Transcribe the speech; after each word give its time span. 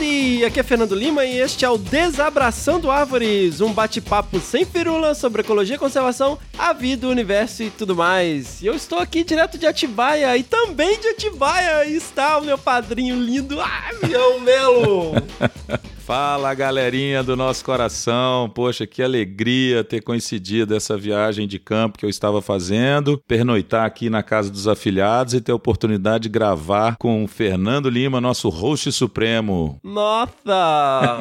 Howdy! 0.00 0.46
Aqui 0.46 0.58
é 0.58 0.62
Fernando 0.62 0.94
Lima 0.94 1.26
e 1.26 1.38
este 1.38 1.66
é 1.66 1.68
o 1.68 1.76
Desabraçando 1.76 2.90
Árvores, 2.90 3.60
um 3.60 3.70
bate-papo 3.70 4.40
sem 4.40 4.64
firula 4.64 5.14
sobre 5.14 5.42
ecologia, 5.42 5.78
conservação, 5.78 6.38
a 6.58 6.72
vida, 6.72 7.06
o 7.06 7.10
universo 7.10 7.62
e 7.62 7.70
tudo 7.70 7.94
mais. 7.94 8.62
E 8.62 8.66
eu 8.66 8.74
estou 8.74 8.98
aqui 8.98 9.22
direto 9.22 9.58
de 9.58 9.66
Atibaia 9.66 10.34
e 10.38 10.42
também 10.42 10.98
de 10.98 11.08
Atibaia 11.08 11.84
está 11.84 12.38
o 12.38 12.44
meu 12.44 12.56
padrinho 12.56 13.14
lindo, 13.14 13.60
ai, 13.60 13.94
meu 14.08 14.40
Melo! 14.40 15.12
Fala 16.10 16.52
galerinha 16.54 17.22
do 17.22 17.36
nosso 17.36 17.64
coração, 17.64 18.50
poxa, 18.50 18.84
que 18.84 19.00
alegria 19.00 19.84
ter 19.84 20.00
coincidido 20.02 20.74
essa 20.74 20.98
viagem 20.98 21.46
de 21.46 21.56
campo 21.56 21.96
que 21.96 22.04
eu 22.04 22.10
estava 22.10 22.42
fazendo, 22.42 23.22
pernoitar 23.28 23.86
aqui 23.86 24.10
na 24.10 24.20
casa 24.20 24.50
dos 24.50 24.66
afiliados 24.66 25.34
e 25.34 25.40
ter 25.40 25.52
a 25.52 25.54
oportunidade 25.54 26.24
de 26.24 26.28
gravar 26.28 26.96
com 26.98 27.22
o 27.22 27.28
Fernando 27.28 27.88
Lima, 27.88 28.20
nosso 28.20 28.48
host 28.48 28.90
supremo. 28.90 29.78
Nossa! 29.84 31.20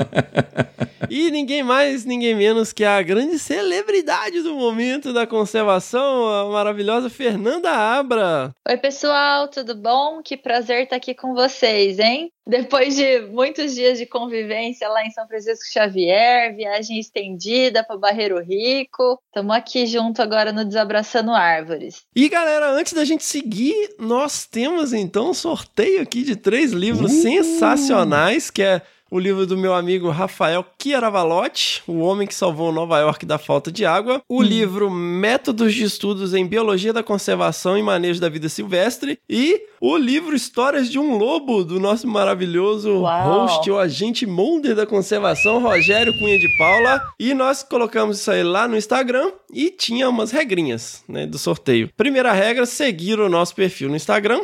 e 1.08 1.30
ninguém 1.30 1.62
mais, 1.62 2.04
ninguém 2.04 2.34
menos 2.34 2.74
que 2.74 2.84
a 2.84 3.00
grande 3.04 3.38
celebridade 3.38 4.42
do 4.42 4.56
momento 4.56 5.14
da 5.14 5.28
conservação, 5.28 6.28
a 6.28 6.52
maravilhosa 6.52 7.12
Fernanda 7.12 7.70
Abra. 7.70 8.56
Oi, 8.68 8.78
pessoal, 8.78 9.48
tudo 9.50 9.76
bom? 9.76 10.24
Que 10.24 10.36
prazer 10.36 10.86
estar 10.86 10.96
aqui 10.96 11.14
com 11.14 11.36
vocês, 11.36 12.00
hein? 12.00 12.32
Depois 12.50 12.96
de 12.96 13.20
muitos 13.28 13.76
dias 13.76 14.00
de 14.00 14.08
convivência 14.08 14.90
lá 14.90 15.06
em 15.06 15.12
São 15.12 15.28
Francisco 15.28 15.72
Xavier, 15.72 16.56
viagem 16.56 17.00
estendida 17.00 17.84
para 17.84 17.96
Barreiro 17.96 18.42
Rico, 18.42 19.22
estamos 19.28 19.56
aqui 19.56 19.86
junto 19.86 20.20
agora 20.20 20.52
no 20.52 20.66
Desabraçando 20.66 21.30
Árvores. 21.30 22.02
E 22.16 22.28
galera, 22.28 22.72
antes 22.72 22.94
da 22.94 23.06
gente 23.06 23.24
seguir, 23.24 23.94
nós 24.00 24.48
temos 24.48 24.94
então 24.94 25.30
um 25.30 25.34
sorteio 25.36 26.02
aqui 26.02 26.24
de 26.24 26.36
três 26.36 26.72
livros 26.72 27.12
uh! 27.12 27.22
sensacionais, 27.22 28.50
que 28.50 28.64
é 28.64 28.82
o 29.12 29.20
livro 29.20 29.46
do 29.46 29.58
meu 29.58 29.74
amigo 29.74 30.10
Rafael 30.10 30.66
Chiaravalotti, 30.82 31.82
O 31.88 32.00
Homem 32.00 32.28
que 32.28 32.36
Salvou 32.36 32.72
Nova 32.72 33.00
York 33.00 33.26
da 33.26 33.38
Falta 33.38 33.72
de 33.72 33.86
Água, 33.86 34.22
o 34.30 34.40
hum. 34.40 34.44
livro 34.44 34.90
Métodos 34.90 35.74
de 35.74 35.84
Estudos 35.84 36.34
em 36.34 36.46
Biologia 36.46 36.94
da 36.94 37.04
Conservação 37.04 37.78
e 37.78 37.84
Manejo 37.84 38.22
da 38.22 38.30
Vida 38.30 38.50
Silvestre 38.50 39.20
e 39.30 39.62
o 39.82 39.98
livro 39.98 40.36
Histórias 40.36 40.90
de 40.90 41.00
um 41.00 41.18
Lobo, 41.18 41.64
do 41.64 41.80
nosso 41.80 42.08
maravilhoso 42.08 43.00
Uau. 43.00 43.48
host, 43.48 43.72
o 43.72 43.78
agente 43.78 44.26
Molder 44.26 44.76
da 44.76 44.86
conservação, 44.86 45.62
Rogério 45.62 46.18
Cunha 46.20 46.38
de 46.38 46.50
Paula. 46.58 47.02
E 47.20 47.34
nós 47.34 47.64
colocamos 47.64 48.20
isso 48.20 48.30
aí 48.30 48.44
lá 48.44 48.68
no 48.68 48.76
Instagram 48.76 49.32
e 49.52 49.72
tinha 49.72 50.10
umas 50.10 50.32
regrinhas 50.32 51.04
né, 51.08 51.26
do 51.26 51.38
sorteio. 51.38 51.90
Primeira 51.96 52.32
regra, 52.34 52.66
seguir 52.66 53.20
o 53.20 53.30
nosso 53.30 53.56
perfil 53.56 53.90
no 53.90 53.96
Instagram, 53.96 54.42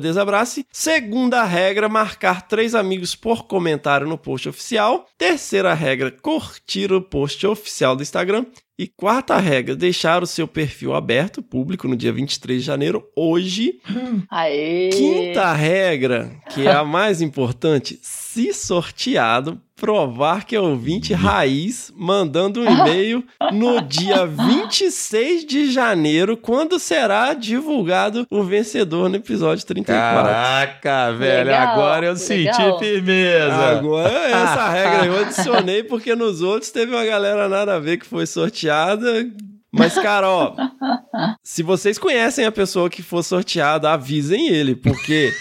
desabrace. 0.00 0.66
Segunda 0.72 1.44
regra, 1.44 1.88
marcar 1.88 2.42
três 2.48 2.74
amigos 2.74 3.14
por 3.14 3.44
comentário 3.44 4.01
no 4.06 4.18
post 4.18 4.48
oficial. 4.48 5.06
Terceira 5.16 5.74
regra, 5.74 6.10
curtir 6.10 6.92
o 6.92 7.00
post 7.00 7.46
oficial 7.46 7.96
do 7.96 8.02
Instagram. 8.02 8.46
E 8.78 8.88
quarta 8.88 9.36
regra, 9.38 9.76
deixar 9.76 10.22
o 10.22 10.26
seu 10.26 10.48
perfil 10.48 10.94
aberto, 10.94 11.42
público, 11.42 11.86
no 11.86 11.94
dia 11.94 12.12
23 12.12 12.60
de 12.60 12.66
janeiro, 12.66 13.04
hoje. 13.14 13.80
Aê! 14.28 14.88
Quinta 14.90 15.52
regra, 15.52 16.32
que 16.50 16.66
é 16.66 16.72
a 16.72 16.82
mais 16.82 17.20
importante, 17.20 17.98
se 18.02 18.52
sorteado, 18.52 19.60
provar 19.82 20.44
que 20.44 20.54
é 20.54 20.60
ouvinte 20.60 21.12
raiz, 21.12 21.92
mandando 21.96 22.60
um 22.60 22.64
e-mail 22.64 23.24
no 23.52 23.80
dia 23.80 24.24
26 24.24 25.44
de 25.44 25.72
janeiro, 25.72 26.36
quando 26.36 26.78
será 26.78 27.34
divulgado 27.34 28.24
o 28.30 28.44
vencedor 28.44 29.08
no 29.08 29.16
episódio 29.16 29.66
34. 29.66 30.22
Caraca, 30.22 31.12
velho, 31.14 31.46
legal, 31.48 31.68
agora 31.72 32.06
eu 32.06 32.12
legal. 32.12 32.16
senti 32.16 32.78
firmeza. 32.78 33.54
Agora 33.54 34.08
essa 34.08 34.68
regra 34.70 35.06
eu 35.06 35.18
adicionei 35.18 35.82
porque 35.82 36.14
nos 36.14 36.42
outros 36.42 36.70
teve 36.70 36.94
uma 36.94 37.04
galera 37.04 37.48
nada 37.48 37.74
a 37.74 37.80
ver 37.80 37.96
que 37.96 38.06
foi 38.06 38.24
sorteada. 38.24 39.26
Mas, 39.72 39.94
cara, 39.94 40.28
ó, 40.28 40.54
se 41.42 41.64
vocês 41.64 41.98
conhecem 41.98 42.44
a 42.44 42.52
pessoa 42.52 42.88
que 42.88 43.02
for 43.02 43.24
sorteada, 43.24 43.90
avisem 43.90 44.46
ele, 44.46 44.76
porque 44.76 45.32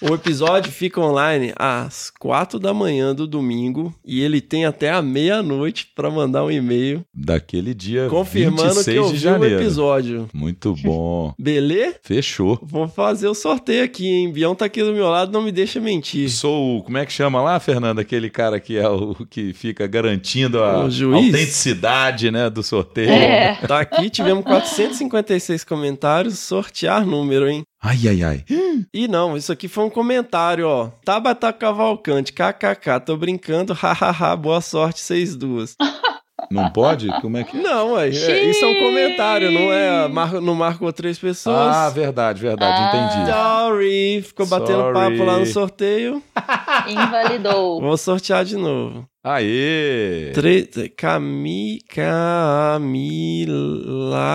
o 0.00 0.14
episódio 0.14 0.70
fica 0.70 1.00
online 1.00 1.52
às 1.56 2.10
quatro 2.10 2.58
da 2.58 2.74
manhã 2.74 3.14
do 3.14 3.26
domingo 3.26 3.94
e 4.04 4.20
ele 4.20 4.40
tem 4.40 4.64
até 4.64 4.90
a 4.90 5.00
meia-noite 5.00 5.90
para 5.94 6.10
mandar 6.10 6.44
um 6.44 6.50
e-mail. 6.50 7.04
Daquele 7.14 7.72
dia 7.74 8.08
confirmando 8.08 8.84
que 8.84 9.12
de 9.12 9.16
janeiro. 9.16 9.56
o 9.56 9.60
episódio. 9.60 10.28
Muito 10.34 10.74
bom. 10.82 11.32
Beleza? 11.38 11.96
Fechou. 12.02 12.58
Vou 12.62 12.88
fazer 12.88 13.28
o 13.28 13.34
sorteio 13.34 13.84
aqui, 13.84 14.06
hein? 14.06 14.32
Bião 14.32 14.54
tá 14.54 14.66
aqui 14.66 14.82
do 14.82 14.92
meu 14.92 15.08
lado, 15.08 15.32
não 15.32 15.42
me 15.42 15.52
deixa 15.52 15.80
mentir. 15.80 16.30
Sou 16.30 16.78
o, 16.78 16.82
como 16.82 16.98
é 16.98 17.06
que 17.06 17.12
chama 17.12 17.40
lá, 17.40 17.58
Fernando? 17.58 17.98
Aquele 17.98 18.28
cara 18.28 18.60
que 18.60 18.76
é 18.76 18.88
o 18.88 19.14
que 19.28 19.52
fica 19.52 19.86
garantindo 19.86 20.62
a 20.62 20.82
autenticidade, 20.82 22.30
né, 22.30 22.50
do 22.50 22.62
sorteio. 22.62 23.10
É. 23.10 23.54
Tá 23.66 23.80
aqui, 23.80 24.10
tivemos 24.10 24.44
456 24.44 25.64
comentários, 25.64 26.38
sortear 26.38 27.06
número, 27.06 27.48
hein? 27.48 27.64
Ai, 27.82 27.98
ai, 28.08 28.22
ai. 28.22 28.44
E 28.92 29.06
não, 29.06 29.36
isso 29.36 29.52
aqui 29.52 29.68
foi 29.68 29.84
um 29.84 29.90
comentário, 29.90 30.66
ó. 30.66 30.90
Tabata 31.04 31.52
Cavalcante, 31.52 32.32
kkk, 32.32 33.00
tô 33.04 33.16
brincando, 33.16 33.72
hahaha, 33.74 34.34
boa 34.34 34.60
sorte, 34.60 35.00
vocês 35.00 35.36
duas. 35.36 35.76
Não 36.50 36.70
pode? 36.70 37.08
Como 37.20 37.36
é 37.36 37.44
que. 37.44 37.56
Não, 37.56 37.94
ué, 37.94 38.08
é, 38.08 38.44
isso 38.44 38.64
é 38.64 38.68
um 38.68 38.74
comentário, 38.78 39.50
não 39.50 39.72
é. 39.72 40.06
Mar, 40.06 40.34
não 40.34 40.54
marcou 40.54 40.92
três 40.92 41.18
pessoas. 41.18 41.74
Ah, 41.74 41.90
verdade, 41.90 42.40
verdade, 42.40 42.78
ah. 42.78 42.88
entendi. 42.88 43.30
Sorry, 43.30 44.22
ficou 44.22 44.46
batendo 44.46 44.78
Sorry. 44.78 44.94
papo 44.94 45.24
lá 45.24 45.38
no 45.38 45.46
sorteio. 45.46 46.22
Invalidou. 46.86 47.80
Vou 47.80 47.96
sortear 47.96 48.44
de 48.44 48.56
novo. 48.56 49.08
Aê! 49.28 50.30
Tre 50.32 50.68
Cami 50.96 51.80
Camila 51.88 52.80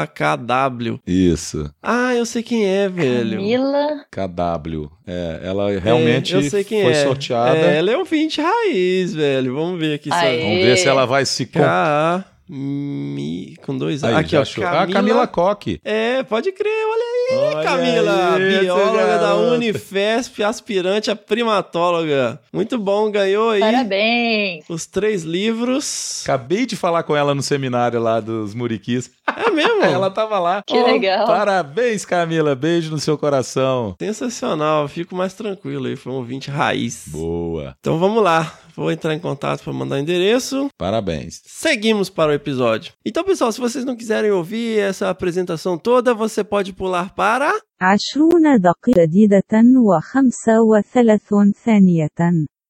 KW. 0.07 1.00
Isso. 1.07 1.74
Ah, 1.81 2.13
eu 2.13 2.25
sei 2.25 2.44
quem 2.44 2.66
é, 2.66 2.90
velho. 2.90 3.38
Camila 3.38 4.06
KW. 4.12 4.91
É, 5.07 5.40
ela 5.46 5.79
realmente 5.79 6.35
é, 6.35 6.38
eu 6.40 6.44
sei 6.44 6.66
quem 6.66 6.81
foi 6.84 6.91
é. 6.91 7.03
sorteada. 7.06 7.57
É, 7.57 7.78
ela 7.78 7.90
é 7.90 7.97
um 7.97 8.03
20 8.03 8.41
raiz, 8.41 9.13
velho. 9.13 9.56
Vamos 9.56 9.79
ver 9.79 9.94
aqui. 9.94 10.09
Aê. 10.12 10.41
Vamos 10.41 10.57
ver 10.57 10.78
se 10.78 10.90
ela 10.90 11.06
vai 11.06 11.25
se... 11.25 11.46
K 11.46 12.25
Mi, 12.54 13.56
com 13.66 13.78
dois 13.78 14.04
Aí, 14.04 14.14
Aqui, 14.14 14.36
ó. 14.36 14.44
Camila, 14.44 14.82
ah, 14.82 14.88
Camila 14.88 15.28
Coque. 15.28 15.80
É, 15.86 16.22
pode 16.22 16.52
crer, 16.52 16.86
olha 16.86 17.04
aí, 17.04 17.56
olha 17.56 17.64
Camila. 17.64 18.36
Aí, 18.36 18.60
bióloga 18.60 19.18
da 19.20 19.36
Unifesp, 19.36 20.44
aspirante 20.44 21.10
a 21.10 21.16
primatóloga. 21.16 22.42
Muito 22.52 22.78
bom, 22.78 23.10
ganhou 23.10 23.52
aí. 23.52 23.62
Parabéns. 23.62 24.66
Os 24.68 24.86
três 24.86 25.24
livros. 25.24 26.24
Acabei 26.24 26.66
de 26.66 26.76
falar 26.76 27.04
com 27.04 27.16
ela 27.16 27.34
no 27.34 27.42
seminário 27.42 28.02
lá 28.02 28.20
dos 28.20 28.54
Muriquis. 28.54 29.10
É 29.26 29.50
mesmo? 29.50 29.84
ela 29.88 30.12
tava 30.12 30.38
lá. 30.38 30.62
Que 30.68 30.76
oh, 30.76 30.86
legal. 30.86 31.26
Parabéns, 31.26 32.04
Camila. 32.04 32.54
Beijo 32.54 32.92
no 32.92 33.00
seu 33.00 33.18
coração. 33.18 33.96
Sensacional. 33.98 34.90
Fico 34.90 35.16
mais 35.16 35.34
tranquilo 35.34 35.88
aí. 35.88 35.96
Foi 35.96 36.12
um 36.12 36.16
ouvinte 36.16 36.52
raiz. 36.52 37.06
Boa. 37.08 37.76
Então 37.80 37.98
vamos 37.98 38.22
lá. 38.22 38.52
Vou 38.81 38.92
entrar 38.92 39.14
em 39.14 39.19
contato 39.19 39.64
para 39.64 39.72
mandar 39.72 39.97
o 39.97 40.00
endereço. 40.00 40.68
Parabéns. 40.75 41.40
Seguimos 41.46 42.09
para 42.09 42.31
o 42.31 42.34
episódio. 42.34 42.94
Então, 43.06 43.24
pessoal, 43.24 43.52
se 43.52 43.62
vocês 43.62 43.86
não 43.86 43.96
quiserem 43.96 44.31
ouvir 44.31 44.79
essa 44.79 45.08
apresentação 45.08 45.78
toda, 45.78 46.16
você 46.16 46.44
pode 46.44 46.73
pular 46.73 47.14
para. 47.14 47.53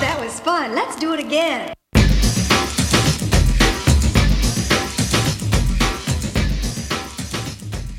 That 0.00 0.20
was 0.20 0.38
fun. 0.40 0.74
Let's 0.74 0.96
do 0.96 1.12
it 1.12 1.24
again. 1.24 1.72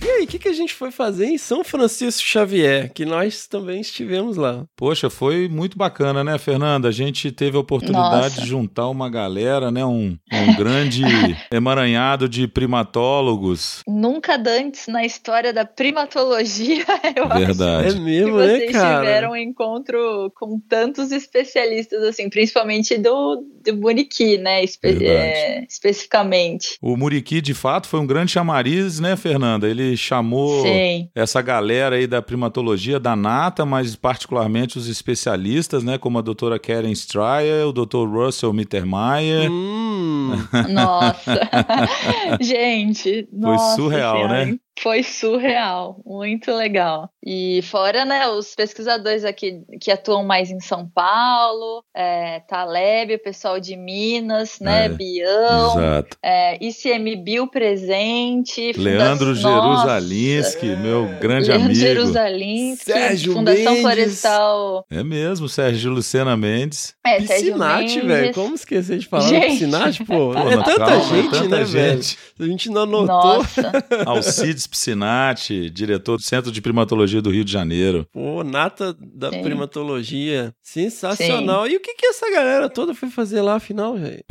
E 0.05 0.09
aí, 0.09 0.23
o 0.25 0.27
que, 0.27 0.37
que 0.37 0.49
a 0.49 0.53
gente 0.53 0.73
foi 0.73 0.91
fazer 0.91 1.27
em 1.27 1.37
São 1.37 1.63
Francisco 1.63 2.21
Xavier? 2.27 2.91
Que 2.93 3.05
nós 3.05 3.47
também 3.47 3.79
estivemos 3.79 4.35
lá. 4.35 4.65
Poxa, 4.75 5.09
foi 5.09 5.47
muito 5.47 5.77
bacana, 5.77 6.23
né, 6.25 6.37
Fernanda? 6.37 6.89
A 6.89 6.91
gente 6.91 7.31
teve 7.31 7.55
a 7.55 7.59
oportunidade 7.61 8.35
Nossa. 8.35 8.41
de 8.41 8.47
juntar 8.47 8.89
uma 8.89 9.09
galera, 9.09 9.71
né? 9.71 9.85
Um, 9.85 10.17
um 10.31 10.55
grande 10.57 11.03
emaranhado 11.51 12.27
de 12.27 12.47
primatólogos. 12.47 13.81
Nunca 13.87 14.33
antes 14.45 14.87
na 14.87 15.05
história 15.05 15.53
da 15.53 15.63
primatologia, 15.65 16.83
eu 17.15 17.23
acho. 17.25 17.45
Verdade. 17.45 17.87
É 17.87 17.93
Que 17.93 17.99
mesmo, 17.99 18.37
né, 18.37 18.57
vocês 18.57 18.71
cara? 18.73 18.99
tiveram 18.99 19.31
um 19.31 19.35
encontro 19.37 20.31
com 20.35 20.59
tantos 20.67 21.11
especialistas, 21.13 22.03
assim, 22.03 22.29
principalmente 22.29 22.97
do, 22.97 23.41
do 23.65 23.75
Boniqui, 23.77 24.37
né? 24.37 24.63
espe- 24.63 24.91
Verdade. 24.93 25.09
é, 25.13 25.63
especificamente. 25.69 26.77
O 26.81 26.97
Muriqui, 26.97 27.39
de 27.41 27.53
fato, 27.53 27.87
foi 27.87 27.99
um 28.01 28.05
grande 28.07 28.31
chamariz, 28.33 28.99
né, 28.99 29.15
Fernanda? 29.15 29.69
Ele 29.69 29.92
chamou 29.95 30.63
Sim. 30.63 31.09
essa 31.15 31.41
galera 31.41 31.95
aí 31.95 32.07
da 32.07 32.21
primatologia, 32.21 32.99
da 32.99 33.15
nata, 33.15 33.65
mas 33.65 33.95
particularmente 33.95 34.77
os 34.77 34.87
especialistas, 34.87 35.83
né, 35.83 35.97
como 35.97 36.17
a 36.17 36.21
doutora 36.21 36.59
Karen 36.59 36.91
Stryer, 36.91 37.67
o 37.67 37.73
doutor 37.73 38.09
Russell 38.09 38.53
Mittermeier. 38.53 39.49
Hum, 39.51 40.31
Nossa. 40.69 41.39
Gente, 42.41 43.27
nossa 43.31 43.75
surreal, 43.75 44.17
senhora, 44.17 44.45
né? 44.45 44.57
Foi 44.81 45.01
surreal, 45.03 46.01
muito 46.05 46.51
legal. 46.51 47.09
E 47.25 47.61
fora, 47.63 48.03
né, 48.03 48.27
os 48.27 48.53
pesquisadores 48.53 49.23
aqui 49.23 49.61
que 49.79 49.89
atuam 49.91 50.25
mais 50.25 50.49
em 50.51 50.59
São 50.59 50.85
Paulo, 50.93 51.83
é, 51.95 52.41
Taleb, 52.49 53.13
o 53.15 53.19
pessoal 53.23 53.59
de 53.61 53.77
Minas, 53.77 54.59
né, 54.59 54.85
É, 54.85 54.89
Bião, 54.89 55.77
Exato. 55.79 56.17
é, 56.21 56.57
ICMBio 56.65 57.47
presente, 57.47 58.73
Funda- 58.73 58.89
Leandro 58.89 59.27
Nossa, 59.35 59.41
Jerusalinski, 59.41 60.65
meu 60.75 61.05
grande 61.19 61.47
Leandro 61.49 61.65
amigo. 61.67 61.79
Jerusalinski, 61.79 62.85
Sérgio 62.85 63.33
Fundação 63.33 63.63
Mendes. 63.65 63.81
Florestal, 63.81 64.85
É 64.89 65.03
mesmo, 65.03 65.47
Sérgio 65.47 65.91
Lucena 65.91 66.35
Mendes. 66.35 66.93
é, 67.05 67.21
Sérgio 67.21 67.53
Piscinati, 67.53 67.81
Mendes. 67.97 68.03
velho. 68.07 68.33
Como 68.33 68.55
esquecer 68.55 68.97
de 68.97 69.07
falar 69.07 69.29
Gente. 69.29 69.47
Piscinati, 69.51 70.03
pô? 70.03 70.33
Pô, 70.33 70.37
é 70.39 70.57
tanta 70.57 70.75
calma, 70.77 70.95
é 70.95 71.01
gente, 71.21 71.29
tanta 71.31 71.57
né, 71.57 71.63
velho? 71.63 72.01
gente. 72.01 72.17
A 72.39 72.43
gente 72.45 72.69
não 72.69 72.81
anotou. 72.83 73.07
Nossa, 73.07 73.71
Alcides 74.05 74.62
Piscinati, 74.69 75.69
diretor 75.69 76.17
do 76.17 76.23
Centro 76.23 76.51
de 76.51 76.61
Primatologia 76.61 77.21
do 77.21 77.31
Rio 77.31 77.43
de 77.43 77.51
Janeiro. 77.51 78.07
Pô, 78.11 78.43
nata 78.43 78.95
da 78.99 79.31
Sim. 79.31 79.41
primatologia. 79.41 80.53
Sensacional. 80.61 81.67
E 81.67 81.75
o 81.75 81.79
que 81.79 81.93
que 81.95 82.05
essa 82.05 82.29
galera 82.31 82.69
toda 82.69 82.93
foi 82.93 83.09
fazer 83.09 83.41
lá, 83.41 83.55
afinal, 83.55 83.95
velho? 83.95 84.23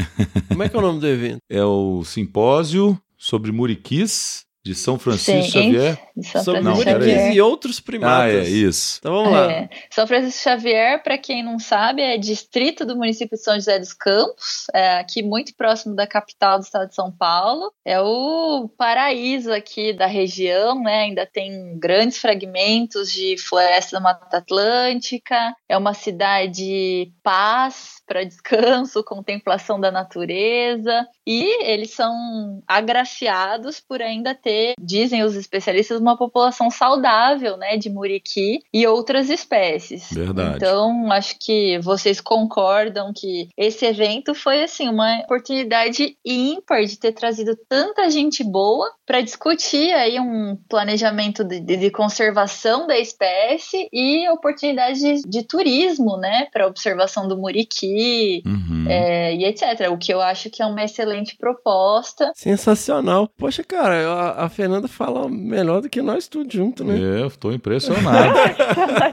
Como 0.48 0.62
é 0.62 0.68
que 0.68 0.76
é 0.76 0.78
o 0.78 0.82
nome 0.82 1.00
do 1.00 1.06
evento? 1.06 1.38
É 1.50 1.62
o 1.64 2.02
simpósio 2.02 2.98
sobre 3.18 3.52
muriquis 3.52 4.44
de 4.64 4.74
São 4.74 4.98
Francisco 4.98 5.42
Sim, 5.42 5.50
Xavier. 5.50 5.98
De 6.16 6.26
São 6.26 6.42
Sobre 6.44 6.60
Não, 6.60 6.76
Francisco 6.76 6.98
peraí. 7.00 7.14
muriquis 7.14 7.36
e 7.36 7.40
outros 7.40 7.78
Ah, 7.78 7.82
primatas. 7.84 8.46
é 8.46 8.48
isso. 8.50 8.96
Então 8.98 9.12
vamos 9.14 9.32
lá. 9.32 9.52
É. 9.52 9.68
São 9.90 10.06
Francisco 10.06 10.42
Xavier, 10.42 11.02
para 11.02 11.16
quem 11.18 11.42
não 11.42 11.58
sabe, 11.58 12.02
é 12.02 12.16
distrito 12.18 12.84
do 12.84 12.96
município 12.96 13.36
de 13.36 13.42
São 13.44 13.54
José 13.54 13.78
dos 13.78 13.92
Campos, 13.92 14.66
é 14.74 14.98
aqui 14.98 15.22
muito 15.22 15.54
próximo 15.54 15.94
da 15.94 16.06
capital 16.06 16.58
do 16.58 16.62
estado 16.64 16.88
de 16.88 16.94
São 16.94 17.10
Paulo. 17.10 17.72
É 17.84 18.00
o 18.00 18.68
paraíso 18.76 19.52
aqui 19.52 19.92
da 19.92 20.06
região, 20.06 20.82
né? 20.82 21.02
Ainda 21.02 21.26
tem 21.26 21.78
grandes 21.78 22.18
fragmentos 22.18 23.10
de 23.12 23.36
floresta 23.38 23.96
da 23.96 24.00
Mata 24.00 24.36
Atlântica. 24.38 25.54
É 25.68 25.76
uma 25.76 25.94
cidade 25.94 27.10
paz 27.22 28.02
para 28.06 28.24
descanso, 28.24 29.02
contemplação 29.04 29.80
da 29.80 29.90
natureza. 29.90 31.06
E 31.26 31.64
eles 31.64 31.90
são 31.92 32.62
agraciados 32.66 33.80
por 33.80 34.02
ainda 34.02 34.34
ter, 34.34 34.74
dizem 34.80 35.22
os 35.22 35.34
especialistas, 35.36 36.00
uma 36.02 36.16
população 36.16 36.70
saudável, 36.70 37.56
né, 37.56 37.76
de 37.76 37.88
muriqui 37.88 38.60
e 38.72 38.86
outras 38.86 39.30
espécies. 39.30 40.10
Verdade. 40.10 40.56
Então, 40.56 41.10
acho 41.12 41.36
que 41.40 41.78
vocês 41.78 42.20
concordam 42.20 43.12
que 43.14 43.48
esse 43.56 43.86
evento 43.86 44.34
foi 44.34 44.62
assim 44.62 44.88
uma 44.88 45.20
oportunidade 45.20 46.16
ímpar 46.24 46.84
de 46.84 46.98
ter 46.98 47.12
trazido 47.12 47.56
tanta 47.68 48.10
gente 48.10 48.42
boa 48.42 48.90
para 49.12 49.20
discutir 49.20 49.92
aí 49.92 50.18
um 50.18 50.56
planejamento 50.70 51.44
de, 51.44 51.60
de, 51.60 51.90
conservação 51.90 52.86
da 52.86 52.98
espécie 52.98 53.86
e 53.92 54.26
oportunidade 54.30 54.98
de, 54.98 55.28
de 55.28 55.42
turismo, 55.42 56.16
né, 56.16 56.46
para 56.50 56.66
observação 56.66 57.28
do 57.28 57.36
muriqui 57.36 58.42
Uhum. 58.46 58.86
é, 58.88 59.34
e 59.34 59.44
etc. 59.44 59.90
O 59.90 59.98
que 59.98 60.12
eu 60.12 60.20
acho 60.20 60.48
que 60.48 60.62
é 60.62 60.66
uma 60.66 60.82
excelente 60.82 61.36
proposta. 61.36 62.32
Sensacional. 62.34 63.28
Poxa, 63.36 63.62
cara, 63.62 64.08
a, 64.08 64.44
a 64.44 64.48
Fernanda 64.48 64.88
fala 64.88 65.28
melhor 65.28 65.82
do 65.82 65.90
que 65.90 66.00
nós 66.00 66.26
tudo 66.26 66.50
junto, 66.50 66.82
né? 66.82 66.96
Eu 66.96 67.26
estou 67.26 67.52
impressionado. 67.52 68.34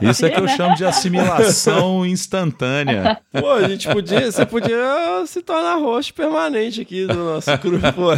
Isso 0.00 0.24
é 0.24 0.30
que 0.30 0.40
eu 0.40 0.48
chamo 0.48 0.74
de 0.76 0.84
assimilação 0.84 2.06
instantânea. 2.06 3.20
Pô, 3.38 3.50
a 3.50 3.68
gente 3.68 3.86
podia, 3.88 4.30
você 4.32 4.46
podia 4.46 5.24
se 5.26 5.42
tornar 5.42 5.76
host 5.76 6.14
permanente 6.14 6.80
aqui 6.80 7.06
do 7.06 7.14
nosso 7.14 7.50
grupo. 7.58 8.10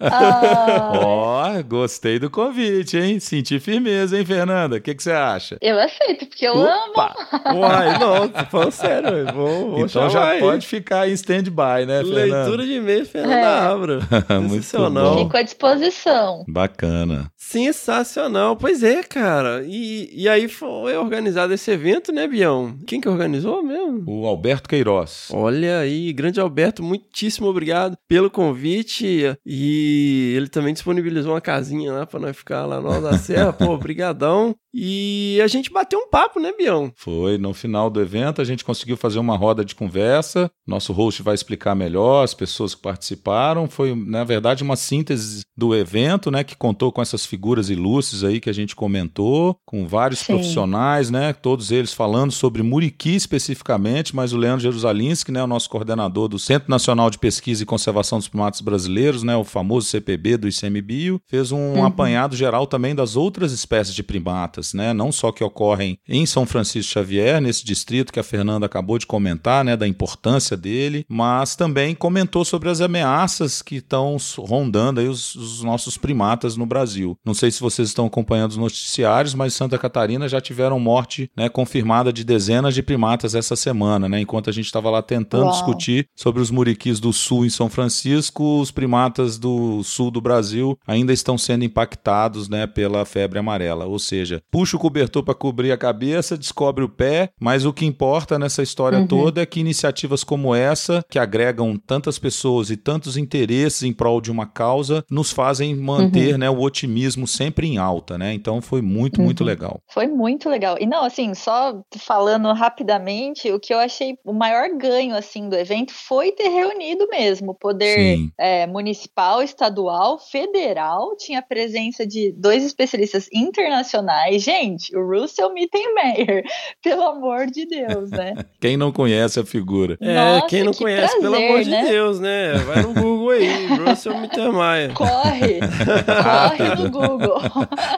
Ah, 0.00 0.92
Ó, 1.10 1.62
gostei 1.62 2.18
do 2.18 2.30
convite, 2.30 2.96
hein? 2.96 3.18
Senti 3.18 3.58
firmeza, 3.58 4.16
hein, 4.18 4.24
Fernanda? 4.24 4.76
O 4.76 4.80
que, 4.80 4.94
que 4.94 5.02
você 5.02 5.12
acha? 5.12 5.56
eu 5.60 5.78
aceito, 5.78 6.26
porque 6.26 6.46
eu 6.46 6.54
amo. 6.54 6.90
Opa! 6.92 7.14
Uai, 7.54 7.98
não, 7.98 8.28
falando 8.46 8.70
sério, 8.70 9.08
eu 9.08 9.32
vou, 9.34 9.70
vou 9.72 9.86
Então 9.86 10.08
já 10.08 10.30
aí. 10.30 10.40
pode 10.40 10.66
ficar 10.66 11.08
em 11.08 11.12
stand-by, 11.12 11.86
né, 11.86 12.02
Fernanda? 12.04 12.36
Leitura 12.42 12.64
de 12.64 12.72
e-mail, 12.74 13.04
Fernanda 13.06 13.34
É. 13.36 13.44
Abra. 13.44 13.98
Muito 14.40 14.90
bom. 14.90 15.18
Fico 15.24 15.36
à 15.36 15.42
disposição. 15.42 16.44
Bacana. 16.48 17.30
Sensacional. 17.50 18.54
Pois 18.54 18.84
é, 18.84 19.02
cara. 19.02 19.64
E, 19.66 20.08
e 20.12 20.28
aí 20.28 20.46
foi 20.46 20.96
organizado 20.96 21.52
esse 21.52 21.68
evento, 21.68 22.12
né, 22.12 22.28
Bião? 22.28 22.78
Quem 22.86 23.00
que 23.00 23.08
organizou 23.08 23.60
mesmo? 23.60 24.04
O 24.06 24.24
Alberto 24.24 24.68
Queiroz. 24.68 25.30
Olha 25.32 25.80
aí, 25.80 26.12
grande 26.12 26.38
Alberto, 26.38 26.80
muitíssimo 26.80 27.48
obrigado 27.48 27.96
pelo 28.06 28.30
convite. 28.30 29.36
E 29.44 30.34
ele 30.36 30.46
também 30.46 30.72
disponibilizou 30.72 31.32
uma 31.32 31.40
casinha 31.40 31.92
lá 31.92 32.06
pra 32.06 32.20
nós 32.20 32.36
ficar 32.36 32.66
lá 32.66 32.80
no 32.80 33.00
da 33.00 33.18
Serra. 33.18 33.50
Pô, 33.52 33.76
brigadão. 33.76 34.54
E 34.72 35.40
a 35.42 35.46
gente 35.46 35.70
bateu 35.70 35.98
um 35.98 36.08
papo, 36.08 36.38
né, 36.38 36.52
Bião? 36.56 36.92
Foi 36.96 37.36
no 37.38 37.52
final 37.52 37.90
do 37.90 38.00
evento, 38.00 38.40
a 38.40 38.44
gente 38.44 38.64
conseguiu 38.64 38.96
fazer 38.96 39.18
uma 39.18 39.36
roda 39.36 39.64
de 39.64 39.74
conversa. 39.74 40.50
Nosso 40.66 40.92
host 40.92 41.22
vai 41.22 41.34
explicar 41.34 41.74
melhor 41.74 42.22
as 42.22 42.34
pessoas 42.34 42.74
que 42.74 42.82
participaram. 42.82 43.68
Foi, 43.68 43.94
na 43.94 44.22
verdade, 44.22 44.62
uma 44.62 44.76
síntese 44.76 45.42
do 45.56 45.74
evento, 45.74 46.30
né, 46.30 46.44
que 46.44 46.56
contou 46.56 46.90
com 46.90 47.02
essas 47.02 47.26
figuras 47.26 47.68
ilustres 47.68 48.24
aí 48.24 48.40
que 48.40 48.48
a 48.48 48.52
gente 48.52 48.74
comentou, 48.74 49.56
com 49.66 49.86
vários 49.86 50.20
Sim. 50.20 50.34
profissionais, 50.34 51.10
né, 51.10 51.32
todos 51.32 51.70
eles 51.70 51.92
falando 51.92 52.32
sobre 52.32 52.62
Muriqui 52.62 53.14
especificamente, 53.14 54.14
mas 54.16 54.32
o 54.32 54.38
Leandro 54.38 54.62
Jerusalinski, 54.62 55.32
né, 55.32 55.42
o 55.42 55.46
nosso 55.46 55.68
coordenador 55.68 56.28
do 56.28 56.38
Centro 56.38 56.70
Nacional 56.70 57.10
de 57.10 57.18
Pesquisa 57.18 57.62
e 57.62 57.66
Conservação 57.66 58.18
dos 58.18 58.28
Primatas 58.28 58.60
Brasileiros, 58.60 59.22
né, 59.22 59.36
o 59.36 59.44
famoso 59.44 59.88
CPB 59.88 60.38
do 60.38 60.48
ICMBio, 60.48 61.20
fez 61.28 61.52
um 61.52 61.84
apanhado 61.84 62.34
geral 62.36 62.66
também 62.66 62.94
das 62.94 63.16
outras 63.16 63.52
espécies 63.52 63.94
de 63.94 64.02
primatas, 64.02 64.59
né, 64.74 64.92
não 64.92 65.10
só 65.10 65.32
que 65.32 65.44
ocorrem 65.44 65.98
em 66.08 66.26
São 66.26 66.46
Francisco 66.46 66.92
Xavier, 66.92 67.40
nesse 67.40 67.64
distrito 67.64 68.12
que 68.12 68.20
a 68.20 68.24
Fernanda 68.24 68.66
acabou 68.66 68.98
de 68.98 69.06
comentar, 69.06 69.64
né, 69.64 69.76
da 69.76 69.88
importância 69.88 70.56
dele, 70.56 71.04
mas 71.08 71.56
também 71.56 71.94
comentou 71.94 72.44
sobre 72.44 72.68
as 72.68 72.80
ameaças 72.80 73.62
que 73.62 73.76
estão 73.76 74.16
rondando 74.38 75.00
aí 75.00 75.08
os, 75.08 75.34
os 75.34 75.62
nossos 75.62 75.96
primatas 75.96 76.56
no 76.56 76.66
Brasil. 76.66 77.16
Não 77.24 77.34
sei 77.34 77.50
se 77.50 77.60
vocês 77.60 77.88
estão 77.88 78.06
acompanhando 78.06 78.52
os 78.52 78.56
noticiários, 78.56 79.34
mas 79.34 79.54
Santa 79.54 79.78
Catarina 79.78 80.28
já 80.28 80.40
tiveram 80.40 80.78
morte 80.78 81.30
né, 81.36 81.48
confirmada 81.48 82.12
de 82.12 82.24
dezenas 82.24 82.74
de 82.74 82.82
primatas 82.82 83.34
essa 83.34 83.56
semana, 83.56 84.08
né? 84.08 84.20
Enquanto 84.20 84.50
a 84.50 84.52
gente 84.52 84.66
estava 84.66 84.90
lá 84.90 85.02
tentando 85.02 85.44
Uau. 85.44 85.52
discutir 85.52 86.06
sobre 86.16 86.40
os 86.40 86.50
muriquis 86.50 87.00
do 87.00 87.12
sul 87.12 87.44
em 87.44 87.50
São 87.50 87.68
Francisco, 87.68 88.60
os 88.60 88.70
primatas 88.70 89.38
do 89.38 89.82
sul 89.82 90.10
do 90.10 90.20
Brasil 90.20 90.78
ainda 90.86 91.12
estão 91.12 91.36
sendo 91.38 91.64
impactados, 91.64 92.48
né, 92.48 92.66
pela 92.66 93.04
febre 93.04 93.38
amarela. 93.38 93.86
Ou 93.86 93.98
seja, 93.98 94.42
puxa 94.50 94.76
o 94.76 94.80
cobertor 94.80 95.22
para 95.24 95.34
cobrir 95.34 95.72
a 95.72 95.78
cabeça, 95.78 96.36
descobre 96.36 96.84
o 96.84 96.88
pé, 96.88 97.30
mas 97.40 97.64
o 97.64 97.72
que 97.72 97.86
importa 97.86 98.38
nessa 98.38 98.62
história 98.62 98.98
Uhum. 98.98 99.06
toda 99.06 99.40
é 99.42 99.46
que 99.46 99.60
iniciativas 99.60 100.24
como 100.24 100.54
essa, 100.54 101.04
que 101.08 101.18
agregam 101.18 101.76
tantas 101.76 102.18
pessoas 102.18 102.70
e 102.70 102.76
tantos 102.76 103.16
interesses 103.16 103.82
em 103.82 103.92
prol 103.92 104.20
de 104.20 104.30
uma 104.30 104.46
causa, 104.46 105.04
nos 105.10 105.30
fazem 105.30 105.74
manter, 105.74 106.36
né, 106.38 106.48
o 106.50 106.60
otimismo 106.60 107.26
sempre 107.26 107.66
em 107.66 107.78
alta, 107.78 108.18
né? 108.18 108.32
Então 108.34 108.60
foi 108.60 108.82
muito, 108.82 109.20
muito 109.20 109.40
Uhum. 109.40 109.46
legal. 109.46 109.80
Foi 109.92 110.06
muito 110.06 110.48
legal. 110.48 110.76
E 110.80 110.86
não, 110.86 111.04
assim, 111.04 111.34
só 111.34 111.80
falando 111.98 112.52
rapidamente, 112.52 113.50
o 113.52 113.60
que 113.60 113.72
eu 113.72 113.78
achei 113.78 114.16
o 114.24 114.32
maior 114.32 114.68
ganho, 114.76 115.14
assim, 115.14 115.48
do 115.48 115.56
evento 115.56 115.92
foi 115.92 116.32
ter 116.32 116.48
reunido 116.48 117.06
mesmo 117.08 117.52
o 117.52 117.54
poder 117.54 118.18
é, 118.38 118.66
municipal, 118.66 119.42
estadual, 119.42 120.18
federal, 120.18 121.16
tinha 121.16 121.38
a 121.38 121.42
presença 121.42 122.06
de 122.06 122.32
dois 122.36 122.64
especialistas 122.64 123.28
internacionais. 123.32 124.39
Gente, 124.40 124.96
o 124.96 125.06
Russell 125.06 125.52
Mittenmeier, 125.52 126.44
pelo 126.82 127.02
amor 127.02 127.46
de 127.46 127.66
Deus, 127.66 128.10
né? 128.10 128.34
Quem 128.60 128.76
não 128.76 128.90
conhece 128.90 129.38
a 129.38 129.44
figura? 129.44 129.96
É, 130.00 130.14
Nossa, 130.14 130.46
quem 130.48 130.62
não 130.64 130.72
que 130.72 130.78
conhece, 130.78 131.20
pelo 131.20 131.30
prazer, 131.30 131.48
amor 131.50 131.64
de 131.64 131.70
né? 131.70 131.84
Deus, 131.84 132.20
né? 132.20 132.54
Vai 132.58 132.82
no 132.82 132.94
Google 132.94 133.30
aí, 133.30 133.66
Russell 133.76 134.18
Mittermeier. 134.18 134.92
Corre! 134.94 135.60
corre 135.60 136.74
no 136.82 136.90
Google. 136.90 137.40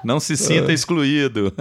Não 0.04 0.20
se 0.20 0.36
sinta 0.36 0.72
excluído. 0.72 1.52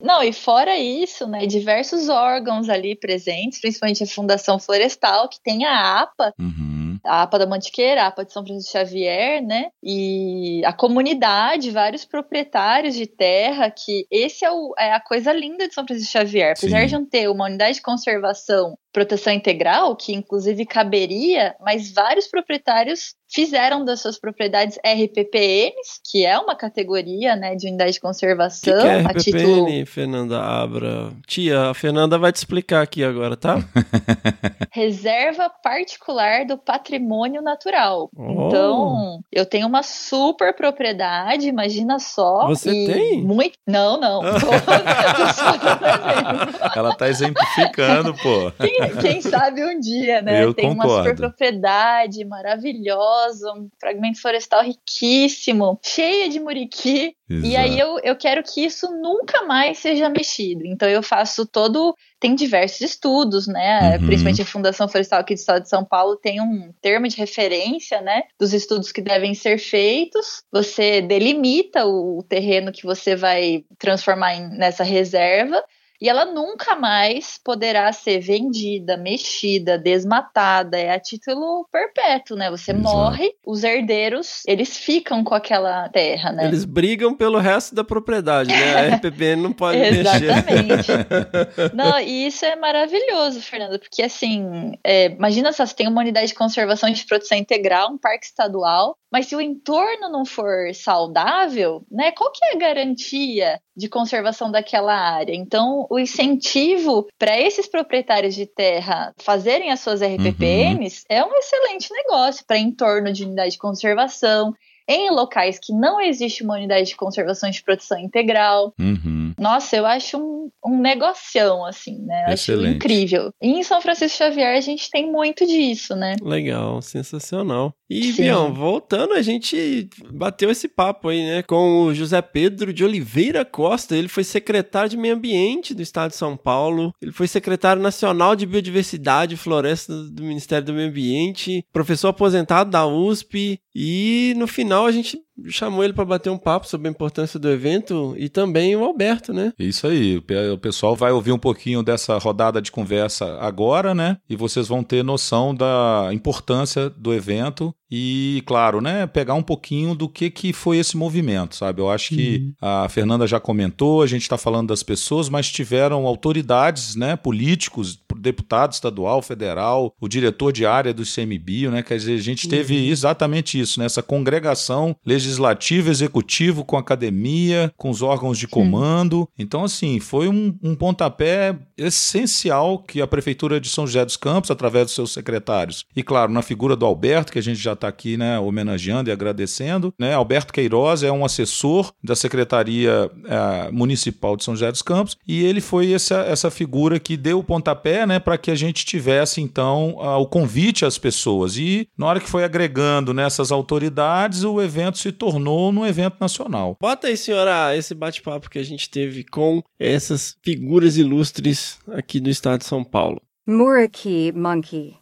Não, 0.00 0.22
e 0.22 0.32
fora 0.32 0.76
isso, 0.78 1.26
né, 1.26 1.46
diversos 1.46 2.08
órgãos 2.08 2.68
ali 2.68 2.94
presentes, 2.94 3.60
principalmente 3.60 4.02
a 4.02 4.06
Fundação 4.06 4.58
Florestal, 4.58 5.28
que 5.28 5.40
tem 5.42 5.64
a 5.64 6.02
APA, 6.02 6.32
Uhum. 6.38 6.73
A 7.04 7.22
APA 7.22 7.38
da 7.38 7.46
Mantiqueira, 7.46 8.02
a 8.02 8.06
APA 8.06 8.24
de 8.24 8.32
São 8.32 8.44
Francisco 8.44 8.72
Xavier, 8.72 9.42
né? 9.42 9.66
E 9.82 10.62
a 10.64 10.72
comunidade, 10.72 11.70
vários 11.70 12.04
proprietários 12.04 12.94
de 12.94 13.06
terra, 13.06 13.70
que 13.70 14.06
esse 14.10 14.44
é, 14.44 14.50
o- 14.50 14.74
é 14.78 14.92
a 14.92 15.00
coisa 15.00 15.32
linda 15.32 15.68
de 15.68 15.74
São 15.74 15.84
Francisco 15.86 16.12
Xavier. 16.12 16.54
Apesar 16.56 16.80
Sim. 16.80 16.86
de 16.86 16.92
não 16.94 17.06
ter 17.06 17.28
uma 17.28 17.46
unidade 17.46 17.76
de 17.76 17.82
conservação, 17.82 18.76
proteção 18.94 19.32
integral, 19.32 19.96
que 19.96 20.14
inclusive 20.14 20.64
caberia, 20.64 21.56
mas 21.60 21.92
vários 21.92 22.28
proprietários 22.28 23.16
fizeram 23.28 23.84
das 23.84 24.00
suas 24.00 24.18
propriedades 24.18 24.78
RPPNs, 24.78 26.00
que 26.08 26.24
é 26.24 26.38
uma 26.38 26.54
categoria, 26.54 27.34
né, 27.34 27.56
de 27.56 27.66
unidade 27.66 27.90
de 27.92 27.98
O 27.98 28.00
que, 28.00 28.06
conservação, 28.06 28.80
que 28.80 28.86
é 28.86 29.00
a 29.00 29.14
título 29.14 29.64
RPPN, 29.64 29.86
Fernanda 29.86 30.40
Abra? 30.40 31.12
Tia, 31.26 31.70
a 31.70 31.74
Fernanda 31.74 32.16
vai 32.16 32.30
te 32.30 32.36
explicar 32.36 32.82
aqui 32.82 33.02
agora, 33.02 33.36
tá? 33.36 33.56
reserva 34.70 35.50
particular 35.50 36.46
do 36.46 36.56
patrimônio 36.56 37.42
natural. 37.42 38.08
Oh. 38.16 38.46
Então, 38.46 39.20
eu 39.32 39.44
tenho 39.44 39.66
uma 39.66 39.82
super 39.82 40.54
propriedade, 40.54 41.48
imagina 41.48 41.98
só. 41.98 42.46
Você 42.46 42.70
e 42.70 42.86
tem? 42.86 43.22
Muito... 43.22 43.58
Não, 43.66 43.98
não. 43.98 44.22
Ela 46.74 46.94
tá 46.94 47.08
exemplificando, 47.08 48.14
pô. 48.14 48.52
quem, 48.60 48.83
quem 49.00 49.20
sabe 49.20 49.64
um 49.64 49.78
dia, 49.80 50.20
né? 50.22 50.44
Eu 50.44 50.54
Tem 50.54 50.66
uma 50.70 50.84
concordo. 50.84 51.08
super 51.08 51.16
propriedade 51.16 52.24
maravilhosa, 52.24 53.52
um 53.52 53.68
fragmento 53.80 54.20
florestal 54.20 54.62
riquíssimo, 54.62 55.78
cheia 55.84 56.28
de 56.28 56.40
muriqui. 56.40 57.14
E 57.30 57.56
aí 57.56 57.78
eu, 57.78 57.98
eu 58.02 58.14
quero 58.16 58.42
que 58.42 58.64
isso 58.64 58.86
nunca 59.00 59.42
mais 59.44 59.78
seja 59.78 60.08
mexido. 60.10 60.66
Então 60.66 60.88
eu 60.88 61.02
faço 61.02 61.46
todo. 61.46 61.94
Tem 62.20 62.34
diversos 62.34 62.80
estudos, 62.82 63.46
né? 63.46 63.96
Uhum. 63.98 64.06
Principalmente 64.06 64.42
a 64.42 64.46
Fundação 64.46 64.88
Florestal 64.88 65.20
aqui 65.20 65.34
do 65.34 65.38
Estado 65.38 65.62
de 65.62 65.68
São 65.68 65.84
Paulo 65.84 66.16
tem 66.16 66.40
um 66.40 66.70
termo 66.80 67.08
de 67.08 67.16
referência, 67.16 68.00
né? 68.00 68.22
Dos 68.38 68.52
estudos 68.52 68.92
que 68.92 69.00
devem 69.02 69.34
ser 69.34 69.58
feitos. 69.58 70.42
Você 70.52 71.00
delimita 71.00 71.86
o, 71.86 72.18
o 72.18 72.22
terreno 72.22 72.70
que 72.72 72.84
você 72.84 73.16
vai 73.16 73.64
transformar 73.78 74.34
em- 74.36 74.56
nessa 74.56 74.84
reserva. 74.84 75.62
E 76.04 76.08
ela 76.10 76.26
nunca 76.26 76.76
mais 76.76 77.40
poderá 77.42 77.90
ser 77.90 78.20
vendida, 78.20 78.94
mexida, 78.94 79.78
desmatada. 79.78 80.76
É 80.76 80.90
a 80.90 81.00
título 81.00 81.66
perpétuo, 81.72 82.36
né? 82.36 82.50
Você 82.50 82.72
Exato. 82.72 82.82
morre, 82.82 83.32
os 83.42 83.64
herdeiros, 83.64 84.42
eles 84.46 84.76
ficam 84.76 85.24
com 85.24 85.34
aquela 85.34 85.88
terra, 85.88 86.30
né? 86.30 86.44
Eles 86.44 86.66
brigam 86.66 87.14
pelo 87.14 87.38
resto 87.38 87.74
da 87.74 87.82
propriedade, 87.82 88.50
né? 88.50 88.74
A 88.74 88.96
RPPN 88.96 89.44
não 89.44 89.52
pode 89.56 89.78
mexer. 89.78 90.00
Exatamente. 90.00 90.92
Não, 91.72 91.98
e 91.98 92.26
isso 92.26 92.44
é 92.44 92.54
maravilhoso, 92.54 93.40
Fernanda, 93.40 93.78
porque 93.78 94.02
assim, 94.02 94.72
é, 94.84 95.06
imagina 95.06 95.52
só, 95.52 95.64
você 95.64 95.74
tem 95.74 95.88
uma 95.88 96.02
unidade 96.02 96.28
de 96.28 96.34
conservação 96.34 96.90
de 96.90 97.06
proteção 97.06 97.38
integral, 97.38 97.90
um 97.90 97.98
parque 97.98 98.26
estadual, 98.26 98.98
mas 99.10 99.26
se 99.26 99.36
o 99.36 99.40
entorno 99.40 100.08
não 100.10 100.26
for 100.26 100.74
saudável, 100.74 101.86
né, 101.88 102.10
qual 102.10 102.32
que 102.32 102.44
é 102.44 102.54
a 102.54 102.58
garantia 102.58 103.60
de 103.76 103.88
conservação 103.88 104.50
daquela 104.50 104.92
área? 104.92 105.32
Então, 105.32 105.86
o 105.94 105.98
incentivo 105.98 107.06
para 107.16 107.40
esses 107.40 107.68
proprietários 107.68 108.34
de 108.34 108.46
terra 108.46 109.14
fazerem 109.16 109.70
as 109.70 109.78
suas 109.78 110.02
RPPNs 110.02 111.04
é 111.08 111.24
um 111.24 111.32
excelente 111.36 111.88
negócio 111.92 112.44
para 112.44 112.58
entorno 112.58 113.12
de 113.12 113.24
unidade 113.24 113.52
de 113.52 113.58
conservação, 113.58 114.52
em 114.88 115.08
locais 115.10 115.56
que 115.56 115.72
não 115.72 116.00
existe 116.00 116.42
uma 116.42 116.56
unidade 116.56 116.88
de 116.88 116.96
conservação 116.96 117.48
de 117.48 117.62
proteção 117.62 117.98
integral. 118.00 118.74
Uhum. 118.76 119.13
Nossa, 119.38 119.76
eu 119.76 119.86
acho 119.86 120.18
um, 120.18 120.50
um 120.64 120.80
negocião, 120.80 121.64
assim, 121.64 121.98
né? 122.04 122.26
Eu 122.28 122.34
Excelente. 122.34 122.68
Acho 122.68 122.76
incrível. 122.76 123.30
E 123.42 123.48
em 123.48 123.62
São 123.62 123.80
Francisco 123.80 124.18
Xavier 124.18 124.56
a 124.56 124.60
gente 124.60 124.88
tem 124.90 125.10
muito 125.10 125.46
disso, 125.46 125.94
né? 125.94 126.16
Legal, 126.22 126.80
sensacional. 126.82 127.74
E, 127.88 128.12
Sim. 128.12 128.22
Bião, 128.22 128.52
voltando, 128.52 129.14
a 129.14 129.22
gente 129.22 129.88
bateu 130.12 130.50
esse 130.50 130.68
papo 130.68 131.08
aí, 131.08 131.22
né, 131.22 131.42
com 131.42 131.84
o 131.84 131.94
José 131.94 132.20
Pedro 132.22 132.72
de 132.72 132.84
Oliveira 132.84 133.44
Costa. 133.44 133.96
Ele 133.96 134.08
foi 134.08 134.24
secretário 134.24 134.90
de 134.90 134.96
Meio 134.96 135.14
Ambiente 135.14 135.74
do 135.74 135.82
Estado 135.82 136.10
de 136.10 136.16
São 136.16 136.36
Paulo. 136.36 136.92
Ele 137.00 137.12
foi 137.12 137.28
secretário 137.28 137.82
nacional 137.82 138.34
de 138.34 138.46
Biodiversidade 138.46 139.34
e 139.34 139.38
Floresta 139.38 139.92
do 140.10 140.22
Ministério 140.22 140.66
do 140.66 140.72
Meio 140.72 140.88
Ambiente, 140.88 141.64
professor 141.72 142.08
aposentado 142.08 142.70
da 142.70 142.86
USP. 142.86 143.60
E 143.74 144.34
no 144.36 144.46
final 144.46 144.86
a 144.86 144.92
gente 144.92 145.18
chamou 145.48 145.82
ele 145.84 145.92
para 145.92 146.04
bater 146.04 146.30
um 146.30 146.38
papo 146.38 146.66
sobre 146.68 146.88
a 146.88 146.90
importância 146.90 147.38
do 147.38 147.50
evento 147.50 148.14
e 148.18 148.28
também 148.28 148.74
o 148.76 148.84
Alberto, 148.84 149.32
né? 149.32 149.52
Isso 149.58 149.86
aí, 149.86 150.16
o 150.18 150.22
pe- 150.22 150.50
o 150.50 150.58
pessoal 150.58 150.94
vai 150.94 151.12
ouvir 151.12 151.32
um 151.32 151.38
pouquinho 151.38 151.82
dessa 151.82 152.16
rodada 152.18 152.60
de 152.62 152.70
conversa 152.70 153.38
agora, 153.40 153.94
né? 153.94 154.16
E 154.28 154.36
vocês 154.36 154.68
vão 154.68 154.82
ter 154.82 155.02
noção 155.04 155.54
da 155.54 156.08
importância 156.12 156.88
do 156.90 157.12
evento 157.12 157.74
e, 157.90 158.42
claro, 158.46 158.80
né, 158.80 159.06
pegar 159.06 159.34
um 159.34 159.42
pouquinho 159.42 159.94
do 159.94 160.08
que, 160.08 160.28
que 160.28 160.52
foi 160.52 160.78
esse 160.78 160.96
movimento, 160.96 161.54
sabe? 161.54 161.80
Eu 161.80 161.88
acho 161.90 162.08
que 162.14 162.52
a 162.60 162.88
Fernanda 162.88 163.24
já 163.26 163.38
comentou, 163.38 164.02
a 164.02 164.06
gente 164.06 164.22
está 164.22 164.36
falando 164.36 164.68
das 164.68 164.82
pessoas, 164.82 165.28
mas 165.28 165.48
tiveram 165.50 166.04
autoridades, 166.06 166.96
né, 166.96 167.14
políticos, 167.14 167.98
deputado 168.16 168.72
estadual, 168.72 169.20
federal, 169.22 169.94
o 170.00 170.08
diretor 170.08 170.52
de 170.52 170.64
área 170.66 170.92
do 170.94 171.02
ICMBio, 171.02 171.70
né? 171.70 171.82
Quer 171.82 171.98
dizer, 171.98 172.14
a 172.14 172.22
gente 172.22 172.48
teve 172.48 172.88
exatamente 172.88 173.60
isso, 173.60 173.78
né? 173.78 173.86
Essa 173.86 174.02
congregação 174.02 174.96
legislativo, 175.24 175.90
executivo 175.90 176.64
com 176.64 176.76
a 176.76 176.80
academia, 176.80 177.72
com 177.76 177.90
os 177.90 178.02
órgãos 178.02 178.38
de 178.38 178.46
comando. 178.46 179.28
Então, 179.38 179.64
assim, 179.64 179.98
foi 179.98 180.28
um, 180.28 180.56
um 180.62 180.74
pontapé 180.74 181.56
essencial 181.76 182.78
que 182.78 183.00
a 183.00 183.06
Prefeitura 183.06 183.60
de 183.60 183.68
São 183.68 183.86
José 183.86 184.04
dos 184.04 184.16
Campos, 184.16 184.50
através 184.50 184.86
dos 184.86 184.94
seus 184.94 185.12
secretários, 185.12 185.84
e 185.96 186.02
claro, 186.02 186.32
na 186.32 186.42
figura 186.42 186.76
do 186.76 186.86
Alberto, 186.86 187.32
que 187.32 187.38
a 187.38 187.42
gente 187.42 187.60
já 187.60 187.72
está 187.72 187.88
aqui, 187.88 188.16
né, 188.16 188.38
homenageando 188.38 189.10
e 189.10 189.12
agradecendo, 189.12 189.92
né? 189.98 190.14
Alberto 190.14 190.52
Queiroz 190.52 191.02
é 191.02 191.10
um 191.10 191.24
assessor 191.24 191.92
da 192.02 192.14
Secretaria 192.14 193.10
eh, 193.26 193.70
Municipal 193.72 194.36
de 194.36 194.44
São 194.44 194.54
José 194.54 194.70
dos 194.70 194.82
Campos, 194.82 195.16
e 195.26 195.44
ele 195.44 195.60
foi 195.60 195.92
essa, 195.92 196.16
essa 196.20 196.50
figura 196.50 196.98
que 197.00 197.16
deu 197.16 197.38
o 197.38 197.44
pontapé, 197.44 198.06
né, 198.06 198.18
para 198.18 198.38
que 198.38 198.50
a 198.50 198.54
gente 198.54 198.84
tivesse, 198.84 199.40
então, 199.40 199.96
ah, 200.00 200.18
o 200.18 200.26
convite 200.26 200.84
às 200.84 200.98
pessoas. 200.98 201.56
E 201.56 201.88
na 201.96 202.06
hora 202.06 202.20
que 202.20 202.28
foi 202.28 202.44
agregando 202.44 203.14
nessas 203.14 203.50
autoridades, 203.50 204.44
o 204.44 204.60
evento 204.60 204.98
se 204.98 205.12
tornou 205.14 205.72
num 205.72 205.86
evento 205.86 206.16
nacional. 206.20 206.76
Bota 206.78 207.06
aí, 207.06 207.16
senhora, 207.16 207.74
esse 207.76 207.94
bate-papo 207.94 208.50
que 208.50 208.58
a 208.58 208.62
gente 208.62 208.90
teve 208.90 209.24
com 209.24 209.62
essas 209.78 210.36
figuras 210.42 210.98
ilustres 210.98 211.78
aqui 211.88 212.20
do 212.20 212.28
estado 212.28 212.58
de 212.58 212.66
São 212.66 212.84
Paulo. 212.84 213.22
Muraki 213.46 214.32
monkey, 214.34 214.94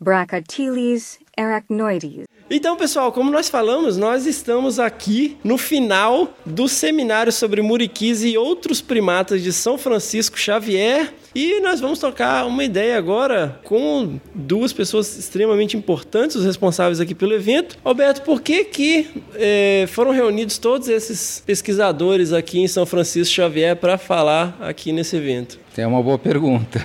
Brachyteles 0.00 1.18
arachnoides. 1.36 2.24
Então, 2.50 2.76
pessoal, 2.76 3.10
como 3.12 3.30
nós 3.30 3.48
falamos, 3.48 3.96
nós 3.96 4.26
estamos 4.26 4.78
aqui 4.78 5.38
no 5.42 5.56
final 5.56 6.36
do 6.44 6.68
seminário 6.68 7.32
sobre 7.32 7.62
muriquis 7.62 8.22
e 8.22 8.36
outros 8.36 8.82
primatas 8.82 9.42
de 9.42 9.52
São 9.52 9.78
Francisco 9.78 10.38
Xavier. 10.38 11.14
E 11.34 11.60
nós 11.60 11.80
vamos 11.80 11.98
tocar 11.98 12.46
uma 12.46 12.62
ideia 12.62 12.98
agora 12.98 13.58
com 13.64 14.20
duas 14.34 14.72
pessoas 14.72 15.16
extremamente 15.16 15.76
importantes, 15.76 16.36
os 16.36 16.44
responsáveis 16.44 17.00
aqui 17.00 17.14
pelo 17.14 17.32
evento. 17.32 17.78
Alberto, 17.84 18.22
por 18.22 18.42
que 18.42 18.64
que 18.64 19.06
eh, 19.34 19.86
foram 19.88 20.10
reunidos 20.10 20.58
todos 20.58 20.88
esses 20.88 21.42
pesquisadores 21.44 22.32
aqui 22.32 22.60
em 22.60 22.68
São 22.68 22.84
Francisco 22.84 23.34
Xavier 23.34 23.76
para 23.76 23.96
falar 23.96 24.56
aqui 24.60 24.92
nesse 24.92 25.16
evento? 25.16 25.58
É 25.80 25.86
uma 25.86 26.02
boa 26.02 26.18
pergunta. 26.18 26.84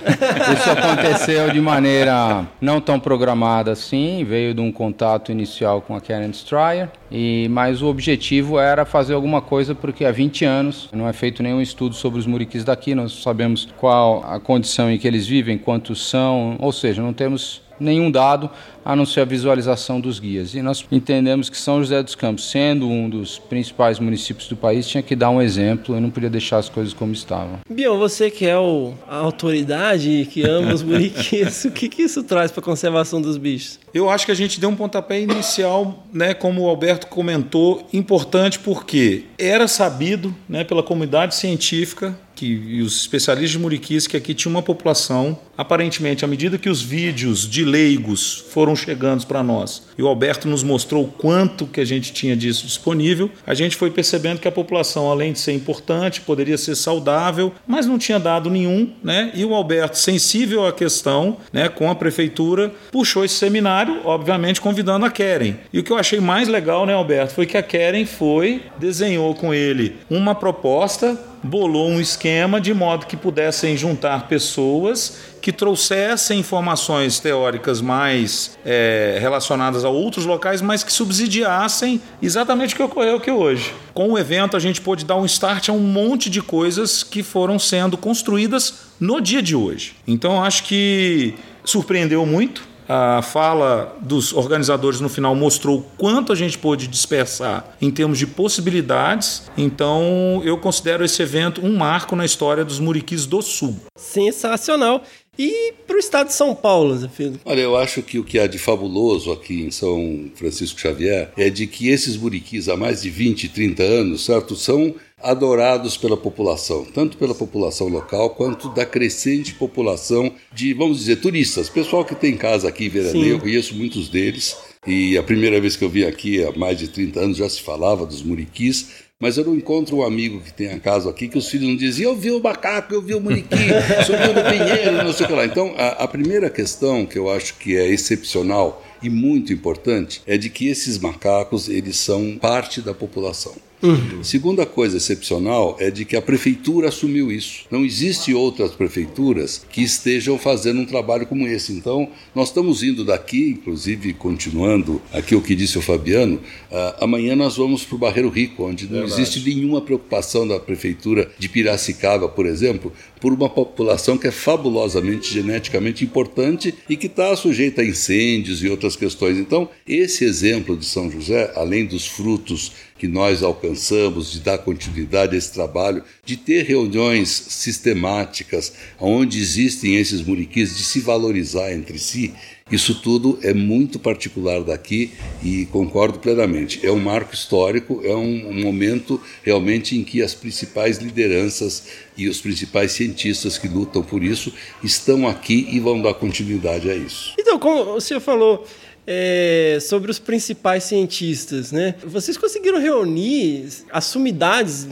Isso 0.56 0.70
aconteceu 0.70 1.50
de 1.50 1.60
maneira 1.60 2.46
não 2.58 2.80
tão 2.80 2.98
programada 2.98 3.72
assim, 3.72 4.24
veio 4.24 4.54
de 4.54 4.62
um 4.62 4.72
contato 4.72 5.30
inicial 5.30 5.82
com 5.82 5.94
a 5.94 6.00
Karen 6.00 6.30
Stryer, 6.30 6.88
e 7.10 7.48
mas 7.50 7.82
o 7.82 7.86
objetivo 7.86 8.58
era 8.58 8.84
fazer 8.84 9.14
alguma 9.14 9.40
coisa 9.40 9.74
porque 9.74 10.04
há 10.04 10.12
20 10.12 10.44
anos 10.44 10.88
não 10.92 11.08
é 11.08 11.12
feito 11.12 11.42
nenhum 11.42 11.60
estudo 11.60 11.94
sobre 11.94 12.18
os 12.18 12.26
muriquis 12.26 12.64
daqui, 12.64 12.94
nós 12.94 13.12
sabemos 13.22 13.68
qual 13.76 14.24
a 14.24 14.38
condição 14.38 14.90
em 14.90 14.98
que 14.98 15.06
eles 15.06 15.26
vivem, 15.26 15.58
quantos 15.58 16.08
são, 16.08 16.56
ou 16.58 16.72
seja, 16.72 17.02
não 17.02 17.12
temos 17.12 17.62
nenhum 17.78 18.10
dado 18.10 18.50
a 18.84 18.96
não 18.96 19.04
ser 19.04 19.20
a 19.20 19.24
visualização 19.24 20.00
dos 20.00 20.18
guias. 20.18 20.54
E 20.54 20.62
nós 20.62 20.84
entendemos 20.90 21.50
que 21.50 21.58
São 21.58 21.78
José 21.78 22.02
dos 22.02 22.14
Campos, 22.14 22.50
sendo 22.50 22.88
um 22.88 23.08
dos 23.08 23.38
principais 23.38 23.98
municípios 23.98 24.48
do 24.48 24.56
país, 24.56 24.86
tinha 24.86 25.02
que 25.02 25.14
dar 25.14 25.28
um 25.28 25.42
exemplo 25.42 25.96
e 25.96 26.00
não 26.00 26.10
podia 26.10 26.30
deixar 26.30 26.56
as 26.56 26.68
coisas 26.68 26.94
como 26.94 27.12
estavam. 27.12 27.58
Bion, 27.68 27.98
você 27.98 28.30
que 28.30 28.46
é 28.46 28.56
o, 28.56 28.94
a 29.06 29.16
autoridade 29.16 30.26
que 30.30 30.42
ama 30.42 30.72
os 30.72 30.82
muriquis, 30.82 31.64
o 31.66 31.70
que, 31.70 31.88
que 31.88 32.02
isso 32.02 32.22
traz 32.22 32.50
para 32.50 32.60
a 32.60 32.64
conservação 32.64 33.20
dos 33.20 33.36
bichos? 33.36 33.78
Eu 33.92 34.08
acho 34.08 34.24
que 34.24 34.32
a 34.32 34.34
gente 34.34 34.58
deu 34.58 34.70
um 34.70 34.76
pontapé 34.76 35.20
inicial, 35.20 36.06
né, 36.12 36.32
como 36.32 36.62
o 36.62 36.68
Alberto 36.68 37.06
comentou, 37.08 37.86
importante 37.92 38.58
porque 38.58 39.24
era 39.38 39.68
sabido, 39.68 40.34
né, 40.48 40.64
pela 40.64 40.82
comunidade 40.82 41.34
científica 41.34 42.16
que 42.38 42.46
e 42.46 42.82
os 42.82 43.00
especialistas 43.00 43.50
de 43.50 43.58
muriquis 43.58 44.06
que 44.06 44.16
aqui 44.16 44.32
tinha 44.32 44.50
uma 44.50 44.62
população, 44.62 45.36
aparentemente, 45.56 46.24
à 46.24 46.28
medida 46.28 46.56
que 46.56 46.68
os 46.68 46.80
vídeos 46.80 47.48
de 47.48 47.64
leigos 47.64 48.44
foram 48.50 48.76
chegando 48.76 49.26
para 49.26 49.42
nós, 49.42 49.88
e 49.98 50.02
o 50.02 50.06
Alberto 50.06 50.46
nos 50.46 50.62
mostrou 50.62 51.04
o 51.04 51.08
quanto 51.08 51.66
que 51.66 51.80
a 51.80 51.84
gente 51.84 52.12
tinha 52.12 52.36
disso 52.36 52.64
disponível, 52.64 53.28
a 53.44 53.54
gente 53.54 53.76
foi 53.76 53.90
percebendo 53.90 54.38
que 54.38 54.46
a 54.46 54.52
população, 54.52 55.10
além 55.10 55.32
de 55.32 55.40
ser 55.40 55.52
importante, 55.52 56.20
poderia 56.20 56.56
ser 56.56 56.76
saudável, 56.76 57.52
mas 57.66 57.86
não 57.86 57.98
tinha 57.98 58.20
dado 58.20 58.48
nenhum, 58.48 58.92
né? 59.02 59.32
E 59.34 59.44
o 59.44 59.54
Alberto, 59.54 59.98
sensível 59.98 60.64
à 60.64 60.72
questão, 60.72 61.38
né, 61.52 61.68
com 61.68 61.90
a 61.90 61.94
prefeitura, 61.94 62.72
puxou 62.92 63.24
esse 63.24 63.34
seminário, 63.34 64.00
obviamente 64.04 64.60
convidando 64.60 65.04
a 65.04 65.10
Keren. 65.10 65.56
E 65.72 65.80
o 65.80 65.82
que 65.82 65.90
eu 65.90 65.98
achei 65.98 66.20
mais 66.20 66.46
legal, 66.46 66.86
né, 66.86 66.94
Alberto, 66.94 67.34
foi 67.34 67.46
que 67.46 67.56
a 67.56 67.62
Keren 67.62 68.06
foi, 68.06 68.62
desenhou 68.78 69.34
com 69.34 69.52
ele 69.52 69.96
uma 70.08 70.34
proposta 70.34 71.18
bolou 71.42 71.88
um 71.88 72.00
esquema 72.00 72.60
de 72.60 72.74
modo 72.74 73.06
que 73.06 73.16
pudessem 73.16 73.76
juntar 73.76 74.28
pessoas 74.28 75.18
que 75.40 75.52
trouxessem 75.52 76.40
informações 76.40 77.20
teóricas 77.20 77.80
mais 77.80 78.58
é, 78.64 79.16
relacionadas 79.20 79.84
a 79.84 79.88
outros 79.88 80.26
locais, 80.26 80.60
mas 80.60 80.82
que 80.82 80.92
subsidiassem 80.92 82.02
exatamente 82.20 82.74
o 82.74 82.76
que 82.76 82.82
ocorreu 82.82 83.16
aqui 83.16 83.30
hoje. 83.30 83.72
Com 83.94 84.12
o 84.12 84.18
evento, 84.18 84.56
a 84.56 84.60
gente 84.60 84.80
pôde 84.80 85.04
dar 85.04 85.16
um 85.16 85.24
start 85.24 85.68
a 85.68 85.72
um 85.72 85.78
monte 85.78 86.28
de 86.28 86.42
coisas 86.42 87.02
que 87.02 87.22
foram 87.22 87.58
sendo 87.58 87.96
construídas 87.96 88.88
no 89.00 89.20
dia 89.20 89.40
de 89.40 89.56
hoje. 89.56 89.94
Então, 90.06 90.42
acho 90.42 90.64
que 90.64 91.34
surpreendeu 91.64 92.26
muito. 92.26 92.67
A 92.88 93.20
fala 93.20 93.96
dos 94.00 94.32
organizadores 94.32 94.98
no 94.98 95.10
final 95.10 95.34
mostrou 95.34 95.80
o 95.80 95.82
quanto 95.98 96.32
a 96.32 96.34
gente 96.34 96.56
pôde 96.56 96.88
dispersar 96.88 97.76
em 97.82 97.90
termos 97.90 98.18
de 98.18 98.26
possibilidades. 98.26 99.42
Então, 99.58 100.40
eu 100.42 100.56
considero 100.56 101.04
esse 101.04 101.20
evento 101.20 101.60
um 101.64 101.76
marco 101.76 102.16
na 102.16 102.24
história 102.24 102.64
dos 102.64 102.80
Muriquis 102.80 103.26
do 103.26 103.42
Sul. 103.42 103.76
Sensacional. 103.94 105.02
E 105.38 105.72
para 105.86 105.94
o 105.94 106.00
estado 106.00 106.26
de 106.26 106.32
São 106.32 106.52
Paulo, 106.52 106.96
Zé 106.98 107.08
Pedro? 107.16 107.40
Olha, 107.44 107.60
eu 107.60 107.76
acho 107.76 108.02
que 108.02 108.18
o 108.18 108.24
que 108.24 108.40
há 108.40 108.48
de 108.48 108.58
fabuloso 108.58 109.30
aqui 109.30 109.62
em 109.62 109.70
São 109.70 110.28
Francisco 110.34 110.80
Xavier 110.80 111.30
é 111.36 111.48
de 111.48 111.68
que 111.68 111.88
esses 111.90 112.16
muriquis 112.16 112.68
há 112.68 112.76
mais 112.76 113.02
de 113.02 113.10
20, 113.10 113.48
30 113.50 113.82
anos, 113.84 114.24
certo, 114.24 114.56
são 114.56 114.96
adorados 115.22 115.96
pela 115.96 116.16
população, 116.16 116.84
tanto 116.84 117.16
pela 117.16 117.34
população 117.34 117.88
local 117.88 118.30
quanto 118.30 118.68
da 118.70 118.86
crescente 118.86 119.54
população 119.54 120.32
de, 120.52 120.72
vamos 120.74 120.98
dizer, 120.98 121.16
turistas. 121.16 121.68
Pessoal 121.68 122.04
que 122.04 122.14
tem 122.14 122.36
casa 122.36 122.68
aqui 122.68 122.86
em 122.86 122.88
Veraneio, 122.88 123.34
eu 123.34 123.40
conheço 123.40 123.74
muitos 123.74 124.08
deles. 124.08 124.56
E 124.86 125.18
a 125.18 125.22
primeira 125.22 125.60
vez 125.60 125.76
que 125.76 125.84
eu 125.84 125.88
vim 125.88 126.04
aqui, 126.04 126.42
há 126.44 126.52
mais 126.52 126.78
de 126.78 126.88
30 126.88 127.20
anos, 127.20 127.36
já 127.36 127.48
se 127.48 127.60
falava 127.60 128.06
dos 128.06 128.22
muriquis. 128.22 129.08
Mas 129.20 129.36
eu 129.36 129.44
não 129.44 129.56
encontro 129.56 129.96
um 129.96 130.02
amigo 130.04 130.40
que 130.40 130.52
tenha 130.52 130.78
casa 130.78 131.10
aqui 131.10 131.26
que 131.26 131.36
os 131.36 131.48
filhos 131.48 131.68
não 131.68 131.74
diziam, 131.74 132.12
eu 132.12 132.16
vi 132.16 132.30
o 132.30 132.40
macaco, 132.40 132.94
eu 132.94 133.02
vi 133.02 133.14
o 133.14 133.20
muriqui, 133.20 133.56
subiu 134.06 134.32
no 134.32 134.48
pinheiro, 134.48 134.92
não 135.02 135.12
sei 135.12 135.26
o 135.26 135.28
que 135.28 135.34
lá. 135.34 135.44
Então, 135.44 135.74
a, 135.76 136.04
a 136.04 136.08
primeira 136.08 136.48
questão 136.48 137.04
que 137.04 137.18
eu 137.18 137.28
acho 137.28 137.56
que 137.56 137.76
é 137.76 137.88
excepcional 137.88 138.80
e 139.02 139.10
muito 139.10 139.52
importante 139.52 140.22
é 140.24 140.38
de 140.38 140.48
que 140.48 140.68
esses 140.68 140.98
macacos, 140.98 141.68
eles 141.68 141.96
são 141.96 142.38
parte 142.40 142.80
da 142.80 142.94
população. 142.94 143.56
Uhum. 143.82 144.22
Segunda 144.22 144.66
coisa 144.66 144.96
excepcional 144.96 145.76
é 145.78 145.90
de 145.90 146.04
que 146.04 146.16
a 146.16 146.22
prefeitura 146.22 146.88
assumiu 146.88 147.30
isso. 147.30 147.64
Não 147.70 147.84
existe 147.84 148.34
outras 148.34 148.72
prefeituras 148.72 149.64
que 149.70 149.82
estejam 149.82 150.38
fazendo 150.38 150.80
um 150.80 150.86
trabalho 150.86 151.26
como 151.26 151.46
esse. 151.46 151.72
Então, 151.72 152.08
nós 152.34 152.48
estamos 152.48 152.82
indo 152.82 153.04
daqui, 153.04 153.50
inclusive 153.50 154.12
continuando 154.14 155.00
aqui 155.12 155.34
o 155.34 155.42
que 155.42 155.54
disse 155.54 155.78
o 155.78 155.82
Fabiano, 155.82 156.36
uh, 156.36 157.04
amanhã 157.04 157.36
nós 157.36 157.56
vamos 157.56 157.84
para 157.84 157.94
o 157.94 157.98
Barreiro 157.98 158.28
Rico, 158.28 158.64
onde 158.64 158.84
não 158.84 159.00
Verdade. 159.00 159.20
existe 159.20 159.40
nenhuma 159.40 159.80
preocupação 159.80 160.46
da 160.46 160.58
prefeitura 160.58 161.30
de 161.38 161.48
Piracicaba, 161.48 162.28
por 162.28 162.46
exemplo, 162.46 162.92
por 163.20 163.32
uma 163.32 163.48
população 163.48 164.16
que 164.16 164.26
é 164.26 164.30
fabulosamente 164.30 165.32
geneticamente 165.32 166.04
importante 166.04 166.74
e 166.88 166.96
que 166.96 167.06
está 167.06 167.34
sujeita 167.36 167.82
a 167.82 167.84
incêndios 167.84 168.62
e 168.62 168.68
outras 168.68 168.96
questões. 168.96 169.38
Então, 169.38 169.68
esse 169.86 170.24
exemplo 170.24 170.76
de 170.76 170.84
São 170.84 171.10
José, 171.10 171.52
além 171.54 171.86
dos 171.86 172.06
frutos 172.06 172.72
que 172.98 173.06
nós 173.06 173.42
alcançamos, 173.42 174.32
de 174.32 174.40
dar 174.40 174.58
continuidade 174.58 175.34
a 175.34 175.38
esse 175.38 175.52
trabalho, 175.52 176.02
de 176.24 176.36
ter 176.36 176.64
reuniões 176.64 177.28
sistemáticas 177.28 178.72
onde 178.98 179.38
existem 179.38 179.96
esses 179.96 180.20
muriquis, 180.20 180.76
de 180.76 180.84
se 180.84 181.00
valorizar 181.00 181.72
entre 181.72 181.98
si, 181.98 182.34
isso 182.70 183.00
tudo 183.00 183.38
é 183.42 183.54
muito 183.54 183.98
particular 183.98 184.62
daqui 184.62 185.10
e 185.42 185.64
concordo 185.66 186.18
plenamente. 186.18 186.86
É 186.86 186.92
um 186.92 186.98
marco 186.98 187.32
histórico, 187.32 188.02
é 188.04 188.14
um 188.14 188.62
momento 188.62 189.18
realmente 189.42 189.96
em 189.96 190.04
que 190.04 190.22
as 190.22 190.34
principais 190.34 190.98
lideranças 190.98 191.86
e 192.14 192.28
os 192.28 192.42
principais 192.42 192.92
cientistas 192.92 193.56
que 193.56 193.68
lutam 193.68 194.02
por 194.02 194.22
isso 194.22 194.52
estão 194.84 195.26
aqui 195.26 195.66
e 195.70 195.80
vão 195.80 196.02
dar 196.02 196.12
continuidade 196.14 196.90
a 196.90 196.94
isso. 196.94 197.32
Então, 197.38 197.58
como 197.58 197.94
o 197.94 198.00
senhor 198.02 198.20
falou, 198.20 198.66
é, 199.10 199.78
sobre 199.80 200.10
os 200.10 200.18
principais 200.18 200.84
cientistas, 200.84 201.72
né? 201.72 201.94
Vocês 202.04 202.36
conseguiram 202.36 202.78
reunir 202.78 203.66
as 203.90 204.04
sumidades 204.04 204.86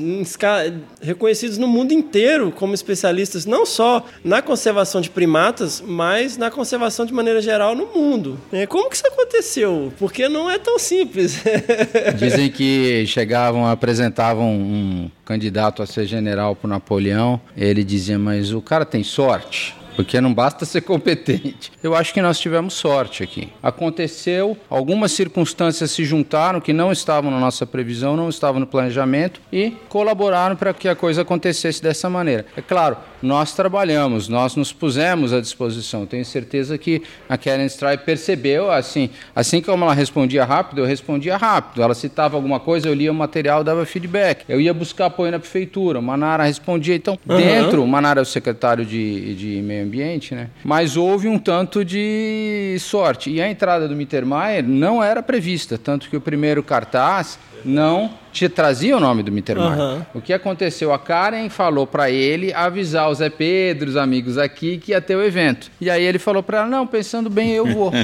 reconhecidos 1.03 1.59
no 1.59 1.69
mundo 1.69 1.93
inteiro 1.93 2.51
como 2.51 2.73
especialistas, 2.73 3.45
não 3.45 3.67
só 3.67 4.07
na 4.25 4.41
conservação 4.41 5.03
de 5.03 5.11
primatas, 5.11 5.83
mas 5.87 6.39
na 6.39 6.51
conservação 6.51 7.05
de 7.05 7.13
maneira 7.13 7.43
geral 7.43 7.75
no 7.75 7.87
mundo. 7.87 8.41
É, 8.51 8.67
como 8.67 8.89
que 8.89 8.97
isso 8.97 9.07
aconteceu? 9.07 9.93
Porque 9.99 10.31
não 10.31 10.49
é 10.49 10.59
tão 10.59 10.79
simples. 10.79 11.43
Dizem 12.19 12.51
que 12.51 13.05
chegavam, 13.07 13.67
apresentavam 13.67 14.51
um 14.51 15.11
candidato 15.27 15.83
a 15.83 15.87
ser 15.87 16.07
general 16.07 16.57
para 16.57 16.71
Napoleão, 16.71 17.39
ele 17.55 17.85
dizia, 17.85 18.19
mas 18.19 18.51
o 18.53 18.63
cara 18.63 18.87
tem 18.87 19.03
sorte 19.03 19.75
porque 19.97 20.21
não 20.21 20.33
basta 20.33 20.67
ser 20.67 20.83
competente. 20.83 21.73
Eu 21.83 21.95
acho 21.95 22.13
que 22.13 22.21
nós 22.21 22.39
tivemos 22.39 22.75
sorte 22.75 23.23
aqui. 23.23 23.49
Aconteceu, 23.63 24.57
algumas 24.69 25.13
circunstâncias 25.13 25.91
se 25.91 26.05
juntaram 26.05 26.61
que 26.61 26.73
não 26.73 26.93
estavam 26.93 27.31
na 27.31 27.41
nossa 27.41 27.67
previsão, 27.67 28.17
não 28.17 28.29
estavam 28.29 28.61
no 28.61 28.67
planejamento 28.67 29.41
e 29.51 29.73
colaboraram 29.89 30.55
para 30.55 30.75
que 30.75 30.89
a 30.89 30.95
coisa 30.95 31.23
acontecesse 31.23 31.83
dessa 31.83 32.11
maneira. 32.11 32.45
É 32.57 32.61
claro, 32.61 32.99
nós 33.23 33.55
trabalhamos, 33.55 34.29
nós 34.29 34.55
nos 34.55 34.73
pusemos 34.73 35.33
à 35.33 35.41
disposição. 35.41 36.05
Tenho 36.05 36.25
certeza 36.25 36.77
que 36.77 37.03
a 37.29 37.39
Karen 37.39 37.65
Stry 37.65 37.97
percebeu, 37.99 38.71
assim, 38.71 39.09
assim 39.35 39.63
como 39.63 39.85
ela 39.85 39.95
respondia 39.95 40.45
rápido, 40.45 40.83
eu 40.83 40.87
respondia 40.87 41.37
rápido. 41.37 41.83
Ela 41.83 41.95
citava 41.95 42.37
alguma 42.37 42.61
coisa, 42.61 42.89
eu 42.89 42.95
lia 42.95 43.11
o 43.11 43.15
material, 43.15 43.65
dava 43.65 43.87
feedback. 43.87 44.45
Eu 44.49 44.61
ia 44.61 44.75
buscar 44.75 45.07
apoio 45.07 45.33
na 45.33 45.39
prefeitura, 45.39 46.01
Manara 46.01 46.45
respondia. 46.45 46.95
Então, 46.95 47.19
uhum. 47.27 47.37
dentro, 47.37 47.87
Manara 47.87 48.21
é 48.21 48.23
o 48.23 48.27
secretário 48.27 48.85
de, 48.85 49.35
de 49.35 49.63
meio 49.63 49.86
ambiente, 49.87 50.35
né? 50.35 50.49
Mas 50.65 50.97
houve 50.97 51.29
um 51.29 51.39
tanto 51.39 51.85
de 51.85 52.77
sorte. 52.81 53.31
E 53.31 53.41
a 53.41 53.49
entrada 53.51 53.89
do 53.89 53.97
Mittermeier 53.97 54.63
não 54.67 55.03
era 55.03 55.23
prevista, 55.23 55.79
tanto 55.79 56.11
que 56.11 56.17
o 56.17 56.21
primeiro 56.21 56.63
cartaz 56.63 57.39
não 57.65 58.11
te 58.37 58.49
trazia 58.51 58.95
o 58.95 59.01
nome 59.01 59.23
do 59.23 59.33
Mittermeier. 59.33 59.79
Uhum. 59.79 60.03
O 60.15 60.21
que 60.21 60.33
aconteceu? 60.33 60.93
A 60.93 60.99
Karen 60.99 61.49
falou 61.49 61.87
para 61.87 62.11
ele 62.11 62.53
avisar 62.53 63.09
o 63.09 63.15
Zé 63.15 63.31
Pedro, 63.31 63.89
os 63.89 63.97
amigos 63.97 64.37
aqui, 64.37 64.77
que 64.77 64.93
ia 64.93 65.01
ter 65.01 65.17
o 65.17 65.23
evento. 65.23 65.71
E 65.81 65.89
aí 65.89 66.05
ele 66.05 66.19
falou 66.19 66.43
para 66.43 66.59
ela: 66.59 66.67
Não, 66.67 66.87
pensando 66.87 67.31
bem, 67.31 67.53
eu 67.53 67.67
vou. 67.67 67.91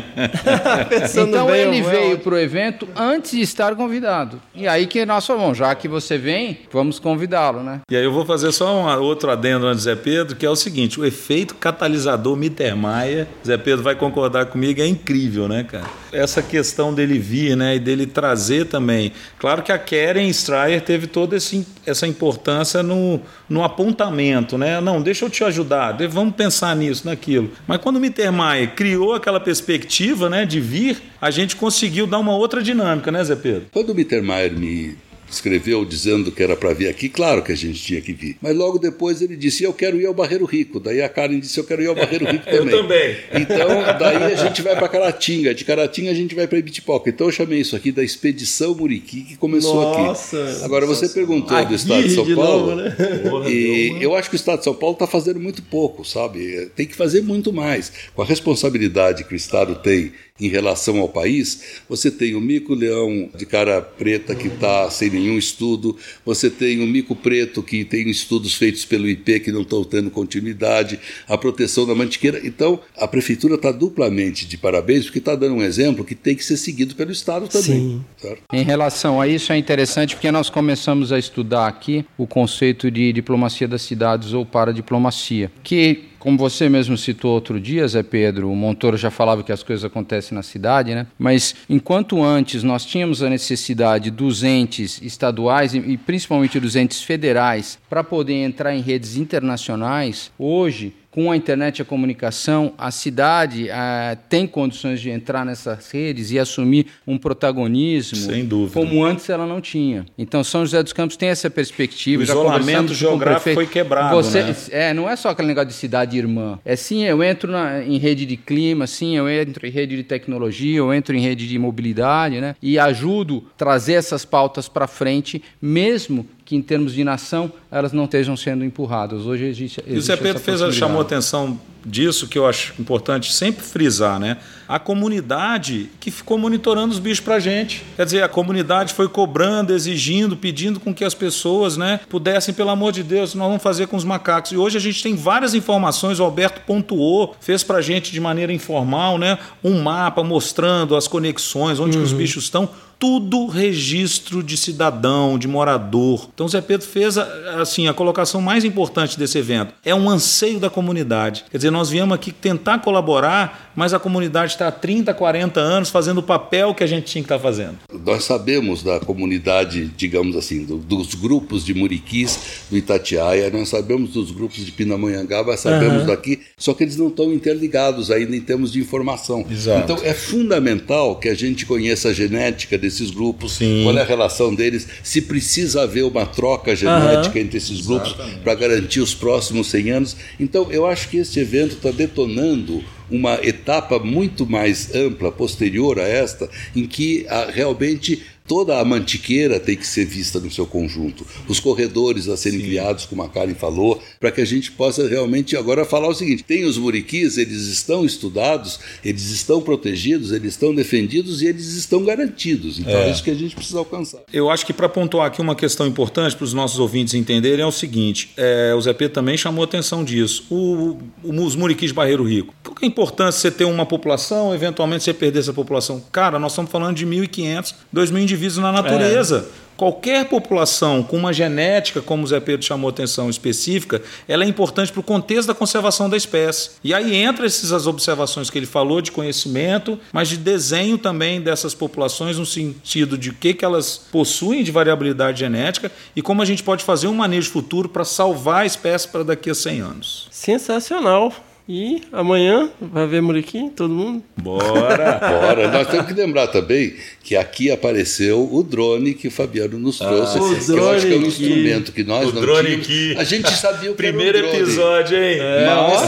então 1.29 1.47
bem, 1.47 1.61
ele 1.61 1.83
veio 1.83 2.19
para 2.19 2.35
o 2.35 2.39
evento 2.39 2.89
antes 2.97 3.33
de 3.33 3.43
estar 3.43 3.75
convidado. 3.77 4.41
E 4.55 4.67
aí 4.67 4.87
que 4.87 5.05
nós 5.05 5.27
falamos: 5.27 5.59
já 5.59 5.75
que 5.75 5.87
você 5.87 6.17
vem, 6.17 6.61
vamos 6.73 6.99
convidá-lo, 6.99 7.63
né? 7.63 7.81
E 7.91 7.97
aí 7.97 8.05
eu 8.05 8.13
vou 8.13 8.25
fazer 8.25 8.53
só 8.53 8.75
um 8.75 9.03
outro 9.03 9.31
adendo 9.31 9.67
antes, 9.67 9.85
Zé 9.85 9.95
Pedro, 9.95 10.35
que 10.35 10.47
é 10.47 10.51
o 10.51 10.57
seguinte: 10.57 10.99
o 10.99 11.05
efeito 11.05 11.55
catalisador 11.57 12.37
Mittermeier, 12.37 13.27
Zé 13.47 13.59
Pedro 13.59 13.83
vai 13.83 13.95
concordar 13.95 14.47
comigo, 14.47 14.81
é 14.81 14.87
incrível, 14.87 15.47
né, 15.47 15.65
cara? 15.65 16.02
Essa 16.13 16.43
questão 16.43 16.93
dele 16.93 17.19
vir, 17.19 17.57
né, 17.57 17.77
e 17.77 17.79
dele 17.79 18.07
trazer 18.07 18.67
também. 18.67 19.13
Claro 19.39 19.63
que 19.63 19.73
a 19.73 19.79
Karen 19.79 20.29
Strayer 20.29 20.81
teve 20.81 21.07
toda 21.07 21.37
esse, 21.37 21.67
essa 21.87 22.07
importância 22.07 22.83
no, 22.83 23.21
no 23.49 23.65
apontamento, 23.65 24.59
né? 24.59 24.81
Não, 24.81 25.01
deixa 25.01 25.25
eu 25.25 25.31
te 25.31 25.43
ajudar, 25.45 25.97
vamos 26.11 26.35
pensar 26.35 26.77
nisso, 26.77 27.07
naquilo. 27.07 27.51
Mas 27.67 27.79
quando 27.79 27.97
o 27.97 28.01
Mittermeier 28.01 28.75
criou 28.75 29.15
aquela 29.15 29.41
perspectiva 29.41 30.29
né, 30.29 30.45
de 30.45 30.61
vir, 30.61 31.03
a 31.21 31.31
gente 31.31 31.57
conseguiu 31.57 32.07
dar 32.07 32.19
uma 32.19 32.37
outra 32.37 32.63
dinâmica, 32.63 33.11
né, 33.11 33.25
Zé 33.25 33.37
Pedro? 33.37 33.67
Quando 33.73 33.91
o 33.91 33.95
Mittermeier 33.95 34.53
me 34.53 34.97
escreveu 35.35 35.85
dizendo 35.85 36.33
que 36.33 36.43
era 36.43 36.57
para 36.57 36.73
vir 36.73 36.89
aqui, 36.89 37.09
claro 37.09 37.43
que 37.43 37.53
a 37.53 37.57
gente 37.57 37.81
tinha 37.83 38.01
que 38.01 38.13
vir. 38.13 38.37
Mas 38.41 38.57
logo 38.57 38.79
depois 38.79 39.23
ele 39.23 39.37
disse: 39.37 39.65
Eu 39.65 39.73
quero 39.73 40.01
ir 40.01 40.07
ao 40.07 40.15
Barreiro 40.15 40.45
Rico. 40.45 40.81
Daí 40.81 41.03
a 41.03 41.09
Karen 41.09 41.39
disse: 41.39 41.59
Eu 41.59 41.65
quero 41.65 41.83
ir 41.83 41.87
ao 41.87 41.95
Barreiro 41.95 42.27
Rico 42.27 42.45
também. 42.51 42.75
eu 42.75 42.83
também. 42.83 43.17
Então, 43.35 43.69
daí 43.99 44.33
a 44.33 44.35
gente 44.37 44.63
vai 44.63 44.77
para 44.77 44.89
Caratinga. 44.89 45.55
De 45.55 45.65
Caratinga 45.65 46.11
a 46.11 46.15
gente 46.15 46.35
vai 46.35 46.47
para 46.47 46.59
Ibitipoca. 46.59 47.11
Então 47.11 47.27
eu 47.29 47.33
chamei 47.33 47.61
isso 47.61 47.77
aqui 47.77 47.93
da 47.93 48.03
Expedição 48.03 48.75
Muriqui, 48.75 49.23
que 49.23 49.37
começou 49.37 49.83
Nossa, 49.83 50.43
aqui. 50.43 50.65
Agora 50.65 50.87
você 50.87 51.09
perguntou 51.09 51.57
aqui 51.57 51.69
do 51.69 51.75
Estado 51.75 52.03
de 52.03 52.15
São 52.15 52.25
de 52.25 52.35
Paulo. 52.35 52.75
Novo, 52.75 52.77
né? 52.77 53.51
E 53.51 53.97
eu 54.01 54.15
acho 54.15 54.29
que 54.29 54.35
o 54.35 54.37
Estado 54.37 54.59
de 54.59 54.65
São 54.65 54.75
Paulo 54.75 54.95
está 54.95 55.07
fazendo 55.07 55.41
muito 55.41 55.63
pouco, 55.63 56.05
sabe? 56.05 56.71
Tem 56.77 56.87
que 56.87 56.95
fazer 56.95 57.23
muito 57.23 57.53
mais. 57.53 57.93
Com 58.15 58.23
a 58.23 58.25
responsabilidade 58.25 59.25
que 59.25 59.35
o 59.35 59.37
Estado 59.37 59.75
tem 59.77 60.13
em 60.47 60.49
relação 60.49 60.99
ao 60.99 61.09
país, 61.09 61.83
você 61.89 62.11
tem 62.11 62.35
o 62.35 62.41
mico-leão 62.41 63.31
de 63.37 63.47
cara 63.47 63.81
preta 63.81 64.35
que 64.35 64.49
está 64.49 64.91
sem 64.91 65.11
nenhum 65.11 65.39
estudo, 65.39 65.97
você 66.25 66.51
tem 66.51 66.83
o 66.83 66.87
mico 66.87 67.15
preto 67.15 67.63
que 67.63 67.85
tem 67.85 68.11
estudos 68.11 68.55
feitos 68.55 68.85
pelo 68.85 69.09
IP 69.09 69.41
que 69.41 69.53
não 69.53 69.63
estão 69.63 69.85
tendo 69.85 70.11
continuidade, 70.11 70.99
a 71.29 71.39
proteção 71.39 71.87
da 71.87 71.95
mantiqueira. 71.95 72.41
Então, 72.45 72.81
a 72.97 73.07
prefeitura 73.07 73.55
está 73.55 73.71
duplamente 73.71 74.47
de 74.47 74.59
parabéns 74.59 75.05
porque 75.05 75.19
está 75.19 75.35
dando 75.35 75.55
um 75.55 75.63
exemplo 75.63 76.05
que 76.05 76.15
tem 76.15 76.35
que 76.35 76.45
ser 76.45 76.57
seguido 76.57 76.95
pelo 76.95 77.13
Estado 77.13 77.49
também. 77.49 78.05
Em 78.53 78.65
relação 78.65 79.21
a 79.21 79.29
isso, 79.29 79.53
é 79.53 79.57
interessante 79.57 80.15
porque 80.15 80.31
nós 80.31 80.51
começamos 80.51 81.13
a 81.13 81.19
estudar 81.19 81.67
aqui 81.69 82.05
o 82.19 82.27
conceito 82.27 82.91
de 82.91 83.13
diplomacia 83.13 83.69
das 83.69 83.83
cidades 83.83 84.33
ou 84.33 84.45
paradiplomacia, 84.45 85.51
que 85.63 86.12
como 86.23 86.39
você 86.39 86.69
mesmo 86.69 86.97
citou 86.97 87.33
outro 87.33 87.61
dia, 87.61 87.89
Zé 87.89 88.01
Pedro, 88.01 88.49
o 88.49 88.55
Montoro 88.55 88.97
já 88.97 89.11
falava 89.11 89.43
que 89.43 89.51
as 89.51 89.65
coisas 89.65 89.85
acontecem 89.85 90.37
na 90.37 90.43
cidade, 90.45 90.95
né? 90.95 91.09
Mas 91.19 91.53
enquanto 91.69 92.23
antes 92.23 92.63
nós 92.63 92.87
tínhamos 92.87 93.25
a 93.25 93.29
necessidade 93.29 94.09
dos 94.09 94.45
entes 94.45 95.03
estaduais 95.03 95.75
e 95.75 95.97
principalmente 95.97 96.61
dos 96.61 96.77
entes 96.77 97.03
federais 97.03 97.77
para 97.91 98.05
poder 98.05 98.35
entrar 98.35 98.73
em 98.73 98.81
redes 98.81 99.17
internacionais, 99.17 100.31
hoje 100.39 100.95
com 101.13 101.31
a 101.31 101.37
internet 101.37 101.79
e 101.79 101.83
a 101.83 101.85
comunicação, 101.85 102.73
a 102.79 102.91
cidade 102.91 103.71
ah, 103.71 104.17
tem 104.31 104.47
condições 104.47 104.99
de 104.99 105.11
entrar 105.11 105.45
nessas 105.45 105.91
redes 105.91 106.31
e 106.31 106.39
assumir 106.39 106.87
um 107.07 107.19
protagonismo 107.19 108.17
Sem 108.17 108.47
dúvida. 108.47 108.73
como 108.73 109.05
antes 109.05 109.29
ela 109.29 109.47
não 109.47 109.61
tinha. 109.61 110.07
Então, 110.17 110.43
São 110.43 110.63
José 110.63 110.83
dos 110.83 110.95
Campos 110.95 111.17
tem 111.17 111.29
essa 111.29 111.51
perspectiva. 111.51 112.23
O 112.23 112.25
isolamento 112.25 112.95
geográfico 112.95 113.55
foi 113.55 113.67
quebrado. 113.67 114.17
Você, 114.17 114.43
né? 114.43 114.57
É, 114.71 114.95
não 114.95 115.09
é 115.09 115.15
só 115.15 115.29
aquele 115.29 115.49
negócio 115.49 115.69
de 115.69 115.75
cidade 115.75 116.17
irmã. 116.17 116.59
É 116.65 116.75
sim, 116.75 117.05
eu 117.05 117.23
entro 117.23 117.53
na, 117.53 117.85
em 117.85 117.99
rede 117.99 118.25
de 118.25 118.39
clima, 118.39 118.87
sim, 118.87 119.15
eu 119.15 119.29
entro 119.29 119.67
em 119.67 119.71
rede 119.71 119.95
de 119.95 120.03
tecnologia, 120.03 120.79
eu 120.79 120.95
entro 120.95 121.15
em 121.15 121.21
rede 121.21 121.47
de 121.47 121.59
mobilidade, 121.59 122.41
né? 122.41 122.57
E 122.63 122.79
ajudo 122.79 123.45
a 123.55 123.59
trazer 123.59 123.95
essas 123.95 124.25
pautas 124.25 124.67
para 124.67 124.87
frente, 124.87 125.43
mesmo 125.61 126.27
que 126.53 126.57
em 126.57 126.61
termos 126.61 126.93
de 126.93 127.03
nação 127.03 127.51
elas 127.71 127.95
não 127.95 128.05
estejam 128.05 128.37
sendo 128.37 128.63
empurradas. 128.63 129.25
Hoje 129.25 129.47
existe, 129.47 129.81
existe 129.81 129.95
E 129.95 129.99
o 129.99 130.03
Zé 130.03 130.17
Pedro 130.17 130.39
fez, 130.39 130.61
chamou 130.75 130.99
a 130.99 131.03
atenção 131.03 131.59
disso 131.85 132.29
que 132.29 132.39
eu 132.39 132.47
acho 132.47 132.75
importante 132.79 133.33
sempre 133.33 133.65
frisar, 133.65 134.21
né? 134.21 134.37
A 134.69 134.79
comunidade 134.79 135.89
que 135.99 136.11
ficou 136.11 136.37
monitorando 136.37 136.93
os 136.93 136.99
bichos 136.99 137.21
para 137.21 137.41
gente. 137.41 137.83
Quer 137.97 138.05
dizer, 138.05 138.23
a 138.23 138.29
comunidade 138.29 138.93
foi 138.93 139.09
cobrando, 139.09 139.73
exigindo, 139.73 140.37
pedindo 140.37 140.79
com 140.79 140.95
que 140.95 141.05
as 141.05 141.15
pessoas, 141.15 141.77
né, 141.77 142.01
pudessem, 142.09 142.55
pelo 142.55 142.71
amor 142.71 142.93
de 142.93 143.03
Deus, 143.03 143.35
nós 143.35 143.49
vamos 143.49 143.63
fazer 143.63 143.87
com 143.87 143.97
os 143.97 144.05
macacos. 144.05 144.53
E 144.53 144.57
hoje 144.57 144.77
a 144.77 144.81
gente 144.81 145.03
tem 145.03 145.17
várias 145.17 145.55
informações. 145.55 146.21
O 146.21 146.25
Alberto 146.25 146.61
pontuou, 146.67 147.35
fez 147.41 147.65
para 147.65 147.81
gente 147.81 148.13
de 148.13 148.21
maneira 148.21 148.53
informal, 148.53 149.19
né, 149.19 149.39
um 149.65 149.83
mapa 149.83 150.23
mostrando 150.23 150.95
as 150.95 151.09
conexões, 151.09 151.81
onde 151.81 151.97
uhum. 151.97 152.05
os 152.05 152.13
bichos 152.13 152.45
estão 152.45 152.69
tudo 153.03 153.47
registro 153.47 154.45
de 154.45 154.57
cidadão, 154.57 155.37
de 155.37 155.49
morador. 155.49 156.29
Então 156.33 156.47
Zé 156.47 156.61
Pedro 156.61 156.87
fez 156.87 157.19
assim 157.19 157.89
a 157.89 157.93
colocação 157.93 158.41
mais 158.41 158.65
importante 158.65 159.19
desse 159.19 159.37
evento. 159.37 159.75
É 159.85 159.93
um 159.93 160.09
anseio 160.09 160.61
da 160.61 160.71
comunidade. 160.71 161.45
Quer 161.51 161.57
dizer, 161.57 161.73
nós 161.73 161.91
viemos 161.91 162.15
aqui 162.15 162.31
tentar 162.31 162.79
colaborar, 162.79 163.73
mas 163.75 163.93
a 163.93 163.99
comunidade 163.99 164.53
está 164.53 164.69
há 164.69 164.71
30, 164.71 165.13
40 165.15 165.59
anos 165.59 165.91
fazendo 165.91 166.19
o 166.19 166.23
papel 166.23 166.73
que 166.77 166.85
a 166.85 166.87
gente 166.87 167.07
tinha 167.07 167.23
que 167.23 167.27
estar 167.27 167.39
tá 167.39 167.43
fazendo. 167.43 167.77
Nós 168.07 168.23
sabemos 168.23 168.85
da 168.85 169.01
comunidade, 169.01 169.91
digamos 169.97 170.37
assim, 170.37 170.65
do, 170.65 170.79
dos 170.79 171.17
grupos 171.17 171.65
de 171.65 171.75
Muriquis 171.75 172.63
do 172.71 172.77
Itatiaia, 172.77 173.51
nós 173.51 173.69
sabemos 173.69 174.11
dos 174.11 174.31
grupos 174.31 174.65
de 174.65 174.71
Pindamonhangaba, 174.71 175.57
sabemos 175.57 176.03
uhum. 176.03 176.07
daqui, 176.07 176.39
só 176.57 176.73
que 176.73 176.85
eles 176.85 176.97
não 176.97 177.09
estão 177.09 177.33
interligados 177.33 178.13
ainda 178.13 178.37
em 178.37 178.41
termos 178.41 178.71
de 178.71 178.79
informação. 178.79 179.45
Exato. 179.51 179.93
Então 179.93 180.05
é 180.07 180.15
fundamental 180.15 181.17
que 181.17 181.29
a 181.29 181.35
gente 181.35 181.67
conheça 181.67 182.11
a 182.11 182.13
genética 182.13 182.79
desses 182.93 183.11
grupos, 183.11 183.53
Sim. 183.53 183.83
qual 183.83 183.97
é 183.97 184.03
a 184.03 184.05
relação 184.05 184.55
deles, 184.55 184.87
se 185.03 185.23
precisa 185.23 185.83
haver 185.83 186.05
uma 186.05 186.27
troca 186.27 186.77
genética 186.77 187.39
uhum. 187.39 187.45
entre 187.45 187.59
esses 187.59 187.87
grupos 187.87 188.15
para 188.45 188.55
garantir 188.55 189.01
os 189.01 189.15
próximos 189.15 189.69
100 189.69 189.91
anos. 189.91 190.17
Então 190.39 190.71
eu 190.71 190.87
acho 190.87 191.09
que 191.09 191.17
este 191.17 191.41
evento 191.41 191.77
está 191.77 191.91
detonando 191.91 192.85
uma 193.11 193.35
etapa 193.43 193.99
muito 193.99 194.47
mais 194.47 194.95
ampla, 194.95 195.31
posterior 195.31 195.99
a 195.99 196.09
esta, 196.09 196.49
em 196.75 196.87
que 196.87 197.27
a, 197.29 197.41
ah, 197.41 197.51
realmente 197.51 198.23
toda 198.47 198.79
a 198.79 198.85
mantiqueira 198.85 199.61
tem 199.61 199.77
que 199.77 199.87
ser 199.87 200.05
vista 200.05 200.41
no 200.41 200.51
seu 200.51 200.67
conjunto. 200.67 201.27
Os 201.49 201.61
corredores 201.61 202.29
a 202.29 202.37
serem 202.37 202.61
Sim. 202.61 202.67
criados, 202.67 203.07
como 203.07 203.23
a 203.23 203.29
Karen 203.29 203.55
falou, 203.55 204.01
para 204.19 204.31
que 204.31 204.41
a 204.41 204.45
gente 204.45 204.73
possa 204.73 205.09
realmente 205.09 205.57
agora 205.57 205.85
falar 205.85 206.09
o 206.09 206.15
seguinte: 206.15 206.43
tem 206.43 206.65
os 206.65 206.79
muriquis, 206.79 207.39
eles 207.39 207.67
estão 207.67 208.05
estudados, 208.05 208.79
eles 209.05 209.31
estão 209.31 209.61
protegidos, 209.61 210.33
eles 210.33 210.53
estão 210.53 210.75
defendidos 210.75 211.43
e 211.43 211.47
eles 211.47 211.75
estão 211.75 212.05
garantidos. 212.05 212.79
Então 212.79 212.93
é, 212.93 213.09
é 213.09 213.11
isso 213.11 213.23
que 213.23 213.31
a 213.31 213.35
gente 213.35 213.55
precisa 213.55 213.79
alcançar. 213.79 214.21
Eu 214.33 214.51
acho 214.51 214.67
que 214.67 214.73
para 214.73 214.89
pontuar 214.89 215.27
aqui 215.27 215.41
uma 215.41 215.55
questão 215.55 215.87
importante 215.87 216.37
para 216.37 216.45
os 216.45 216.53
nossos 216.53 216.79
ouvintes 216.79 217.15
entenderem 217.15 217.63
é 217.63 217.67
o 217.67 217.73
seguinte: 217.73 218.31
é, 218.37 218.75
o 218.77 218.81
Zé 218.81 218.93
Pedro 218.93 219.15
também 219.15 219.37
chamou 219.37 219.65
atenção 219.65 220.05
disso. 220.05 220.45
O, 220.51 220.99
o, 221.23 221.45
os 221.45 221.57
muriquis 221.57 221.91
de 221.91 221.95
Barreiro 221.95 222.25
Rico. 222.25 222.55
Por 222.63 222.75
que 222.75 222.85
é 222.85 222.89
importante 222.89 223.37
você 223.37 223.51
ter 223.51 223.65
uma 223.65 223.87
população, 223.87 224.55
eventualmente 224.55 225.05
você 225.05 225.15
perder 225.15 225.41
essa 225.41 225.53
população? 225.53 226.03
Cara, 226.13 226.39
nós 226.39 226.53
estamos 226.53 226.71
falando 226.71 226.97
de 226.97 227.07
1.500, 227.07 227.75
2.000 227.95 228.27
indivíduos 228.33 228.59
na 228.59 228.73
natureza. 228.73 229.47
É. 229.59 229.63
Qualquer 229.77 230.27
população 230.27 231.03
com 231.03 231.17
uma 231.17 231.33
genética, 231.33 232.01
como 232.01 232.23
o 232.23 232.27
Zé 232.27 232.39
Pedro 232.39 232.65
chamou 232.65 232.91
atenção 232.91 233.29
específica, 233.29 234.01
ela 234.29 234.45
é 234.45 234.47
importante 234.47 234.93
para 234.93 235.01
o 235.01 235.03
contexto 235.03 235.49
da 235.49 235.55
conservação 235.55 236.09
da 236.09 236.17
espécie. 236.17 236.73
E 236.85 236.95
aí 236.95 237.17
entra 237.17 237.47
essas 237.47 237.87
observações 237.87 238.49
que 238.49 238.59
ele 238.59 238.67
falou 238.67 239.01
de 239.01 239.11
conhecimento, 239.11 239.99
mas 240.13 240.29
de 240.29 240.37
desenho 240.37 240.99
também 240.99 241.41
dessas 241.41 241.75
populações 241.75 242.39
no 242.39 242.47
sentido 242.47 243.19
de 243.19 243.31
o 243.31 243.35
que, 243.35 243.55
que 243.55 243.65
elas 243.65 244.01
possuem 244.13 244.63
de 244.63 244.71
variabilidade 244.71 245.41
genética 245.41 245.91
e 246.15 246.23
como 246.23 246.43
a 246.43 246.45
gente 246.45 246.63
pode 246.63 246.85
fazer 246.85 247.09
um 247.09 247.15
manejo 247.15 247.51
futuro 247.51 247.89
para 247.89 248.05
salvar 248.05 248.63
a 248.63 248.67
espécie 248.67 249.09
para 249.09 249.25
daqui 249.25 249.51
a 249.51 249.55
100 249.55 249.81
anos. 249.81 250.29
Sensacional. 250.31 251.33
E 251.69 252.03
amanhã 252.11 252.71
vai 252.81 253.07
ver 253.07 253.23
Muriquim, 253.23 253.69
todo 253.69 253.95
mundo? 253.95 254.23
Bora! 254.37 255.21
Bora! 255.23 255.71
Nós 255.71 255.87
temos 255.87 256.07
que 256.07 256.13
lembrar 256.13 256.49
também 256.49 256.95
que 257.23 257.37
aqui 257.37 257.71
apareceu 257.71 258.49
o 258.53 258.63
drone 258.65 259.15
que 259.15 259.29
o 259.29 259.31
Fabiano 259.31 259.79
nos 259.79 260.03
ah, 260.03 260.09
trouxe. 260.09 260.39
Ah, 260.39 260.65
que 260.65 260.73
eu 260.73 260.91
acho 260.91 261.07
que 261.07 261.15
é 261.15 261.17
um 261.17 261.23
instrumento 261.23 261.93
que 261.93 262.03
nós 262.03 262.31
o 262.31 262.35
não 262.35 262.41
drone 262.41 262.79
tínhamos. 262.79 262.87
Aqui. 262.87 263.15
A 263.17 263.25
gente 263.25 263.51
sabia 263.53 263.91
o 263.93 263.95
que 263.95 264.03
Primeiro 264.03 264.39
era 264.39 264.47
um 264.49 264.51
drone. 264.51 264.65
episódio, 264.65 265.17
hein? 265.17 265.39
É, 265.41 265.67
Mas 265.67 266.03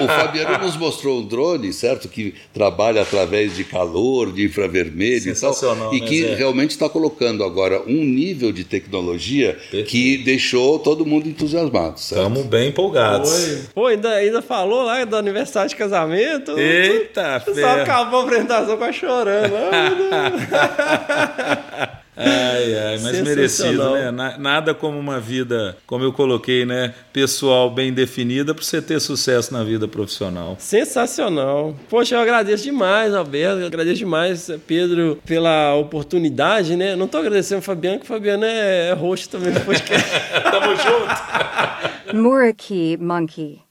o, 0.00 0.04
o, 0.04 0.06
Fabiano 0.06 0.64
nos 0.64 0.76
mostrou 0.76 1.18
um 1.18 1.26
drone, 1.26 1.72
certo? 1.72 2.08
Que 2.08 2.34
trabalha 2.54 3.02
através 3.02 3.56
de 3.56 3.64
calor, 3.64 4.32
de 4.32 4.44
infravermelho 4.44 5.32
e 5.32 5.34
tal. 5.34 5.94
E 5.94 6.00
que 6.00 6.24
é. 6.24 6.34
realmente 6.36 6.70
está 6.70 6.88
colocando 6.88 7.42
agora 7.42 7.82
um 7.88 8.04
nível 8.04 8.52
de 8.52 8.62
tecnologia 8.62 9.54
Perfeito. 9.54 9.88
que 9.88 10.18
deixou 10.18 10.78
todo 10.78 11.04
mundo 11.04 11.28
entusiasmado. 11.28 11.96
Estamos 11.96 12.46
bem 12.46 12.68
empolgados. 12.68 13.30
Foi. 13.30 13.58
Pô, 13.74 13.86
ainda, 13.86 14.10
ainda 14.10 14.40
falou 14.40 14.84
lá 14.84 14.91
do 15.06 15.16
aniversário 15.16 15.68
de 15.68 15.76
casamento. 15.76 16.58
Eita, 16.58 17.40
Só 17.40 17.80
acabou 17.80 18.20
a 18.20 18.24
apresentação 18.24 18.76
com 18.76 18.84
a 18.84 18.92
chorando. 18.92 19.54
Ai, 22.14 22.74
ai, 22.74 22.98
mas 23.02 23.20
merecido, 23.22 23.94
né? 23.94 24.36
Nada 24.38 24.74
como 24.74 24.98
uma 24.98 25.18
vida, 25.18 25.78
como 25.86 26.04
eu 26.04 26.12
coloquei, 26.12 26.66
né? 26.66 26.94
Pessoal 27.10 27.70
bem 27.70 27.92
definida 27.92 28.54
para 28.54 28.62
você 28.62 28.82
ter 28.82 29.00
sucesso 29.00 29.52
na 29.52 29.64
vida 29.64 29.88
profissional. 29.88 30.56
Sensacional. 30.58 31.74
Poxa, 31.88 32.16
eu 32.16 32.20
agradeço 32.20 32.64
demais, 32.64 33.14
Alberto. 33.14 33.60
Eu 33.60 33.66
agradeço 33.66 33.98
demais, 33.98 34.50
Pedro, 34.66 35.18
pela 35.24 35.74
oportunidade, 35.74 36.76
né? 36.76 36.94
Não 36.94 37.06
estou 37.06 37.20
agradecendo 37.20 37.60
o 37.60 37.64
Fabiano, 37.64 37.98
que 37.98 38.04
o 38.04 38.08
Fabiano 38.08 38.44
é, 38.44 38.90
é 38.90 38.92
host 38.92 39.30
também 39.30 39.50
do 39.50 39.60
podcast. 39.60 40.10
Tamo 40.50 40.76
junto. 40.76 42.12
Muraki 42.14 42.98
Monkey. 43.00 43.62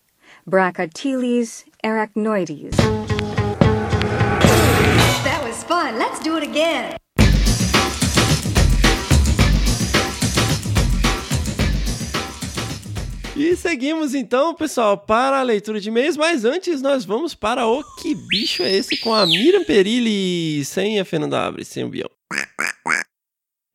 Brachyteles 0.46 1.66
arachnoides. 1.84 2.76
That 5.24 5.42
was 5.44 5.64
fun. 5.64 5.98
Let's 5.98 6.20
do 6.20 6.36
it 6.36 6.44
again. 6.44 6.96
E 13.36 13.56
seguimos 13.56 14.14
então, 14.14 14.54
pessoal, 14.54 14.98
para 14.98 15.40
a 15.40 15.44
leitura 15.44 15.80
de 15.80 15.90
e-mails, 15.90 16.16
mas 16.16 16.46
antes 16.46 16.82
nós 16.82 17.06
vamos 17.06 17.34
para 17.34 17.66
o 17.66 17.84
Que 17.96 18.14
Bicho 18.14 18.62
é 18.62 18.72
Esse 18.72 18.98
com 18.98 19.14
a 19.14 19.26
Miriam 19.26 19.64
Perilli, 19.64 20.64
sem 20.66 21.00
a 21.00 21.06
Fernanda 21.06 21.40
Abre, 21.40 21.66
sem 21.66 21.84
o 21.84 21.90
Bião. 21.90 22.10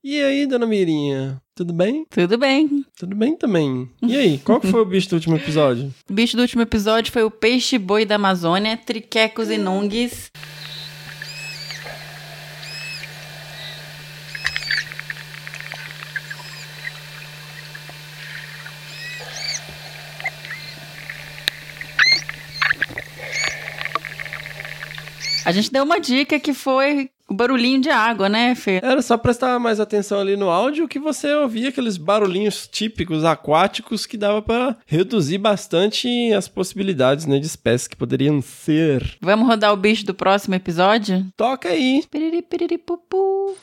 E 0.09 0.23
aí, 0.23 0.47
dona 0.47 0.67
Mirinha? 0.67 1.43
Tudo 1.53 1.73
bem? 1.73 2.07
Tudo 2.09 2.39
bem. 2.39 2.87
Tudo 2.97 3.17
bem 3.17 3.37
também. 3.37 3.91
E 4.01 4.17
aí, 4.17 4.39
qual 4.39 4.61
que 4.61 4.69
foi 4.69 4.81
o 4.81 4.85
bicho 4.85 5.09
do 5.09 5.17
último 5.17 5.35
episódio? 5.35 5.93
O 6.09 6.13
bicho 6.15 6.37
do 6.37 6.43
último 6.43 6.63
episódio 6.63 7.13
foi 7.13 7.25
o 7.25 7.31
peixe-boi 7.31 8.07
da 8.07 8.15
Amazônia, 8.15 8.77
triquecos 8.77 9.51
e 9.51 9.59
nungues. 9.59 10.31
A 25.45 25.51
gente 25.51 25.73
deu 25.73 25.83
uma 25.83 25.99
dica 25.99 26.39
que 26.39 26.55
foi 26.55 27.11
o 27.29 27.35
barulhinho 27.35 27.81
de 27.81 27.91
água, 27.91 28.29
né, 28.29 28.55
Fê? 28.55 28.81
Era 28.83 29.03
só 29.03 29.17
prestar 29.17 29.59
mais 29.59 29.81
atenção 29.81 30.21
ali 30.21 30.37
no 30.37 30.49
áudio 30.49 30.87
que 30.87 30.99
você 30.99 31.33
ouvia 31.35 31.71
aqueles 31.71 31.97
barulhinhos 31.97 32.69
típicos 32.69 33.25
aquáticos 33.25 34.07
que 34.07 34.17
dava 34.17 34.41
para 34.41 34.77
reduzir 34.87 35.39
bastante 35.39 36.09
as 36.33 36.49
possibilidades, 36.49 37.27
né, 37.27 37.39
de 37.39 37.47
espécies 37.47 37.89
que 37.89 37.97
poderiam 37.97 38.41
ser. 38.41 39.17
Vamos 39.21 39.49
rodar 39.49 39.73
o 39.73 39.77
bicho 39.77 40.07
do 40.07 40.15
próximo 40.15 40.55
episódio? 40.55 41.27
Toca 41.37 41.69
aí. 41.69 42.05
Piriri, 42.11 42.43
piriri, 42.43 42.79
pupu. 42.79 43.57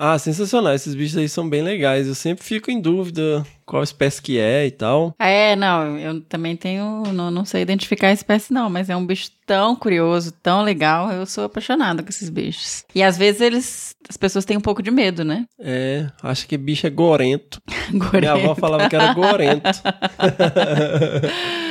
Ah, 0.00 0.16
sensacional. 0.16 0.74
Esses 0.74 0.94
bichos 0.94 1.16
aí 1.16 1.28
são 1.28 1.48
bem 1.48 1.60
legais. 1.60 2.06
Eu 2.06 2.14
sempre 2.14 2.44
fico 2.44 2.70
em 2.70 2.80
dúvida 2.80 3.44
qual 3.66 3.82
espécie 3.82 4.22
que 4.22 4.38
é 4.38 4.64
e 4.64 4.70
tal. 4.70 5.12
É, 5.18 5.56
não, 5.56 5.98
eu 5.98 6.20
também 6.20 6.56
tenho. 6.56 7.02
Não, 7.12 7.32
não 7.32 7.44
sei 7.44 7.62
identificar 7.62 8.06
a 8.06 8.12
espécie, 8.12 8.52
não, 8.52 8.70
mas 8.70 8.88
é 8.88 8.96
um 8.96 9.04
bicho 9.04 9.32
tão 9.44 9.74
curioso, 9.74 10.30
tão 10.40 10.62
legal. 10.62 11.10
Eu 11.10 11.26
sou 11.26 11.44
apaixonada 11.44 12.00
com 12.00 12.10
esses 12.10 12.30
bichos. 12.30 12.84
E 12.94 13.02
às 13.02 13.18
vezes 13.18 13.40
eles. 13.40 13.96
As 14.08 14.16
pessoas 14.16 14.44
têm 14.44 14.56
um 14.56 14.60
pouco 14.60 14.82
de 14.82 14.92
medo, 14.92 15.24
né? 15.24 15.44
É, 15.58 16.06
acho 16.22 16.46
que 16.46 16.56
bicho 16.56 16.86
é 16.86 16.90
gorento. 16.90 17.60
gorento. 17.92 18.12
Minha 18.38 18.44
avó 18.44 18.54
falava 18.54 18.88
que 18.88 18.94
era 18.94 19.12
gorento. 19.12 19.68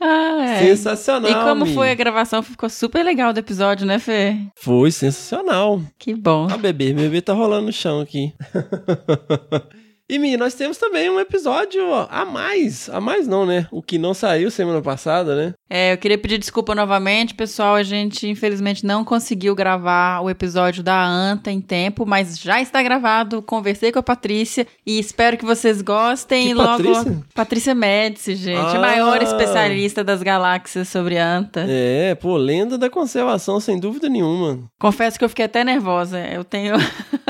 Ah, 0.00 0.44
é. 0.44 0.58
Sensacional. 0.66 1.30
E 1.30 1.34
como 1.34 1.66
foi 1.66 1.90
a 1.90 1.94
gravação? 1.94 2.42
Ficou 2.42 2.68
super 2.68 3.04
legal 3.04 3.32
do 3.32 3.38
episódio, 3.38 3.86
né, 3.86 3.98
Fê? 3.98 4.36
Foi 4.56 4.90
sensacional. 4.90 5.80
Que 5.98 6.14
bom. 6.14 6.48
Ah, 6.50 6.56
bebê, 6.56 6.92
bebê 6.92 7.20
tá 7.20 7.32
rolando 7.32 7.66
no 7.66 7.72
chão 7.72 8.00
aqui. 8.00 8.32
E, 10.08 10.20
Mi, 10.20 10.36
nós 10.36 10.54
temos 10.54 10.78
também 10.78 11.10
um 11.10 11.18
episódio 11.18 11.82
a 12.08 12.24
mais. 12.24 12.88
A 12.88 13.00
mais 13.00 13.26
não, 13.26 13.44
né? 13.44 13.66
O 13.72 13.82
que 13.82 13.98
não 13.98 14.14
saiu 14.14 14.52
semana 14.52 14.80
passada, 14.80 15.34
né? 15.34 15.54
É, 15.68 15.92
eu 15.92 15.98
queria 15.98 16.16
pedir 16.16 16.38
desculpa 16.38 16.76
novamente, 16.76 17.34
pessoal. 17.34 17.74
A 17.74 17.82
gente, 17.82 18.28
infelizmente, 18.28 18.86
não 18.86 19.04
conseguiu 19.04 19.52
gravar 19.52 20.20
o 20.20 20.30
episódio 20.30 20.80
da 20.80 21.04
Anta 21.04 21.50
em 21.50 21.60
tempo, 21.60 22.06
mas 22.06 22.38
já 22.38 22.62
está 22.62 22.80
gravado. 22.84 23.42
Conversei 23.42 23.90
com 23.90 23.98
a 23.98 24.02
Patrícia 24.02 24.64
e 24.86 24.96
espero 25.00 25.36
que 25.36 25.44
vocês 25.44 25.82
gostem. 25.82 26.46
Que 26.48 26.54
logo. 26.54 26.70
Patrícia? 26.84 27.24
Patrícia 27.34 27.74
Médici, 27.74 28.36
gente. 28.36 28.76
Ah. 28.76 28.78
Maior 28.78 29.20
especialista 29.20 30.04
das 30.04 30.22
galáxias 30.22 30.86
sobre 30.88 31.18
a 31.18 31.26
Anta. 31.38 31.66
É, 31.68 32.14
pô, 32.14 32.36
lenda 32.36 32.78
da 32.78 32.88
conservação, 32.88 33.58
sem 33.58 33.80
dúvida 33.80 34.08
nenhuma. 34.08 34.70
Confesso 34.78 35.18
que 35.18 35.24
eu 35.24 35.28
fiquei 35.28 35.46
até 35.46 35.64
nervosa. 35.64 36.20
Eu 36.20 36.44
tenho 36.44 36.74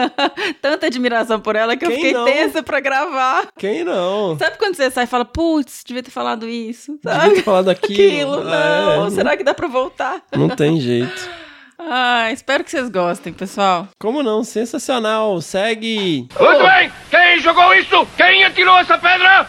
tanta 0.61 0.89
admiração 0.89 1.41
por 1.41 1.57
ela 1.57 1.75
que 1.75 1.87
Quem 1.87 1.95
eu 1.95 1.97
fiquei 1.97 2.13
não? 2.13 2.25
tensa 2.27 2.63
pra 2.67 2.81
gravar. 2.81 3.47
Quem 3.59 3.83
não? 3.85 4.37
Sabe 4.39 4.59
quando 4.59 4.75
você 4.75 4.91
sai 4.91 5.05
e 5.05 5.07
fala, 5.07 5.25
putz, 5.25 5.83
devia 5.87 6.03
ter 6.03 6.11
falado 6.11 6.47
isso? 6.49 6.99
Devia 7.03 7.21
Sabe? 7.21 7.35
ter 7.37 7.43
falado 7.43 7.71
aquilo. 7.71 8.35
Aquilo, 8.35 8.49
Ah, 8.53 8.97
não. 8.99 9.07
é. 9.07 9.11
Será 9.11 9.37
que 9.37 9.45
dá 9.45 9.55
pra 9.55 9.69
voltar? 9.69 10.21
Não 10.37 10.49
tem 10.51 10.79
jeito. 10.81 11.31
Ah, 11.79 12.33
espero 12.33 12.65
que 12.65 12.71
vocês 12.71 12.89
gostem, 12.89 13.33
pessoal. 13.35 13.87
Como 14.01 14.23
não? 14.23 14.43
Sensacional. 14.43 15.41
Segue. 15.43 16.27
Muito 16.41 16.63
bem! 16.67 16.91
Quem 17.11 17.39
jogou 17.41 17.73
isso? 17.75 18.07
Quem 18.17 18.45
atirou 18.45 18.79
essa 18.79 18.97
pedra? 18.99 19.47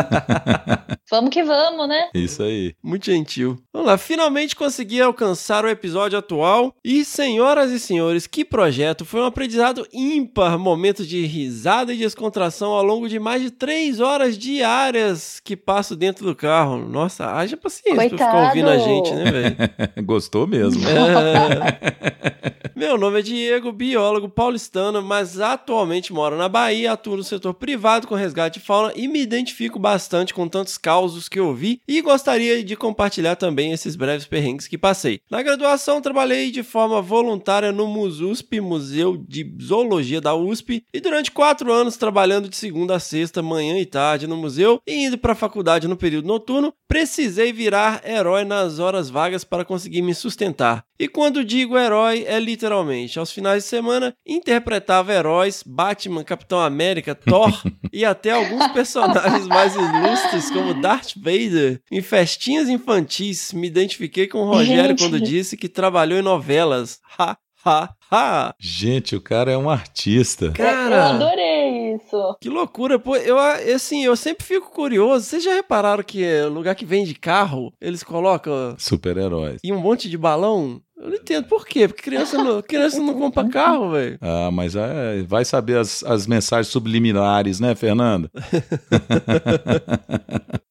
vamos 1.11 1.31
que 1.31 1.43
vamos, 1.43 1.89
né? 1.89 2.09
Isso 2.15 2.43
aí. 2.43 2.75
Muito 2.83 3.07
gentil. 3.07 3.59
Vamos 3.73 3.89
lá, 3.89 3.99
finalmente 3.99 4.55
consegui 4.55 5.01
alcançar 5.01 5.65
o 5.65 5.69
episódio 5.69 6.19
atual. 6.19 6.75
E, 6.85 7.05
senhoras 7.05 7.71
e 7.73 7.81
senhores, 7.81 8.27
que 8.27 8.45
projeto! 8.45 9.05
Foi 9.05 9.21
um 9.21 9.27
aprendizado 9.27 9.87
ímpar, 9.93 10.59
momento 10.59 11.05
de 11.05 11.27
risada 11.27 11.93
e 11.93 11.99
descontração 11.99 12.73
ao 12.73 12.85
longo 12.85 13.09
de 13.09 13.19
mais 13.19 13.43
de 13.43 13.51
três 13.51 14.01
horas 14.01 14.39
diárias 14.39 15.41
que 15.45 15.57
passo 15.57 15.97
dentro 15.97 16.25
do 16.25 16.35
carro. 16.35 16.79
Nossa, 16.79 17.33
haja 17.33 17.57
paciência 17.57 18.09
pra 18.09 18.09
ficar 18.09 18.47
ouvindo 18.47 18.71
a 18.71 18.79
gente, 18.79 19.13
né, 19.13 19.31
velho? 19.31 19.57
Gostou 20.07 20.47
mesmo. 20.47 20.83
É. 20.89 22.51
Meu 22.81 22.97
nome 22.97 23.19
é 23.19 23.23
Diego, 23.23 23.73
biólogo 23.73 24.27
paulistano, 24.27 25.03
mas 25.03 25.39
atualmente 25.61 26.13
moro 26.13 26.37
na 26.37 26.49
Bahia, 26.49 26.93
atuo 26.93 27.17
no 27.17 27.23
setor 27.23 27.55
privado 27.55 28.07
com 28.07 28.15
resgate 28.15 28.59
de 28.59 28.65
fauna 28.65 28.93
e 28.97 29.07
me 29.07 29.21
identifico 29.21 29.79
bastante 29.79 30.33
com 30.33 30.49
tantos 30.49 30.79
causos 30.79 31.29
que 31.29 31.39
eu 31.39 31.55
vi 31.55 31.81
e 31.87 32.01
gostaria 32.01 32.65
de 32.65 32.75
compartilhar 32.75 33.37
também 33.37 33.73
esses 33.73 33.95
breves 33.95 34.27
perrengues 34.27 34.67
que 34.67 34.79
passei. 34.79 35.21
Na 35.31 35.43
graduação, 35.43 36.01
trabalhei 36.01 36.51
de 36.51 36.63
forma 36.63 37.01
voluntária 37.03 37.71
no 37.71 37.87
MUSUSP, 37.87 38.61
Museu 38.61 39.17
de 39.17 39.55
Zoologia 39.63 40.21
da 40.21 40.35
USP, 40.35 40.85
e 40.93 41.01
durante 41.01 41.31
quatro 41.31 41.73
anos 41.73 41.97
trabalhando 41.97 42.49
de 42.49 42.57
segunda 42.57 42.97
a 42.97 43.01
sexta, 43.01 43.43
manhã 43.43 43.79
e 43.79 43.87
tarde 43.87 44.27
no 44.27 44.37
museu 44.37 44.81
e 44.87 45.05
indo 45.05 45.19
para 45.19 45.33
a 45.33 45.37
faculdade 45.37 45.87
no 45.87 45.97
período 45.97 46.27
noturno, 46.27 46.73
precisei 46.89 47.53
virar 47.53 48.03
herói 48.05 48.45
nas 48.45 48.79
horas 48.79 49.11
vagas 49.11 49.45
para 49.45 49.65
conseguir 49.65 50.03
me 50.03 50.15
sustentar. 50.15 50.85
E 51.01 51.09
quando 51.09 51.43
digo 51.43 51.79
herói, 51.79 52.25
é 52.27 52.39
literalmente. 52.39 53.19
Aos 53.19 53.33
finais 53.33 53.63
de 53.63 53.71
semana, 53.71 54.15
interpretava 54.27 55.15
heróis, 55.15 55.50
Batman, 55.67 56.25
Capitão 56.25 56.61
América, 56.61 57.15
Thor 57.15 57.51
e 57.93 58.05
até 58.05 58.31
alguns 58.31 58.69
personagens 58.69 59.47
mais 59.47 59.75
ilustres, 59.75 60.51
como 60.51 60.75
Darth 60.81 61.13
Vader. 61.17 61.81
Em 61.91 62.01
festinhas 62.03 62.69
infantis, 62.69 63.53
me 63.53 63.67
identifiquei 63.67 64.27
com 64.27 64.39
o 64.43 64.47
Rogério 64.51 64.91
Gente. 64.91 64.99
quando 65.03 65.21
disse 65.21 65.57
que 65.57 65.69
trabalhou 65.69 66.19
em 66.19 66.23
novelas. 66.23 66.99
Ha, 67.19 67.37
ha, 67.65 67.91
ha. 68.11 68.55
Gente, 68.59 69.15
o 69.15 69.21
cara 69.21 69.53
é 69.53 69.57
um 69.57 69.69
artista. 69.69 70.47
Eu 70.47 70.53
Cara, 70.53 71.11
adorei 71.11 71.95
isso. 71.95 72.37
que 72.41 72.49
loucura. 72.49 72.99
Pô, 72.99 73.17
eu, 73.17 73.39
assim, 73.39 74.03
eu 74.05 74.17
sempre 74.17 74.45
fico 74.47 74.71
curioso. 74.73 75.27
Vocês 75.27 75.45
já 75.45 75.53
repararam 75.55 76.03
que 76.03 76.25
é, 76.25 76.47
lugar 76.47 76.75
que 76.75 76.87
vende 76.87 77.15
carro, 77.15 77.73
eles 77.81 78.03
colocam 78.03 78.75
Super-heróis. 78.79 79.61
e 79.63 79.73
um 79.73 79.81
monte 79.81 80.09
de 80.09 80.17
balão? 80.17 80.81
Eu 81.01 81.09
não 81.09 81.17
entendo 81.17 81.47
por 81.47 81.67
quê. 81.67 81.89
Porque 81.89 82.03
criança 82.03 82.37
não, 82.37 82.61
criança 82.63 83.03
não 83.03 83.15
compra 83.15 83.49
carro, 83.49 83.93
velho. 83.93 84.19
Ah, 84.21 84.51
mas 84.53 84.77
é, 84.77 85.23
vai 85.23 85.45
saber 85.45 85.79
as, 85.79 86.05
as 86.05 86.27
mensagens 86.27 86.69
subliminares, 86.69 87.59
né, 87.59 87.75
Fernando? 87.75 88.31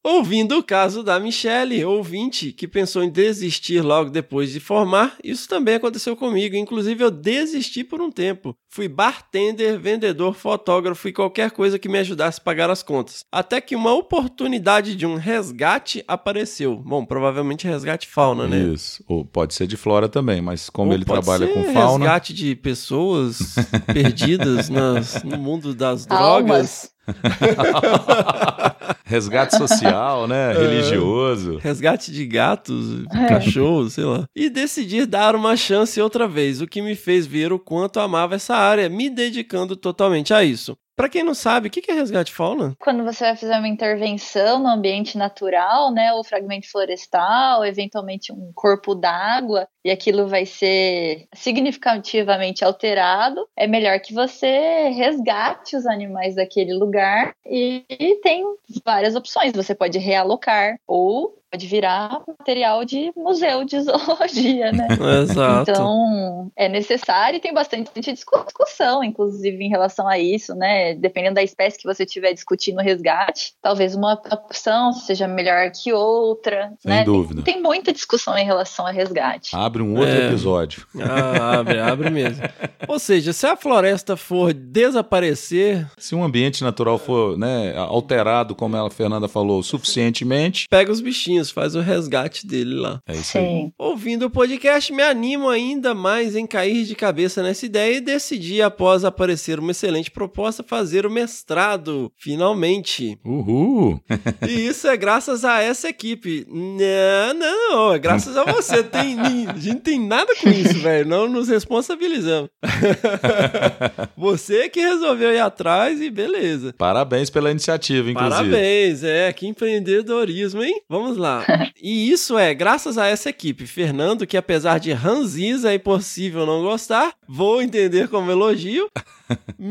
Ouvindo 0.01 0.57
o 0.57 0.63
caso 0.63 1.03
da 1.03 1.19
Michelle, 1.19 1.83
ouvinte, 1.85 2.51
que 2.51 2.67
pensou 2.67 3.03
em 3.03 3.09
desistir 3.09 3.81
logo 3.81 4.09
depois 4.09 4.51
de 4.51 4.59
formar, 4.59 5.15
isso 5.23 5.47
também 5.47 5.75
aconteceu 5.75 6.15
comigo. 6.15 6.55
Inclusive, 6.55 7.03
eu 7.03 7.11
desisti 7.11 7.83
por 7.83 8.01
um 8.01 8.09
tempo. 8.09 8.55
Fui 8.69 8.87
bartender, 8.87 9.79
vendedor, 9.79 10.33
fotógrafo 10.33 11.07
e 11.07 11.13
qualquer 11.13 11.51
coisa 11.51 11.77
que 11.77 11.89
me 11.89 11.99
ajudasse 11.99 12.39
a 12.39 12.43
pagar 12.43 12.69
as 12.69 12.81
contas. 12.81 13.25
Até 13.31 13.59
que 13.61 13.75
uma 13.75 13.93
oportunidade 13.93 14.95
de 14.95 15.05
um 15.05 15.15
resgate 15.15 16.03
apareceu. 16.07 16.77
Bom, 16.77 17.05
provavelmente 17.05 17.67
resgate 17.67 18.07
fauna, 18.07 18.47
né? 18.47 18.57
Isso. 18.73 19.03
Ou 19.07 19.25
pode 19.25 19.53
ser 19.53 19.67
de 19.67 19.77
flora 19.77 20.07
também, 20.07 20.18
mas 20.21 20.69
como 20.69 20.91
Ou 20.91 20.95
ele 20.97 21.05
pode 21.05 21.21
trabalha 21.23 21.47
ser 21.47 21.53
com 21.53 21.63
fauna. 21.73 22.05
resgate 22.05 22.33
de 22.33 22.55
pessoas 22.55 23.37
perdidas 23.93 24.69
nas- 24.69 25.23
no 25.23 25.37
mundo 25.37 25.73
das 25.73 26.05
drogas. 26.05 26.91
Resgate 29.05 29.57
social, 29.57 30.27
né? 30.27 30.53
Religioso. 30.53 31.57
Resgate 31.57 32.11
de 32.11 32.25
gatos, 32.25 33.03
É. 33.13 33.25
cachorros, 33.27 33.93
sei 33.93 34.03
lá. 34.03 34.25
E 34.35 34.49
decidi 34.49 35.05
dar 35.05 35.35
uma 35.35 35.55
chance 35.57 35.99
outra 36.01 36.27
vez, 36.27 36.61
o 36.61 36.67
que 36.67 36.81
me 36.81 36.95
fez 36.95 37.25
ver 37.25 37.51
o 37.51 37.59
quanto 37.59 37.99
amava 37.99 38.35
essa 38.35 38.55
área, 38.55 38.87
me 38.89 39.09
dedicando 39.09 39.75
totalmente 39.75 40.33
a 40.33 40.43
isso. 40.43 40.77
Pra 40.95 41.07
quem 41.07 41.23
não 41.23 41.33
sabe, 41.33 41.69
o 41.69 41.71
que 41.71 41.81
que 41.81 41.89
é 41.91 41.93
resgate 41.93 42.33
fauna? 42.33 42.73
Quando 42.77 43.05
você 43.05 43.23
vai 43.23 43.35
fazer 43.37 43.53
uma 43.57 43.69
intervenção 43.69 44.61
no 44.61 44.67
ambiente 44.67 45.17
natural, 45.17 45.93
né, 45.93 46.11
ou 46.11 46.25
fragmento 46.25 46.69
florestal, 46.69 47.63
eventualmente 47.63 48.33
um 48.33 48.51
corpo 48.53 48.93
d'água, 48.93 49.65
e 49.83 49.91
aquilo 49.91 50.27
vai 50.27 50.45
ser 50.45 51.27
significativamente 51.33 52.63
alterado, 52.63 53.47
é 53.55 53.67
melhor 53.67 53.99
que 53.99 54.13
você 54.13 54.89
resgate 54.89 55.75
os 55.75 55.85
animais 55.85 56.35
daquele 56.35 56.73
lugar 56.73 57.33
e, 57.45 57.85
e 57.89 58.15
tem 58.21 58.43
várias 58.85 59.15
opções. 59.15 59.53
Você 59.53 59.73
pode 59.73 59.97
realocar 59.97 60.77
ou 60.87 61.39
pode 61.51 61.67
virar 61.67 62.21
material 62.27 62.85
de 62.85 63.11
museu 63.15 63.63
de 63.63 63.79
zoologia, 63.81 64.71
né? 64.71 64.87
Exato. 65.23 65.71
Então, 65.71 66.51
é 66.55 66.69
necessário 66.69 67.37
e 67.37 67.39
tem 67.39 67.53
bastante 67.53 67.89
discu- 67.99 68.45
discussão, 68.45 69.03
inclusive, 69.03 69.63
em 69.63 69.69
relação 69.69 70.07
a 70.07 70.17
isso, 70.19 70.53
né? 70.55 70.93
Dependendo 70.95 71.35
da 71.35 71.43
espécie 71.43 71.77
que 71.77 71.87
você 71.87 72.03
estiver 72.03 72.33
discutindo 72.33 72.79
o 72.79 72.83
resgate, 72.83 73.53
talvez 73.61 73.95
uma 73.95 74.13
opção 74.13 74.93
seja 74.93 75.27
melhor 75.27 75.71
que 75.71 75.91
outra, 75.91 76.71
Sem 76.79 76.91
né? 76.91 77.03
dúvida. 77.03 77.41
Tem, 77.41 77.55
tem 77.55 77.63
muita 77.63 77.91
discussão 77.91 78.37
em 78.37 78.45
relação 78.45 78.85
a 78.85 78.91
resgate. 78.91 79.55
Abre 79.69 79.81
um 79.83 79.91
outro 79.95 80.09
É. 80.13 80.27
episódio. 80.27 80.85
Ah, 80.99 81.59
abre, 81.59 81.79
abre 81.79 82.09
mesmo. 82.09 82.43
Ou 82.87 82.97
seja, 82.99 83.31
se 83.33 83.45
a 83.45 83.55
floresta 83.55 84.15
for 84.17 84.53
desaparecer, 84.53 85.87
Se 85.97 86.15
um 86.15 86.23
ambiente 86.23 86.63
natural 86.63 86.97
for 86.97 87.37
né, 87.37 87.73
alterado, 87.77 88.53
como 88.55 88.75
a 88.77 88.89
Fernanda 88.89 89.27
falou, 89.27 89.61
suficientemente, 89.63 90.67
pega 90.69 90.91
os 90.91 91.01
bichinhos, 91.01 91.51
faz 91.51 91.75
o 91.75 91.79
resgate 91.81 92.45
dele 92.47 92.75
lá. 92.75 92.99
é 93.07 93.13
isso 93.13 93.37
aí. 93.37 93.43
Sim. 93.45 93.71
Ouvindo 93.77 94.25
o 94.25 94.29
podcast, 94.29 94.91
me 94.93 95.03
animo 95.03 95.49
ainda 95.49 95.93
mais 95.93 96.35
em 96.35 96.45
cair 96.47 96.85
de 96.85 96.95
cabeça 96.95 97.41
nessa 97.43 97.65
ideia 97.65 97.97
e 97.97 98.01
decidi, 98.01 98.61
após 98.61 99.03
aparecer 99.05 99.59
uma 99.59 99.71
excelente 99.71 100.11
proposta, 100.11 100.63
fazer 100.63 101.05
o 101.05 101.09
mestrado. 101.11 102.11
Finalmente. 102.17 103.17
Uhul! 103.25 103.99
E 104.47 104.67
isso 104.67 104.87
é 104.87 104.95
graças 104.97 105.43
a 105.45 105.61
essa 105.61 105.89
equipe. 105.89 106.45
Não, 106.49 107.33
não, 107.33 107.93
é 107.93 107.99
graças 107.99 108.35
a 108.37 108.43
você. 108.45 108.83
Tem, 108.83 109.17
a 109.59 109.61
gente 109.61 109.81
tem 109.81 109.99
nada 109.99 110.33
com 110.35 110.49
isso, 110.49 110.75
velho. 110.79 111.07
Não 111.07 111.27
nos 111.27 111.49
responsabilizamos. 111.49 112.49
você 114.15 114.69
que 114.69 114.79
resolveu 114.79 115.33
ir 115.33 115.39
atrás 115.39 116.01
e 116.01 116.09
beleza. 116.09 116.73
Parabéns 116.77 117.29
pela 117.29 117.51
iniciativa, 117.51 118.09
inclusive. 118.09 118.35
Parabéns, 118.35 119.03
é, 119.03 119.31
que 119.33 119.47
empreendedorismo, 119.47 120.63
hein? 120.63 120.81
Vamos 120.89 121.17
lá. 121.17 121.45
E 121.81 122.11
isso 122.11 122.37
é 122.37 122.53
graças 122.53 122.97
a 122.97 123.07
essa 123.07 123.29
equipe. 123.29 123.65
Fernando, 123.65 124.27
que 124.27 124.35
apesar 124.35 124.79
de 124.79 124.91
ranziza 124.91 125.71
é 125.71 125.75
impossível 125.75 126.45
não 126.45 126.61
gostar, 126.61 127.13
vou 127.27 127.61
entender 127.61 128.09
como 128.09 128.29
elogio. 128.29 128.89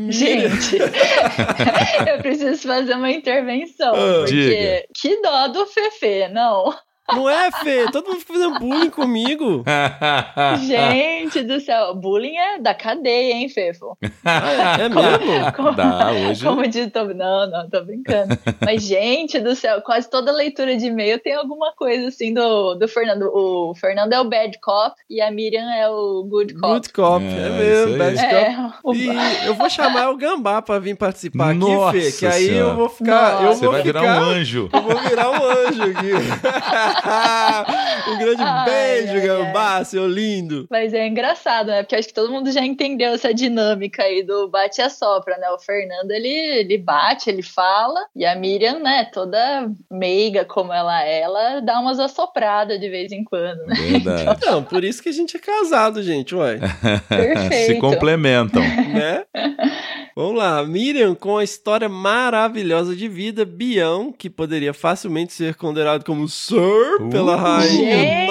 Gente, 0.09 0.77
eu 2.07 2.17
preciso 2.19 2.67
fazer 2.67 2.95
uma 2.95 3.11
intervenção. 3.11 3.93
Ah, 3.93 4.19
porque 4.19 4.33
diga. 4.33 4.83
que 4.95 5.21
dó 5.21 5.47
do 5.49 5.67
Fefe, 5.67 6.27
não. 6.29 6.73
Não 7.13 7.29
é, 7.29 7.51
Fê? 7.51 7.91
Todo 7.91 8.07
mundo 8.07 8.19
fica 8.19 8.33
fazendo 8.33 8.59
bullying 8.59 8.89
comigo. 8.89 9.63
Gente, 10.65 11.41
do 11.43 11.59
céu, 11.59 11.95
bullying 11.95 12.35
é 12.37 12.59
da 12.59 12.73
cadeia, 12.73 13.33
hein, 13.33 13.49
Fefo? 13.49 13.97
Ah, 14.23 14.77
é 14.79 14.89
mesmo? 14.89 15.51
Como, 15.55 15.71
Dá, 15.73 16.11
hoje- 16.11 16.43
Como 16.45 16.67
diz, 16.67 16.91
tô, 16.91 17.05
não, 17.05 17.49
não, 17.49 17.69
tô 17.69 17.83
brincando. 17.83 18.37
Mas, 18.65 18.83
gente 18.83 19.39
do 19.39 19.55
céu, 19.55 19.81
quase 19.81 20.09
toda 20.09 20.31
leitura 20.31 20.75
de 20.75 20.85
e-mail 20.87 21.19
tem 21.19 21.33
alguma 21.35 21.73
coisa 21.75 22.07
assim 22.07 22.33
do, 22.33 22.75
do 22.75 22.87
Fernando. 22.87 23.29
O 23.33 23.73
Fernando 23.75 24.13
é 24.13 24.19
o 24.19 24.25
bad 24.25 24.57
cop 24.61 24.95
e 25.09 25.21
a 25.21 25.31
Miriam 25.31 25.69
é 25.73 25.89
o 25.89 26.23
good 26.23 26.53
cop. 26.55 26.73
Good 26.73 26.89
cop, 26.93 27.23
é, 27.25 27.47
É, 27.47 27.49
mesmo, 27.49 27.97
bad 27.97 28.19
aí. 28.19 28.25
cop. 28.29 28.35
É, 28.45 28.73
o- 28.83 28.93
E 28.95 29.45
eu 29.47 29.53
vou 29.55 29.69
chamar 29.69 30.09
o 30.09 30.17
Gambá 30.17 30.61
pra 30.61 30.79
vir 30.79 30.95
participar 30.95 31.53
Nossa 31.53 31.89
aqui, 31.97 32.11
Fê, 32.11 32.17
que 32.19 32.25
aí 32.25 32.45
Senhora. 32.47 32.71
eu 32.71 32.75
vou 32.75 32.89
ficar. 32.89 33.43
Eu. 33.43 33.53
Você 33.53 33.63
vou 33.65 33.73
vai 33.73 33.81
virar 33.83 34.01
ficar- 34.01 34.19
um 34.21 34.23
anjo. 34.23 34.69
Eu 34.71 34.81
vou 34.81 34.97
virar 34.99 35.29
um 35.29 35.43
anjo 35.43 35.83
aqui. 35.83 36.09
um 38.09 38.17
grande 38.17 38.41
Ai, 38.41 38.65
beijo, 38.65 39.13
ai, 39.13 39.21
Gambá, 39.21 39.83
seu 39.83 40.07
lindo. 40.07 40.67
Mas 40.69 40.93
é 40.93 41.07
engraçado, 41.07 41.67
né? 41.67 41.83
Porque 41.83 41.95
acho 41.95 42.07
que 42.07 42.13
todo 42.13 42.31
mundo 42.31 42.51
já 42.51 42.63
entendeu 42.63 43.13
essa 43.13 43.33
dinâmica 43.33 44.03
aí 44.03 44.23
do 44.23 44.47
bate 44.47 44.81
e 44.81 44.83
assopra, 44.83 45.37
né? 45.37 45.49
O 45.51 45.59
Fernando, 45.59 46.11
ele, 46.11 46.29
ele 46.29 46.77
bate, 46.77 47.29
ele 47.29 47.43
fala, 47.43 48.05
e 48.15 48.25
a 48.25 48.35
Miriam, 48.35 48.79
né, 48.79 49.05
toda 49.13 49.69
meiga 49.89 50.45
como 50.45 50.73
ela 50.73 51.03
é, 51.03 51.21
ela 51.21 51.59
dá 51.59 51.79
umas 51.79 51.99
assopradas 51.99 52.79
de 52.79 52.89
vez 52.89 53.11
em 53.11 53.23
quando, 53.23 53.65
né? 53.65 53.75
Verdade. 53.75 54.45
Não, 54.45 54.63
por 54.63 54.83
isso 54.83 55.01
que 55.01 55.09
a 55.09 55.13
gente 55.13 55.37
é 55.37 55.39
casado, 55.39 56.01
gente, 56.01 56.35
ué. 56.35 56.59
Perfeito. 57.07 57.73
Se 57.73 57.79
complementam. 57.79 58.61
né? 58.61 59.23
Vamos 60.15 60.35
lá, 60.35 60.63
Miriam 60.63 61.15
com 61.15 61.37
a 61.37 61.43
história 61.43 61.87
maravilhosa 61.87 62.95
de 62.95 63.07
vida, 63.07 63.45
Bião, 63.45 64.11
que 64.11 64.29
poderia 64.29 64.73
facilmente 64.73 65.33
ser 65.33 65.55
considerado 65.55 66.03
como 66.03 66.27
Sir 66.27 66.88
pela 67.11 67.35
Uh. 67.35 67.39
rainha 67.39 67.97
Gente! 67.97 68.27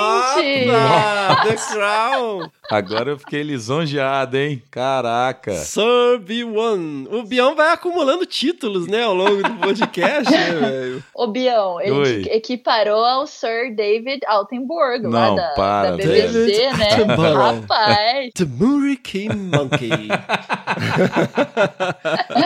Martha, 0.66 1.42
The 1.48 1.56
Crown. 1.72 2.50
Agora 2.70 3.10
eu 3.10 3.18
fiquei 3.18 3.42
lisonjeado, 3.42 4.36
hein? 4.36 4.62
Caraca. 4.70 5.52
Sir 5.54 6.18
B1. 6.20 7.08
O 7.10 7.22
Bião 7.22 7.54
vai 7.54 7.72
acumulando 7.72 8.26
títulos, 8.26 8.86
né, 8.86 9.04
ao 9.04 9.14
longo 9.14 9.42
do 9.42 9.54
podcast, 9.56 10.30
né, 10.30 10.50
velho? 10.60 11.04
Ô, 11.14 11.26
Bião, 11.26 11.80
ele 11.80 11.92
Oi. 11.92 12.22
equiparou 12.30 13.02
ao 13.04 13.26
Sir 13.26 13.74
David 13.74 14.20
Altenburg, 14.26 15.06
lá 15.06 15.28
Não, 15.28 15.34
da, 15.36 15.48
para, 15.56 15.90
da 15.92 15.96
BBC, 15.96 16.32
David 16.32 16.78
né? 16.78 16.88
Rapaz, 17.32 18.30
The 18.34 18.44
Hurricane 18.60 19.34
Monkey. 19.34 19.90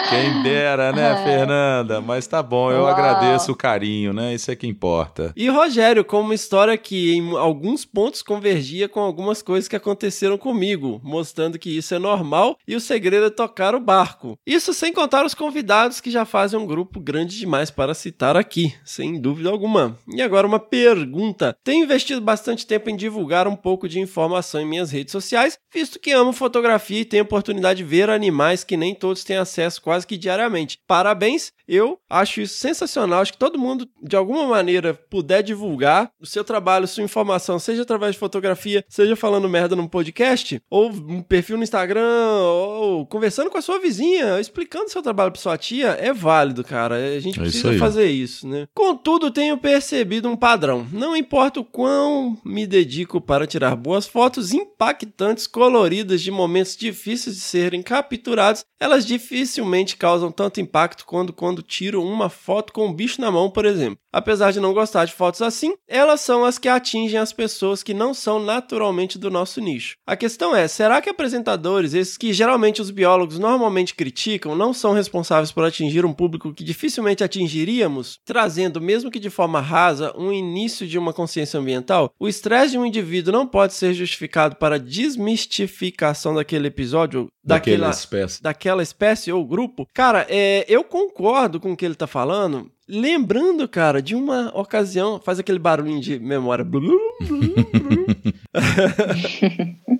Quem 0.08 0.42
dera, 0.42 0.92
né, 0.92 1.02
É. 1.12 1.24
Fernanda? 1.24 2.00
Mas 2.00 2.26
tá 2.26 2.42
bom, 2.42 2.70
eu 2.70 2.82
Uau. 2.82 2.88
agradeço 2.90 3.52
o 3.52 3.56
carinho, 3.56 4.12
né? 4.12 4.32
Isso 4.34 4.50
é 4.50 4.56
que 4.56 4.66
importa. 4.66 5.32
E 5.36 5.48
Rogério, 5.48 6.01
com 6.04 6.20
uma 6.20 6.34
história 6.34 6.76
que 6.76 7.12
em 7.12 7.36
alguns 7.36 7.84
pontos 7.84 8.22
convergia 8.22 8.88
com 8.88 9.00
algumas 9.00 9.42
coisas 9.42 9.68
que 9.68 9.76
aconteceram 9.76 10.38
comigo, 10.38 11.00
mostrando 11.02 11.58
que 11.58 11.76
isso 11.76 11.94
é 11.94 11.98
normal 11.98 12.56
e 12.66 12.74
o 12.74 12.80
segredo 12.80 13.26
é 13.26 13.30
tocar 13.30 13.74
o 13.74 13.80
barco. 13.80 14.38
Isso 14.46 14.72
sem 14.72 14.92
contar 14.92 15.24
os 15.24 15.34
convidados 15.34 16.00
que 16.00 16.10
já 16.10 16.24
fazem 16.24 16.58
um 16.58 16.66
grupo 16.66 17.00
grande 17.00 17.38
demais 17.38 17.70
para 17.70 17.94
citar 17.94 18.36
aqui, 18.36 18.74
sem 18.84 19.20
dúvida 19.20 19.50
alguma. 19.50 19.98
E 20.08 20.22
agora 20.22 20.46
uma 20.46 20.58
pergunta. 20.58 21.56
Tenho 21.62 21.84
investido 21.84 22.20
bastante 22.20 22.66
tempo 22.66 22.90
em 22.90 22.96
divulgar 22.96 23.46
um 23.46 23.56
pouco 23.56 23.88
de 23.88 24.00
informação 24.00 24.60
em 24.60 24.66
minhas 24.66 24.90
redes 24.90 25.12
sociais, 25.12 25.58
visto 25.72 25.98
que 25.98 26.12
amo 26.12 26.32
fotografia 26.32 27.00
e 27.00 27.04
tenho 27.04 27.22
oportunidade 27.22 27.78
de 27.78 27.84
ver 27.84 28.10
animais 28.10 28.64
que 28.64 28.76
nem 28.76 28.94
todos 28.94 29.24
têm 29.24 29.36
acesso 29.36 29.80
quase 29.82 30.06
que 30.06 30.16
diariamente. 30.16 30.78
Parabéns, 30.86 31.52
eu 31.66 31.98
acho 32.08 32.40
isso 32.40 32.58
sensacional. 32.58 33.20
Acho 33.20 33.32
que 33.32 33.38
todo 33.38 33.58
mundo, 33.58 33.88
de 34.02 34.16
alguma 34.16 34.46
maneira, 34.46 34.94
puder 34.94 35.42
divulgar 35.42 35.81
o 36.20 36.26
seu 36.26 36.44
trabalho, 36.44 36.86
sua 36.86 37.02
informação, 37.04 37.58
seja 37.58 37.82
através 37.82 38.12
de 38.14 38.18
fotografia, 38.18 38.84
seja 38.88 39.16
falando 39.16 39.48
merda 39.48 39.74
num 39.76 39.86
podcast, 39.88 40.60
ou 40.70 40.90
um 40.90 41.22
perfil 41.22 41.56
no 41.56 41.62
Instagram, 41.62 42.02
ou 42.42 43.06
conversando 43.06 43.50
com 43.50 43.58
a 43.58 43.62
sua 43.62 43.78
vizinha, 43.78 44.40
explicando 44.40 44.90
seu 44.90 45.02
trabalho 45.02 45.32
pra 45.32 45.40
sua 45.40 45.56
tia, 45.58 45.88
é 46.00 46.12
válido, 46.12 46.62
cara. 46.64 46.94
A 46.96 47.18
gente 47.18 47.40
É 47.40 47.42
isso 47.42 47.50
precisa 47.50 47.70
aí. 47.70 47.78
fazer 47.78 48.06
isso, 48.06 48.46
né? 48.46 48.66
Contudo, 48.74 49.30
tenho 49.30 49.56
percebido 49.58 50.28
um 50.28 50.36
padrão. 50.36 50.86
Não 50.92 51.16
importa 51.16 51.60
o 51.60 51.64
quão 51.64 52.38
me 52.44 52.66
dedico 52.66 53.20
para 53.20 53.46
tirar 53.46 53.76
boas 53.76 54.06
fotos 54.06 54.52
impactantes, 54.52 55.46
coloridas, 55.46 56.20
de 56.22 56.30
momentos 56.30 56.76
difíceis 56.76 57.36
de 57.36 57.42
serem 57.42 57.82
capturados, 57.82 58.64
elas 58.80 59.06
dificilmente 59.06 59.96
causam 59.96 60.30
tanto 60.30 60.60
impacto 60.60 61.04
quando 61.06 61.32
quando 61.32 61.62
tiro 61.62 62.02
uma 62.02 62.28
foto 62.28 62.72
com 62.72 62.86
um 62.86 62.92
bicho 62.92 63.20
na 63.20 63.30
mão, 63.30 63.50
por 63.50 63.64
exemplo. 63.64 63.98
Apesar 64.12 64.52
de 64.52 64.60
não 64.60 64.74
gostar 64.74 65.04
de 65.06 65.12
fotos 65.12 65.40
assim, 65.42 65.71
elas 65.88 66.20
são 66.20 66.44
as 66.44 66.58
que 66.58 66.68
atingem 66.68 67.18
as 67.18 67.32
pessoas 67.32 67.82
que 67.82 67.94
não 67.94 68.14
são 68.14 68.42
naturalmente 68.42 69.18
do 69.18 69.30
nosso 69.30 69.60
nicho. 69.60 69.96
A 70.06 70.16
questão 70.16 70.54
é, 70.54 70.66
será 70.68 71.00
que 71.00 71.10
apresentadores, 71.10 71.94
esses 71.94 72.16
que 72.16 72.32
geralmente 72.32 72.80
os 72.80 72.90
biólogos 72.90 73.38
normalmente 73.38 73.94
criticam, 73.94 74.54
não 74.54 74.72
são 74.72 74.92
responsáveis 74.92 75.52
por 75.52 75.64
atingir 75.64 76.04
um 76.04 76.12
público 76.12 76.52
que 76.52 76.64
dificilmente 76.64 77.24
atingiríamos, 77.24 78.18
trazendo, 78.24 78.80
mesmo 78.80 79.10
que 79.10 79.20
de 79.20 79.30
forma 79.30 79.60
rasa, 79.60 80.12
um 80.16 80.32
início 80.32 80.86
de 80.86 80.98
uma 80.98 81.12
consciência 81.12 81.58
ambiental? 81.58 82.12
O 82.18 82.28
estresse 82.28 82.72
de 82.72 82.78
um 82.78 82.86
indivíduo 82.86 83.32
não 83.32 83.46
pode 83.46 83.74
ser 83.74 83.94
justificado 83.94 84.56
para 84.56 84.78
desmistificação 84.78 86.34
daquele 86.34 86.68
episódio, 86.68 87.28
Daquela 87.44 87.72
daquela, 87.78 87.90
espécie. 87.90 88.42
daquela 88.42 88.82
espécie 88.82 89.32
ou 89.32 89.44
grupo. 89.44 89.86
Cara, 89.92 90.26
é, 90.28 90.64
eu 90.68 90.84
concordo 90.84 91.58
com 91.58 91.72
o 91.72 91.76
que 91.76 91.84
ele 91.84 91.94
tá 91.94 92.06
falando. 92.06 92.70
Lembrando, 92.94 93.66
cara, 93.66 94.02
de 94.02 94.14
uma 94.14 94.52
ocasião, 94.54 95.18
faz 95.18 95.38
aquele 95.38 95.58
barulhinho 95.58 95.98
de 95.98 96.18
memória. 96.18 96.62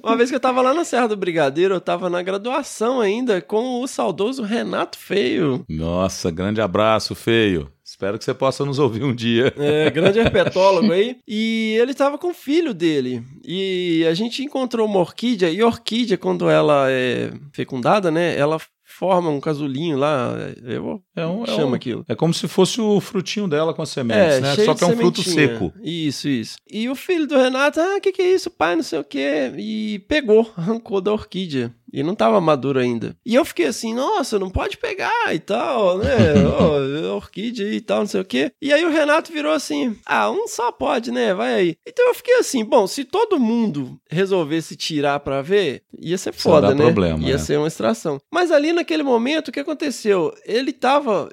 uma 0.05 0.15
vez 0.15 0.29
que 0.29 0.37
eu 0.37 0.41
tava 0.41 0.61
lá 0.61 0.75
na 0.75 0.85
Serra 0.85 1.07
do 1.07 1.17
Brigadeiro, 1.17 1.73
eu 1.73 1.81
tava 1.81 2.11
na 2.11 2.21
graduação 2.21 3.01
ainda 3.01 3.41
com 3.41 3.81
o 3.81 3.87
saudoso 3.87 4.43
Renato 4.43 4.99
Feio. 4.99 5.65
Nossa, 5.71 6.31
grande 6.31 6.61
abraço, 6.61 7.15
feio. 7.15 7.73
Espero 7.83 8.19
que 8.19 8.25
você 8.25 8.35
possa 8.35 8.63
nos 8.63 8.79
ouvir 8.79 9.05
um 9.05 9.15
dia. 9.15 9.55
É, 9.57 9.91
grande 9.91 10.19
herpetólogo 10.19 10.93
aí. 10.93 11.17
E 11.27 11.79
ele 11.81 11.95
tava 11.95 12.19
com 12.19 12.29
o 12.29 12.35
filho 12.35 12.75
dele. 12.75 13.23
E 13.43 14.05
a 14.07 14.13
gente 14.13 14.43
encontrou 14.43 14.87
uma 14.87 14.99
orquídea. 14.99 15.51
E 15.51 15.63
a 15.63 15.67
orquídea, 15.67 16.19
quando 16.19 16.51
ela 16.51 16.91
é 16.91 17.33
fecundada, 17.53 18.11
né? 18.11 18.37
Ela 18.37 18.59
forma 19.03 19.31
um 19.31 19.41
casulinho 19.41 19.97
lá. 19.99 20.33
Eu 20.65 21.03
É 21.17 21.27
um, 21.27 21.43
é 21.43 21.47
chama 21.49 21.73
um- 21.73 21.75
aquilo. 21.75 22.05
É 22.09 22.15
como 22.15 22.33
se 22.33 22.47
fosse 22.47 22.81
o 22.81 23.01
frutinho 23.01 23.49
dela 23.49 23.75
com 23.75 23.83
as 23.83 23.89
sementes, 23.89 24.41
né? 24.41 24.55
cheio 24.55 24.65
Só 24.67 24.75
que 24.77 24.85
é 24.85 24.87
um 24.87 24.97
fruto 24.97 25.23
seco. 25.25 25.73
Isso, 25.83 26.29
isso. 26.29 26.57
E 26.71 26.89
o 26.89 26.95
filho 26.95 27.27
do 27.27 27.37
Renato, 27.37 27.81
ah, 27.81 27.97
o 27.97 28.01
que, 28.01 28.13
que 28.13 28.23
é 28.23 28.33
isso, 28.33 28.49
pai? 28.49 28.77
Não 28.77 28.83
sei 28.85 29.01
o 29.01 29.05
quê. 29.05 29.53
E 29.59 29.99
pegou, 30.07 30.49
arrancou 30.57 31.01
da 31.01 31.13
orquídea. 31.13 31.75
E 31.93 32.03
não 32.03 32.15
tava 32.15 32.41
maduro 32.41 32.79
ainda. 32.79 33.17
E 33.25 33.35
eu 33.35 33.45
fiquei 33.45 33.67
assim, 33.67 33.95
nossa, 33.95 34.39
não 34.39 34.49
pode 34.49 34.77
pegar 34.79 35.35
e 35.35 35.39
tal, 35.39 35.99
né? 35.99 36.35
Ó, 36.59 37.15
orquídea 37.15 37.73
e 37.73 37.81
tal, 37.81 38.01
não 38.01 38.07
sei 38.07 38.21
o 38.21 38.25
quê. 38.25 38.53
E 38.61 38.73
aí 38.73 38.85
o 38.85 38.91
Renato 38.91 39.33
virou 39.33 39.53
assim, 39.53 39.97
ah, 40.07 40.31
um 40.31 40.49
só 40.49 40.73
pode, 40.73 41.11
né? 41.11 41.35
Vai 41.35 41.55
aí. 41.55 41.77
Então 41.87 42.09
eu 42.09 42.15
fiquei 42.15 42.37
assim, 42.37 42.65
bom, 42.65 42.87
se 42.87 43.05
todo 43.05 43.39
mundo 43.39 43.99
resolvesse 44.11 44.75
tirar 44.75 45.21
pra 45.21 45.43
ver, 45.43 45.83
ia 45.99 46.17
ser 46.17 46.33
foda, 46.33 46.75
né? 46.75 46.83
problema, 46.83 47.29
ia 47.29 47.35
é. 47.35 47.39
ser 47.39 47.59
uma 47.59 47.69
extração. 47.69 48.21
Mas 48.33 48.51
ali 48.51 48.73
naquele 48.73 49.03
momento, 49.03 49.49
o 49.49 49.53
que 49.53 49.61
aconteceu? 49.61 50.33
Ele 50.47 50.73
tava, 50.73 51.29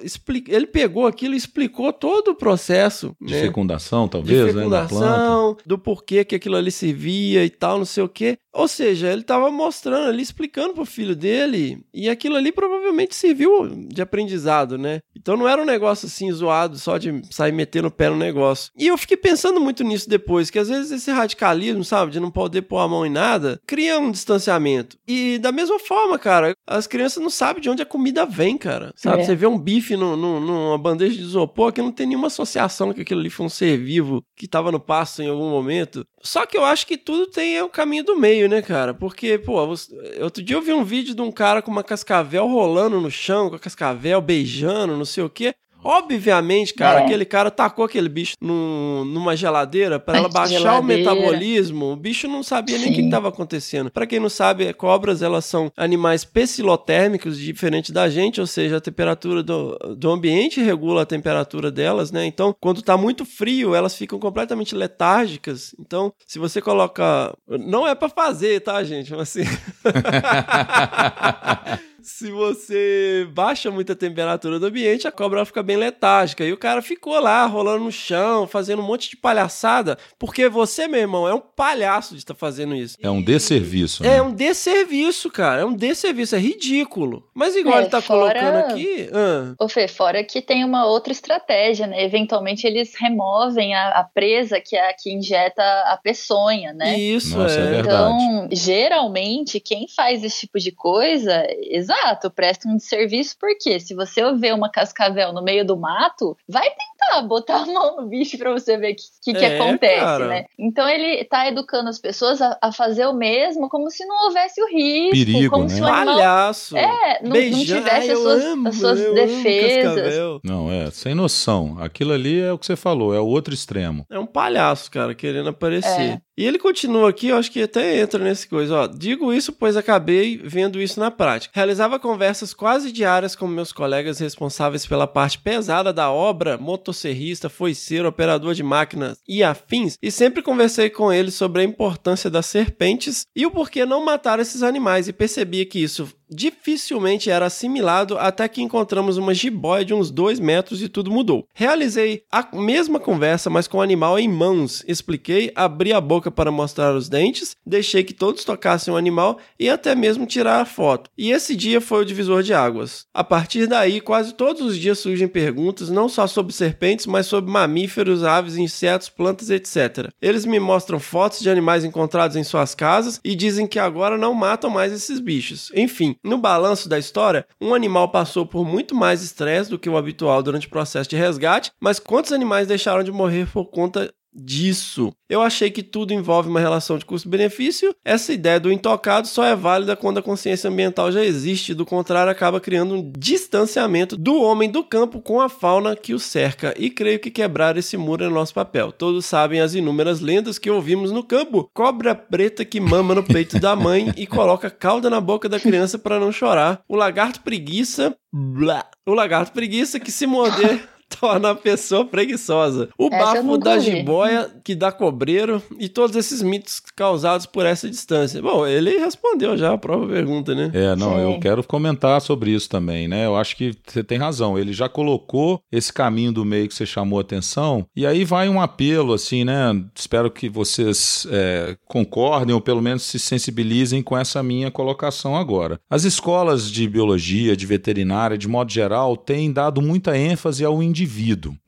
ele 0.48 0.66
pegou 0.66 1.06
aquilo 1.06 1.34
e 1.34 1.38
explicou 1.38 1.92
todo 1.92 2.28
o 2.28 2.34
processo, 2.34 3.16
De 3.20 3.34
né? 3.34 3.40
fecundação, 3.40 4.04
de 4.04 4.10
talvez, 4.10 4.54
né? 4.54 4.62
Da 4.62 4.68
planta. 4.68 4.88
fecundação, 4.88 5.56
do 5.64 5.78
porquê 5.78 6.24
que 6.24 6.34
aquilo 6.34 6.56
ali 6.56 6.70
servia 6.70 7.44
e 7.44 7.50
tal, 7.50 7.78
não 7.78 7.84
sei 7.84 8.02
o 8.02 8.08
quê. 8.08 8.38
Ou 8.52 8.66
seja, 8.66 9.12
ele 9.12 9.22
tava 9.22 9.50
mostrando 9.50 10.08
ali, 10.08 10.22
explicando 10.22 10.49
pro 10.74 10.84
filho 10.84 11.14
dele, 11.16 11.82
e 11.92 12.08
aquilo 12.08 12.36
ali 12.36 12.52
provavelmente 12.52 13.14
serviu 13.14 13.68
de 13.88 14.02
aprendizado, 14.02 14.76
né? 14.76 15.00
Então 15.20 15.36
não 15.36 15.46
era 15.48 15.60
um 15.60 15.66
negócio 15.66 16.06
assim 16.06 16.30
zoado, 16.32 16.78
só 16.78 16.96
de 16.98 17.22
sair 17.30 17.52
metendo 17.52 17.88
o 17.88 17.90
pé 17.90 18.08
no 18.08 18.16
negócio. 18.16 18.72
E 18.76 18.86
eu 18.86 18.96
fiquei 18.98 19.16
pensando 19.16 19.60
muito 19.60 19.84
nisso 19.84 20.08
depois, 20.08 20.50
que 20.50 20.58
às 20.58 20.68
vezes 20.68 20.90
esse 20.90 21.10
radicalismo, 21.10 21.84
sabe, 21.84 22.10
de 22.12 22.18
não 22.20 22.30
poder 22.30 22.62
pôr 22.62 22.78
a 22.78 22.88
mão 22.88 23.04
em 23.04 23.10
nada, 23.10 23.60
cria 23.66 23.98
um 23.98 24.10
distanciamento. 24.10 24.96
E 25.06 25.38
da 25.38 25.52
mesma 25.52 25.78
forma, 25.78 26.18
cara, 26.18 26.54
as 26.66 26.86
crianças 26.86 27.22
não 27.22 27.30
sabem 27.30 27.62
de 27.62 27.68
onde 27.70 27.82
a 27.82 27.86
comida 27.86 28.24
vem, 28.24 28.56
cara. 28.56 28.92
Sabe, 28.96 29.22
É. 29.22 29.24
você 29.26 29.34
vê 29.34 29.46
um 29.46 29.58
bife 29.58 29.96
no, 29.96 30.16
no- 30.16 30.40
numa 30.40 30.78
bandeja 30.78 31.16
de 31.16 31.22
isopor 31.22 31.72
que 31.72 31.82
não 31.82 31.92
tem 31.92 32.06
nenhuma 32.06 32.28
associação 32.28 32.92
que 32.92 33.02
aquilo 33.02 33.20
ali 33.20 33.30
foi 33.30 33.46
um 33.46 33.50
ser 33.50 33.76
vivo 33.78 34.22
que 34.36 34.48
tava 34.48 34.72
no 34.72 34.80
pasto 34.80 35.22
em 35.22 35.28
algum 35.28 35.50
momento. 35.50 36.04
Só 36.22 36.44
que 36.46 36.56
eu 36.56 36.64
acho 36.64 36.86
que 36.86 36.96
tudo 36.96 37.26
tem 37.26 37.60
o 37.62 37.68
caminho 37.68 38.04
do 38.04 38.16
meio, 38.18 38.48
né, 38.48 38.60
cara? 38.62 38.92
Porque, 38.94 39.38
pô, 39.38 39.66
você- 39.66 39.90
outro 40.22 40.42
dia 40.42 40.56
eu 40.56 40.62
vi 40.62 40.72
um 40.72 40.84
vídeo 40.84 41.14
de 41.14 41.22
um 41.22 41.32
cara 41.32 41.62
com 41.62 41.70
uma 41.70 41.82
cascavel 41.84 42.46
rolando 42.46 43.00
no 43.00 43.10
chão, 43.10 43.48
com 43.50 43.56
a 43.56 43.58
cascavel 43.58 44.20
beijando, 44.20 44.96
não 44.96 45.04
sei 45.10 45.24
o 45.24 45.30
quê. 45.30 45.54
Obviamente, 45.82 46.74
cara, 46.74 47.00
É. 47.00 47.04
aquele 47.04 47.24
cara 47.24 47.50
tacou 47.50 47.86
aquele 47.86 48.10
bicho 48.10 48.34
num- 48.38 49.02
numa 49.02 49.34
geladeira 49.34 49.98
para 49.98 50.18
ela 50.18 50.28
baixar 50.28 50.58
o 50.58 50.62
Geladeira. 50.86 51.14
metabolismo. 51.14 51.92
O 51.92 51.96
bicho 51.96 52.28
não 52.28 52.42
sabia 52.42 52.76
nem 52.76 52.88
o 52.88 52.90
que 52.90 52.96
Sim. 53.00 53.06
estava 53.06 53.28
acontecendo. 53.30 53.90
Para 53.90 54.06
quem 54.06 54.20
não 54.20 54.28
sabe, 54.28 54.70
cobras 54.74 55.22
elas 55.22 55.46
são 55.46 55.72
animais 55.74 56.22
pecilotérmicos, 56.22 57.38
diferente 57.38 57.92
da 57.94 58.10
gente, 58.10 58.42
ou 58.42 58.46
seja, 58.46 58.76
a 58.76 58.80
temperatura 58.80 59.42
do, 59.42 59.74
do 59.96 60.10
ambiente 60.10 60.60
regula 60.60 61.00
a 61.00 61.06
temperatura 61.06 61.70
delas, 61.70 62.12
né? 62.12 62.26
Então, 62.26 62.54
quando 62.60 62.82
tá 62.82 62.98
muito 62.98 63.24
frio, 63.24 63.74
elas 63.74 63.96
ficam 63.96 64.18
completamente 64.18 64.74
letárgicas. 64.74 65.74
Então, 65.80 66.12
se 66.26 66.38
você 66.38 66.60
coloca, 66.60 67.34
não 67.48 67.88
é 67.88 67.94
para 67.94 68.10
fazer, 68.10 68.60
tá, 68.60 68.84
gente? 68.84 69.12
Mas 69.12 69.20
assim, 69.22 69.44
se 72.02 72.30
você 72.30 73.26
baixa 73.32 73.70
muito 73.70 73.92
a 73.92 73.96
temperatura 73.96 74.58
do 74.58 74.66
ambiente, 74.66 75.06
a 75.08 75.12
cobra 75.12 75.44
fica 75.44 75.62
bem 75.62 75.76
letárgica. 75.76 76.44
E 76.44 76.52
o 76.52 76.56
cara 76.58 76.82
ficou 76.82 77.18
lá, 77.20 77.44
rolando 77.46 77.84
no 77.84 77.92
chão, 77.92 78.46
fazendo 78.46 78.80
um 78.82 78.86
monte 78.86 79.10
de 79.10 79.16
palhaçada, 79.16 79.98
porque 80.18 80.48
você, 80.48 80.86
meu 80.88 81.00
irmão, 81.00 81.26
é 81.28 81.34
um 81.34 81.40
palhaço 81.40 82.14
de 82.14 82.20
estar 82.20 82.34
fazendo 82.34 82.74
isso. 82.74 82.96
É 83.02 83.10
um 83.10 83.22
desserviço. 83.22 84.04
É 84.04 84.08
né? 84.16 84.22
um 84.22 84.32
desserviço, 84.34 85.30
cara. 85.30 85.62
É 85.62 85.64
um 85.64 85.74
desserviço, 85.74 86.34
é 86.34 86.38
ridículo. 86.38 87.28
Mas 87.34 87.54
igual 87.56 87.78
É, 87.78 87.82
ele 87.82 87.90
tá 87.90 88.00
fora- 88.00 88.40
colocando 88.40 88.72
aqui. 88.72 89.08
ah, 89.12 89.54
Ô 89.58 89.68
Fê, 89.68 89.88
fora 89.88 90.22
que 90.24 90.40
tem 90.42 90.64
uma 90.64 90.86
outra 90.86 91.12
estratégia, 91.12 91.86
né? 91.86 92.02
Eventualmente 92.04 92.66
eles 92.66 92.94
removem 92.98 93.74
a, 93.74 93.88
a 94.00 94.04
presa, 94.04 94.60
que 94.60 94.76
é 94.76 94.90
a 94.90 94.94
que 94.94 95.12
injeta 95.12 95.62
a 95.62 95.96
peçonha, 96.02 96.72
né? 96.72 96.98
Isso 96.98 97.36
Nossa, 97.38 97.58
é 97.58 97.62
é. 97.64 97.70
verdade. 97.70 98.22
Então, 98.22 98.48
geralmente, 98.50 99.60
quem 99.60 99.86
faz 99.88 100.22
esse 100.24 100.40
tipo 100.40 100.58
de 100.58 100.72
coisa, 100.72 101.46
exato, 101.70 101.99
presta 102.34 102.68
um 102.68 102.76
desserviço, 102.76 103.36
porque 103.38 103.78
se 103.80 103.94
você 103.94 104.32
vê 104.34 104.52
uma 104.52 104.70
cascavel 104.70 105.32
no 105.32 105.42
meio 105.42 105.64
do 105.64 105.76
mato, 105.76 106.36
vai 106.48 106.68
tentar 106.70 107.22
botar 107.22 107.62
a 107.62 107.66
mão 107.66 107.96
no 107.96 108.08
bicho 108.08 108.36
pra 108.38 108.50
você 108.52 108.76
ver 108.76 108.92
o 108.92 108.96
que, 108.96 109.02
que, 109.22 109.38
que 109.38 109.44
É, 109.44 109.58
acontece, 109.58 110.00
cara. 110.04 110.26
né? 110.26 110.44
Então 110.58 110.88
ele 110.88 111.24
tá 111.24 111.48
educando 111.48 111.88
as 111.88 111.98
pessoas 111.98 112.40
a, 112.40 112.58
a 112.62 112.72
fazer 112.72 113.06
o 113.06 113.12
mesmo 113.12 113.68
como 113.68 113.90
se 113.90 114.04
não 114.06 114.26
houvesse 114.26 114.60
o 114.62 114.66
risco, 114.66 115.10
Perigo, 115.12 115.50
como 115.50 115.64
né? 115.64 115.68
se 115.70 115.80
o 115.80 115.84
animal 115.86 116.14
Palhaço. 116.16 116.76
é, 116.76 117.18
não, 117.22 117.30
não 117.30 117.32
Beijando. 117.32 117.80
tivesse 117.82 118.10
as 118.12 118.18
suas, 118.18 118.44
amo, 118.44 118.68
as 118.68 118.76
suas 118.76 118.98
defesas. 119.14 120.40
Não, 120.44 120.70
é, 120.70 120.90
sem 120.90 121.14
noção. 121.14 121.76
Aquilo 121.80 122.12
ali 122.12 122.40
é 122.40 122.52
o 122.52 122.58
que 122.58 122.66
você 122.66 122.76
falou, 122.76 123.14
é 123.14 123.20
o 123.20 123.26
outro 123.26 123.54
extremo. 123.54 124.04
É 124.10 124.18
um 124.18 124.26
palhaço, 124.26 124.90
cara, 124.90 125.14
querendo 125.14 125.48
aparecer. 125.48 126.12
É. 126.14 126.20
E 126.40 126.46
ele 126.46 126.58
continua 126.58 127.10
aqui, 127.10 127.28
eu 127.28 127.36
acho 127.36 127.52
que 127.52 127.64
até 127.64 128.00
entra 128.00 128.24
nesse 128.24 128.48
coisa, 128.48 128.74
ó. 128.74 128.86
Digo 128.86 129.30
isso 129.30 129.52
pois 129.52 129.76
acabei 129.76 130.38
vendo 130.42 130.80
isso 130.80 130.98
na 130.98 131.10
prática. 131.10 131.52
Realizava 131.54 131.98
conversas 131.98 132.54
quase 132.54 132.90
diárias 132.90 133.36
com 133.36 133.46
meus 133.46 133.74
colegas 133.74 134.18
responsáveis 134.18 134.86
pela 134.86 135.06
parte 135.06 135.38
pesada 135.38 135.92
da 135.92 136.10
obra, 136.10 136.56
motosserrista, 136.56 137.50
foiceiro, 137.50 138.08
operador 138.08 138.54
de 138.54 138.62
máquinas 138.62 139.18
e 139.28 139.42
afins, 139.42 139.98
e 140.02 140.10
sempre 140.10 140.40
conversei 140.40 140.88
com 140.88 141.12
eles 141.12 141.34
sobre 141.34 141.60
a 141.60 141.64
importância 141.64 142.30
das 142.30 142.46
serpentes 142.46 143.26
e 143.36 143.44
o 143.44 143.50
porquê 143.50 143.84
não 143.84 144.02
matar 144.02 144.40
esses 144.40 144.62
animais, 144.62 145.08
e 145.08 145.12
percebia 145.12 145.66
que 145.66 145.78
isso 145.78 146.10
dificilmente 146.30 147.30
era 147.30 147.46
assimilado 147.46 148.16
até 148.18 148.46
que 148.48 148.62
encontramos 148.62 149.16
uma 149.16 149.34
jiboia 149.34 149.84
de 149.84 149.92
uns 149.92 150.10
dois 150.10 150.38
metros 150.38 150.82
e 150.82 150.88
tudo 150.88 151.10
mudou. 151.10 151.46
Realizei 151.52 152.22
a 152.30 152.48
mesma 152.56 153.00
conversa, 153.00 153.50
mas 153.50 153.66
com 153.66 153.78
o 153.78 153.82
animal 153.82 154.18
em 154.18 154.28
mãos. 154.28 154.84
Expliquei, 154.86 155.52
abri 155.54 155.92
a 155.92 156.00
boca 156.00 156.30
para 156.30 156.50
mostrar 156.50 156.94
os 156.94 157.08
dentes, 157.08 157.56
deixei 157.66 158.04
que 158.04 158.14
todos 158.14 158.44
tocassem 158.44 158.92
o 158.92 158.96
animal 158.96 159.38
e 159.58 159.68
até 159.68 159.94
mesmo 159.94 160.26
tirar 160.26 160.60
a 160.60 160.64
foto. 160.64 161.10
E 161.18 161.30
esse 161.32 161.56
dia 161.56 161.80
foi 161.80 162.02
o 162.02 162.04
divisor 162.04 162.42
de 162.42 162.54
águas. 162.54 163.06
A 163.12 163.24
partir 163.24 163.66
daí, 163.66 164.00
quase 164.00 164.34
todos 164.34 164.62
os 164.62 164.76
dias 164.76 164.98
surgem 164.98 165.28
perguntas, 165.28 165.90
não 165.90 166.08
só 166.08 166.26
sobre 166.26 166.52
serpentes, 166.52 167.06
mas 167.06 167.26
sobre 167.26 167.50
mamíferos, 167.50 168.22
aves, 168.22 168.56
insetos, 168.56 169.08
plantas, 169.08 169.50
etc. 169.50 170.10
Eles 170.20 170.44
me 170.44 170.60
mostram 170.60 171.00
fotos 171.00 171.40
de 171.40 171.50
animais 171.50 171.84
encontrados 171.84 172.36
em 172.36 172.44
suas 172.44 172.74
casas 172.74 173.20
e 173.24 173.34
dizem 173.34 173.66
que 173.66 173.78
agora 173.78 174.16
não 174.16 174.34
matam 174.34 174.70
mais 174.70 174.92
esses 174.92 175.18
bichos. 175.18 175.70
Enfim, 175.74 176.16
no 176.22 176.38
balanço 176.38 176.88
da 176.88 176.98
história, 176.98 177.46
um 177.60 177.74
animal 177.74 178.10
passou 178.10 178.46
por 178.46 178.64
muito 178.64 178.94
mais 178.94 179.22
estresse 179.22 179.70
do 179.70 179.78
que 179.78 179.88
o 179.88 179.96
habitual 179.96 180.42
durante 180.42 180.66
o 180.66 180.70
processo 180.70 181.08
de 181.08 181.16
resgate, 181.16 181.72
mas 181.80 181.98
quantos 181.98 182.32
animais 182.32 182.66
deixaram 182.66 183.02
de 183.02 183.12
morrer 183.12 183.46
por 183.50 183.66
conta 183.66 184.12
disso. 184.32 185.12
Eu 185.28 185.42
achei 185.42 185.70
que 185.70 185.82
tudo 185.82 186.12
envolve 186.12 186.48
uma 186.48 186.60
relação 186.60 186.98
de 186.98 187.04
custo-benefício. 187.04 187.94
Essa 188.04 188.32
ideia 188.32 188.58
do 188.58 188.72
intocado 188.72 189.26
só 189.26 189.44
é 189.44 189.54
válida 189.54 189.96
quando 189.96 190.18
a 190.18 190.22
consciência 190.22 190.68
ambiental 190.68 191.10
já 191.12 191.24
existe, 191.24 191.74
do 191.74 191.86
contrário, 191.86 192.30
acaba 192.30 192.60
criando 192.60 192.94
um 192.94 193.12
distanciamento 193.16 194.16
do 194.16 194.40
homem 194.40 194.70
do 194.70 194.82
campo 194.82 195.20
com 195.20 195.40
a 195.40 195.48
fauna 195.48 195.96
que 195.96 196.14
o 196.14 196.18
cerca. 196.18 196.74
E 196.76 196.90
creio 196.90 197.18
que 197.18 197.30
quebrar 197.30 197.76
esse 197.76 197.96
muro 197.96 198.24
é 198.24 198.28
nosso 198.28 198.54
papel. 198.54 198.92
Todos 198.92 199.26
sabem 199.26 199.60
as 199.60 199.74
inúmeras 199.74 200.20
lendas 200.20 200.58
que 200.58 200.70
ouvimos 200.70 201.12
no 201.12 201.22
campo: 201.22 201.70
cobra 201.74 202.14
preta 202.14 202.64
que 202.64 202.80
mama 202.80 203.14
no 203.14 203.22
peito 203.22 203.58
da 203.58 203.76
mãe 203.76 204.12
e 204.16 204.26
coloca 204.26 204.70
cauda 204.70 205.10
na 205.10 205.20
boca 205.20 205.48
da 205.48 205.60
criança 205.60 205.98
para 205.98 206.18
não 206.18 206.32
chorar, 206.32 206.82
o 206.88 206.96
lagarto 206.96 207.40
preguiça, 207.40 208.14
blá. 208.32 208.86
o 209.06 209.14
lagarto 209.14 209.52
preguiça 209.52 210.00
que 210.00 210.10
se 210.10 210.26
morder 210.26 210.88
torna 211.18 211.50
a 211.50 211.54
pessoa 211.54 212.04
preguiçosa. 212.04 212.88
O 212.96 213.08
Essa 213.08 213.18
bafo 213.18 213.58
da 213.58 213.76
vi. 213.76 213.82
jiboia 213.96 214.50
que 214.62 214.74
dá 214.74 214.92
cobreiro 214.92 215.62
e 215.78 215.88
todos 215.88 216.16
esses 216.16 216.42
mitos 216.42 216.80
causados 216.94 217.46
por 217.46 217.66
essa 217.66 217.88
distância. 217.88 218.40
Bom, 218.40 218.66
ele 218.66 218.98
respondeu 218.98 219.56
já 219.56 219.72
a 219.72 219.78
própria 219.78 220.08
pergunta, 220.08 220.54
né? 220.54 220.70
É, 220.72 220.94
não, 220.96 221.14
Sim. 221.14 221.20
eu 221.20 221.40
quero 221.40 221.64
comentar 221.64 222.20
sobre 222.20 222.52
isso 222.52 222.68
também, 222.68 223.08
né? 223.08 223.26
Eu 223.26 223.36
acho 223.36 223.56
que 223.56 223.74
você 223.86 224.02
tem 224.04 224.18
razão. 224.18 224.58
Ele 224.58 224.72
já 224.72 224.88
colocou 224.88 225.60
esse 225.70 225.92
caminho 225.92 226.32
do 226.32 226.44
meio 226.44 226.68
que 226.68 226.74
você 226.74 226.86
chamou 226.86 227.18
a 227.18 227.22
atenção, 227.22 227.84
e 227.94 228.06
aí 228.06 228.24
vai 228.24 228.48
um 228.48 228.60
apelo, 228.60 229.12
assim, 229.12 229.44
né? 229.44 229.82
Espero 229.94 230.30
que 230.30 230.48
vocês 230.48 231.26
é, 231.30 231.76
concordem 231.86 232.54
ou 232.54 232.60
pelo 232.60 232.80
menos 232.80 233.02
se 233.02 233.18
sensibilizem 233.18 234.02
com 234.02 234.16
essa 234.16 234.42
minha 234.42 234.70
colocação 234.70 235.36
agora. 235.36 235.80
As 235.90 236.04
escolas 236.04 236.70
de 236.70 236.88
biologia, 236.88 237.56
de 237.56 237.66
veterinária, 237.66 238.38
de 238.38 238.48
modo 238.48 238.70
geral, 238.72 239.16
têm 239.16 239.52
dado 239.52 239.82
muita 239.82 240.16
ênfase 240.16 240.64
ao 240.64 240.82
indivíduo, 240.82 240.99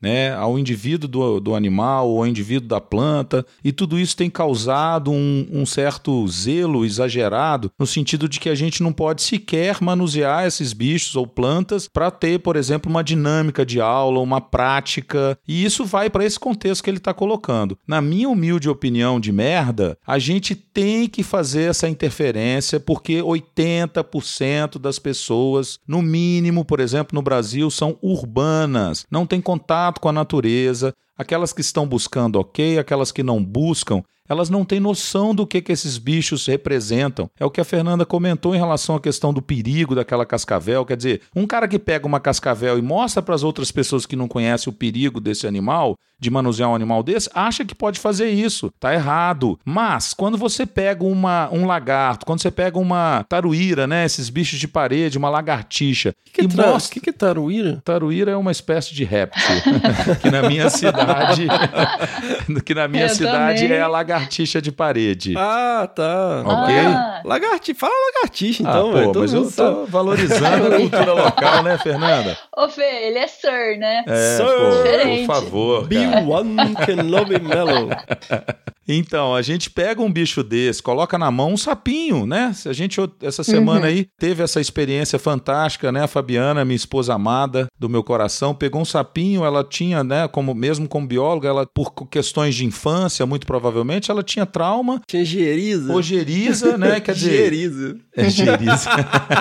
né? 0.01 0.33
Ao 0.33 0.57
indivíduo 0.57 1.07
do, 1.07 1.39
do 1.39 1.55
animal, 1.55 2.09
ao 2.09 2.27
indivíduo 2.27 2.67
da 2.67 2.81
planta, 2.81 3.45
e 3.63 3.71
tudo 3.71 3.99
isso 3.99 4.15
tem 4.15 4.29
causado 4.29 5.11
um, 5.11 5.47
um 5.51 5.65
certo 5.65 6.27
zelo 6.27 6.85
exagerado 6.85 7.71
no 7.77 7.85
sentido 7.85 8.27
de 8.27 8.39
que 8.39 8.49
a 8.49 8.55
gente 8.55 8.81
não 8.83 8.93
pode 8.93 9.21
sequer 9.21 9.81
manusear 9.81 10.45
esses 10.45 10.73
bichos 10.73 11.15
ou 11.15 11.25
plantas 11.25 11.87
para 11.87 12.11
ter, 12.11 12.39
por 12.39 12.55
exemplo, 12.55 12.89
uma 12.89 13.03
dinâmica 13.03 13.65
de 13.65 13.79
aula, 13.79 14.19
uma 14.19 14.41
prática, 14.41 15.37
e 15.47 15.63
isso 15.63 15.85
vai 15.85 16.09
para 16.09 16.25
esse 16.25 16.39
contexto 16.39 16.83
que 16.83 16.89
ele 16.89 16.97
está 16.97 17.13
colocando. 17.13 17.77
Na 17.87 18.01
minha 18.01 18.29
humilde 18.29 18.69
opinião 18.69 19.19
de 19.19 19.31
merda, 19.31 19.97
a 20.05 20.19
gente 20.19 20.55
tem 20.55 21.07
que 21.07 21.23
fazer 21.23 21.69
essa 21.69 21.87
interferência 21.87 22.79
porque 22.79 23.21
80% 23.21 24.79
das 24.79 24.99
pessoas, 24.99 25.79
no 25.87 26.01
mínimo, 26.01 26.65
por 26.65 26.79
exemplo, 26.79 27.15
no 27.15 27.21
Brasil, 27.21 27.69
são 27.69 27.97
urbanas, 28.01 29.05
não 29.09 29.22
têm 29.25 29.41
contato 29.41 29.99
com 29.99 30.09
a 30.09 30.13
natureza. 30.13 30.93
Aquelas 31.23 31.53
que 31.53 31.61
estão 31.61 31.87
buscando, 31.87 32.35
ok, 32.37 32.77
aquelas 32.77 33.11
que 33.11 33.23
não 33.23 33.41
buscam, 33.43 34.03
elas 34.29 34.49
não 34.49 34.63
têm 34.65 34.79
noção 34.79 35.33
do 35.33 35.47
que, 35.47 35.61
que 35.61 35.71
esses 35.71 35.97
bichos 35.97 36.45
representam. 36.45 37.29
É 37.39 37.45
o 37.45 37.49
que 37.51 37.59
a 37.61 37.65
Fernanda 37.65 38.05
comentou 38.05 38.53
em 38.53 38.57
relação 38.59 38.95
à 38.95 38.99
questão 38.99 39.33
do 39.33 39.41
perigo 39.41 39.95
daquela 39.95 40.25
cascavel. 40.25 40.85
Quer 40.85 40.97
dizer, 40.97 41.21
um 41.35 41.45
cara 41.47 41.67
que 41.67 41.79
pega 41.79 42.05
uma 42.07 42.19
cascavel 42.19 42.77
e 42.77 42.81
mostra 42.81 43.21
para 43.21 43.35
as 43.35 43.43
outras 43.43 43.71
pessoas 43.71 44.05
que 44.05 44.15
não 44.15 44.27
conhecem 44.27 44.71
o 44.71 44.75
perigo 44.75 45.19
desse 45.19 45.45
animal, 45.47 45.97
de 46.19 46.29
manusear 46.29 46.69
um 46.69 46.75
animal 46.75 47.03
desse, 47.03 47.29
acha 47.35 47.65
que 47.65 47.75
pode 47.75 47.99
fazer 47.99 48.29
isso. 48.29 48.71
Tá 48.79 48.93
errado. 48.93 49.59
Mas, 49.65 50.13
quando 50.13 50.37
você 50.37 50.65
pega 50.65 51.03
uma, 51.03 51.49
um 51.51 51.65
lagarto, 51.65 52.25
quando 52.25 52.41
você 52.41 52.49
pega 52.49 52.79
uma 52.79 53.25
taruíra, 53.27 53.85
né? 53.87 54.05
Esses 54.05 54.29
bichos 54.29 54.57
de 54.57 54.67
parede, 54.69 55.17
uma 55.17 55.29
lagartixa, 55.29 56.11
O 56.11 56.31
que, 56.31 56.47
que, 56.47 56.55
tra- 56.55 56.67
mostra. 56.67 56.93
que, 56.93 57.01
que 57.01 57.09
é 57.09 57.13
taruíra? 57.13 57.81
Taruíra 57.83 58.31
é 58.31 58.37
uma 58.37 58.51
espécie 58.53 58.93
de 58.95 59.03
réptil 59.03 59.43
que 60.21 60.31
na 60.31 60.47
minha 60.47 60.69
cidade 60.69 61.11
que 62.65 62.73
na 62.73 62.87
minha 62.87 63.05
Eu 63.05 63.09
cidade 63.09 63.61
também. 63.63 63.77
é 63.77 63.81
a 63.81 63.87
lagartixa 63.87 64.61
de 64.61 64.71
parede. 64.71 65.33
Ah, 65.37 65.89
tá. 65.93 66.43
Ok. 66.45 66.75
Ah, 66.79 67.21
Lagartixa, 67.25 67.79
fala 67.79 67.93
lagartixa 68.15 68.63
Ah, 68.65 68.69
então, 68.69 68.91
pô, 68.91 68.93
velho. 68.97 69.05
todo 69.13 69.19
mas 69.21 69.33
eu 69.33 69.45
sabe. 69.45 69.75
tô 69.75 69.85
valorizando 69.85 70.67
a 70.67 70.71
cultura 70.77 71.13
local, 71.13 71.63
né, 71.63 71.77
Fernanda? 71.77 72.37
Ô 72.57 72.67
Fê, 72.67 73.07
ele 73.07 73.19
é 73.19 73.27
Sir, 73.27 73.77
né? 73.79 74.03
É, 74.07 74.37
Sir. 74.37 74.43
pô, 74.45 74.51
por 74.51 74.83
Diferente. 74.83 75.25
favor. 75.27 75.87
Be 75.87 75.95
cara. 75.95 76.21
one 76.21 76.55
can 76.85 77.01
love 77.03 77.39
mellow. 77.39 77.89
Então, 78.85 79.33
a 79.33 79.41
gente 79.41 79.69
pega 79.69 80.01
um 80.01 80.11
bicho 80.11 80.43
desse, 80.43 80.83
coloca 80.83 81.17
na 81.17 81.31
mão 81.31 81.53
um 81.53 81.57
sapinho, 81.57 82.25
né? 82.25 82.51
Se 82.53 82.67
A 82.67 82.73
gente, 82.73 82.99
essa 83.21 83.41
semana 83.41 83.87
aí, 83.87 84.09
teve 84.19 84.43
essa 84.43 84.59
experiência 84.59 85.17
fantástica, 85.17 85.89
né? 85.89 86.03
A 86.03 86.07
Fabiana, 86.07 86.65
minha 86.65 86.75
esposa 86.75 87.13
amada 87.13 87.67
do 87.79 87.87
meu 87.87 88.03
coração, 88.03 88.53
pegou 88.53 88.81
um 88.81 88.85
sapinho, 88.85 89.45
ela 89.45 89.63
tinha, 89.63 90.03
né, 90.03 90.27
como 90.27 90.53
mesmo 90.53 90.85
como 90.93 91.07
bióloga, 91.07 91.47
ela, 91.49 91.65
por 91.65 91.91
questões 92.07 92.53
de 92.53 92.63
infância, 92.63 93.25
muito 93.25 93.47
provavelmente, 93.47 94.11
ela 94.11 94.21
tinha 94.21 94.45
trauma, 94.45 95.01
Tinha 95.07 95.25
geriza. 95.25 95.91
ojeriza, 95.91 96.77
né? 96.77 96.99
Quer 97.01 97.15
dizer, 97.15 97.31
Geriza. 97.31 97.97
É 98.15 98.29
geriza. 98.29 98.89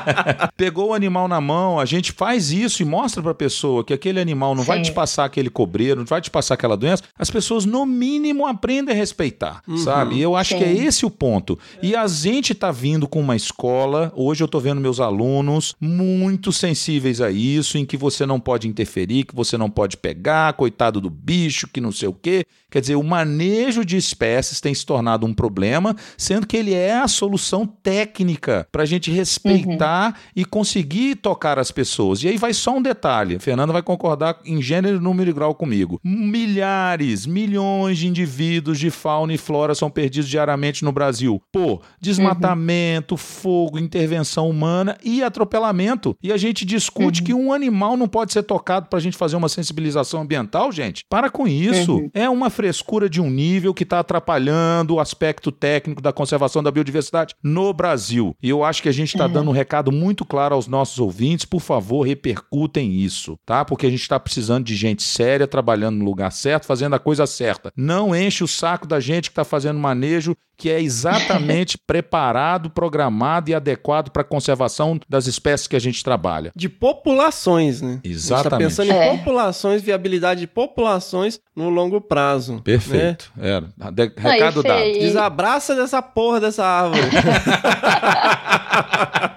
Pegou 0.56 0.88
o 0.90 0.94
animal 0.94 1.28
na 1.28 1.42
mão, 1.42 1.78
a 1.78 1.84
gente 1.84 2.10
faz 2.10 2.50
isso 2.50 2.80
e 2.80 2.86
mostra 2.86 3.22
pra 3.22 3.34
pessoa 3.34 3.84
que 3.84 3.92
aquele 3.92 4.18
animal 4.18 4.54
não 4.54 4.62
vai 4.62 4.78
Sim. 4.78 4.84
te 4.84 4.92
passar 4.92 5.26
aquele 5.26 5.50
cobreiro, 5.50 6.00
não 6.00 6.06
vai 6.06 6.22
te 6.22 6.30
passar 6.30 6.54
aquela 6.54 6.74
doença, 6.74 7.02
as 7.18 7.30
pessoas 7.30 7.66
no 7.66 7.84
mínimo 7.84 8.46
aprendem 8.46 8.94
a 8.94 8.96
respeitar, 8.96 9.62
Uhum. 9.68 9.76
sabe? 9.76 10.14
E 10.16 10.22
eu 10.22 10.34
acho 10.34 10.54
Sim. 10.54 10.58
que 10.58 10.64
é 10.64 10.72
esse 10.72 11.04
o 11.04 11.10
ponto. 11.10 11.58
E 11.82 11.94
a 11.94 12.06
gente 12.06 12.54
tá 12.54 12.72
vindo 12.72 13.06
com 13.06 13.20
uma 13.20 13.36
escola, 13.36 14.10
hoje 14.16 14.42
eu 14.42 14.48
tô 14.48 14.58
vendo 14.58 14.80
meus 14.80 15.00
alunos 15.00 15.74
muito 15.78 16.50
sensíveis 16.50 17.20
a 17.20 17.30
isso, 17.30 17.76
em 17.76 17.84
que 17.84 17.98
você 17.98 18.24
não 18.24 18.40
pode 18.40 18.66
interferir, 18.66 19.24
que 19.24 19.34
você 19.34 19.58
não 19.58 19.68
pode 19.68 19.98
pegar, 19.98 20.54
coitado 20.54 20.98
do 20.98 21.10
bicho, 21.10 21.41
que 21.50 21.80
não 21.80 21.92
sei 21.92 22.08
o 22.08 22.12
quê. 22.12 22.44
Quer 22.70 22.80
dizer, 22.80 22.96
o 22.96 23.02
manejo 23.02 23.84
de 23.84 23.98
espécies 23.98 24.60
tem 24.60 24.74
se 24.74 24.86
tornado 24.86 25.26
um 25.26 25.34
problema, 25.34 25.94
sendo 26.16 26.46
que 26.46 26.56
ele 26.56 26.72
é 26.72 26.94
a 26.94 27.06
solução 27.06 27.66
técnica 27.66 28.66
para 28.72 28.82
a 28.82 28.86
gente 28.86 29.10
respeitar 29.10 30.18
e 30.34 30.42
conseguir 30.44 31.16
tocar 31.16 31.58
as 31.58 31.70
pessoas. 31.70 32.22
E 32.22 32.28
aí 32.28 32.38
vai 32.38 32.54
só 32.54 32.74
um 32.76 32.80
detalhe: 32.80 33.36
a 33.36 33.40
Fernanda 33.40 33.74
vai 33.74 33.82
concordar 33.82 34.38
em 34.46 34.62
gênero, 34.62 35.00
número 35.00 35.28
e 35.28 35.32
grau 35.34 35.54
comigo. 35.54 36.00
Milhares, 36.02 37.26
milhões 37.26 37.98
de 37.98 38.08
indivíduos 38.08 38.78
de 38.78 38.90
fauna 38.90 39.34
e 39.34 39.38
flora 39.38 39.74
são 39.74 39.90
perdidos 39.90 40.30
diariamente 40.30 40.82
no 40.82 40.92
Brasil. 40.92 41.42
Pô, 41.52 41.82
desmatamento, 42.00 43.18
fogo, 43.18 43.78
intervenção 43.78 44.48
humana 44.48 44.96
e 45.04 45.22
atropelamento. 45.22 46.16
E 46.22 46.32
a 46.32 46.36
gente 46.36 46.64
discute 46.64 47.22
que 47.22 47.34
um 47.34 47.52
animal 47.52 47.96
não 47.96 48.08
pode 48.08 48.32
ser 48.32 48.42
tocado 48.42 48.88
para 48.88 48.98
a 48.98 49.02
gente 49.02 49.16
fazer 49.16 49.36
uma 49.36 49.48
sensibilização 49.48 50.22
ambiental, 50.22 50.72
gente. 50.72 51.04
Para 51.08 51.28
com 51.32 51.48
isso. 51.48 51.96
Uhum. 51.96 52.10
É 52.14 52.28
uma 52.28 52.50
frescura 52.50 53.08
de 53.08 53.20
um 53.20 53.30
nível 53.30 53.74
que 53.74 53.82
está 53.82 53.98
atrapalhando 53.98 54.94
o 54.94 55.00
aspecto 55.00 55.50
técnico 55.50 56.00
da 56.00 56.12
conservação 56.12 56.62
da 56.62 56.70
biodiversidade 56.70 57.34
no 57.42 57.72
Brasil. 57.72 58.36
E 58.42 58.48
eu 58.48 58.62
acho 58.62 58.82
que 58.82 58.88
a 58.88 58.92
gente 58.92 59.14
está 59.14 59.26
dando 59.26 59.50
um 59.50 59.54
recado 59.54 59.90
muito 59.90 60.24
claro 60.24 60.54
aos 60.54 60.66
nossos 60.66 60.98
ouvintes. 60.98 61.44
Por 61.44 61.60
favor, 61.60 62.06
repercutem 62.06 62.92
isso, 62.92 63.38
tá? 63.44 63.64
Porque 63.64 63.86
a 63.86 63.90
gente 63.90 64.02
está 64.02 64.20
precisando 64.20 64.64
de 64.64 64.76
gente 64.76 65.02
séria, 65.02 65.46
trabalhando 65.46 65.96
no 65.96 66.04
lugar 66.04 66.30
certo, 66.30 66.66
fazendo 66.66 66.94
a 66.94 66.98
coisa 66.98 67.26
certa. 67.26 67.72
Não 67.76 68.14
enche 68.14 68.44
o 68.44 68.48
saco 68.48 68.86
da 68.86 69.00
gente 69.00 69.30
que 69.30 69.32
está 69.32 69.44
fazendo 69.44 69.78
manejo 69.78 70.36
que 70.62 70.70
é 70.70 70.80
exatamente 70.80 71.76
preparado, 71.84 72.70
programado 72.70 73.50
e 73.50 73.54
adequado 73.54 74.10
para 74.10 74.22
a 74.22 74.24
conservação 74.24 74.96
das 75.08 75.26
espécies 75.26 75.66
que 75.66 75.74
a 75.74 75.80
gente 75.80 76.04
trabalha. 76.04 76.52
De 76.54 76.68
populações, 76.68 77.82
né? 77.82 77.98
A 78.04 78.06
gente 78.06 78.14
Exatamente. 78.16 78.50
tá 78.50 78.58
pensando 78.58 78.92
É. 78.92 79.12
em 79.12 79.18
populações, 79.18 79.82
viabilidade 79.82 80.38
de 80.42 80.46
populações 80.46 81.40
no 81.56 81.68
longo 81.68 82.00
prazo. 82.00 82.54
né? 82.54 82.60
Perfeito. 82.62 83.32
Era. 83.36 83.62
De- 83.90 84.12
Não, 84.16 84.30
e 84.30 84.32
Recado 84.32 84.62
dado. 84.62 84.92
Desabraça 84.92 85.74
dessa 85.74 86.00
porra 86.00 86.38
dessa 86.38 86.64
árvore. 86.64 87.02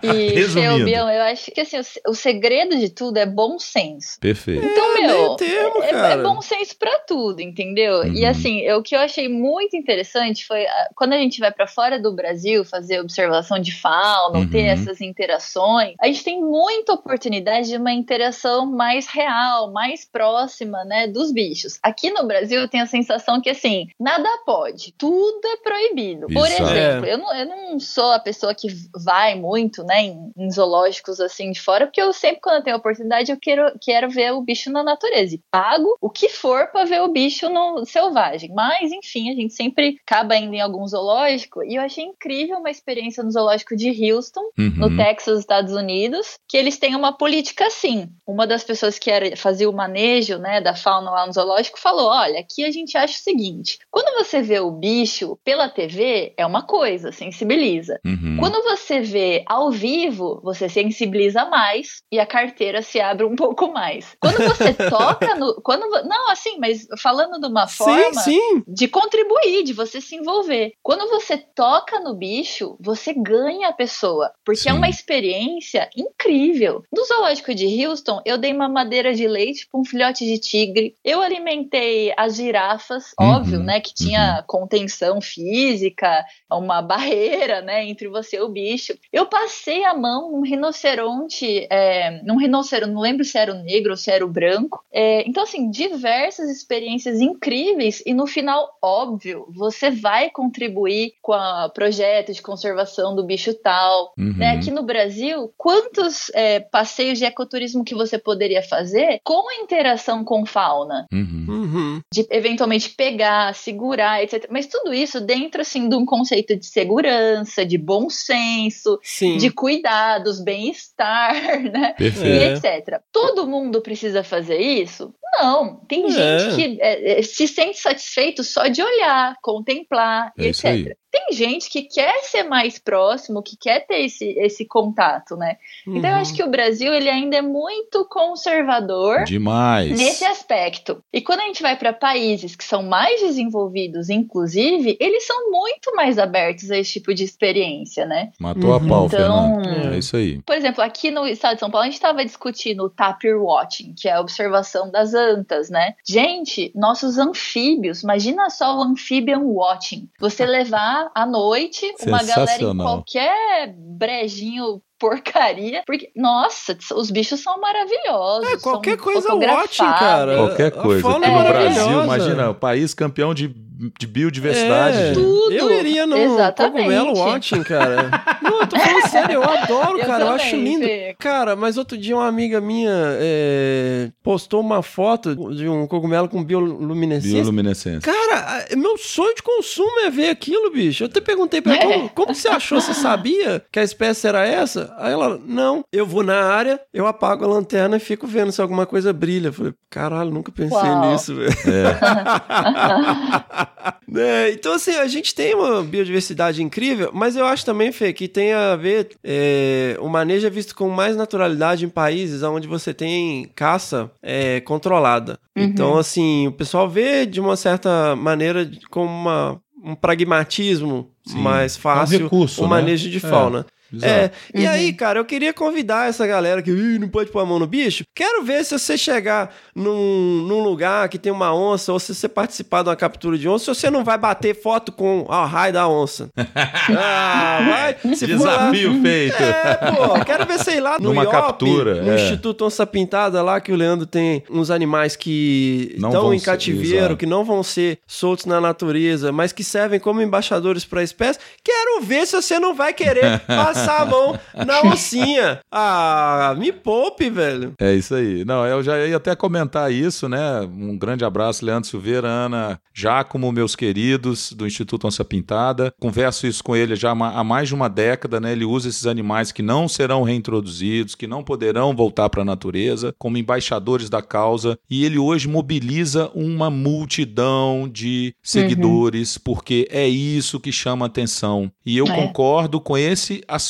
E, 0.03 0.33
Resumindo. 0.33 0.77
Fê, 0.77 0.83
Bião, 0.86 1.09
eu 1.09 1.21
acho 1.23 1.51
que 1.51 1.61
assim, 1.61 1.79
o 1.79 1.83
se- 1.83 2.01
o 2.07 2.13
segredo 2.13 2.77
de 2.77 2.89
tudo 2.89 3.17
é 3.17 3.25
bom 3.25 3.57
senso. 3.59 4.19
Perfeito. 4.19 4.65
Então, 4.65 4.93
meu, 4.93 5.07
meio 5.07 5.36
termo, 5.36 5.83
é, 5.83 6.13
é 6.13 6.17
bom 6.17 6.41
senso 6.41 6.75
pra 6.77 6.99
tudo, 7.07 7.41
entendeu? 7.41 8.03
E 8.05 8.23
Uhum. 8.23 8.29
assim, 8.29 8.59
eu- 8.61 8.77
o 8.79 8.83
que 8.83 8.95
eu 8.95 8.99
achei 8.99 9.27
muito 9.27 9.75
interessante 9.75 10.45
foi 10.45 10.65
ah, 10.65 10.89
quando 10.95 11.13
a 11.13 11.17
gente 11.17 11.39
vai 11.39 11.51
pra 11.51 11.67
fora 11.67 11.99
do 11.99 12.13
Brasil 12.13 12.63
fazer 12.63 12.99
observação 12.99 13.59
de 13.59 13.71
fauna, 13.73 14.39
ou 14.39 14.47
ter 14.49 14.65
Uhum. 14.65 14.69
essas 14.71 15.01
interações, 15.01 15.95
a 15.99 16.07
gente 16.07 16.23
tem 16.23 16.41
muita 16.41 16.93
oportunidade 16.93 17.69
de 17.69 17.77
uma 17.77 17.91
interação 17.93 18.65
mais 18.65 19.07
real, 19.07 19.71
mais 19.71 20.05
próxima, 20.05 20.83
né, 20.86 21.07
dos 21.07 21.31
bichos. 21.31 21.79
Aqui 21.81 22.09
no 22.11 22.25
Brasil 22.27 22.61
eu 22.61 22.67
tenho 22.69 22.83
a 22.83 22.88
sensação 22.88 23.41
que 23.41 23.49
assim, 23.49 23.88
nada 23.99 24.29
pode, 24.45 24.93
tudo 24.97 25.41
é 25.47 25.57
proibido. 25.57 26.27
Por 26.27 26.45
Exato. 26.47 26.63
exemplo, 26.71 27.05
É. 27.05 27.13
eu 27.13 27.17
não, 27.17 27.36
eu 27.36 27.45
não 27.45 27.79
sou 27.79 28.11
a 28.11 28.19
pessoa 28.19 28.53
que 28.53 28.67
vai 28.95 29.24
muito, 29.34 29.84
né, 29.84 30.03
em, 30.03 30.32
em 30.38 30.51
zoológicos 30.51 31.19
assim 31.19 31.51
de 31.51 31.59
fora, 31.59 31.88
porque 31.88 32.01
eu 32.01 32.13
sempre, 32.13 32.41
quando 32.41 32.57
eu 32.57 32.63
tenho 32.63 32.78
oportunidade, 32.78 33.32
eu 33.32 33.38
quero, 33.41 33.73
quero 33.82 34.09
ver 34.09 34.34
o 34.34 34.41
bicho 34.41 34.69
na 34.69 34.84
natureza. 34.84 35.34
E 35.34 35.41
pago 35.49 35.97
o 35.99 36.09
que 36.09 36.30
for 36.30 36.67
pra 36.67 36.86
ver 36.86 37.01
o 37.01 37.07
bicho 37.07 37.49
no 37.49 37.84
selvagem. 37.86 38.51
Mas, 38.53 38.91
enfim, 38.91 39.32
a 39.32 39.34
gente 39.34 39.53
sempre 39.53 39.97
acaba 40.05 40.36
indo 40.36 40.53
em 40.53 40.61
algum 40.61 40.86
zoológico. 40.86 41.63
E 41.63 41.76
eu 41.76 41.82
achei 41.82 42.03
incrível 42.03 42.57
uma 42.57 42.69
experiência 42.69 43.23
no 43.23 43.32
zoológico 43.32 43.76
de 43.76 43.89
Houston, 44.11 44.41
no 44.57 44.88
Uhum. 44.88 44.97
Texas, 44.97 45.39
Estados 45.39 45.73
Unidos, 45.73 46.38
que 46.47 46.57
eles 46.57 46.78
têm 46.78 46.95
uma 46.95 47.13
política 47.17 47.67
assim. 47.67 48.09
Uma 48.28 48.45
das 48.45 48.63
pessoas 48.63 48.99
que 48.99 49.09
era, 49.09 49.36
fazia 49.38 49.69
o 49.69 49.73
manejo 49.73 50.38
né, 50.38 50.59
da 50.61 50.76
fauna 50.76 51.09
lá 51.11 51.26
no 51.26 51.34
zoológico 51.34 51.80
falou: 51.80 52.09
olha, 52.09 52.39
aqui 52.39 52.65
a 52.65 52.71
gente 52.71 52.97
acha 52.97 53.13
o 53.13 53.23
seguinte: 53.23 53.80
quando 53.89 54.13
você 54.17 54.41
vê 54.41 54.59
o 54.59 54.71
bicho 54.71 55.38
pela 55.43 55.69
TV, 55.69 56.34
é 56.38 56.45
uma 56.45 56.63
coisa, 56.63 57.11
sensibiliza. 57.11 57.99
Uhum. 58.05 58.38
Quando 58.39 58.61
você 58.63 58.99
vê 59.01 59.14
ao 59.45 59.72
vivo, 59.72 60.39
você 60.43 60.70
sensibiliza 60.70 61.45
mais 61.45 62.01
e 62.11 62.20
a 62.20 62.26
carteira 62.26 62.82
se 62.82 62.99
abre 62.99 63.26
um 63.26 63.36
pouco 63.36 63.72
mais. 63.72 64.16
Quando 64.20 64.38
você 64.47 64.74
toca 64.74 65.36
no. 65.36 65.61
Quando, 65.61 65.89
não, 66.07 66.30
assim, 66.30 66.57
mas 66.59 66.88
falando 67.01 67.39
de 67.39 67.47
uma 67.47 67.68
sim, 67.68 67.78
forma 67.78 68.22
sim. 68.22 68.63
de 68.68 68.88
contribuir, 68.88 69.63
de 69.63 69.74
você 69.74 69.99
se 70.01 70.16
envolver. 70.16 70.74
Quando 70.82 71.09
você 71.09 71.38
toca 71.38 71.99
no 71.99 72.16
bicho, 72.16 72.78
você 72.80 73.13
ganha 73.13 73.70
a 73.70 73.74
pessoa, 73.74 74.32
porque 74.43 74.61
Sim. 74.61 74.70
é 74.70 74.74
uma 74.74 74.89
experiência 74.89 75.89
incrível. 75.95 76.84
No 76.91 77.03
zoológico 77.05 77.53
de 77.53 77.86
Houston, 77.86 78.22
eu 78.26 78.38
dei 78.38 78.53
mamadeira 78.53 79.13
de 79.13 79.28
leite 79.28 79.68
para 79.70 79.80
um 79.80 79.86
filhote 79.86 80.26
de 80.26 80.39
tigre. 80.39 80.95
Eu 81.03 81.22
alimentei 81.22 82.13
as 82.18 82.36
girafas, 82.36 83.13
Uhum, 83.20 83.28
óbvio, 83.28 83.59
né, 83.59 83.80
que 83.80 83.93
tinha 83.93 84.43
contenção 84.47 85.22
física, 85.22 86.24
uma 86.51 86.82
barreira, 86.82 87.61
né, 87.61 87.86
entre 87.86 88.07
você 88.07 88.38
e 88.38 88.41
o 88.41 88.49
bicho. 88.49 88.93
Eu 89.16 89.28
passei 89.28 89.86
a 89.86 89.93
mão 89.93 90.30
num 90.30 90.41
rinoceronte, 90.41 91.66
é, 91.70 92.22
num 92.26 92.36
rinoceronte, 92.36 92.91
não 92.91 92.99
lembro 92.99 93.24
se 93.24 93.38
era 93.38 93.53
o 93.53 93.63
negro 93.63 93.91
ou 93.91 93.97
se 93.97 94.11
era 94.11 94.26
o 94.26 94.28
branco. 94.28 94.84
É, 94.91 95.26
então, 95.26 95.43
assim, 95.43 95.72
diversas 95.72 96.49
experiências 96.49 97.22
incríveis 97.22 98.03
e 98.05 98.13
no 98.13 98.28
final, 98.28 98.78
óbvio, 98.82 99.47
você 99.55 99.89
vai 99.89 100.30
contribuir 100.30 101.13
com 101.22 101.32
o 101.32 101.70
projeto 101.70 102.34
de 102.34 102.41
conservação 102.41 103.16
do 103.16 103.24
bicho 103.24 103.53
tal. 103.53 104.11
Uhum. 104.18 104.36
Né? 104.36 104.49
Aqui 104.49 104.70
no 104.70 104.84
Brasil, 104.84 105.49
quantos 105.55 106.30
é, 106.34 106.59
passeios 106.59 107.18
de 107.18 107.24
ecoturismo 107.24 107.86
que 107.86 107.95
você 107.95 108.20
poderia 108.20 108.63
fazer 108.63 109.22
com 109.24 109.49
interação 109.63 110.26
com 110.26 110.45
fauna? 110.45 111.07
Uhum. 111.13 111.45
Uhum. 111.47 112.01
de 112.13 112.28
eventualmente 112.30 112.89
pegar, 112.89 113.55
segurar, 113.55 114.22
etc. 114.22 114.47
Mas 114.49 114.68
tudo 114.68 114.93
isso 114.93 115.22
dentro 115.22 115.61
assim 115.61 115.88
de 115.88 115.95
um 115.95 116.05
conceito 116.05 116.53
de 116.53 116.66
segurança, 116.66 117.66
de 117.66 117.78
bom 117.78 118.09
senso, 118.09 118.99
Sim. 119.07 119.37
de 119.37 119.51
cuidados, 119.51 120.39
bem-estar, 120.39 121.61
né? 121.61 121.93
Perfeito. 121.93 122.25
E 122.25 122.69
etc. 122.69 122.99
Todo 123.11 123.45
mundo 123.45 123.79
precisa 123.79 124.23
fazer 124.23 124.57
isso? 124.57 125.13
Não. 125.39 125.75
Tem 125.88 126.05
É. 126.05 126.09
gente 126.09 126.55
que 126.55 126.81
é, 126.81 127.19
é, 127.19 127.21
se 127.21 127.47
sente 127.47 127.77
satisfeito 127.79 128.43
só 128.43 128.67
de 128.67 128.81
olhar, 128.81 129.36
contemplar, 129.41 130.31
É 130.38 130.45
etc. 130.47 130.95
Tem 131.11 131.27
gente 131.31 131.69
que 131.69 131.83
quer 131.83 132.13
ser 132.23 132.43
mais 132.43 132.77
próximo, 132.77 133.41
que 133.41 133.55
quer 133.55 133.88
ter 133.88 134.01
esse, 134.03 134.25
esse 134.38 134.65
contato, 134.65 135.38
né? 135.38 135.55
Então 135.88 136.09
eu 136.09 136.15
Uhum. 136.15 136.21
acho 136.21 136.33
que 136.33 136.43
o 136.43 136.49
Brasil 136.49 136.93
ele 136.93 137.09
ainda 137.09 137.38
é 137.38 137.41
muito 137.41 138.03
conservador 138.09 139.23
Demais. 139.23 139.97
Nesse 139.97 140.25
aspecto. 140.25 141.01
E 141.13 141.21
quando 141.21 141.39
a 141.39 141.43
gente 141.45 141.61
vai 141.61 141.77
para 141.77 141.93
países 141.93 142.53
que 142.55 142.63
são 142.65 142.83
mais 142.83 143.21
desenvolvidos, 143.21 144.09
inclusive, 144.09 144.97
eles 144.99 145.25
são 145.25 145.49
muito 145.51 145.95
mais 145.95 146.17
abertos 146.19 146.69
a 146.69 146.77
esse 146.77 146.93
tipo 146.93 147.13
de 147.13 147.23
experiência, 147.23 148.05
né? 148.05 148.31
Matou 148.39 148.73
a 148.73 148.77
Uhum. 148.77 148.88
pau, 148.88 149.05
Então-. 149.05 149.61
É 149.93 149.97
isso 149.97 150.17
aí. 150.17 150.41
Por 150.41 150.55
exemplo, 150.55 150.83
aqui 150.83 151.11
no 151.11 151.25
estado 151.25 151.53
de 151.55 151.59
São 151.61 151.71
Paulo, 151.71 151.83
a 151.83 151.86
gente 151.86 151.93
estava 151.95 152.25
discutindo 152.25 152.83
o 152.83 152.89
tapir 152.89 153.36
watching, 153.36 153.93
que 153.97 154.09
é 154.09 154.13
a 154.13 154.19
observação 154.21 154.91
das 154.91 155.13
antas, 155.34 155.69
né? 155.69 155.93
Gente, 156.07 156.71
nossos 156.76 157.17
anfíbios, 157.17 158.03
imagina 158.03 158.49
só 158.49 158.78
o 158.78 158.84
amphibian 158.84 159.39
watching. 159.39 160.09
Você 160.19 160.45
levar 160.45 161.09
à 161.13 161.26
noite 161.26 161.93
uma 162.05 162.23
galera 162.23 162.63
em 162.63 162.78
qualquer 162.78 163.73
brejinho 163.78 164.82
porcaria, 164.99 165.84
porque, 165.86 166.09
nossa, 166.15 166.78
os 166.95 167.11
bichos 167.11 167.41
são 167.41 167.59
maravilhosos. 167.59 168.49
É, 168.49 168.57
qualquer 168.57 168.95
são 168.95 169.03
coisa 169.03 169.34
watching, 169.34 169.84
cara. 169.84 170.36
Qualquer 170.38 170.71
coisa. 170.71 171.09
Aqui 171.09 171.26
é 171.26 171.30
no 171.30 171.43
Brasil, 171.43 172.03
imagina, 172.03 172.49
o 172.49 172.55
país 172.55 172.93
campeão 172.93 173.34
de, 173.34 173.53
de 173.99 174.07
biodiversidade. 174.07 174.97
É. 174.97 175.11
Tudo. 175.13 175.51
Eu 175.53 175.71
iria 175.80 176.05
no 176.07 176.17
Exatamente. 176.17 176.76
cogumelo 176.78 177.17
watching, 177.17 177.63
cara. 177.63 178.09
Não, 178.41 178.61
eu 178.61 178.67
tô 178.67 178.78
falando 178.80 179.05
sério, 179.09 179.34
eu 179.36 179.43
adoro, 179.43 179.99
Eu 179.99 180.05
cara. 180.05 180.23
Eu 180.26 180.30
acho 180.32 180.55
lindo. 180.55 180.86
Cara, 181.19 181.55
mas 181.55 181.78
outro 181.78 181.97
dia 181.97 182.15
uma 182.15 182.28
amiga 182.28 182.59
minha 182.61 182.91
é, 183.19 184.09
postou 184.23 184.61
uma 184.61 184.82
foto 184.82 185.36
de 185.53 185.67
um 185.67 185.86
cogumelo 185.88 186.28
com 186.30 186.43
bioluminescência. 186.43 187.36
Bioluminescência. 187.41 188.01
Cara, 188.01 188.65
a- 188.71 188.76
meu 188.76 188.97
sonho 188.97 189.36
de 189.36 189.43
consumo 189.43 189.99
é 190.05 190.09
ver 190.09 190.30
aquilo, 190.30 190.71
bicho. 190.71 191.03
Eu 191.03 191.07
até 191.07 191.21
perguntei 191.21 191.61
pra 191.61 191.76
ela, 191.76 191.84
É. 191.84 191.93
como, 191.97 192.09
como 192.09 192.28
que 192.34 192.38
você 192.38 192.47
achou? 192.47 192.80
Você 192.82 192.93
sabia 192.93 193.63
que 193.71 193.80
a 193.80 193.84
espécie 193.84 194.28
era 194.28 194.45
essa? 194.45 194.93
Aí 194.97 195.13
ela, 195.13 195.39
não. 195.45 195.84
Eu 195.91 196.05
vou 196.05 196.23
na 196.23 196.43
área, 196.43 196.80
eu 196.93 197.05
apago 197.07 197.43
a 197.45 197.47
lanterna 197.47 197.97
e 197.97 197.99
fico 197.99 198.26
vendo 198.28 198.51
se 198.51 198.61
alguma 198.61 198.86
coisa 198.86 199.11
brilha. 199.13 199.47
Eu 199.49 199.53
falei, 199.53 199.73
caralho, 199.89 200.32
nunca 200.32 200.51
pensei 200.51 200.78
Uau. 200.78 201.11
nisso, 201.11 201.36
velho. 201.36 201.55
né? 204.07 204.51
Então, 204.51 204.74
assim, 204.74 204.91
a 204.95 205.07
gente 205.07 205.34
tem 205.34 205.53
uma 205.55 205.84
biodiversidade 205.84 206.61
incrível, 206.63 207.11
mas 207.13 207.36
eu 207.36 207.45
acho 207.45 207.66
também, 207.66 207.91
Fê, 207.91 208.13
que 208.13 208.28
tem 208.28 208.53
a 208.53 208.76
ver. 208.76 209.09
É, 209.24 209.97
o 209.99 210.07
manejo 210.07 210.45
é 210.47 210.49
visto 210.49 210.76
com 210.76 210.89
mais 210.89 211.16
naturalidade 211.16 211.86
em 211.86 211.89
países 211.89 212.43
onde 212.43 212.68
você 212.68 212.93
tem 212.93 213.49
caça 213.55 214.09
é, 214.22 214.59
controlada. 214.61 215.39
Uhum. 215.55 215.63
Então, 215.63 215.97
assim, 215.97 216.47
o 216.47 216.51
pessoal 216.51 216.89
vê 216.89 217.26
de 217.26 217.39
uma 217.39 217.55
certa 217.55 218.16
maneira 218.16 218.70
como 218.89 219.09
uma, 219.09 219.61
um 219.84 219.95
pragmatismo 219.95 221.09
Sim. 221.26 221.39
mais 221.39 221.76
É 221.76 221.78
um 221.78 221.82
fácil 221.82 222.20
recurso, 222.24 222.61
o 222.61 222.63
né? 222.66 222.70
manejo 222.70 223.09
de 223.09 223.18
É. 223.18 223.20
fauna. 223.20 223.66
Exato. 223.97 224.05
É, 224.13 224.31
e 224.53 224.63
Uhum. 224.65 224.69
aí, 224.71 224.93
cara, 224.93 225.19
eu 225.19 225.25
queria 225.25 225.53
convidar 225.53 226.09
essa 226.09 226.25
galera 226.27 226.61
que 226.61 226.71
"Ih, 226.71 226.99
não 226.99 227.07
pode 227.09 227.31
pôr 227.31 227.39
a 227.39 227.45
mão 227.45 227.59
no 227.59 227.67
bicho. 227.67 228.03
Quero 228.15 228.43
ver 228.43 228.63
se 228.65 228.77
você 228.77 228.97
chegar 228.97 229.53
num, 229.75 230.43
num 230.47 230.63
lugar 230.63 231.07
que 231.09 231.17
tem 231.17 231.31
uma 231.31 231.53
onça, 231.55 231.91
ou 231.93 231.99
se 231.99 232.13
você 232.13 232.27
participar 232.27 232.83
de 232.83 232.89
uma 232.89 232.95
captura 232.95 233.37
de 233.37 233.47
onça, 233.47 233.73
se 233.73 233.79
você 233.81 233.89
não 233.89 234.03
vai 234.03 234.17
bater 234.17 234.55
foto 234.59 234.91
com 234.91 235.25
a 235.29 235.45
raio 235.45 235.73
da 235.73 235.87
onça. 235.87 236.29
ah, 236.97 237.93
vai. 238.01 238.15
Se 238.15 238.27
for 238.37 238.45
lá- 238.45 238.57
Desafio 238.71 239.01
feito. 239.01 239.41
É, 239.43 239.75
pô, 239.91 240.25
quero 240.25 240.45
ver, 240.45 240.59
sei 240.59 240.79
lá, 240.79 240.97
no 240.99 241.09
Numa 241.09 241.23
IOP, 241.23 241.31
captura, 241.35 242.01
no 242.01 242.11
é. 242.11 242.15
Instituto 242.15 242.65
Onça 242.65 242.85
Pintada 242.85 243.41
lá, 243.41 243.59
que 243.59 243.71
o 243.71 243.75
Leandro 243.75 244.05
tem 244.05 244.43
uns 244.49 244.69
animais 244.69 245.15
que 245.15 245.95
Não 245.99 246.09
estão 246.09 246.33
em 246.33 246.39
ser- 246.39 246.45
cativeiro, 246.45 246.97
exato. 246.97 247.17
que 247.17 247.25
não 247.25 247.43
vão 247.43 247.63
ser 247.63 247.99
soltos 248.07 248.45
na 248.45 248.59
natureza, 248.61 249.31
mas 249.31 249.51
que 249.51 249.63
servem 249.63 249.99
como 249.99 250.21
embaixadores 250.21 250.85
para 250.85 251.01
a 251.01 251.03
espécie. 251.03 251.39
Quero 251.63 252.01
ver 252.01 252.25
se 252.27 252.35
você 252.35 252.59
não 252.59 252.73
vai 252.73 252.93
querer 252.93 253.39
passar 253.41 253.84
a 253.88 254.05
mão 254.05 254.39
na 254.65 254.81
oncinha. 254.86 255.59
Ah, 255.71 256.55
me 256.57 256.71
poupe, 256.71 257.29
velho. 257.29 257.73
É 257.79 257.93
isso 257.93 258.15
aí. 258.15 258.43
Não, 258.45 258.65
eu 258.65 258.81
já 258.83 259.05
ia 259.05 259.17
até 259.17 259.36
comentar 259.36 259.91
isso, 259.91 260.27
né? 260.29 260.61
Um 260.61 260.97
grande 260.97 261.23
abraço, 261.25 261.65
Leandro 261.65 261.89
Silveira, 261.89 262.27
Ana 262.27 262.79
Giacomo, 262.93 263.51
meus 263.51 263.75
queridos 263.75 264.51
do 264.53 264.65
Instituto 264.65 265.07
Onça 265.07 265.23
Pintada. 265.25 265.93
Converso 265.99 266.47
isso 266.47 266.63
com 266.63 266.75
ele 266.75 266.95
já 266.95 267.11
há 267.11 267.15
ma- 267.15 267.33
há 267.33 267.43
mais 267.43 267.67
de 267.67 267.75
uma 267.75 267.88
década, 267.89 268.39
né? 268.39 268.51
Ele 268.51 268.65
usa 268.65 268.89
esses 268.89 269.05
animais 269.05 269.51
que 269.51 269.61
não 269.61 269.88
serão 269.88 270.23
reintroduzidos, 270.23 271.15
que 271.15 271.27
não 271.27 271.43
poderão 271.43 271.95
voltar 271.95 272.29
para 272.29 272.41
a 272.41 272.45
natureza, 272.45 273.13
como 273.17 273.38
embaixadores 273.38 274.09
da 274.09 274.21
causa. 274.21 274.77
E 274.89 275.03
ele 275.05 275.17
hoje 275.17 275.47
mobiliza 275.47 276.29
uma 276.33 276.69
multidão 276.69 277.88
de 277.91 278.33
seguidores, 278.43 279.38
porque 279.38 279.88
é 279.91 280.07
isso 280.07 280.59
que 280.59 280.71
chama 280.71 281.05
atenção. 281.05 281.71
E 281.86 281.97
eu 281.97 282.05
É. 282.07 282.15
concordo 282.15 282.79
com 282.81 282.97
esse 282.97 283.43
aspecto, 283.47 283.64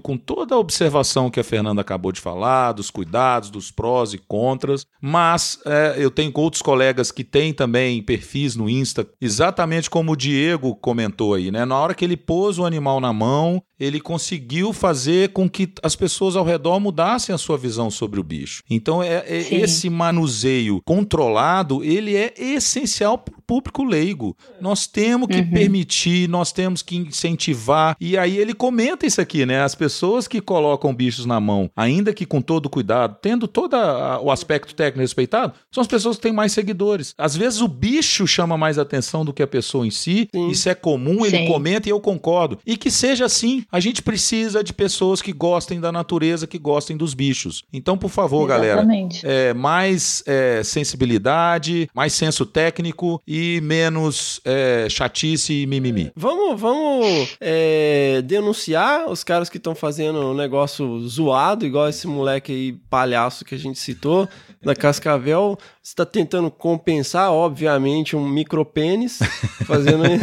com 0.00 0.16
toda 0.16 0.54
a 0.54 0.58
observação 0.58 1.30
que 1.30 1.40
a 1.40 1.44
Fernanda 1.44 1.80
acabou 1.80 2.12
de 2.12 2.20
falar, 2.20 2.72
dos 2.72 2.90
cuidados, 2.90 3.50
dos 3.50 3.70
prós 3.70 4.12
e 4.12 4.18
contras, 4.18 4.86
mas 5.00 5.58
é, 5.66 5.94
eu 5.98 6.10
tenho 6.10 6.32
outros 6.34 6.62
colegas 6.62 7.10
que 7.10 7.24
têm 7.24 7.52
também 7.52 8.02
perfis 8.02 8.56
no 8.56 8.68
Insta, 8.68 9.06
exatamente 9.20 9.88
como 9.90 10.12
o 10.12 10.16
Diego 10.16 10.74
comentou 10.76 11.34
aí, 11.34 11.50
né? 11.50 11.64
Na 11.64 11.78
hora 11.78 11.94
que 11.94 12.04
ele 12.04 12.16
pôs 12.16 12.58
o 12.58 12.64
animal 12.64 13.00
na 13.00 13.12
mão, 13.12 13.62
ele 13.78 14.00
conseguiu 14.00 14.72
fazer 14.72 15.32
com 15.32 15.48
que 15.48 15.72
as 15.82 15.96
pessoas 15.96 16.36
ao 16.36 16.44
redor 16.44 16.78
mudassem 16.80 17.34
a 17.34 17.38
sua 17.38 17.58
visão 17.58 17.90
sobre 17.90 18.20
o 18.20 18.24
bicho. 18.24 18.62
Então, 18.70 19.02
é, 19.02 19.24
é- 19.26 19.54
esse 19.54 19.90
manuseio 19.90 20.80
controlado, 20.84 21.82
ele 21.84 22.16
é 22.16 22.32
essencial 22.38 23.24
público 23.46 23.84
leigo. 23.84 24.36
Nós 24.60 24.86
temos 24.86 25.28
que 25.28 25.38
Uhum. 25.38 25.50
permitir, 25.50 26.28
nós 26.28 26.52
temos 26.52 26.82
que 26.82 26.96
incentivar. 26.96 27.96
E 28.00 28.16
aí 28.16 28.38
ele 28.38 28.54
comenta 28.54 29.06
isso 29.06 29.20
aqui, 29.20 29.44
né? 29.46 29.62
As 29.62 29.74
pessoas 29.74 30.26
que 30.28 30.40
colocam 30.40 30.94
bichos 30.94 31.26
na 31.26 31.40
mão, 31.40 31.70
ainda 31.76 32.12
que 32.12 32.24
com 32.26 32.40
todo 32.40 32.68
cuidado, 32.70 33.16
tendo 33.20 33.46
todo 33.48 33.74
a- 33.74 34.20
o 34.20 34.30
aspecto 34.30 34.74
técnico 34.74 35.00
respeitado, 35.00 35.54
são 35.72 35.80
as 35.80 35.86
pessoas 35.86 36.16
que 36.16 36.22
têm 36.22 36.32
mais 36.32 36.52
seguidores. 36.52 37.14
Às 37.18 37.36
vezes 37.36 37.60
o 37.60 37.68
bicho 37.68 38.26
chama 38.26 38.56
mais 38.56 38.78
atenção 38.78 39.24
do 39.24 39.32
que 39.32 39.42
a 39.42 39.46
pessoa 39.46 39.86
em 39.86 39.90
si. 39.90 40.28
Sim. 40.34 40.48
Isso 40.48 40.68
é 40.68 40.74
comum, 40.74 41.24
ele 41.26 41.38
Sim. 41.38 41.46
comenta 41.48 41.88
e 41.88 41.92
eu 41.92 42.00
concordo. 42.00 42.58
E 42.66 42.76
que 42.76 42.90
seja 42.90 43.24
assim. 43.26 43.64
A 43.70 43.80
gente 43.80 44.02
precisa 44.02 44.62
de 44.62 44.72
pessoas 44.72 45.20
que 45.20 45.32
gostem 45.32 45.80
da 45.80 45.90
natureza, 45.92 46.46
que 46.46 46.58
gostem 46.58 46.96
dos 46.96 47.14
bichos. 47.14 47.64
Então, 47.72 47.96
por 47.98 48.10
favor, 48.10 48.46
galera, 48.46 48.80
Exatamente. 48.80 49.20
é, 49.26 49.52
mais 49.54 50.22
é, 50.26 50.62
sensibilidade, 51.08 51.88
mais 51.94 52.12
senso 52.12 52.46
técnico 52.46 53.20
e 53.26 53.33
menos 53.62 54.40
é, 54.44 54.86
chatice 54.88 55.62
e 55.62 55.66
mimimi. 55.66 56.12
Vamos, 56.14 56.60
vamos 56.60 57.36
é, 57.40 58.22
denunciar 58.24 59.08
os 59.08 59.24
caras 59.24 59.48
que 59.48 59.56
estão 59.56 59.74
fazendo 59.74 60.20
um 60.20 60.34
negócio 60.34 61.00
zoado, 61.08 61.66
igual 61.66 61.88
esse 61.88 62.06
moleque 62.06 62.52
aí, 62.52 62.72
palhaço 62.88 63.44
que 63.44 63.54
a 63.54 63.58
gente 63.58 63.78
citou, 63.78 64.28
da 64.62 64.74
Cascavel. 64.74 65.58
Você 65.82 65.94
tá 65.94 66.06
tentando 66.06 66.50
compensar, 66.50 67.32
obviamente, 67.32 68.16
um 68.16 68.28
micropênis, 68.28 69.18
fazendo. 69.66 70.04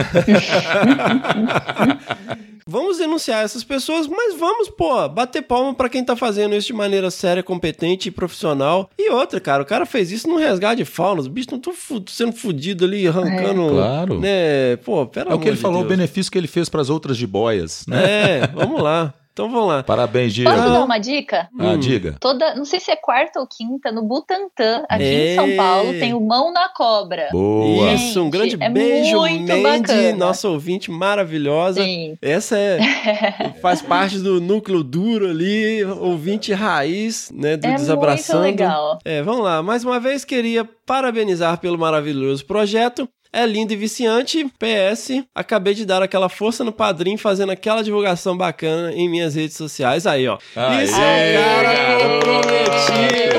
Vamos 2.68 2.97
denunciar 2.97 3.43
essas 3.43 3.64
pessoas, 3.64 4.07
mas 4.07 4.38
vamos, 4.38 4.70
pô, 4.70 5.07
bater 5.09 5.41
palma 5.41 5.74
pra 5.74 5.89
quem 5.89 6.03
tá 6.03 6.16
fazendo 6.16 6.55
isso 6.55 6.68
de 6.68 6.74
maneira 6.74 7.09
séria, 7.09 7.43
competente 7.43 8.09
e 8.09 8.12
profissional. 8.12 8.89
E 8.97 9.09
outra, 9.12 9.39
cara, 9.39 9.64
o 9.64 9.66
cara 9.66 9.86
fez 9.86 10.12
isso 10.12 10.28
no 10.28 10.38
resgate 10.38 10.78
de 10.78 10.86
fauna. 10.86 11.22
Os 11.22 11.28
bichos 11.28 11.51
não 11.51 11.57
estão 11.57 11.74
fu 11.74 12.03
sendo 12.07 12.34
fudidos 12.34 12.88
ali, 12.88 13.07
arrancando. 13.07 13.70
Claro. 13.70 14.20
Né? 14.20 14.76
Pô, 14.78 15.05
pera 15.05 15.32
É 15.32 15.34
o 15.34 15.39
que 15.39 15.47
ele 15.47 15.57
falou, 15.57 15.82
o 15.82 15.88
benefício 15.88 16.32
que 16.32 16.38
ele 16.38 16.47
fez 16.47 16.70
para 16.70 16.82
as 16.82 16.89
outras 16.89 17.18
jiboias, 17.18 17.86
né? 17.88 18.03
É, 18.41 18.47
vamos 18.47 18.82
lá. 18.82 19.14
Então 19.34 19.50
vamos 19.50 19.68
lá. 19.70 19.82
Parabéns, 19.82 20.34
Diego. 20.34 20.52
Posso 20.52 20.70
dar 20.70 20.84
uma 20.84 20.98
dica? 20.98 21.48
Ah, 21.58 21.68
Hum. 21.72 21.80
diga. 21.80 22.16
Toda, 22.20 22.54
não 22.56 22.66
sei 22.66 22.80
se 22.82 22.92
é 22.92 22.96
quarta 22.98 23.40
ou 23.40 23.48
quinta, 23.48 23.92
no 23.92 24.04
Butantã, 24.04 24.84
aqui 24.90 25.04
Ei. 25.04 25.32
em 25.32 25.36
São 25.36 25.56
Paulo, 25.56 25.92
tem 25.94 26.14
o 26.14 26.20
Mão 26.20 26.52
na 26.52 26.68
Cobra. 26.70 27.30
Boa. 27.32 27.94
Isso, 27.94 28.22
um 28.22 28.30
grande 28.30 28.58
é 28.60 28.70
beijo, 28.70 29.20
muito 29.20 29.48
Mandy, 29.48 29.62
bacana. 29.88 30.16
nossa 30.18 30.50
ouvinte 30.50 30.92
maravilhosa. 30.92 31.82
Sim. 31.84 32.18
Essa 32.22 32.58
é 32.58 32.80
faz 33.62 33.82
parte 33.82 34.20
do 34.20 34.42
núcleo 34.42 34.84
duro 34.84 35.30
ali, 35.30 35.84
ouvinte 35.86 36.52
raiz, 36.54 37.32
né, 37.34 37.56
do 37.56 37.66
É 37.68 37.76
Desabraçando. 37.76 38.40
muito 38.44 38.60
legal. 38.60 39.00
É, 39.06 39.22
vamos 39.22 39.44
lá. 39.44 39.64
Mais 39.64 39.86
uma 39.86 40.00
vez 40.00 40.26
queria 40.26 40.68
parabenizar 40.86 41.58
pelo 41.60 41.78
maravilhoso 41.78 42.46
projeto. 42.46 43.08
É 43.34 43.46
lindo 43.46 43.72
e 43.72 43.78
viciante. 43.78 44.46
PS, 44.60 45.24
acabei 45.34 45.74
de 45.74 45.86
dar 45.86 46.02
aquela 46.04 46.28
força 46.28 46.66
no 46.66 46.72
padrinho 46.74 47.18
fazendo 47.18 47.52
aquela 47.52 47.82
divulgação 47.82 48.36
bacana 48.36 48.92
em 48.94 49.08
minhas 49.10 49.36
redes 49.36 49.56
sociais. 49.56 50.06
Aí, 50.06 50.28
ó. 50.28 50.38
Aê, 50.56 50.84
Isso 50.84 50.96
é 51.00 51.40
um 51.40 51.44
cara 51.44 51.98
comprometido. 52.04 53.32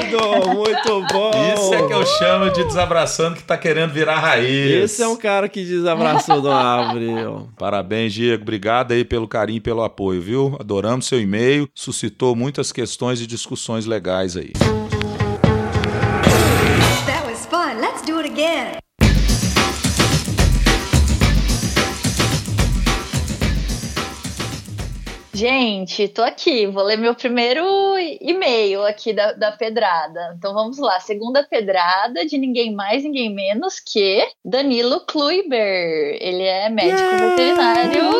Muito 0.54 1.06
bom. 1.12 1.30
Isso 1.54 1.74
é 1.74 1.86
que 1.86 1.92
eu 1.92 2.06
chamo 2.06 2.50
de 2.50 2.64
desabraçando 2.64 3.36
que 3.36 3.42
tá 3.42 3.56
querendo 3.58 3.92
virar 3.92 4.18
raiz. 4.18 4.84
Esse 4.84 5.02
é 5.02 5.08
um 5.08 5.16
cara 5.16 5.48
que 5.48 5.62
desabraçou 5.64 6.40
de 6.40 6.46
uma 6.48 6.56
árvore. 6.62 7.10
ó. 7.26 7.42
Parabéns, 7.58 8.14
Diego. 8.14 8.42
Obrigado 8.42 8.92
aí 8.92 9.04
pelo 9.04 9.28
carinho 9.28 9.58
e 9.58 9.60
pelo 9.60 9.82
apoio, 9.82 10.22
viu? 10.22 10.56
Adoramos 10.58 11.06
seu 11.06 11.20
e-mail. 11.20 11.68
Suscitou 11.74 12.34
muitas 12.34 12.72
questões 12.72 13.20
e 13.20 13.26
discussões 13.26 13.84
legais 13.84 14.36
aí. 14.36 14.52
That 17.06 17.26
was 17.26 17.46
fun. 17.46 17.78
Let's 17.80 18.02
do 18.02 18.16
it 18.18 18.30
again. 18.30 18.81
Gente, 25.34 26.08
tô 26.08 26.22
aqui, 26.22 26.66
vou 26.66 26.82
ler 26.82 26.98
meu 26.98 27.14
primeiro 27.14 27.64
e-mail 28.20 28.84
aqui 28.84 29.14
da, 29.14 29.32
da 29.32 29.50
pedrada. 29.50 30.34
Então 30.36 30.52
vamos 30.52 30.78
lá, 30.78 31.00
segunda 31.00 31.42
pedrada 31.42 32.26
de 32.26 32.36
ninguém 32.36 32.74
mais, 32.74 33.02
ninguém 33.02 33.34
menos 33.34 33.80
que 33.80 34.28
Danilo 34.44 35.00
Kluiber. 35.06 36.18
Ele 36.20 36.42
é 36.42 36.68
médico 36.68 37.10
veterinário 37.18 38.10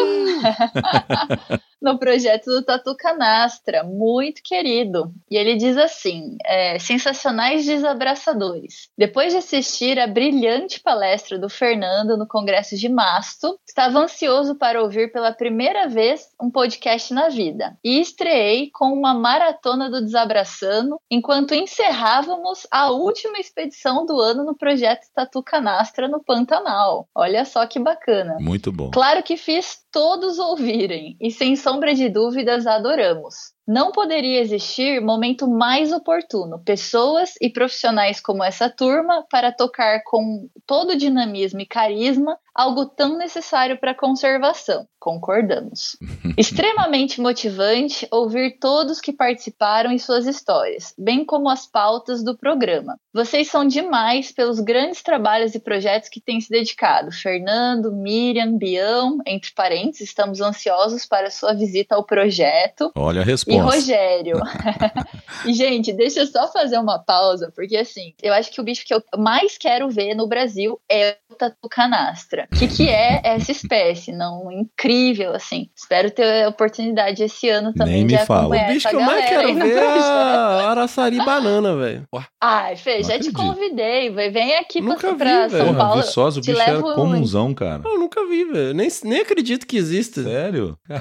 no 1.83 1.99
projeto 1.99 2.47
do 2.47 2.63
Tatu 2.63 2.97
Canastra, 2.97 3.83
muito 3.83 4.41
querido. 4.43 5.13
E 5.31 5.37
ele 5.37 5.57
diz 5.57 5.77
assim: 5.77 6.37
é, 6.45 6.79
sensacionais 6.79 7.67
desabraçadores. 7.67 8.89
Depois 8.97 9.33
de 9.33 9.39
assistir 9.39 9.99
a 9.99 10.07
brilhante 10.07 10.81
palestra 10.81 11.39
do 11.39 11.49
Fernando 11.49 12.17
no 12.17 12.27
Congresso 12.27 12.77
de 12.77 12.89
Masto, 12.89 13.59
estava 13.67 13.99
ansioso 13.99 14.55
para 14.55 14.83
ouvir 14.83 15.13
pela 15.13 15.33
primeira 15.33 15.89
vez 15.89 16.29
um 16.41 16.51
podcast 16.51 17.13
na 17.13 17.29
vida. 17.29 17.77
E 17.85 18.01
estreiei 18.01 18.71
com 18.73 18.93
uma 18.93 19.13
maratona 19.13 19.91
do 19.91 20.01
Desabraçando 20.01 20.99
enquanto 21.11 21.55
encerrávamos 21.55 22.67
a 22.71 22.91
última 22.91 23.39
expedição 23.39 24.07
do 24.07 24.21
ano 24.21 24.45
no 24.45 24.57
projeto 24.57 25.07
Tatu 25.15 25.43
Canastra 25.43 26.07
no 26.09 26.23
Pantanal. 26.23 27.09
Olha 27.15 27.45
só 27.45 27.67
que 27.67 27.81
bacana. 27.81 28.37
Muito 28.41 28.71
bom. 28.71 28.91
Claro 28.91 29.23
que 29.23 29.37
fiz 29.37 29.83
todos 29.93 30.39
ouvirem, 30.39 31.17
e 31.21 31.31
sem 31.31 31.55
sombra 31.73 31.95
de 31.95 32.11
dúvidas 32.11 32.67
adoramos. 32.67 33.55
Não 33.67 33.93
poderia 33.93 34.41
existir 34.41 35.01
momento 35.01 35.49
mais 35.49 35.93
oportuno, 35.93 36.59
pessoas 36.65 37.35
e 37.41 37.49
profissionais 37.49 38.21
como 38.21 38.43
essa 38.43 38.69
turma 38.69 39.25
para 39.31 39.53
tocar 39.53 40.03
com 40.05 40.49
todo 40.67 40.91
o 40.91 40.97
dinamismo 40.97 41.61
e 41.61 41.67
carisma 41.67 42.37
algo 42.55 42.87
tão 42.87 43.17
necessário 43.17 43.79
para 43.79 43.93
a 43.93 43.97
conservação. 43.97 44.87
Concordamos. 44.99 45.97
Extremamente 46.37 47.21
motivante 47.21 48.07
ouvir 48.11 48.59
todos 48.61 49.01
que 49.01 49.13
participaram 49.13 49.91
e 49.91 49.99
suas 49.99 50.27
histórias, 50.27 50.95
bem 50.99 51.25
como 51.25 51.49
as 51.49 51.67
pautas 51.67 52.23
do 52.23 52.37
programa. 52.37 52.97
Vocês 53.13 53.49
são 53.49 53.67
demais 53.67 54.31
pelos 54.31 54.61
grandes 54.61 55.03
trabalhos 55.03 55.55
e 55.55 55.61
projetos 55.61 56.09
que 56.09 56.21
têm 56.21 56.41
se 56.41 56.51
dedicado. 56.51 57.11
Fernando, 57.11 57.91
Miriam, 57.91 58.57
Bião, 58.57 59.19
entre 59.27 59.53
parênteses, 59.53 60.09
estamos 60.09 60.41
ansiosos 60.41 61.05
para 61.07 61.31
sua 61.31 61.53
visita 61.53 61.95
ao 61.95 62.05
projeto. 62.05 62.93
Olha 62.97 63.23
a 63.23 63.25
E. 63.55 63.59
Rogério. 63.59 64.41
e, 65.47 65.53
gente, 65.55 65.93
deixa 65.93 66.21
eu 66.21 66.27
só 66.27 66.51
fazer 66.53 66.79
uma 66.79 66.99
pausa, 66.99 67.53
porque 67.55 67.77
assim, 67.77 68.13
eu 68.23 68.33
acho 68.33 68.51
que 68.51 68.61
o 68.61 68.65
bicho 68.65 68.85
que 68.87 68.95
eu 68.95 69.03
mais 69.19 69.57
quero 69.59 69.89
ver 69.89 70.15
no 70.15 70.27
Brasil 70.29 70.81
é 70.91 71.17
o 71.31 71.35
tatu 71.35 71.69
canastra. 71.71 72.47
O 72.53 72.57
que, 72.59 72.69
que 72.69 72.89
é 72.89 73.21
essa 73.25 73.51
espécie? 73.53 74.13
Não, 74.13 74.51
incrível, 74.53 75.35
assim. 75.35 75.69
Espero 75.77 76.11
ter 76.11 76.45
a 76.45 76.49
oportunidade 76.49 77.23
esse 77.23 77.49
ano 77.49 77.73
também 77.73 77.95
Nem 77.95 78.05
me 78.05 78.17
de 78.17 78.27
fala. 78.27 78.49
O 78.57 78.67
bicho 78.67 78.89
essa 78.89 78.91
que 78.91 78.97
eu 78.97 79.01
mais 79.01 79.25
quero 79.29 79.55
ver 79.55 79.77
é 79.77 79.81
a 79.99 80.71
Araçari 80.71 81.17
Banana, 81.25 81.75
velho. 81.77 82.07
Ai, 82.41 82.77
Fê, 82.77 83.03
já 83.03 83.19
te 83.19 83.33
convidei. 83.33 84.11
vai- 84.11 84.31
Vem 84.31 84.57
aqui 84.57 84.81
pra, 84.81 84.93
Nunca 84.93 85.13
vi, 85.13 85.19
pra 85.19 85.47
velho. 85.49 85.51
São 85.51 85.67
Porra, 85.75 85.79
Paulo. 85.79 86.03
Viçosa, 86.03 86.39
o 86.39 86.43
te 86.43 86.51
bicho 86.53 86.63
era 86.63 86.81
comunzão, 86.83 87.53
cara. 87.55 87.83
Eu 87.85 87.99
nunca 87.99 88.27
vi, 88.27 88.45
velho. 88.45 88.75
Nem, 88.75 88.89
nem 89.05 89.21
acredito 89.21 89.67
que 89.67 89.77
exista. 89.77 90.23
Sério? 90.23 90.77
É, 90.89 90.95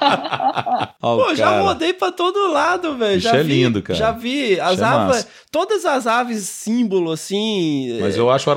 não, 0.00 0.23
Ó, 1.04 1.16
Pô, 1.16 1.32
o 1.32 1.34
já 1.34 1.44
cara. 1.46 1.62
rodei 1.62 1.92
pra 1.92 2.10
todo 2.10 2.50
lado, 2.50 2.96
velho. 2.96 3.16
Bicho 3.16 3.28
Já 3.28 3.36
é 3.36 3.42
vi- 3.42 3.62
lindo, 3.62 3.82
cara. 3.82 3.98
Já 3.98 4.10
vi 4.10 4.58
as 4.58 4.80
é 4.80 4.84
aves, 4.84 5.26
todas 5.50 5.84
as 5.84 6.06
aves 6.06 6.44
símbolo, 6.48 7.12
assim. 7.12 7.98
Mas 8.00 8.16
é, 8.16 8.20
eu 8.20 8.30
acho 8.30 8.48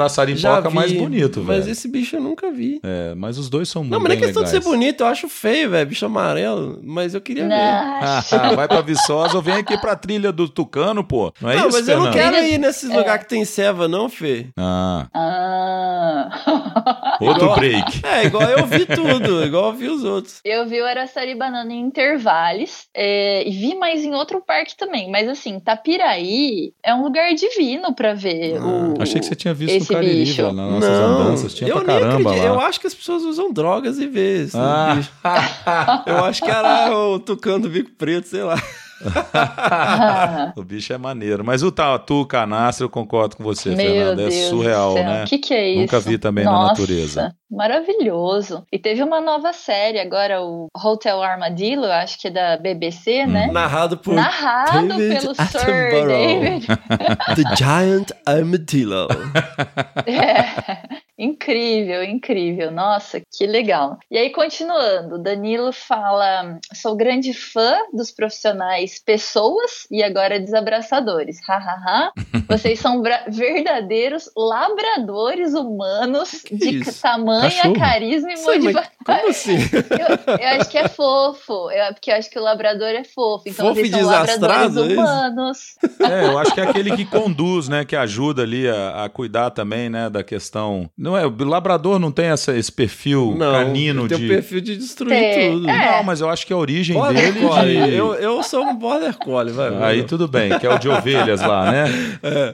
o 0.68 0.72
vi, 0.72 0.76
mais 0.76 0.92
bonito, 0.94 1.44
Mas 1.46 1.60
velho. 1.66 1.72
esse 1.72 1.88
bicho 1.90 2.16
eu 2.16 2.22
nunca 2.22 2.50
vi. 2.52 2.80
É, 2.84 3.14
mas 3.16 3.38
os 3.38 3.50
dois 3.50 3.68
são 3.68 3.84
Não, 3.84 4.00
muito 4.00 4.04
mas 4.04 4.10
não 4.10 4.14
é 4.14 4.16
bem 4.18 4.26
questão 4.26 4.44
de 4.44 4.50
ser 4.50 4.58
legais. 4.60 4.72
bonito, 4.74 5.02
eu 5.02 5.08
acho 5.08 5.28
feio, 5.28 5.70
velho. 5.72 5.88
Bicho 5.90 6.06
amarelo. 6.06 6.80
Mas 6.84 7.14
eu 7.14 7.20
queria 7.22 7.48
ver. 7.48 7.50
Vai 8.56 8.68
pra 8.68 8.82
Viçosa 8.82 9.36
ou 9.36 9.42
vem 9.42 9.56
aqui 9.56 9.78
pra 9.78 9.96
trilha 9.96 10.32
do 10.32 10.48
Tucano, 10.48 11.04
pô. 11.04 11.34
Não 11.42 11.50
é 11.50 11.56
não, 11.58 11.68
isso, 11.68 11.78
mas 11.78 11.88
eu 11.90 11.98
não 12.00 12.12
Fernando? 12.14 12.34
quero 12.34 12.46
ir 12.48 12.58
nesses 12.58 12.90
É. 12.90 12.98
lugares 12.98 13.24
que 13.24 13.30
tem 13.30 13.44
ceva, 13.44 13.88
não, 13.88 14.08
Fê. 14.08 14.48
Ah, 14.58 15.08
Ah. 15.14 17.18
outro 17.20 17.44
Igual- 17.44 17.56
break. 17.60 18.02
É, 18.06 18.26
igual 18.26 18.44
eu 18.44 18.66
vi 18.66 18.86
tudo, 18.86 19.44
igual 19.44 19.66
eu 19.68 19.74
vi 19.74 19.88
os 19.90 20.04
outros. 20.04 20.40
Eu 20.44 20.68
vi 20.68 20.82
o 20.82 20.86
Araçari 20.86 21.36
Banana 21.36 21.72
em 21.74 21.90
Intervales 22.38 22.88
é, 22.94 23.48
e 23.48 23.52
vi 23.52 23.76
mais 23.76 24.04
em 24.04 24.14
outro 24.14 24.42
parque 24.42 24.76
também. 24.78 25.10
Mas 25.10 25.28
assim, 25.28 25.60
Tapiraí 25.60 26.72
é 26.84 26.94
um 26.94 27.04
lugar 27.04 27.34
divino 27.34 27.94
pra 27.96 28.14
ver 28.14 28.60
o. 28.62 28.94
Ah, 29.00 29.04
Achei 29.04 29.20
que 29.20 29.26
você 29.26 29.36
tinha 29.36 29.54
visto 29.54 29.74
esse 29.76 29.92
no 29.92 29.98
Cariri, 30.00 30.20
bicho. 30.20 30.42
nas 30.44 30.54
nossas 30.72 30.90
não, 31.00 31.18
andanças. 31.22 31.54
Tinha 31.54 31.70
eu 31.70 31.78
pra 31.82 31.88
nem 31.94 32.00
caramba 32.00 32.30
acredito. 32.30 32.44
lá. 32.48 32.54
Eu 32.56 32.60
acho 32.62 32.80
que 32.80 32.88
as 32.88 32.94
pessoas 32.94 33.24
usam 33.24 33.52
drogas 33.52 33.98
e 34.00 34.08
vê 34.08 34.44
esse 34.44 34.58
Ah. 34.58 34.96
bicho. 34.96 35.12
Eu 36.06 36.24
acho 36.26 36.44
que 36.44 36.50
era 36.52 36.96
o 36.96 37.20
tucano 37.20 37.62
do 37.64 37.70
bico 37.70 37.92
preto, 37.92 38.28
sei 38.28 38.44
lá. 38.44 38.56
O 40.56 40.64
bicho 40.64 40.92
é 40.94 40.98
maneiro. 40.98 41.44
Mas 41.44 41.62
o 41.64 41.72
tatu 41.72 42.26
canastra, 42.26 42.86
eu 42.86 42.90
concordo 42.90 43.36
com 43.38 43.44
você, 43.44 43.70
Meu 43.70 43.78
Fernanda. 43.78 44.16
Deus 44.16 44.34
É 44.36 44.50
surreal, 44.50 44.94
né? 44.96 45.24
O 45.24 45.28
que, 45.28 45.38
que 45.38 45.54
é 45.54 45.70
isso? 45.70 45.82
Nunca 45.82 46.00
vi 46.00 46.18
também 46.18 46.46
na 46.46 46.52
Nossa, 46.52 46.72
natureza. 46.82 47.36
Maravilhoso. 47.50 48.64
E 48.72 48.78
teve 48.80 49.02
uma 49.04 49.22
nova 49.22 49.54
série 49.54 50.00
agora, 50.00 50.42
o 50.42 50.68
Hotel 50.76 51.22
Armadillo, 51.22 51.86
acho 51.86 52.20
que 52.20 52.28
é 52.28 52.32
da 52.32 52.58
BBC, 52.58 53.22
Uhum. 53.22 53.28
né? 53.32 53.48
Narrado 53.52 53.98
por 53.98 54.14
Narrado 54.14 54.88
David 54.88 55.22
pelo 55.22 55.36
Sir. 55.36 56.08
David. 56.08 56.68
The 56.68 57.56
Giant 57.56 58.12
Armadillo. 58.26 59.08
É, 60.06 60.97
incrível, 61.18 62.04
incrível. 62.04 62.72
Nossa, 62.72 63.20
que 63.20 63.46
legal. 63.46 63.98
E 64.10 64.18
aí, 64.18 64.30
continuando, 64.30 65.18
Danilo 65.18 65.72
fala: 65.72 66.60
sou 66.74 66.96
grande 66.96 67.34
fã 67.34 67.78
dos 67.94 68.12
profissionais 68.12 69.02
pessoas 69.04 69.88
e 69.92 70.04
agora 70.04 70.40
desabraçadores. 70.40 71.38
Hahaha. 71.46 72.12
Vocês 72.48 72.80
são 72.80 73.02
verdadeiros 73.28 74.30
labradores 74.36 75.54
humanos 75.54 76.44
de 76.50 76.80
isso? 76.80 77.02
tamanha, 77.02 77.50
Cachorro? 77.50 77.76
carisma 77.76 78.32
e 78.32 78.42
motivação. 78.42 78.92
como 79.06 79.30
assim? 79.30 79.58
Eu, 79.98 80.36
eu 80.36 80.48
acho 80.60 80.70
que 80.70 80.78
é 80.78 80.88
fofo, 80.88 81.72
eu, 81.72 81.94
porque 81.94 82.12
eu 82.12 82.16
acho 82.16 82.30
que 82.30 82.38
o 82.38 82.42
labrador 82.42 82.90
é 82.90 83.04
fofo. 83.04 83.44
Então 83.48 83.68
Fofo 83.68 83.80
eles 83.80 83.92
e 83.92 83.94
são 83.94 84.02
desastrado, 84.02 84.80
labradores 84.80 84.98
é 84.98 85.02
humanos. 85.02 85.76
É, 86.00 86.26
eu 86.26 86.38
acho 86.38 86.54
que 86.54 86.62
é 86.62 86.64
aquele 86.64 86.96
que 86.96 87.06
conduz, 87.06 87.68
né? 87.68 87.86
Que 87.86 87.96
ajuda 87.96 88.44
ali 88.44 88.68
a, 88.68 89.06
a 89.06 89.10
cuidar 89.10 89.52
também, 89.52 89.90
né? 89.90 90.10
Da 90.10 90.24
questão. 90.24 90.90
Não 91.08 91.18
é, 91.18 91.26
o 91.26 91.34
labrador 91.46 91.98
não 92.00 92.12
tem 92.12 92.26
essa, 92.26 92.58
esse 92.58 92.70
perfil 92.70 93.34
Não, 93.38 93.52
canino 93.54 94.02
ele 94.02 94.10
tem 94.10 94.18
de. 94.18 94.26
o 94.26 94.28
perfil 94.28 94.60
de 94.60 94.76
destruir 94.76 95.10
Tem, 95.18 95.52
tudo. 95.54 95.70
é. 95.70 95.92
Não, 95.98 96.04
mas 96.04 96.20
eu 96.20 96.30
acho 96.30 96.46
que 96.46 96.52
a 96.52 96.58
origem 96.58 96.96
Border 96.98 97.34
dele 97.34 97.48
Collie. 97.48 97.84
de... 97.86 97.96
Eu, 97.96 98.14
eu 98.16 98.44
sou 98.44 98.64
um 98.66 98.76
Border 98.76 99.18
Collie, 99.18 99.54
vai. 99.54 99.74
Aí 99.84 100.04
tudo 100.04 100.28
bem, 100.28 100.58
que 100.60 100.68
é 100.68 100.70
o 100.74 100.78
de 100.78 100.90
ovelhas 100.90 101.40
lá, 101.42 101.72
né? 101.72 101.86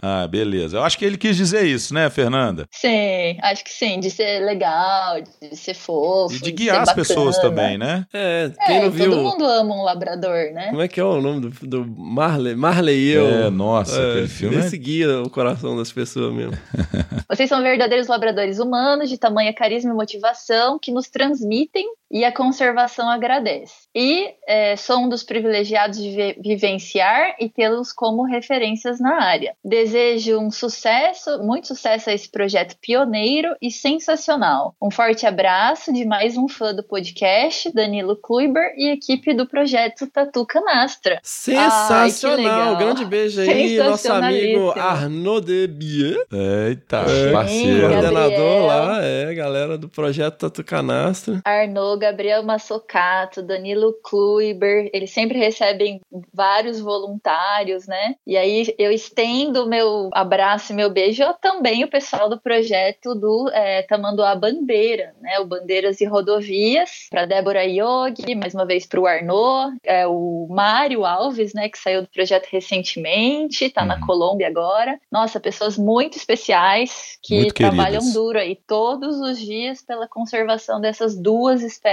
Ah, 0.02 0.28
beleza. 0.28 0.78
Eu 0.78 0.84
acho 0.84 0.98
que 1.00 1.06
ele 1.06 1.18
quis 1.18 1.36
dizer 1.36 1.64
isso, 1.66 1.94
né, 1.94 2.10
Fernanda? 2.10 2.68
Sim, 2.72 3.38
acho 3.42 3.64
que 3.64 3.72
sim, 3.72 4.00
de 4.00 4.12
ser 4.12 4.42
legal, 4.46 5.16
de 5.42 5.56
ser 5.58 5.74
fofo. 5.74 6.36
E 6.36 6.40
de 6.40 6.46
ser 6.46 6.52
guiar 6.52 6.82
as 6.82 6.90
bacana. 6.90 6.96
pessoas 7.08 7.38
também, 7.40 7.78
né? 7.78 8.06
É, 8.14 8.52
quem 8.68 8.78
É, 8.78 8.82
não 8.84 8.92
viu... 8.92 9.10
todo 9.10 9.24
mundo 9.24 9.46
ama 9.46 9.76
um 9.76 9.84
labrador, 9.84 10.52
né? 10.54 10.68
Como 10.70 10.82
é 10.82 10.88
que 10.88 11.00
é 11.00 11.04
o 11.04 11.22
nome 11.22 11.40
do, 11.50 11.68
do 11.68 11.86
Marley? 11.98 12.56
Marley 12.56 12.98
e 13.00 13.12
eu. 13.14 13.26
É, 13.28 13.50
nossa, 13.50 13.96
aquele 14.12 14.28
filme 14.28 14.58
é- 14.58 14.60
Esse 14.60 14.78
guia 14.78 15.22
o 15.22 15.30
coração 15.30 15.76
das 15.78 15.92
pessoas 15.92 16.34
mesmo. 16.34 16.58
Vocês 17.30 17.48
são 17.50 17.62
verdadeiros 17.64 18.08
labradores 18.08 18.43
humanos, 18.60 19.10
de 19.10 19.18
tamanha 19.18 19.54
carisma 19.54 19.92
e 19.92 19.96
motivação, 19.96 20.78
que 20.80 20.92
nos 20.92 21.10
transmitem 21.10 21.88
e 22.14 22.24
a 22.24 22.32
conservação 22.32 23.10
agradece. 23.10 23.88
E 23.96 24.30
é, 24.48 24.76
sou 24.76 25.00
um 25.00 25.10
dos 25.10 25.24
privilegiados 25.24 25.98
de 25.98 26.12
vi- 26.12 26.38
vivenciar 26.40 27.36
e 27.40 27.50
tê-los 27.50 27.92
como 27.92 28.24
referências 28.24 29.00
na 29.00 29.22
área. 29.22 29.56
Desejo 29.66 30.38
um 30.40 30.52
sucesso, 30.52 31.40
muito 31.44 31.68
sucesso 31.68 32.12
a 32.12 32.14
esse 32.14 32.30
projeto 32.30 32.76
pioneiro 32.80 33.56
e 33.60 33.72
sensacional. 33.72 34.76
Um 34.82 34.92
forte 34.92 35.26
abraço 35.26 35.92
de 35.92 36.06
mais 36.06 36.38
um 36.38 36.48
fã 36.48 36.74
do 36.74 36.84
podcast, 36.84 37.74
Danilo 37.74 38.16
Kluiber 38.16 38.74
e 38.78 38.92
equipe 38.92 39.34
do 39.34 39.48
projeto 39.48 40.06
Tatu 40.08 40.46
Canastra. 40.46 41.20
Sensacional! 41.24 42.38
legal. 42.38 42.76
grande 42.78 43.06
beijo 43.06 43.42
aí, 43.42 43.78
nosso 43.78 44.12
amigo. 44.12 44.72
Arnaud 44.78 45.46
Debier. 45.46 46.26
Eita, 46.32 46.98
É, 47.08 47.32
parceiro. 47.32 47.90
Coordenador 47.90 48.66
lá, 48.68 49.00
é, 49.04 49.34
galera 49.34 49.78
do 49.78 49.90
projeto 49.90 50.38
Tatu 50.38 50.64
Canastra. 50.64 51.42
Arnaud, 51.44 52.03
Gabriel 52.04 52.44
Massocato, 52.44 53.42
Danilo 53.42 53.94
Kluiber, 54.04 54.90
eles 54.94 55.12
sempre 55.12 55.38
recebem 55.40 56.02
vários 56.34 56.82
voluntários, 56.82 57.88
né? 57.88 58.16
E 58.28 58.36
aí 58.36 58.76
eu 58.78 58.92
estendo 58.92 59.66
meu 59.66 60.10
abraço 60.12 60.74
e 60.74 60.76
meu 60.76 60.90
beijo 60.90 61.24
também 61.42 61.84
o 61.86 61.90
pessoal 61.90 62.30
do 62.30 62.38
projeto 62.40 63.16
do 63.16 63.50
é, 63.54 63.84
Tamanduá 63.84 64.36
Bandeira, 64.36 65.16
né? 65.22 65.40
O 65.40 65.46
Bandeiras 65.46 66.02
e 66.02 66.06
Rodovias, 66.06 67.08
para 67.10 67.26
Débora 67.26 67.64
Yogi, 67.64 68.36
mais 68.36 68.54
uma 68.54 68.66
vez 68.66 68.86
para 68.86 69.00
o 69.00 69.08
Arnaud, 69.08 69.78
é, 69.86 70.06
o 70.06 70.48
Mário 70.50 71.06
Alves, 71.06 71.54
né? 71.54 71.70
Que 71.70 71.78
saiu 71.78 72.02
do 72.02 72.10
projeto 72.10 72.48
recentemente, 72.52 73.70
tá 73.70 73.86
na 73.86 73.96
Uhum. 73.96 74.06
Colômbia 74.06 74.48
agora. 74.48 75.00
Nossa, 75.10 75.40
pessoas 75.40 75.78
muito 75.78 76.18
especiais 76.18 77.18
que 77.24 77.36
Muito 77.36 77.54
trabalham 77.54 78.12
duro 78.12 78.38
aí 78.38 78.58
todos 78.68 79.22
os 79.22 79.40
dias 79.40 79.82
pela 79.82 80.08
conservação 80.08 80.82
dessas 80.82 81.16
duas 81.16 81.62
espécies 81.64 81.93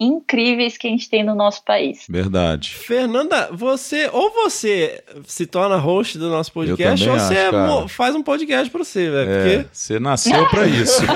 incríveis 0.00 0.76
que 0.78 0.86
a 0.86 0.90
gente 0.90 1.08
tem 1.08 1.24
no 1.24 1.34
nosso 1.34 1.64
país. 1.64 2.04
Verdade. 2.08 2.70
Fernanda, 2.70 3.48
você 3.52 4.08
ou 4.12 4.30
você 4.30 5.02
se 5.26 5.46
torna 5.46 5.76
host 5.76 6.18
do 6.18 6.28
nosso 6.30 6.52
podcast, 6.52 7.08
ou 7.08 7.18
você 7.18 7.36
acho, 7.38 7.56
mo- 7.56 7.88
faz 7.88 8.14
um 8.14 8.22
podcast 8.22 8.70
pra 8.70 8.84
você, 8.84 9.10
velho. 9.10 9.30
É, 9.30 9.42
Porque 9.56 9.68
você 9.72 9.98
nasceu 10.00 10.48
pra 10.48 10.66
isso. 10.66 11.02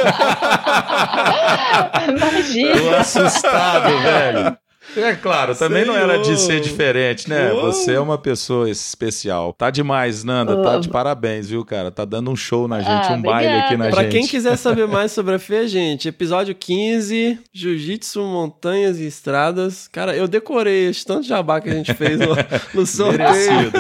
Imagina! 2.09 2.81
Tô 2.81 2.95
assustado, 2.97 3.99
velho. 4.03 4.59
É 4.97 5.14
claro, 5.14 5.55
também 5.55 5.84
não 5.84 5.95
era 5.97 6.18
de 6.18 6.36
ser 6.36 6.47
Senhor. 6.47 6.61
diferente, 6.62 7.28
né? 7.28 7.53
Uou. 7.53 7.66
Você 7.72 7.93
é 7.93 8.01
uma 8.01 8.18
pessoa 8.18 8.68
especial. 8.70 9.53
Tá 9.53 9.70
demais, 9.70 10.24
Nanda. 10.24 10.61
Tá 10.62 10.78
de 10.78 10.89
parabéns, 10.89 11.49
viu, 11.49 11.64
cara? 11.64 11.91
Tá 11.91 12.05
dando 12.05 12.30
um 12.30 12.36
show 12.36 12.66
na 12.66 12.80
gente, 12.80 13.12
Ah, 13.12 13.14
um 13.14 13.22
baile 13.22 13.53
aqui 13.53 13.76
na 13.76 13.91
Pra 13.91 14.03
gente. 14.03 14.12
quem 14.12 14.26
quiser 14.26 14.57
saber 14.57 14.86
mais 14.89 15.12
sobre 15.12 15.34
a 15.34 15.39
Fê, 15.39 15.68
gente, 15.68 16.09
episódio 16.09 16.55
15, 16.55 17.39
Jiu-Jitsu, 17.53 18.20
Montanhas 18.22 18.99
e 18.99 19.07
Estradas. 19.07 19.89
Cara, 19.89 20.16
eu 20.16 20.26
decorei 20.26 20.89
esse 20.89 21.05
tanto 21.05 21.22
de 21.22 21.28
jabá 21.28 21.61
que 21.61 21.68
a 21.68 21.74
gente 21.74 21.93
fez 21.95 22.18
no, 22.18 22.34
no 22.74 22.86
sorteio. 22.86 23.70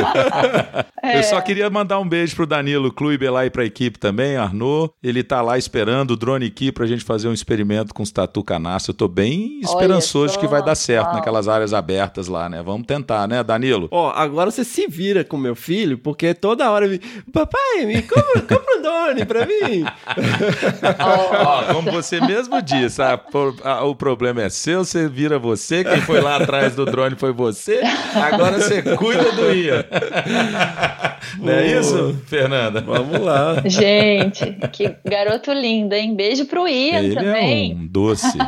É. 1.02 1.18
Eu 1.18 1.22
só 1.22 1.40
queria 1.40 1.70
mandar 1.70 1.98
um 2.00 2.08
beijo 2.08 2.36
pro 2.36 2.46
Danilo 2.46 2.92
Kluiber 2.92 3.32
lá 3.32 3.46
e 3.46 3.50
pra 3.50 3.64
equipe 3.64 3.98
também, 3.98 4.36
Arnaud. 4.36 4.90
Ele 5.02 5.22
tá 5.22 5.40
lá 5.40 5.56
esperando 5.56 6.10
o 6.10 6.16
drone 6.16 6.46
aqui 6.46 6.70
pra 6.70 6.86
gente 6.86 7.02
fazer 7.02 7.28
um 7.28 7.32
experimento 7.32 7.94
com 7.94 8.02
os 8.02 8.10
tatu 8.10 8.42
canastra. 8.44 8.90
Eu 8.90 8.96
tô 8.96 9.08
bem 9.08 9.60
esperançoso 9.62 10.34
só. 10.34 10.40
que 10.40 10.46
vai 10.46 10.62
dar 10.62 10.74
certo 10.74 10.97
Uau. 11.02 11.14
naquelas 11.14 11.48
áreas 11.48 11.72
abertas 11.74 12.28
lá, 12.28 12.48
né? 12.48 12.62
Vamos 12.62 12.86
tentar, 12.86 13.26
né, 13.28 13.42
Danilo? 13.42 13.88
Ó, 13.90 14.10
agora 14.10 14.50
você 14.50 14.64
se 14.64 14.86
vira 14.88 15.24
com 15.24 15.36
meu 15.36 15.54
filho, 15.54 15.98
porque 15.98 16.34
toda 16.34 16.70
hora 16.70 16.84
ele. 16.86 17.00
Papai, 17.32 17.84
me 17.86 18.02
compra, 18.02 18.40
compra 18.56 18.78
um 18.78 18.82
drone 18.82 19.24
pra 19.24 19.46
mim. 19.46 19.84
Ó, 20.98 21.74
como 21.74 21.90
você 21.92 22.20
mesmo 22.20 22.60
disse, 22.62 23.00
a- 23.02 23.20
a- 23.64 23.84
o 23.84 23.94
problema 23.94 24.42
é 24.42 24.48
seu, 24.48 24.84
você 24.84 25.08
vira 25.08 25.38
você, 25.38 25.84
quem 25.84 26.00
foi 26.02 26.20
lá 26.20 26.36
atrás 26.36 26.74
do 26.74 26.84
drone 26.84 27.16
foi 27.16 27.32
você, 27.32 27.80
agora 28.14 28.60
você 28.60 28.82
cuida 28.96 29.32
do 29.32 29.52
Ian. 29.54 29.84
Não 31.38 31.52
é 31.52 31.66
isso, 31.78 32.16
Fernanda? 32.26 32.80
Vamos 32.80 33.20
lá. 33.20 33.62
Gente, 33.66 34.56
que 34.72 34.94
garoto 35.04 35.52
lindo, 35.52 35.94
hein? 35.94 36.14
Beijo 36.14 36.46
pro 36.46 36.66
Ian 36.66 37.00
Ele 37.00 37.14
também. 37.14 37.72
é 37.72 37.74
um 37.74 37.86
doce. 37.86 38.38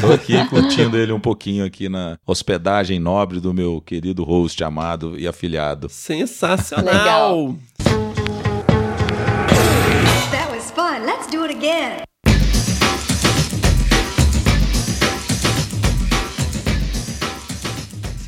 Tô 0.00 0.12
aqui 0.12 0.44
curtindo 0.48 0.96
ele 0.96 1.12
um 1.12 1.20
pouquinho 1.20 1.64
aqui 1.64 1.88
na 1.88 1.97
hospedagem 2.26 2.98
nobre 2.98 3.40
do 3.40 3.54
meu 3.54 3.80
querido 3.80 4.24
host 4.24 4.62
amado 4.64 5.18
e 5.18 5.26
afilhado. 5.26 5.88
Sensacional. 5.88 7.54
That 10.30 10.50
was 10.50 10.70
fun. 10.70 11.04
Let's 11.04 11.26
do 11.30 11.44
it 11.44 11.54
again. 11.54 12.07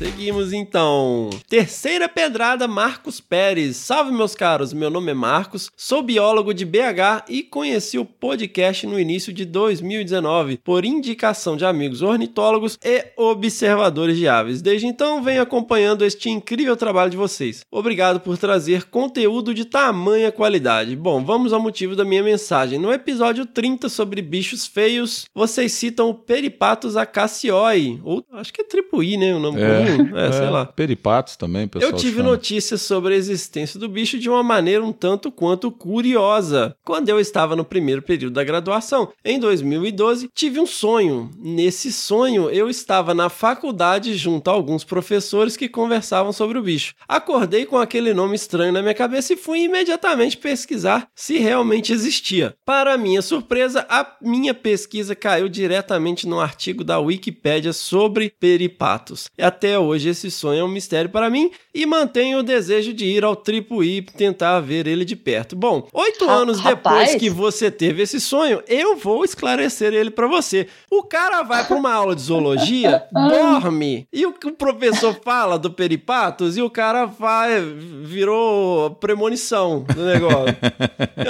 Seguimos 0.01 0.51
então. 0.51 1.29
Terceira 1.47 2.09
pedrada, 2.09 2.67
Marcos 2.67 3.21
Pérez. 3.21 3.77
Salve, 3.77 4.11
meus 4.11 4.33
caros. 4.33 4.73
Meu 4.73 4.89
nome 4.89 5.11
é 5.11 5.13
Marcos, 5.13 5.69
sou 5.77 6.01
biólogo 6.01 6.55
de 6.55 6.65
BH 6.65 7.25
e 7.29 7.43
conheci 7.43 7.99
o 7.99 8.05
podcast 8.05 8.87
no 8.87 8.99
início 8.99 9.31
de 9.31 9.45
2019 9.45 10.57
por 10.63 10.85
indicação 10.85 11.55
de 11.55 11.65
amigos 11.65 12.01
ornitólogos 12.01 12.79
e 12.83 13.11
observadores 13.15 14.17
de 14.17 14.27
aves. 14.27 14.59
Desde 14.59 14.87
então, 14.87 15.21
venho 15.21 15.43
acompanhando 15.43 16.03
este 16.03 16.31
incrível 16.31 16.75
trabalho 16.75 17.11
de 17.11 17.17
vocês. 17.17 17.63
Obrigado 17.69 18.19
por 18.19 18.39
trazer 18.39 18.85
conteúdo 18.85 19.53
de 19.53 19.65
tamanha 19.65 20.31
qualidade. 20.31 20.95
Bom, 20.95 21.23
vamos 21.23 21.53
ao 21.53 21.61
motivo 21.61 21.95
da 21.95 22.03
minha 22.03 22.23
mensagem. 22.23 22.79
No 22.79 22.91
episódio 22.91 23.45
30 23.45 23.87
sobre 23.87 24.23
bichos 24.23 24.65
feios, 24.65 25.25
vocês 25.31 25.73
citam 25.73 26.09
o 26.09 26.15
Peripatos 26.15 26.97
acacioi, 26.97 28.01
ou 28.03 28.25
acho 28.31 28.51
que 28.51 28.61
é 28.61 28.65
tripuí, 28.65 29.15
né? 29.15 29.35
O 29.35 29.39
nome 29.39 29.59
comum. 29.59 29.90
É, 30.15 30.31
sei 30.31 30.49
lá. 30.49 30.65
Peripatos 30.65 31.35
também, 31.35 31.67
pessoal. 31.67 31.91
Eu 31.91 31.97
tive 31.97 32.17
chama. 32.17 32.29
notícias 32.29 32.81
sobre 32.81 33.13
a 33.13 33.17
existência 33.17 33.79
do 33.79 33.87
bicho 33.87 34.19
de 34.19 34.29
uma 34.29 34.43
maneira 34.43 34.83
um 34.83 34.91
tanto 34.91 35.31
quanto 35.31 35.71
curiosa. 35.71 36.75
Quando 36.83 37.09
eu 37.09 37.19
estava 37.19 37.55
no 37.55 37.65
primeiro 37.65 38.01
período 38.01 38.33
da 38.33 38.43
graduação, 38.43 39.11
em 39.23 39.39
2012, 39.39 40.29
tive 40.33 40.59
um 40.59 40.65
sonho. 40.65 41.29
Nesse 41.37 41.91
sonho, 41.91 42.49
eu 42.49 42.69
estava 42.69 43.13
na 43.13 43.29
faculdade 43.29 44.15
junto 44.15 44.49
a 44.49 44.53
alguns 44.53 44.83
professores 44.83 45.55
que 45.57 45.69
conversavam 45.69 46.31
sobre 46.31 46.57
o 46.57 46.63
bicho. 46.63 46.93
Acordei 47.07 47.65
com 47.65 47.77
aquele 47.77 48.13
nome 48.13 48.35
estranho 48.35 48.73
na 48.73 48.81
minha 48.81 48.93
cabeça 48.93 49.33
e 49.33 49.37
fui 49.37 49.61
imediatamente 49.61 50.37
pesquisar 50.37 51.07
se 51.15 51.37
realmente 51.37 51.93
existia. 51.93 52.55
Para 52.65 52.97
minha 52.97 53.21
surpresa, 53.21 53.85
a 53.89 54.17
minha 54.21 54.53
pesquisa 54.53 55.15
caiu 55.15 55.47
diretamente 55.49 56.27
no 56.27 56.39
artigo 56.39 56.83
da 56.83 56.99
Wikipédia 56.99 57.73
sobre 57.73 58.33
peripatos. 58.39 59.29
E 59.37 59.43
até 59.43 59.77
hoje 59.81 60.09
esse 60.09 60.29
sonho 60.31 60.61
é 60.61 60.63
um 60.63 60.67
mistério 60.67 61.09
para 61.09 61.29
mim 61.29 61.51
e 61.73 61.85
mantenho 61.85 62.39
o 62.39 62.43
desejo 62.43 62.93
de 62.93 63.05
ir 63.05 63.23
ao 63.23 63.35
Tripuí 63.35 63.97
e 63.97 64.01
tentar 64.01 64.59
ver 64.59 64.87
ele 64.87 65.03
de 65.05 65.15
perto. 65.15 65.55
Bom, 65.55 65.87
oito 65.93 66.25
Ra- 66.25 66.33
anos 66.33 66.59
rapaz. 66.59 67.09
depois 67.09 67.15
que 67.21 67.29
você 67.29 67.69
teve 67.71 68.01
esse 68.03 68.19
sonho, 68.19 68.61
eu 68.67 68.95
vou 68.95 69.23
esclarecer 69.25 69.93
ele 69.93 70.11
para 70.11 70.27
você. 70.27 70.67
O 70.89 71.03
cara 71.03 71.43
vai 71.43 71.65
para 71.65 71.75
uma 71.75 71.93
aula 71.93 72.15
de 72.15 72.21
zoologia, 72.21 73.03
dorme, 73.11 74.07
e 74.11 74.25
o 74.25 74.33
que 74.33 74.47
o 74.47 74.53
professor 74.53 75.17
fala 75.23 75.57
do 75.57 75.71
peripatos 75.71 76.57
e 76.57 76.61
o 76.61 76.69
cara 76.69 77.05
vai 77.05 77.61
virou 78.03 78.91
premonição 78.95 79.83
do 79.83 80.03
negócio. 80.05 80.55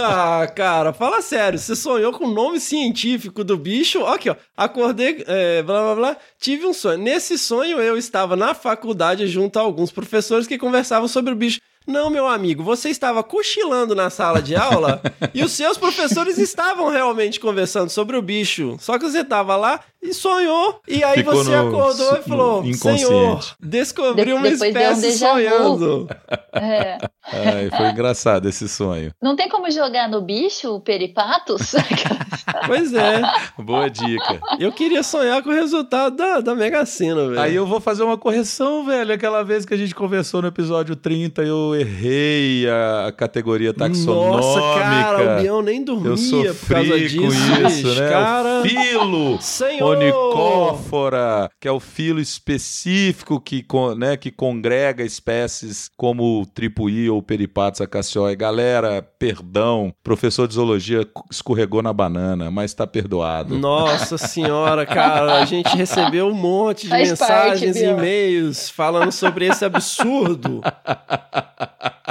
Ah, 0.03 0.47
cara, 0.47 0.93
fala 0.93 1.21
sério. 1.21 1.59
Você 1.59 1.75
sonhou 1.75 2.11
com 2.13 2.25
o 2.25 2.31
nome 2.33 2.59
científico 2.59 3.43
do 3.43 3.57
bicho? 3.57 4.05
Aqui, 4.05 4.29
ó. 4.29 4.35
Acordei, 4.55 5.23
é, 5.27 5.61
blá 5.61 5.81
blá 5.83 5.95
blá. 5.95 6.17
Tive 6.39 6.65
um 6.65 6.73
sonho. 6.73 6.97
Nesse 6.97 7.37
sonho, 7.37 7.79
eu 7.79 7.97
estava 7.97 8.35
na 8.41 8.53
faculdade 8.55 9.27
junto 9.27 9.57
a 9.59 9.61
alguns 9.61 9.91
professores 9.91 10.47
que 10.47 10.57
conversavam 10.57 11.07
sobre 11.07 11.31
o 11.31 11.35
bicho. 11.35 11.59
Não, 11.87 12.11
meu 12.11 12.27
amigo, 12.27 12.63
você 12.63 12.89
estava 12.89 13.23
cochilando 13.23 13.95
na 13.95 14.11
sala 14.11 14.39
de 14.39 14.55
aula 14.55 15.01
e 15.33 15.43
os 15.43 15.51
seus 15.51 15.79
professores 15.79 16.37
estavam 16.37 16.89
realmente 16.89 17.39
conversando 17.39 17.89
sobre 17.89 18.15
o 18.15 18.21
bicho. 18.21 18.77
Só 18.79 18.99
que 18.99 19.05
você 19.09 19.21
estava 19.21 19.55
lá 19.55 19.79
e 20.01 20.13
sonhou. 20.13 20.79
E 20.87 21.03
aí 21.03 21.17
Ficou 21.17 21.35
você 21.43 21.49
no- 21.49 21.67
acordou 21.69 22.17
e 22.17 22.21
falou. 22.21 22.73
Senhor, 22.73 23.55
descobri 23.59 24.25
De- 24.25 24.33
uma 24.33 24.47
um 24.47 24.51
espécie 24.51 25.11
vu. 25.11 25.17
sonhando. 25.17 26.07
É. 26.53 26.97
Ai, 27.31 27.69
foi 27.69 27.87
engraçado 27.91 28.49
esse 28.49 28.67
sonho. 28.67 29.13
Não 29.21 29.37
tem 29.37 29.47
como 29.47 29.71
jogar 29.71 30.09
no 30.09 30.21
bicho 30.21 30.75
o 30.75 30.81
peripatos? 30.81 31.71
Pois 32.65 32.93
é. 32.93 33.21
Boa 33.57 33.89
dica. 33.89 34.39
Eu 34.59 34.71
queria 34.71 35.03
sonhar 35.03 35.41
com 35.43 35.49
o 35.49 35.53
resultado 35.53 36.15
da, 36.15 36.39
da 36.39 36.55
Mega 36.55 36.85
Sena, 36.85 37.27
velho. 37.27 37.39
Aí 37.39 37.55
eu 37.55 37.65
vou 37.65 37.79
fazer 37.81 38.03
uma 38.03 38.17
correção, 38.17 38.85
velho. 38.85 39.13
Aquela 39.13 39.43
vez 39.43 39.65
que 39.65 39.73
a 39.73 39.77
gente 39.77 39.93
conversou 39.95 40.41
no 40.41 40.47
episódio 40.47 40.95
30, 40.95 41.43
eu 41.43 41.75
errei 41.75 42.65
a 42.69 43.11
categoria 43.11 43.73
taxonômica. 43.73 44.37
Nossa, 44.37 44.59
cara, 44.79 45.37
o 45.37 45.41
Bião 45.41 45.61
nem 45.61 45.83
dormia 45.83 46.09
Eu 46.11 46.17
sofri 46.17 46.53
por 46.53 46.67
causa 46.75 46.99
disso. 46.99 47.17
com 47.17 47.27
isso, 47.67 47.87
né? 47.99 48.09
Cara, 48.09 48.61
O 48.61 48.67
filo 48.67 49.41
Senhor! 49.41 49.97
onicófora, 49.97 51.49
que 51.59 51.67
é 51.67 51.71
o 51.71 51.79
filo 51.79 52.19
específico 52.19 53.39
que, 53.39 53.63
con- 53.63 53.95
né, 53.95 54.17
que 54.17 54.31
congrega 54.31 55.03
espécies 55.03 55.89
como 55.97 56.41
o 56.41 56.45
tripuí 56.45 57.09
ou 57.09 57.21
peripatos 57.21 57.81
acacioi. 57.81 58.35
Galera, 58.35 59.01
perdão, 59.19 59.93
professor 60.03 60.47
de 60.47 60.53
zoologia 60.55 61.07
escorregou 61.29 61.81
na 61.81 61.93
banana, 61.93 62.20
mas 62.51 62.73
tá 62.73 62.85
perdoado. 62.85 63.57
Nossa 63.57 64.17
senhora, 64.17 64.85
cara, 64.85 65.41
a 65.41 65.45
gente 65.45 65.75
recebeu 65.75 66.27
um 66.27 66.33
monte 66.33 66.83
de 66.83 66.89
Faz 66.89 67.09
mensagens 67.09 67.77
parte, 67.77 67.85
e 67.85 67.89
e-mails 67.89 68.69
falando 68.69 69.11
sobre 69.11 69.45
esse 69.45 69.65
absurdo. 69.65 70.61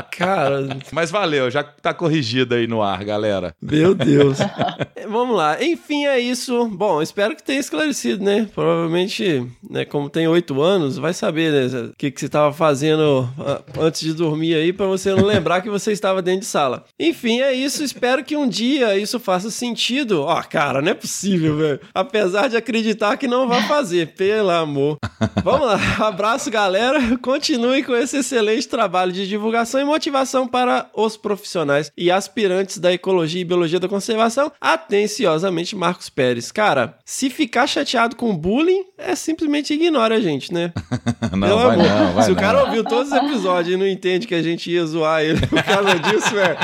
Cara, 0.03 0.69
Mas 0.93 1.11
valeu, 1.11 1.51
já 1.51 1.63
tá 1.63 1.93
corrigido 1.95 2.55
aí 2.55 2.67
no 2.67 2.83
ar, 2.83 3.05
galera. 3.05 3.55
meu 3.61 3.95
Deus. 3.95 4.39
Vamos 5.09 5.37
lá. 5.37 5.63
Enfim, 5.63 6.07
é 6.07 6.19
isso. 6.19 6.67
Bom, 6.69 7.03
espero 7.03 7.35
que 7.35 7.43
tenha 7.43 7.59
esclarecido, 7.59 8.25
né? 8.25 8.49
Provavelmente, 8.55 9.47
né, 9.69 9.85
como 9.85 10.09
tem 10.09 10.29
oito 10.29 10.61
anos, 10.63 10.99
vai 10.99 11.13
saber, 11.13 11.53
né, 11.53 11.81
o 11.81 11.93
que, 11.97 12.11
que 12.11 12.21
você 12.21 12.27
estava 12.27 12.53
fazendo 12.53 13.29
ah, 13.39 13.63
antes 13.79 14.01
de 14.03 14.15
dormir 14.15 14.55
aí 14.55 14.73
pra 14.73 14.87
você 14.87 15.13
não 15.13 15.25
lembrar 15.25 15.61
que 15.63 15.71
você 15.71 15.93
estava 15.93 16.23
dentro 16.23 16.41
de 16.41 16.47
sala. 16.47 16.85
Enfim, 16.99 17.41
é 17.41 17.53
isso. 17.53 17.83
Espero 17.83 18.25
que 18.25 18.37
um 18.37 18.49
dia 18.49 18.97
isso 18.97 19.19
faça 19.19 19.51
sentido. 19.51 20.23
Ó, 20.23 20.43
cara, 20.43 20.81
não 20.81 20.93
é 20.93 20.95
possível, 20.95 21.57
velho. 21.57 21.81
Apesar 21.95 22.49
de 22.49 22.57
acreditar 22.57 23.17
que 23.17 23.27
não 23.27 23.49
vai 23.49 23.63
fazer, 23.67 24.09
pelo 24.15 24.51
amor. 24.51 24.97
Vamos 25.43 25.67
lá. 25.67 25.81
Abraço, 26.07 26.51
galera. 26.51 27.17
Continue 27.19 27.83
com 27.83 27.95
esse 27.95 28.19
excelente 28.19 28.69
trabalho 28.69 29.13
de 29.13 29.27
divulgação 29.29 29.81
e 29.81 29.85
motivação 29.91 30.47
para 30.47 30.89
os 30.95 31.17
profissionais 31.17 31.91
e 31.97 32.11
aspirantes 32.11 32.79
da 32.79 32.93
ecologia 32.93 33.41
e 33.41 33.45
biologia 33.45 33.79
da 33.81 33.89
conservação. 33.89 34.51
Atenciosamente, 34.61 35.75
Marcos 35.77 36.09
Pérez. 36.09 36.51
Cara, 36.53 36.97
se 37.05 37.31
ficar 37.31 37.67
chateado 37.67 38.17
com 38.17 38.37
bullying, 38.37 38.85
é 38.99 39.15
simplesmente 39.15 39.73
ignora 39.75 40.17
a 40.17 40.21
gente, 40.21 40.53
né? 40.53 40.73
Não, 41.33 41.49
Pelo 41.49 41.57
vai 41.59 41.75
amor. 41.75 41.87
não, 41.87 42.13
vai 42.13 42.25
Se 42.25 42.31
o 42.31 42.35
não. 42.35 42.41
cara 42.41 42.65
ouviu 42.65 42.85
todos 42.85 43.11
os 43.13 43.17
episódios 43.17 43.75
e 43.75 43.77
não 43.79 43.87
entende 43.87 44.27
que 44.27 44.35
a 44.35 44.43
gente 44.43 44.71
ia 44.71 44.85
zoar 44.85 45.23
ele 45.23 45.47
por 45.47 45.63
causa 45.63 45.99
disso, 45.99 46.35
velho, 46.35 46.57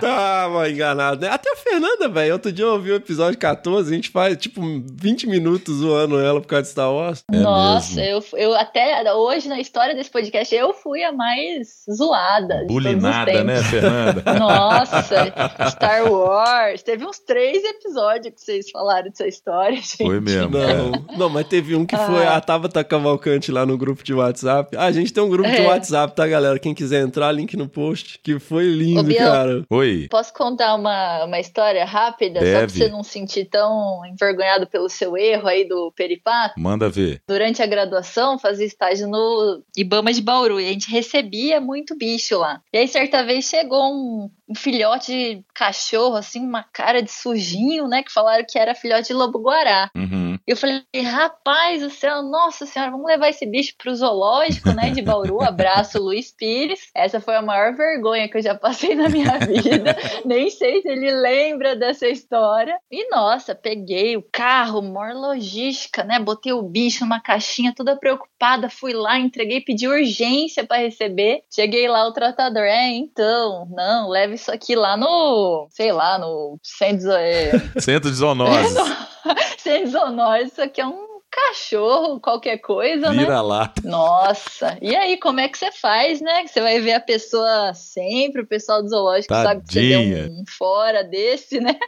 tava 0.00 0.68
enganado, 0.68 1.20
né? 1.22 1.28
Até 1.28 1.50
a 1.52 1.56
Fernanda, 1.56 2.08
velho, 2.08 2.32
outro 2.34 2.52
dia 2.52 2.64
eu 2.64 2.72
ouvi 2.72 2.90
o 2.90 2.96
episódio 2.96 3.38
14, 3.38 3.90
a 3.90 3.94
gente 3.94 4.10
faz, 4.10 4.36
tipo, 4.36 4.60
20 4.92 5.26
minutos 5.28 5.76
zoando 5.76 6.18
ela 6.20 6.40
por 6.40 6.46
causa 6.48 6.62
de 6.64 6.68
Star 6.70 6.92
Wars. 6.92 7.24
É 7.32 7.38
Nossa, 7.38 7.94
mesmo. 7.96 8.36
eu, 8.36 8.38
eu 8.50 8.54
até 8.54 9.12
hoje 9.14 9.48
na 9.48 9.60
história 9.60 9.94
desse 9.94 10.10
podcast 10.10 10.54
eu 10.54 10.72
fui 10.74 11.02
a 11.02 11.12
mais 11.12 11.84
zoada. 11.90 12.49
De 12.58 12.66
Bulinada, 12.66 13.30
tempos. 13.30 13.46
né, 13.46 13.62
Fernanda? 13.62 14.22
Nossa, 14.38 15.02
Star 15.70 16.10
Wars. 16.12 16.82
Teve 16.82 17.04
uns 17.06 17.18
três 17.18 17.62
episódios 17.64 18.34
que 18.34 18.40
vocês 18.40 18.70
falaram 18.70 19.08
dessa 19.08 19.26
história, 19.26 19.76
gente. 19.80 19.96
Foi 20.04 20.20
mesmo. 20.20 20.50
Não, 20.50 21.16
não, 21.18 21.28
mas 21.28 21.46
teve 21.46 21.74
um 21.74 21.84
que 21.86 21.96
foi 21.96 22.26
Ah. 22.26 22.36
a 22.36 22.40
Tabata 22.40 22.82
Cavalcante 22.84 23.50
lá 23.52 23.64
no 23.66 23.76
grupo 23.78 24.02
de 24.02 24.12
WhatsApp. 24.14 24.76
Ah, 24.76 24.86
a 24.86 24.92
gente 24.92 25.12
tem 25.12 25.22
um 25.22 25.28
grupo 25.28 25.48
de 25.48 25.56
É. 25.56 25.66
WhatsApp, 25.66 26.14
tá, 26.14 26.26
galera? 26.26 26.58
Quem 26.58 26.74
quiser 26.74 27.02
entrar, 27.02 27.30
link 27.32 27.56
no 27.56 27.68
post, 27.68 28.18
que 28.22 28.38
foi 28.38 28.64
Ô, 28.68 28.72
lindo, 28.72 29.04
Biel. 29.04 29.18
cara. 29.30 29.64
Oi. 29.70 30.06
Posso 30.10 30.32
contar 30.32 30.74
uma, 30.74 31.24
uma 31.24 31.38
história 31.40 31.84
rápida? 31.84 32.40
Só 32.40 32.46
pra 32.46 32.60
Deve. 32.60 32.72
você 32.78 32.88
não 32.88 33.02
se 33.02 33.10
sentir 33.10 33.44
tão 33.46 34.00
envergonhado 34.06 34.66
pelo 34.66 34.88
seu 34.88 35.16
erro 35.16 35.46
aí 35.48 35.66
do 35.68 35.92
peripato? 35.92 36.54
Manda 36.58 36.88
ver. 36.88 37.22
Durante 37.28 37.62
a 37.62 37.66
graduação, 37.66 38.38
fazia 38.38 38.66
estágio 38.66 39.08
no 39.08 39.62
Ibama 39.76 40.12
de 40.12 40.22
Bauru 40.22 40.60
e 40.60 40.66
a 40.68 40.72
gente 40.72 40.90
recebia 40.90 41.60
muito 41.60 41.96
bicho 41.96 42.39
lá. 42.40 42.60
E 42.72 42.78
aí, 42.78 42.88
certa 42.88 43.22
vez, 43.24 43.44
chegou 43.44 43.82
um, 43.92 44.30
um 44.48 44.54
filhote 44.54 45.12
de 45.12 45.44
cachorro, 45.54 46.16
assim, 46.16 46.40
uma 46.44 46.62
cara 46.62 47.02
de 47.02 47.10
sujinho, 47.10 47.86
né? 47.86 48.02
Que 48.02 48.12
falaram 48.12 48.44
que 48.48 48.58
era 48.58 48.74
filhote 48.74 49.08
de 49.08 49.14
lobo-guará. 49.14 49.90
Uhum. 49.94 50.29
Eu 50.50 50.56
falei, 50.56 50.82
rapaz 51.00 51.80
do 51.80 51.90
céu, 51.90 52.24
nossa 52.24 52.66
senhora, 52.66 52.90
vamos 52.90 53.06
levar 53.06 53.28
esse 53.28 53.46
bicho 53.46 53.72
pro 53.78 53.94
zoológico, 53.94 54.72
né, 54.72 54.90
de 54.90 55.00
Bauru. 55.00 55.40
Abraço, 55.46 56.02
Luiz 56.02 56.32
Pires. 56.32 56.90
Essa 56.92 57.20
foi 57.20 57.36
a 57.36 57.42
maior 57.42 57.72
vergonha 57.76 58.28
que 58.28 58.36
eu 58.36 58.42
já 58.42 58.52
passei 58.56 58.96
na 58.96 59.08
minha 59.08 59.38
vida. 59.46 59.96
Nem 60.24 60.50
sei 60.50 60.82
se 60.82 60.88
ele 60.88 61.12
lembra 61.12 61.76
dessa 61.76 62.08
história. 62.08 62.76
E 62.90 63.08
nossa, 63.10 63.54
peguei 63.54 64.16
o 64.16 64.26
carro, 64.32 64.82
maior 64.82 65.14
logística, 65.14 66.02
né? 66.02 66.18
Botei 66.18 66.52
o 66.52 66.62
bicho 66.62 67.04
numa 67.04 67.20
caixinha, 67.20 67.72
toda 67.72 67.96
preocupada, 67.96 68.68
fui 68.68 68.92
lá, 68.92 69.20
entreguei, 69.20 69.60
pedi 69.60 69.86
urgência 69.86 70.66
para 70.66 70.82
receber. 70.82 71.44
Cheguei 71.48 71.86
lá, 71.86 72.08
o 72.08 72.12
tratador, 72.12 72.64
é, 72.64 72.88
então, 72.88 73.68
não, 73.70 74.08
leve 74.08 74.34
isso 74.34 74.50
aqui 74.50 74.74
lá 74.74 74.96
no, 74.96 75.68
sei 75.70 75.92
lá, 75.92 76.18
no 76.18 76.58
centro, 76.60 77.12
é... 77.12 77.52
centro 77.78 78.10
de 78.10 78.16
zoonose. 78.16 78.74
centro 79.58 79.84
de 79.84 79.90
isso 80.42 80.60
aqui 80.62 80.80
é 80.80 80.86
um 80.86 81.10
cachorro, 81.30 82.20
qualquer 82.20 82.58
coisa, 82.58 83.10
Vira 83.10 83.36
né? 83.36 83.40
lá. 83.40 83.72
Nossa, 83.84 84.76
e 84.82 84.94
aí 84.96 85.16
como 85.16 85.40
é 85.40 85.48
que 85.48 85.56
você 85.56 85.70
faz, 85.70 86.20
né? 86.20 86.46
Você 86.46 86.60
vai 86.60 86.80
ver 86.80 86.94
a 86.94 87.00
pessoa 87.00 87.72
sempre, 87.72 88.42
o 88.42 88.46
pessoal 88.46 88.82
do 88.82 88.88
zoológico 88.88 89.32
Tadinha. 89.32 89.54
sabe 89.54 89.66
que 89.66 89.72
você 89.72 89.88
deu 89.88 90.32
um 90.32 90.44
fora 90.46 91.04
desse, 91.04 91.60
né? 91.60 91.78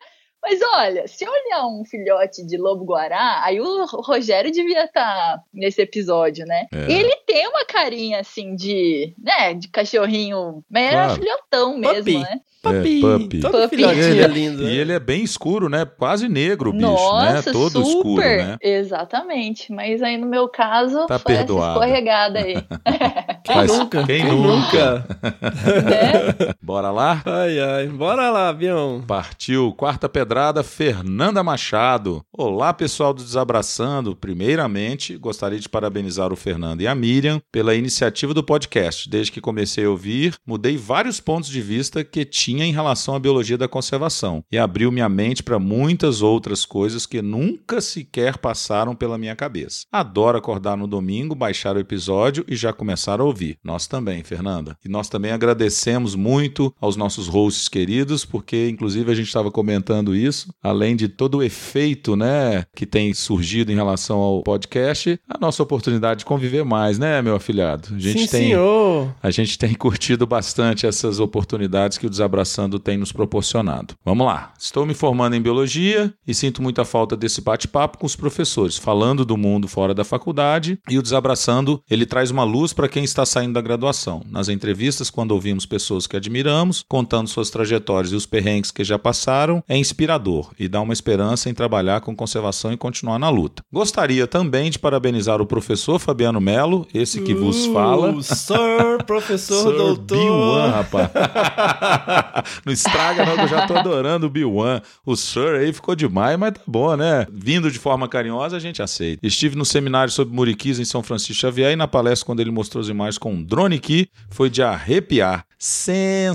Mas 0.42 0.58
olha, 0.74 1.06
se 1.06 1.24
olhar 1.24 1.66
um 1.68 1.84
filhote 1.84 2.44
de 2.44 2.56
lobo-guará, 2.56 3.42
aí 3.44 3.60
o 3.60 3.84
Rogério 3.86 4.50
devia 4.50 4.84
estar 4.84 5.40
nesse 5.54 5.80
episódio, 5.82 6.44
né? 6.44 6.66
É. 6.72 6.90
Ele 6.92 7.14
tem 7.26 7.46
uma 7.48 7.64
carinha 7.64 8.18
assim 8.20 8.56
de, 8.56 9.14
né, 9.22 9.54
de 9.54 9.68
cachorrinho, 9.68 10.64
mas 10.70 10.82
era 10.84 11.04
Claro. 11.04 11.20
filhotão 11.22 11.78
mesmo, 11.78 12.18
né? 12.20 12.40
Papi, 12.62 12.98
É, 13.04 13.18
puppy. 13.18 13.40
todo 13.40 13.52
Puppy. 13.62 13.68
filhotinho 13.76 14.02
E 14.14 14.20
é 14.20 14.22
ele, 14.22 14.34
lindo. 14.34 14.62
e 14.68 14.78
ele 14.78 14.92
é 14.92 15.00
bem 15.00 15.24
escuro, 15.24 15.68
né? 15.68 15.84
Quase 15.84 16.28
negro 16.28 16.70
o 16.70 16.72
bicho, 16.72 16.86
Nossa, 16.86 17.32
né? 17.34 17.42
Todo 17.52 17.84
super. 17.84 17.88
escuro, 17.88 18.20
né? 18.20 18.56
Exatamente. 18.62 19.72
Mas 19.72 20.00
aí 20.00 20.16
no 20.16 20.28
meu 20.28 20.48
caso, 20.48 21.04
Tá 21.08 21.18
foi 21.18 21.34
perdoado. 21.34 21.62
essa 21.64 21.72
escorregada 21.86 22.38
aí. 22.38 22.54
Quem 23.42 23.56
Mas 23.56 23.76
nunca? 23.76 24.04
quem 24.04 24.24
nunca? 24.24 25.04
né? 25.20 26.54
Bora 26.62 26.92
lá? 26.92 27.20
Ai, 27.26 27.58
ai. 27.58 27.86
Bora 27.88 28.30
lá, 28.30 28.50
avião. 28.50 29.02
Partiu, 29.04 29.72
quarta 29.76 30.08
pedrada, 30.32 30.62
Fernanda 30.62 31.42
Machado. 31.42 32.24
Olá, 32.32 32.72
pessoal 32.72 33.12
do 33.12 33.22
Desabraçando. 33.22 34.16
Primeiramente, 34.16 35.14
gostaria 35.18 35.58
de 35.60 35.68
parabenizar 35.68 36.32
o 36.32 36.36
Fernando 36.36 36.80
e 36.80 36.86
a 36.86 36.94
Miriam 36.94 37.38
pela 37.52 37.74
iniciativa 37.74 38.32
do 38.32 38.42
podcast. 38.42 39.10
Desde 39.10 39.30
que 39.30 39.42
comecei 39.42 39.84
a 39.84 39.90
ouvir, 39.90 40.34
mudei 40.46 40.78
vários 40.78 41.20
pontos 41.20 41.50
de 41.50 41.60
vista 41.60 42.02
que 42.02 42.24
tinha 42.24 42.64
em 42.64 42.72
relação 42.72 43.14
à 43.14 43.18
biologia 43.18 43.58
da 43.58 43.68
conservação 43.68 44.42
e 44.50 44.56
abriu 44.56 44.90
minha 44.90 45.06
mente 45.06 45.42
para 45.42 45.58
muitas 45.58 46.22
outras 46.22 46.64
coisas 46.64 47.04
que 47.04 47.20
nunca 47.20 47.82
sequer 47.82 48.38
passaram 48.38 48.96
pela 48.96 49.18
minha 49.18 49.36
cabeça. 49.36 49.84
Adoro 49.92 50.38
acordar 50.38 50.78
no 50.78 50.86
domingo, 50.86 51.34
baixar 51.34 51.76
o 51.76 51.80
episódio 51.80 52.42
e 52.48 52.56
já 52.56 52.72
começar 52.72 53.20
a 53.20 53.24
ouvir. 53.24 53.58
Nós 53.62 53.86
também, 53.86 54.24
Fernanda. 54.24 54.78
E 54.82 54.88
nós 54.88 55.10
também 55.10 55.30
agradecemos 55.30 56.14
muito 56.14 56.74
aos 56.80 56.96
nossos 56.96 57.28
hosts 57.28 57.68
queridos, 57.68 58.24
porque 58.24 58.70
inclusive 58.70 59.12
a 59.12 59.14
gente 59.14 59.26
estava 59.26 59.50
comentando 59.50 60.16
isso, 60.16 60.21
além 60.62 60.96
de 60.96 61.08
todo 61.08 61.38
o 61.38 61.42
efeito, 61.42 62.16
né, 62.16 62.64
que 62.74 62.86
tem 62.86 63.12
surgido 63.14 63.72
em 63.72 63.74
relação 63.74 64.18
ao 64.18 64.42
podcast, 64.42 65.18
a 65.28 65.38
nossa 65.38 65.62
oportunidade 65.62 66.20
de 66.20 66.24
conviver 66.24 66.64
mais, 66.64 66.98
né, 66.98 67.20
meu 67.22 67.34
afilhado? 67.34 67.88
A 67.94 67.98
gente 67.98 68.22
Sim, 68.22 68.26
tem 68.26 68.48
senhor. 68.48 69.14
a 69.22 69.30
gente 69.30 69.58
tem 69.58 69.74
curtido 69.74 70.26
bastante 70.26 70.86
essas 70.86 71.20
oportunidades 71.20 71.98
que 71.98 72.06
o 72.06 72.10
Desabraçando 72.10 72.78
tem 72.78 72.96
nos 72.96 73.12
proporcionado. 73.12 73.94
Vamos 74.04 74.26
lá. 74.26 74.52
Estou 74.58 74.86
me 74.86 74.94
formando 74.94 75.34
em 75.34 75.42
biologia 75.42 76.12
e 76.26 76.34
sinto 76.34 76.62
muita 76.62 76.84
falta 76.84 77.16
desse 77.16 77.40
bate-papo 77.40 77.98
com 77.98 78.06
os 78.06 78.16
professores, 78.16 78.76
falando 78.76 79.24
do 79.24 79.36
mundo 79.36 79.68
fora 79.68 79.94
da 79.94 80.04
faculdade. 80.04 80.78
E 80.88 80.98
o 80.98 81.02
Desabraçando, 81.02 81.82
ele 81.90 82.06
traz 82.06 82.30
uma 82.30 82.44
luz 82.44 82.72
para 82.72 82.88
quem 82.88 83.04
está 83.04 83.24
saindo 83.24 83.54
da 83.54 83.60
graduação. 83.60 84.22
Nas 84.28 84.48
entrevistas, 84.48 85.10
quando 85.10 85.32
ouvimos 85.32 85.66
pessoas 85.66 86.06
que 86.06 86.16
admiramos, 86.16 86.84
contando 86.88 87.28
suas 87.28 87.50
trajetórias 87.50 88.12
e 88.12 88.16
os 88.16 88.26
perrengues 88.26 88.70
que 88.70 88.84
já 88.84 88.98
passaram, 88.98 89.62
é 89.68 89.76
inspirador 89.76 90.11
e 90.58 90.68
dá 90.68 90.80
uma 90.80 90.92
esperança 90.92 91.48
em 91.48 91.54
trabalhar 91.54 92.00
com 92.00 92.14
conservação 92.14 92.72
e 92.72 92.76
continuar 92.76 93.18
na 93.18 93.28
luta. 93.28 93.62
Gostaria 93.72 94.26
também 94.26 94.70
de 94.70 94.78
parabenizar 94.78 95.40
o 95.40 95.46
professor 95.46 95.98
Fabiano 95.98 96.40
Melo, 96.40 96.86
esse 96.92 97.20
que 97.20 97.34
vos 97.34 97.66
fala. 97.66 98.12
Uh, 98.12 98.22
Sir, 98.22 99.04
professor, 99.06 99.70
Sir 99.70 99.76
doutor. 99.76 100.18
Bill-Wan, 100.18 100.70
rapaz. 100.70 101.10
não 102.64 102.72
estraga 102.72 103.24
não, 103.24 103.36
que 103.36 103.42
eu 103.42 103.48
já 103.48 103.66
tô 103.66 103.76
adorando 103.76 104.26
o 104.26 104.30
Bill-Wan. 104.30 104.80
O 105.04 105.16
Sir 105.16 105.56
aí 105.60 105.72
ficou 105.72 105.94
demais, 105.94 106.38
mas 106.38 106.52
tá 106.52 106.60
bom, 106.66 106.96
né? 106.96 107.26
Vindo 107.32 107.70
de 107.70 107.78
forma 107.78 108.08
carinhosa, 108.08 108.56
a 108.56 108.60
gente 108.60 108.82
aceita. 108.82 109.26
Estive 109.26 109.56
no 109.56 109.64
seminário 109.64 110.12
sobre 110.12 110.34
muriquis 110.34 110.78
em 110.78 110.84
São 110.84 111.02
Francisco 111.02 111.34
Xavier 111.34 111.72
e 111.72 111.76
na 111.76 111.88
palestra, 111.88 112.26
quando 112.26 112.40
ele 112.40 112.50
mostrou 112.50 112.80
as 112.80 112.88
imagens 112.88 113.18
com 113.18 113.32
um 113.32 113.42
drone 113.42 113.76
aqui, 113.76 114.08
foi 114.30 114.50
de 114.50 114.62
arrepiar. 114.62 115.46
Sensacional! 115.58 116.32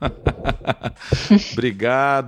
Obrigado, 1.52 1.75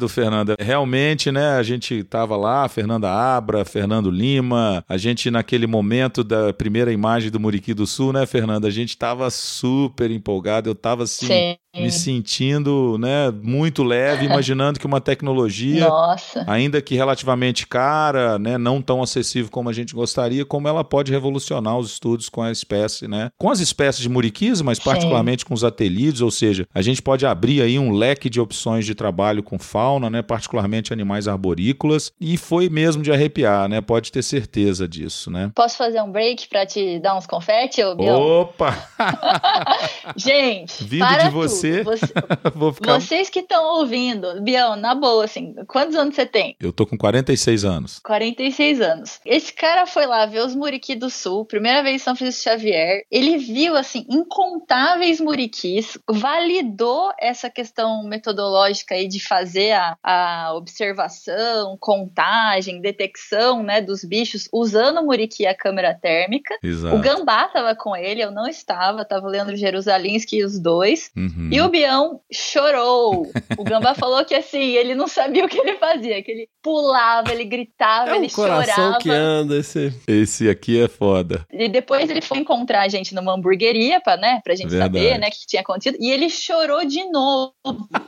Fernanda. 0.09 0.57
Realmente, 0.61 1.31
né, 1.31 1.57
a 1.57 1.63
gente 1.63 2.03
tava 2.05 2.37
lá, 2.37 2.69
Fernanda 2.69 3.11
Abra, 3.11 3.65
Fernando 3.65 4.11
Lima, 4.11 4.85
a 4.89 4.97
gente 4.97 5.31
naquele 5.31 5.67
momento 5.67 6.23
da 6.23 6.53
primeira 6.53 6.93
imagem 6.93 7.31
do 7.31 7.41
Muriqui 7.41 7.75
do 7.75 7.87
Sul, 7.87 8.13
né, 8.13 8.27
Fernanda, 8.27 8.69
a 8.69 8.71
gente 8.71 8.97
tava 8.97 9.31
super 9.31 10.11
empolgado, 10.11 10.69
eu 10.69 10.75
tava 10.75 11.05
assim, 11.05 11.27
Sim. 11.27 11.57
me 11.77 11.91
sentindo, 11.91 12.97
né, 12.99 13.31
muito 13.43 13.83
leve, 13.83 14.27
imaginando 14.27 14.79
que 14.79 14.87
uma 14.87 15.01
tecnologia 15.01 15.89
Nossa. 15.89 16.45
ainda 16.47 16.81
que 16.81 16.95
relativamente 16.95 17.67
cara, 17.67 18.39
né, 18.39 18.59
não 18.59 18.83
tão 18.83 19.03
acessível 19.03 19.51
como 19.51 19.69
a 19.69 19.73
gente 19.73 19.95
gostaria, 19.95 20.45
como 20.45 20.69
ela 20.69 20.85
pode 20.85 21.13
revolucionar 21.13 21.79
os 21.79 21.93
estudos 21.93 22.29
com 22.29 22.43
a 22.43 22.51
espécie, 22.51 23.09
né? 23.09 23.31
Com 23.39 23.51
as 23.51 23.61
espécies 23.61 24.03
de 24.03 24.09
muriquis, 24.09 24.61
mas 24.63 24.79
particularmente 24.79 25.45
com 25.45 25.55
os 25.55 25.65
atelídeos, 25.65 26.21
ou 26.21 26.31
seja, 26.31 26.67
a 26.75 26.83
gente 26.83 27.03
pode 27.03 27.27
abrir 27.27 27.63
aí 27.63 27.79
um 27.79 27.93
leque 27.93 28.29
de 28.29 28.41
opções 28.41 28.85
de 28.85 28.95
trabalho 28.95 29.38
com 29.43 29.59
fauna, 29.59 30.09
né, 30.11 30.23
particularmente 30.23 30.93
animais 30.93 31.29
arborícolas, 31.29 32.13
e 32.21 32.37
foi 32.37 32.69
mesmo 32.69 33.03
de 33.03 33.13
arrepiar, 33.13 33.69
né? 33.69 33.81
Pode 33.81 34.11
ter 34.13 34.23
certeza 34.23 34.89
disso, 34.89 35.31
né? 35.31 35.51
Posso 35.55 35.77
fazer 35.77 36.01
um 36.03 36.11
break 36.11 36.49
pra 36.49 36.67
te 36.67 36.99
dar 36.99 37.17
uns 37.17 37.27
confete, 37.27 37.83
ô 37.83 37.95
Biel? 37.95 38.15
Opa! 38.15 38.75
Gente, 40.17 40.85
Vindo 40.85 41.07
para 41.07 41.25
de 41.25 41.31
você. 41.31 41.83
Você- 41.83 42.07
ficar 42.75 43.01
Vocês 43.01 43.31
que 43.31 43.41
estão 43.41 43.79
ouvindo, 43.79 44.41
Biel, 44.43 44.77
na 44.77 44.95
boa, 44.95 45.25
assim, 45.25 45.55
quantos 45.67 45.95
anos 45.97 46.15
você 46.15 46.27
tem? 46.27 46.57
Eu 46.61 46.73
tô 46.73 46.87
com 46.87 46.97
46 46.97 47.65
anos. 47.65 47.99
46 48.01 48.81
anos. 48.81 49.21
Esse 49.25 49.53
cara 49.53 49.87
foi 49.87 50.07
lá 50.07 50.27
ver 50.27 50.41
os 50.45 50.55
muriqui 50.55 50.95
do 50.95 51.11
sul, 51.11 51.45
primeira 51.45 51.83
vez 51.83 51.97
em 51.97 52.05
São 52.05 52.17
Francisco 52.17 52.45
Xavier. 52.45 53.03
Ele 53.11 53.37
viu, 53.39 53.77
assim, 53.77 54.05
incontáveis 54.09 55.21
muriquis, 55.21 55.99
validou 56.09 57.13
essa 57.19 57.51
questão 57.51 58.03
metodológica 58.05 58.95
aí 58.95 59.09
de 59.09 59.18
fazer 59.21 59.73
a, 59.73 59.97
a 60.03 60.55
observação, 60.55 61.77
contagem, 61.81 62.81
detecção, 62.81 63.63
né, 63.63 63.81
dos 63.81 64.05
bichos 64.05 64.49
usando 64.53 64.99
o 65.01 65.05
muriqui 65.05 65.47
a 65.47 65.55
câmera 65.55 65.95
térmica. 65.95 66.55
Exato. 66.63 66.95
O 66.97 66.99
Gambá 67.01 67.49
tava 67.49 67.75
com 67.75 67.97
ele, 67.97 68.23
eu 68.23 68.31
não 68.31 68.47
estava, 68.47 69.05
tava 69.05 69.27
o 69.27 69.31
Leandro 69.31 69.57
Jerusalinski 69.57 70.39
e 70.39 70.45
os 70.45 70.59
dois. 70.59 71.11
Uhum. 71.17 71.51
E 71.53 71.61
o 71.61 71.69
Bião 71.69 72.21
chorou. 72.33 73.31
O 73.57 73.65
Gambá 73.65 73.95
falou 73.95 74.25
que 74.25 74.35
assim, 74.35 74.73
ele 74.73 74.95
não 74.95 75.09
sabia 75.09 75.45
o 75.45 75.49
que 75.49 75.59
ele 75.59 75.75
fazia, 75.77 76.23
que 76.23 76.31
ele 76.31 76.49
pulava, 76.63 77.33
ele 77.33 77.45
gritava, 77.45 78.11
É 78.11 78.13
um 78.15 78.17
ele 78.17 78.31
coração 78.31 78.75
chorava. 78.75 78.99
que 78.99 79.11
anda 79.11 79.57
esse. 79.57 79.93
Esse 80.07 80.49
aqui 80.49 80.83
é 80.83 80.89
foda. 80.89 81.47
E 81.53 81.69
depois 81.69 82.09
ele 82.11 82.21
foi 82.21 82.39
encontrar 82.39 82.83
a 82.83 82.89
gente 82.89 83.15
numa 83.15 83.33
hamburgueria 83.35 84.01
pra, 84.01 84.17
né, 84.17 84.41
pra 84.45 84.55
gente 84.55 84.69
Verdade. 84.71 84.99
saber, 84.99 85.19
né, 85.19 85.29
o 85.29 85.31
que 85.31 85.47
tinha 85.47 85.63
acontecido. 85.63 85.97
E 86.01 86.11
ele 86.11 86.29
chorou 86.29 86.85
de 86.85 87.05
novo. 87.11 87.53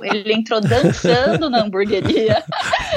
Ele 0.03 0.33
entrou 0.33 0.61
dançando 0.61 1.00
na 1.51 1.63
hamburgueria, 1.63 2.45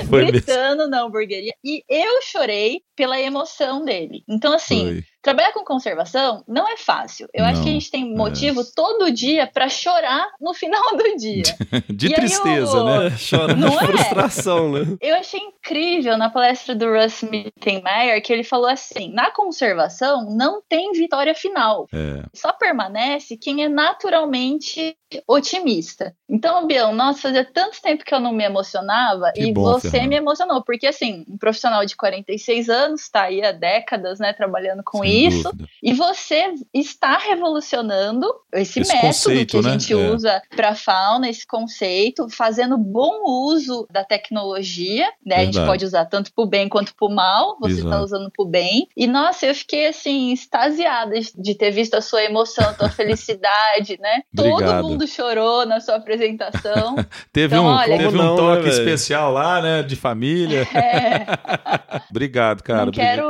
Foi 0.09 0.25
mesmo. 0.25 0.31
gritando 0.31 0.87
na 0.87 1.01
hamburgueria. 1.01 1.53
E 1.63 1.83
eu 1.89 2.21
chorei 2.21 2.81
pela 2.95 3.19
emoção 3.19 3.83
dele. 3.85 4.23
Então, 4.27 4.53
assim, 4.53 4.81
Foi. 4.85 5.03
Trabalhar 5.24 5.53
com 5.53 5.63
conservação 5.63 6.43
não 6.47 6.67
é 6.69 6.76
fácil. 6.78 7.28
Eu 7.34 7.45
acho 7.45 7.57
Não, 7.59 7.63
que 7.63 7.69
a 7.69 7.74
gente 7.74 7.89
tem 7.89 8.13
motivo 8.15 8.61
todo 8.76 9.09
dia 9.11 9.47
pra 9.47 9.69
chorar 9.69 10.28
no 10.39 10.53
final 10.53 10.95
do 10.97 11.15
dia. 11.17 11.43
De 11.89 12.07
E 12.07 12.13
tristeza, 12.13 12.78
o- 12.78 12.86
né? 12.86 13.09
Chora 13.30 13.55
Não 13.55 13.69
de 13.69 13.76
é? 13.76 13.80
frustração, 13.88 14.71
né? 14.71 14.97
Eu 15.01 15.15
achei 15.15 15.39
incrível 15.39 16.17
na 16.17 16.30
palestra 16.30 16.76
do 16.76 16.86
Russ 16.91 17.24
Mittenmeier 17.24 18.21
que 18.21 18.34
ele 18.34 18.43
falou 18.43 18.67
assim: 18.67 19.11
na 19.13 19.32
conservação 19.32 20.30
não 20.36 20.61
tem 20.67 20.91
vitória 20.91 21.34
final. 21.34 21.88
É. 21.93 22.24
Só 22.34 22.51
permanece 22.51 23.38
quem 23.38 23.63
é 23.63 23.69
naturalmente 23.69 24.95
otimista. 25.28 26.15
Então, 26.30 26.65
Bião, 26.67 26.93
nossa, 26.93 27.21
fazia 27.21 27.45
tanto 27.45 27.82
tempo 27.82 28.03
que 28.03 28.13
eu 28.13 28.19
não 28.19 28.32
me 28.34 28.43
emocionava 28.43 29.32
Que 29.34 29.43
e 29.45 29.53
bom, 29.53 29.63
você 29.63 29.89
Fernanda. 29.89 30.09
me 30.09 30.15
emocionou, 30.15 30.63
porque 30.63 30.88
assim, 30.88 31.24
um 31.30 31.38
profissional 31.38 31.86
de 31.86 31.95
46 31.95 32.69
anos, 32.69 33.09
tá 33.09 33.24
aí 33.24 33.43
há 33.43 33.51
décadas, 33.51 34.19
né, 34.19 34.34
trabalhando 34.34 34.82
com 34.84 34.99
Sem 35.03 35.12
isso, 35.14 35.43
dúvida. 35.43 35.70
e 35.82 35.93
você 35.93 36.53
está 36.74 37.18
revolucionando 37.18 38.28
esse, 38.53 38.80
Esse 38.82 38.91
método 38.93 39.07
conceito, 39.14 39.51
que 39.51 39.57
a 39.57 39.61
né? 39.61 39.70
gente 39.80 39.93
É. 39.93 39.95
usa 40.11 40.41
para 40.55 40.76
fauna, 40.76 41.30
esse 41.30 41.45
conceito, 41.45 42.28
fazendo 42.30 42.78
bom 42.78 43.24
uso 43.26 43.88
da 43.91 44.03
tecnologia, 44.03 45.07
né? 45.26 45.36
A 45.38 45.39
gente 45.45 45.53
Verdade. 45.53 45.68
pode 45.72 45.86
usar 45.86 46.05
tanto 46.05 46.32
para 46.34 46.43
o 46.43 46.47
bem 46.47 46.68
quanto 46.70 46.93
para 46.95 47.07
o 47.07 47.14
mal. 47.14 47.57
Você 47.61 47.82
está 47.82 48.01
usando 48.01 48.30
para 48.32 48.43
o 48.43 48.47
bem. 48.47 48.88
E 48.95 49.07
nossa, 49.07 49.45
eu 49.45 49.55
fiquei 49.55 49.88
assim 49.88 50.32
extasiada 50.34 51.14
de 51.38 51.55
ter 51.55 51.72
visto 51.72 51.95
a 51.95 52.01
sua 52.01 52.24
emoção, 52.24 52.70
a 52.70 52.74
tua 52.74 52.89
felicidade, 52.89 53.97
né? 53.99 54.22
Obrigado. 54.38 54.82
Todo 54.82 54.89
mundo 54.89 55.07
chorou 55.07 55.66
na 55.66 55.80
sua 55.80 55.95
apresentação. 55.95 56.95
Teve 57.32 57.55
Então, 57.55 57.66
um, 57.66 57.70
olha, 57.70 57.97
teve 57.97 58.18
um 58.18 58.36
toque 58.36 58.64
né, 58.64 58.70
especial 58.70 59.32
lá, 59.32 59.61
né? 59.61 59.84
De 59.84 59.95
família. 59.95 60.68
É, 60.74 61.26
Obrigado, 62.09 62.61
cara. 62.64 62.86
não 62.86 62.91
quero. 62.91 63.24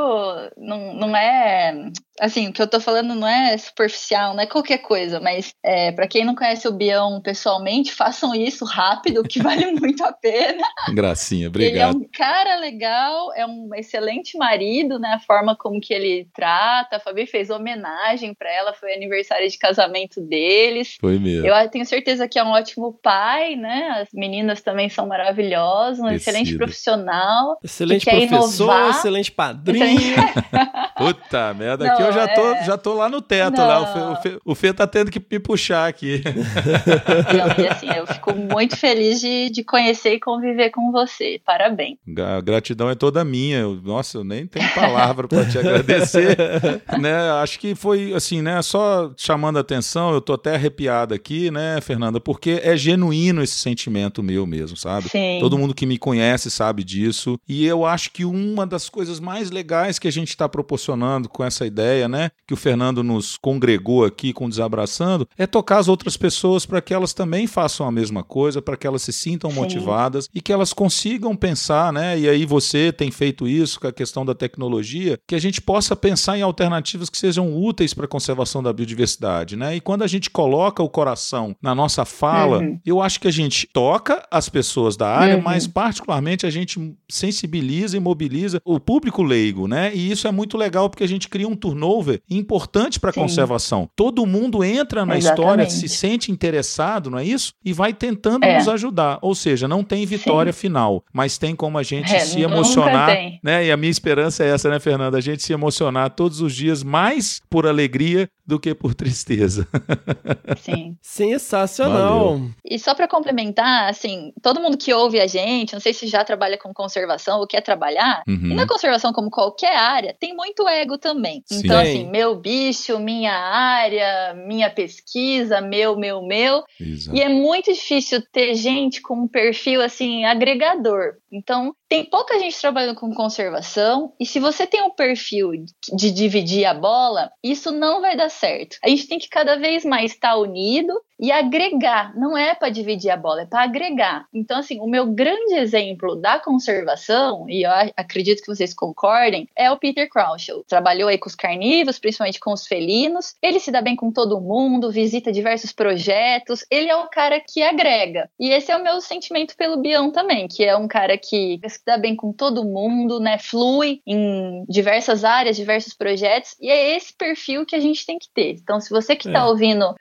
Não, 0.57 0.93
não 0.93 1.15
é. 1.15 1.72
um, 1.73 1.93
Assim, 2.19 2.47
o 2.47 2.53
que 2.53 2.61
eu 2.61 2.67
tô 2.67 2.79
falando 2.79 3.15
não 3.15 3.27
é 3.27 3.57
superficial, 3.57 4.33
não 4.33 4.41
é 4.41 4.45
qualquer 4.45 4.79
coisa, 4.79 5.19
mas 5.19 5.53
é, 5.63 5.91
para 5.91 6.07
quem 6.07 6.23
não 6.23 6.35
conhece 6.35 6.67
o 6.67 6.71
Bião 6.71 7.19
pessoalmente, 7.21 7.93
façam 7.93 8.35
isso 8.35 8.65
rápido, 8.65 9.23
que 9.23 9.39
vale 9.41 9.71
muito 9.71 10.03
a 10.03 10.11
pena. 10.13 10.63
Gracinha, 10.93 11.47
Ele 11.53 11.65
é 11.65 11.87
obrigado. 11.87 11.95
um 11.97 12.07
cara 12.11 12.55
legal, 12.57 13.33
é 13.35 13.45
um 13.45 13.69
excelente 13.75 14.37
marido, 14.37 14.99
né? 14.99 15.13
A 15.15 15.19
forma 15.19 15.55
como 15.55 15.81
que 15.81 15.93
ele 15.93 16.27
trata. 16.33 16.97
A 16.97 16.99
Fabi 16.99 17.25
fez 17.25 17.49
homenagem 17.49 18.33
para 18.33 18.51
ela, 18.51 18.73
foi 18.73 18.93
aniversário 18.93 19.49
de 19.49 19.57
casamento 19.57 20.21
deles. 20.21 20.97
Foi 20.99 21.17
mesmo. 21.17 21.47
Eu 21.47 21.69
tenho 21.69 21.85
certeza 21.85 22.27
que 22.27 22.37
é 22.37 22.43
um 22.43 22.51
ótimo 22.51 22.93
pai, 23.01 23.55
né? 23.55 24.01
As 24.01 24.09
meninas 24.13 24.61
também 24.61 24.89
são 24.89 25.07
maravilhosas, 25.07 25.99
um 25.99 26.09
excelente 26.09 26.45
Decida. 26.45 26.63
profissional. 26.65 27.57
Excelente 27.63 28.05
que 28.05 28.11
quer 28.11 28.27
professor, 28.27 28.63
inovar. 28.65 28.89
excelente 28.91 29.31
padrinho. 29.31 30.13
Puta 30.97 31.53
merda, 31.55 31.85
Não, 31.85 31.93
aqui 31.93 32.02
eu 32.07 32.13
já 32.13 32.27
tô, 32.27 32.51
é- 32.53 32.63
já 32.65 32.77
tô 32.77 32.93
lá 32.93 33.09
no 33.09 33.21
teto, 33.21 33.57
Não. 33.57 33.67
lá. 33.67 33.81
O 33.81 33.85
Fê, 33.85 33.99
o, 33.99 34.15
Fê, 34.21 34.39
o 34.45 34.55
Fê 34.55 34.73
tá 34.73 34.87
tendo 34.87 35.11
que 35.11 35.21
me 35.31 35.39
puxar 35.39 35.87
aqui. 35.87 36.21
Não, 36.25 37.63
e 37.63 37.67
assim, 37.67 37.87
eu 37.95 38.05
fico 38.07 38.33
muito 38.33 38.77
feliz 38.77 39.19
de, 39.19 39.49
de 39.49 39.63
conhecer 39.63 40.13
e 40.13 40.19
conviver 40.19 40.69
com 40.69 40.91
você. 40.91 41.39
Parabéns. 41.45 41.97
A 42.17 42.41
gratidão 42.41 42.89
é 42.89 42.95
toda 42.95 43.23
minha. 43.23 43.65
Nossa, 43.67 44.19
eu 44.19 44.23
nem 44.23 44.45
tenho 44.47 44.67
palavra 44.73 45.27
para 45.27 45.45
te 45.45 45.57
agradecer. 45.57 46.37
né? 46.99 47.31
Acho 47.41 47.59
que 47.59 47.75
foi 47.75 48.13
assim, 48.13 48.41
né? 48.41 48.61
Só 48.61 49.11
chamando 49.17 49.57
a 49.57 49.61
atenção, 49.61 50.13
eu 50.13 50.21
tô 50.21 50.33
até 50.33 50.55
arrepiado 50.55 51.13
aqui, 51.13 51.51
né, 51.51 51.79
Fernanda? 51.81 52.19
Porque 52.19 52.61
é 52.63 52.75
genuíno 52.75 53.41
esse 53.43 53.57
sentimento 53.57 54.23
meu 54.23 54.45
mesmo, 54.45 54.77
sabe? 54.77 55.09
Sim. 55.09 55.37
Todo 55.39 55.57
mundo 55.57 55.73
que 55.73 55.85
me 55.85 55.97
conhece 55.97 56.49
sabe 56.49 56.83
disso. 56.83 57.39
E 57.47 57.65
eu 57.65 57.85
acho 57.85 58.11
que 58.11 58.25
uma 58.25 58.65
das 58.65 58.89
coisas 58.89 59.19
mais 59.19 59.51
legais 59.51 59.99
que 59.99 60.07
a 60.07 60.11
gente 60.11 60.29
está 60.29 60.47
proporcionando 60.47 61.29
com 61.29 61.43
essa 61.43 61.65
ideia, 61.65 61.92
né? 62.07 62.31
Que 62.47 62.53
o 62.53 62.57
Fernando 62.57 63.03
nos 63.03 63.37
congregou 63.37 64.03
aqui 64.05 64.33
com 64.33 64.49
Desabraçando, 64.49 65.27
é 65.37 65.45
tocar 65.47 65.77
as 65.77 65.87
outras 65.87 66.17
pessoas 66.17 66.65
para 66.65 66.81
que 66.81 66.93
elas 66.93 67.13
também 67.13 67.47
façam 67.47 67.87
a 67.87 67.91
mesma 67.91 68.23
coisa, 68.23 68.61
para 68.61 68.75
que 68.77 68.85
elas 68.87 69.01
se 69.01 69.13
sintam 69.13 69.49
Sim. 69.49 69.55
motivadas 69.57 70.27
e 70.33 70.41
que 70.41 70.51
elas 70.53 70.73
consigam 70.73 71.35
pensar, 71.35 71.91
né? 71.93 72.17
E 72.19 72.27
aí 72.29 72.45
você 72.45 72.91
tem 72.91 73.11
feito 73.11 73.47
isso 73.47 73.79
com 73.79 73.87
a 73.87 73.91
questão 73.93 74.25
da 74.25 74.33
tecnologia, 74.35 75.17
que 75.27 75.35
a 75.35 75.39
gente 75.39 75.61
possa 75.61 75.95
pensar 75.95 76.37
em 76.37 76.41
alternativas 76.41 77.09
que 77.09 77.17
sejam 77.17 77.55
úteis 77.55 77.93
para 77.93 78.05
a 78.05 78.07
conservação 78.07 78.61
da 78.63 78.71
biodiversidade, 78.73 79.55
né? 79.55 79.75
E 79.75 79.81
quando 79.81 80.03
a 80.03 80.07
gente 80.07 80.29
coloca 80.29 80.81
o 80.83 80.89
coração 80.89 81.55
na 81.61 81.73
nossa 81.75 82.05
fala, 82.05 82.59
Uhum. 82.59 82.79
eu 82.85 83.01
acho 83.01 83.19
que 83.19 83.27
a 83.27 83.31
gente 83.31 83.67
toca 83.73 84.25
as 84.31 84.49
pessoas 84.49 84.95
da 84.97 85.07
área, 85.09 85.35
Uhum. 85.37 85.41
mas 85.43 85.67
particularmente 85.67 86.45
a 86.45 86.49
gente 86.49 86.79
sensibiliza 87.09 87.95
e 87.97 87.99
mobiliza 87.99 88.59
o 88.65 88.79
público 88.79 89.23
leigo, 89.23 89.67
né? 89.67 89.91
E 89.93 90.11
isso 90.11 90.27
é 90.27 90.31
muito 90.31 90.57
legal 90.57 90.89
porque 90.89 91.03
a 91.03 91.07
gente 91.07 91.29
cria 91.29 91.47
um 91.47 91.55
turnover 91.83 92.21
importante 92.29 92.99
para 92.99 93.09
a 93.09 93.13
Sim. 93.13 93.21
conservação. 93.21 93.89
Todo 93.95 94.25
mundo 94.25 94.63
entra 94.63 95.05
na 95.05 95.17
história, 95.17 95.63
Exatamente. 95.63 95.73
se 95.73 95.89
sente 95.89 96.31
interessado, 96.31 97.09
não 97.09 97.17
é 97.19 97.25
isso? 97.25 97.53
E 97.63 97.73
vai 97.73 97.93
tentando 97.93 98.43
É. 98.45 98.57
nos 98.57 98.67
ajudar. 98.69 99.19
Ou 99.21 99.35
seja, 99.35 99.67
não 99.67 99.83
tem 99.83 100.05
vitória 100.05 100.53
final, 100.53 101.03
mas 101.13 101.37
tem 101.37 101.55
como 101.55 101.77
a 101.77 101.83
gente 101.83 102.13
É, 102.13 102.19
se 102.19 102.41
emocionar, 102.41 103.09
né? 103.43 103.65
E 103.65 103.71
a 103.71 103.77
minha 103.77 103.91
esperança 103.91 104.43
é 104.43 104.49
essa, 104.49 104.69
né, 104.69 104.79
Fernanda? 104.79 105.17
A 105.17 105.21
gente 105.21 105.43
se 105.43 105.51
emocionar 105.53 106.09
todos 106.11 106.39
os 106.41 106.55
dias 106.55 106.83
mais 106.83 107.41
por 107.49 107.67
alegria 107.67 108.29
do 108.45 108.59
que 108.59 108.73
por 108.75 108.93
tristeza. 108.93 109.67
Sim. 110.57 110.95
Sensacional. 111.01 112.39
E 112.65 112.77
só 112.79 112.93
para 112.93 113.07
complementar, 113.07 113.89
assim, 113.89 114.31
todo 114.41 114.59
mundo 114.59 114.77
que 114.77 114.93
ouve 114.93 115.19
a 115.19 115.27
gente, 115.27 115.73
não 115.73 115.79
sei 115.79 115.93
se 115.93 116.07
já 116.07 116.23
trabalha 116.23 116.57
com 116.57 116.73
conservação 116.73 117.39
ou 117.39 117.47
quer 117.47 117.61
trabalhar, 117.61 118.21
Uhum. 118.27 118.51
e 118.51 118.55
na 118.55 118.67
conservação, 118.67 119.11
como 119.13 119.29
qualquer 119.29 119.75
área, 119.77 120.15
tem 120.19 120.35
muito 120.35 120.67
ego 120.67 120.97
também. 120.97 121.41
Sim. 121.45 121.61
Então, 121.63 121.72
Sim. 121.75 121.81
assim, 121.81 122.09
meu 122.09 122.35
bicho, 122.35 122.99
minha 122.99 123.33
área, 123.33 124.33
minha 124.33 124.69
pesquisa, 124.69 125.61
meu, 125.61 125.97
meu, 125.97 126.21
meu. 126.21 126.63
Exato. 126.79 127.17
E 127.17 127.21
é 127.21 127.29
muito 127.29 127.71
difícil 127.73 128.21
ter 128.31 128.55
gente 128.55 129.01
com 129.01 129.23
um 129.23 129.27
perfil 129.27 129.81
assim 129.81 130.25
agregador. 130.25 131.13
Então, 131.31 131.73
tem 131.89 132.05
pouca 132.05 132.39
gente 132.39 132.59
trabalhando 132.59 132.95
com 132.95 133.13
conservação, 133.13 134.13
e 134.19 134.25
se 134.25 134.39
você 134.39 134.65
tem 134.65 134.81
um 134.81 134.91
perfil 134.91 135.51
de 135.95 136.11
dividir 136.11 136.65
a 136.65 136.73
bola, 136.73 137.31
isso 137.43 137.71
não 137.71 138.01
vai 138.01 138.15
dar 138.15 138.29
certo. 138.29 138.77
A 138.83 138.89
gente 138.89 139.07
tem 139.07 139.19
que 139.19 139.29
cada 139.29 139.55
vez 139.55 139.83
mais 139.83 140.11
estar 140.11 140.35
unido 140.35 140.93
e 141.23 141.31
agregar. 141.31 142.13
Não 142.17 142.37
é 142.37 142.53
para 142.53 142.67
dividir 142.67 143.09
a 143.09 143.15
bola, 143.15 143.43
é 143.43 143.45
para 143.45 143.63
agregar. 143.63 144.25
Então, 144.33 144.59
assim, 144.59 144.81
o 144.81 144.87
meu 144.87 145.05
grande 145.07 145.53
exemplo 145.53 146.17
da 146.17 146.37
conservação, 146.37 147.49
e 147.49 147.65
eu 147.65 147.71
acredito 147.95 148.41
que 148.41 148.53
vocês 148.53 148.73
concordem, 148.73 149.47
é 149.55 149.71
o 149.71 149.77
Peter 149.77 150.09
Crouch. 150.09 150.51
Trabalhou 150.67 151.07
aí 151.07 151.17
com 151.17 151.29
os 151.29 151.35
carnívoros, 151.35 151.97
principalmente 151.97 152.41
com 152.41 152.51
os 152.51 152.67
felinos. 152.67 153.35
Ele 153.41 153.57
se 153.61 153.71
dá 153.71 153.81
bem 153.81 153.95
com 153.95 154.11
todo 154.11 154.41
mundo, 154.41 154.91
visita 154.91 155.31
diversos 155.31 155.71
projetos. 155.71 156.65
Ele 156.69 156.89
é 156.89 156.95
o 156.97 157.07
cara 157.07 157.39
que 157.39 157.63
agrega. 157.63 158.29
E 158.37 158.49
esse 158.49 158.69
é 158.69 158.75
o 158.75 158.83
meu 158.83 158.99
sentimento 158.99 159.55
pelo 159.55 159.77
Bião 159.77 160.11
também, 160.11 160.45
que 160.49 160.65
é 160.65 160.75
um 160.75 160.89
cara 160.89 161.17
que 161.17 161.57
se 161.65 161.79
dá 161.85 161.97
bem 161.97 162.17
com 162.17 162.33
todo 162.33 162.65
mundo, 162.65 163.21
né? 163.21 163.37
Flui 163.37 164.01
em 164.05 164.65
diversas 164.67 165.23
áreas, 165.23 165.55
diversos 165.55 165.93
projetos. 165.93 166.53
E 166.59 166.69
é 166.69 166.97
esse 166.97 167.13
perfil 167.15 167.65
que 167.65 167.77
a 167.77 167.79
gente 167.79 168.05
tem 168.05 168.19
que 168.19 168.27
ter. 168.33 168.57
Então, 168.61 168.81
se 168.81 168.89
você 168.89 169.15
que 169.15 169.29
está 169.29 169.39
É. 169.39 169.45
ouvindo 169.45 169.95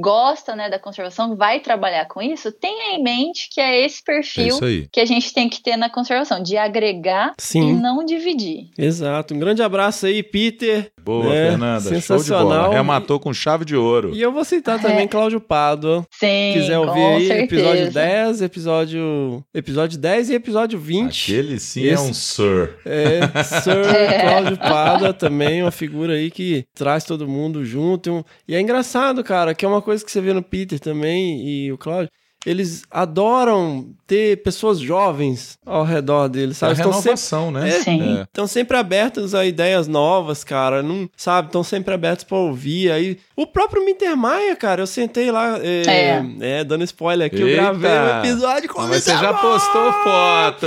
gosta 0.00 0.54
né, 0.54 0.68
da 0.70 0.78
conservação, 0.78 1.36
vai 1.36 1.60
trabalhar 1.60 2.06
com 2.06 2.20
isso, 2.22 2.52
tenha 2.52 2.96
em 2.96 3.02
mente 3.02 3.48
que 3.50 3.60
é 3.60 3.84
esse 3.84 4.00
É 4.02 4.04
perfil 4.04 4.58
aí. 4.62 4.88
que 4.92 5.00
a 5.00 5.04
gente 5.04 5.32
tem 5.32 5.48
que 5.48 5.62
ter 5.62 5.76
na 5.76 5.90
conservação, 5.90 6.42
de 6.42 6.56
agregar 6.56 7.34
Sim. 7.38 7.70
e 7.70 7.72
não 7.72 8.04
dividir. 8.04 8.68
Exato. 8.78 9.34
Um 9.34 9.38
grande 9.38 9.62
abraço 9.62 10.06
aí, 10.06 10.22
Peter. 10.22 10.90
Boa, 11.06 11.32
É, 11.34 11.50
Fernanda. 11.50 11.80
Show 11.80 11.90
de 11.92 12.00
sensacional. 12.02 12.64
bola. 12.64 12.74
Rematou 12.74 13.20
com 13.20 13.32
chave 13.32 13.64
de 13.64 13.76
ouro. 13.76 14.10
E 14.12 14.20
eu 14.20 14.32
vou 14.32 14.44
citar 14.44 14.82
também 14.82 15.06
Cláudio 15.06 15.40
Pádua. 15.40 16.04
Sim, 16.10 16.50
quiser 16.52 16.78
ouvir 16.78 16.92
com 17.00 17.16
aí, 17.16 17.26
certeza. 17.28 17.44
episódio 17.62 17.92
10, 17.92 18.42
episódio, 18.42 19.44
episódio 19.54 19.98
10 19.98 20.30
e 20.30 20.34
episódio 20.34 20.78
20. 20.78 21.32
Aquele 21.32 21.58
sim 21.60 21.84
é 21.86 21.92
Esse- 21.92 22.10
um 22.10 22.12
sir. 22.12 22.74
É, 22.84 23.20
Sir 23.44 23.72
Cláudio 24.20 24.56
Pada 24.58 25.12
também, 25.14 25.62
uma 25.62 25.70
figura 25.70 26.14
aí 26.14 26.30
que 26.30 26.64
traz 26.74 27.04
todo 27.04 27.28
mundo 27.28 27.64
junto. 27.64 28.24
E 28.48 28.54
é 28.54 28.60
engraçado, 28.60 29.22
cara, 29.22 29.54
que 29.54 29.64
é 29.64 29.68
uma 29.68 29.80
coisa 29.82 30.04
que 30.04 30.10
você 30.10 30.20
vê 30.20 30.32
no 30.32 30.42
Peter 30.42 30.80
também 30.80 31.46
e 31.48 31.72
o 31.72 31.78
Cláudio. 31.78 32.10
Eles 32.46 32.84
adoram 32.90 33.88
ter 34.06 34.40
pessoas 34.42 34.78
jovens 34.78 35.58
ao 35.66 35.82
redor 35.82 36.28
deles, 36.28 36.56
sabe? 36.56 36.72
A 36.72 36.74
Estão 36.74 36.92
sempre, 36.92 37.02
renovação, 37.08 37.50
né? 37.50 37.68
É, 37.68 37.82
Sim. 37.82 38.18
É. 38.18 38.22
estão 38.22 38.46
sempre 38.46 38.76
abertos 38.76 39.34
a 39.34 39.44
ideias 39.44 39.88
novas, 39.88 40.44
cara. 40.44 40.80
Não, 40.80 41.10
sabe? 41.16 41.48
Estão 41.48 41.64
sempre 41.64 41.92
abertos 41.92 42.24
pra 42.24 42.36
ouvir. 42.38 42.92
Aí, 42.92 43.18
o 43.34 43.48
próprio 43.48 43.84
Mintermaia, 43.84 44.54
cara, 44.54 44.80
eu 44.80 44.86
sentei 44.86 45.30
lá, 45.32 45.58
é, 45.60 46.22
é, 46.40 46.62
dando 46.62 46.84
spoiler 46.84 47.26
aqui, 47.26 47.40
eu 47.40 47.48
Eita! 47.48 47.62
gravei 47.62 47.90
um 47.90 48.18
episódio 48.20 48.68
com 48.68 48.80
o 48.80 48.88
Mas 48.88 49.02
você 49.02 49.10
já 49.10 49.34
postou 49.34 49.92
foto. 49.92 50.66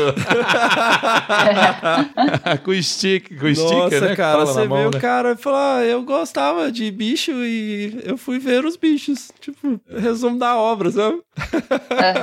com 2.65 2.81
stick, 2.81 3.39
com 3.39 3.47
Nossa, 3.47 3.67
sticker, 3.67 4.01
né? 4.01 4.09
que 4.09 4.15
cara, 4.17 4.45
você 4.45 4.67
mão, 4.67 4.77
vê 4.77 4.87
o 4.87 4.91
né? 4.91 4.99
cara 4.99 5.31
e 5.31 5.37
fala, 5.37 5.77
ah, 5.77 5.85
eu 5.85 6.03
gostava 6.03 6.69
de 6.69 6.91
bicho 6.91 7.31
e 7.31 8.01
eu 8.03 8.17
fui 8.17 8.37
ver 8.37 8.65
os 8.65 8.75
bichos. 8.75 9.31
Tipo, 9.39 9.79
resumo 9.89 10.37
da 10.37 10.57
obra, 10.57 10.91
sabe? 10.91 11.19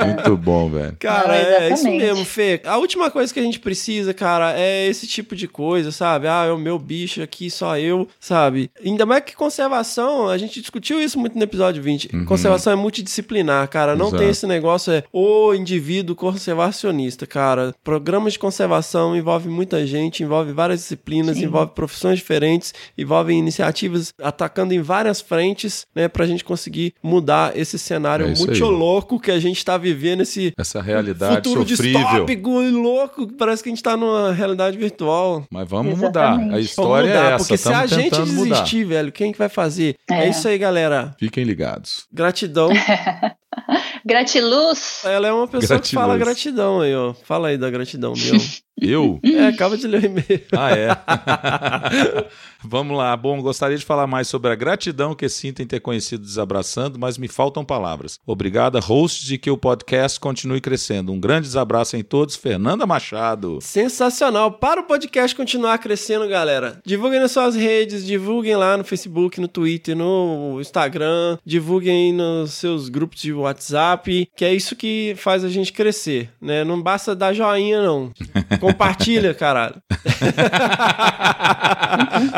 Muito 0.07 0.37
bom, 0.37 0.69
velho. 0.71 0.97
Cara, 0.99 1.29
Não, 1.29 1.35
é 1.35 1.73
isso 1.73 1.85
mesmo, 1.85 2.25
Fê. 2.25 2.61
A 2.65 2.77
última 2.79 3.11
coisa 3.11 3.33
que 3.33 3.41
a 3.41 3.43
gente 3.43 3.61
precisa, 3.61 4.13
cara, 4.13 4.59
é 4.59 4.87
esse 4.87 5.07
tipo 5.07 5.35
de 5.37 5.47
coisa, 5.49 5.93
sabe? 5.93 6.27
Ah, 6.29 6.45
é 6.47 6.53
o 6.53 6.59
meu 6.59 6.79
bicho 6.79 7.23
aqui, 7.23 7.51
só 7.51 7.79
eu, 7.79 8.09
sabe? 8.21 8.71
Ainda 8.85 9.07
mais 9.07 9.25
que 9.25 9.35
conservação, 9.35 10.29
a 10.29 10.39
gente 10.39 10.61
discutiu 10.61 11.01
isso 11.01 11.19
muito 11.19 11.37
no 11.37 11.43
episódio 11.43 11.83
20. 11.83 12.25
Conservação 12.25 12.73
é 12.73 12.77
multidisciplinar, 12.77 13.69
cara. 13.69 13.95
Não 13.97 14.09
Exato. 14.09 14.23
tem 14.23 14.31
esse 14.31 14.47
negócio, 14.47 14.93
é 14.93 15.05
o 15.13 15.55
indivíduo 15.55 16.17
conservacionista, 16.17 17.27
cara. 17.27 17.75
Programas 17.85 18.35
de 18.35 18.39
conservação 18.39 19.17
envolve 19.17 19.49
muita 19.49 19.87
gente, 19.87 20.23
envolve 20.23 20.53
várias 20.53 20.81
disciplinas, 20.81 21.39
envolve 21.39 21.73
profissões 21.75 22.19
diferentes, 22.19 22.73
envolve 22.97 23.33
iniciativas 23.33 24.13
atacando 24.23 24.75
em 24.75 24.81
várias 24.81 25.21
frentes, 25.21 25.87
né, 25.95 26.09
pra 26.09 26.27
gente 26.27 26.45
conseguir 26.45 26.95
mudar 27.03 27.57
esse 27.57 27.79
cenário 27.79 28.27
É 28.27 28.35
muito 28.35 28.65
louco 28.67 29.19
que 29.27 29.31
a 29.33 29.39
gente 29.41 29.63
tá 29.65 29.77
vivendo, 29.77 30.23
esse 30.23 30.53
Essa 30.59 30.81
realidade 30.81 31.37
futuro 31.37 31.69
sofrível. 31.69 32.01
distópico 32.01 32.63
e 32.63 32.71
louco, 32.71 33.27
parece 33.37 33.63
que 33.63 33.69
a 33.69 33.73
gente 33.73 33.83
tá 33.83 33.97
numa 33.97 34.33
realidade 34.33 34.79
virtual. 34.79 35.45
Mas 35.51 35.69
vamos 35.69 35.95
Exatamente. 35.95 36.45
mudar. 36.45 36.57
A 36.57 36.61
história 36.61 37.09
mudar, 37.09 37.25
é 37.25 37.35
essa. 37.35 37.39
porque 37.39 37.57
se 37.57 37.73
a 37.73 37.87
gente 37.87 38.11
tentando 38.11 38.33
mudar. 38.33 38.55
desistir, 38.55 38.85
velho, 38.85 39.13
quem 39.13 39.33
que 39.33 39.39
vai 39.39 39.49
fazer? 39.49 39.97
É. 40.11 40.27
É. 40.27 40.29
isso 40.31 40.47
aí, 40.49 40.57
galera. 40.57 41.15
Fiquem 41.19 41.45
ligados. 41.45 42.07
Gratidão. 42.13 42.71
Gratiluz. 44.05 45.03
Ela 45.05 45.29
é 45.29 45.33
uma 45.33 45.49
pessoa 45.49 45.81
que 45.81 45.95
fala 45.95 46.17
Gratiluz. 46.17 46.45
gratidão 46.45 46.81
aí, 46.81 46.95
ó. 46.95 47.13
Fala 47.25 47.49
aí 47.49 47.59
da 47.59 47.71
gratidão, 47.71 48.13
meu. 48.17 48.41
Eu? 48.81 49.19
é, 49.23 49.47
acaba 49.47 49.77
de 49.77 49.87
ler 49.87 50.03
o 50.03 50.07
e-mail. 50.07 50.43
Ah, 50.53 50.71
é. 50.71 52.27
Vamos 52.63 52.97
lá. 52.97 53.17
Bom, 53.17 53.41
gostaria 53.41 53.77
de 53.77 53.85
falar 53.85 54.07
mais 54.07 54.29
sobre 54.29 54.51
a 54.51 54.55
gratidão 54.55 55.15
que 55.15 55.29
sinto 55.29 55.63
em 55.63 55.67
ter 55.67 55.81
conhecido 55.81 56.25
Desabraçando, 56.25 56.99
mas 56.99 57.17
me 57.17 57.29
faltam 57.29 57.65
palavras. 57.65 58.19
Obrigada, 58.27 58.81
hosts, 58.81 59.31
e 59.31 59.39
que 59.39 59.51
o 59.51 59.57
podcast 59.57 60.19
continue 60.21 60.61
crescendo. 60.61 61.13
Um 61.13 61.21
grande 61.21 61.47
desabraço 61.47 61.97
em 61.97 62.03
todos. 62.03 62.37
Fernanda 62.37 62.85
Machado. 62.85 63.59
Sensacional. 63.63 64.53
Para 64.53 64.81
o 64.81 64.85
podcast 64.85 65.35
continuar 65.35 65.79
crescendo, 65.79 66.29
galera. 66.29 66.81
Divulguem 66.85 67.21
nas 67.21 67.33
suas 67.33 67.55
redes, 67.55 68.05
divulguem 68.05 68.57
lá 68.57 68.77
no 68.77 68.85
Facebook, 68.85 69.41
no 69.41 69.49
Twitter, 69.49 69.97
no 69.97 70.59
Instagram, 70.61 71.39
divulguem 71.45 72.13
nos 72.13 72.53
seus 72.53 72.89
grupos 72.89 73.21
de 73.21 73.33
WhatsApp, 73.33 74.29
que 74.37 74.45
é 74.45 74.55
isso 74.55 74.77
que 74.77 75.15
faz 75.17 75.45
a 75.45 75.49
gente 75.49 75.73
crescer, 75.73 76.31
né? 76.41 76.65
Não 76.65 76.83
basta 76.83 77.15
dar 77.15 77.33
joinha, 77.33 77.83
não. 77.83 78.13
Compartilha, 78.67 79.33
caralho. 79.33 79.81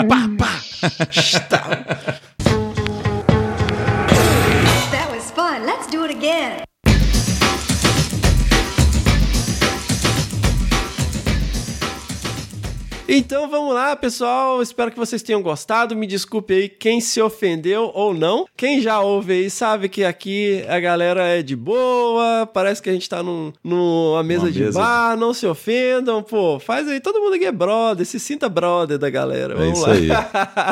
pá, 0.08 0.28
pá. 0.38 0.60
Está. 1.10 1.60
That 4.90 5.10
was 5.10 5.30
fun. 5.30 5.64
Let's 5.64 5.86
do 5.86 6.04
it 6.04 6.10
again. 6.10 6.67
Então 13.10 13.48
vamos 13.48 13.72
lá, 13.72 13.96
pessoal. 13.96 14.60
Espero 14.60 14.90
que 14.90 14.98
vocês 14.98 15.22
tenham 15.22 15.40
gostado. 15.40 15.96
Me 15.96 16.06
desculpe 16.06 16.52
aí 16.52 16.68
quem 16.68 17.00
se 17.00 17.22
ofendeu 17.22 17.90
ou 17.94 18.12
não. 18.12 18.44
Quem 18.54 18.82
já 18.82 19.00
ouve 19.00 19.32
aí 19.32 19.48
sabe 19.48 19.88
que 19.88 20.04
aqui 20.04 20.62
a 20.68 20.78
galera 20.78 21.26
é 21.26 21.42
de 21.42 21.56
boa. 21.56 22.46
Parece 22.52 22.82
que 22.82 22.90
a 22.90 22.92
gente 22.92 23.08
tá 23.08 23.22
num, 23.22 23.50
numa 23.64 24.22
mesa 24.22 24.42
Uma 24.42 24.52
de 24.52 24.60
mesa. 24.62 24.78
bar. 24.78 25.16
Não 25.16 25.32
se 25.32 25.46
ofendam, 25.46 26.22
pô. 26.22 26.60
Faz 26.60 26.86
aí. 26.86 27.00
Todo 27.00 27.18
mundo 27.18 27.32
aqui 27.34 27.46
é 27.46 27.52
brother. 27.52 28.04
Se 28.04 28.20
sinta 28.20 28.46
brother 28.46 28.98
da 28.98 29.08
galera. 29.08 29.54
É 29.54 29.56
Vamos 29.56 29.78
isso 29.78 29.86
lá. 29.88 29.94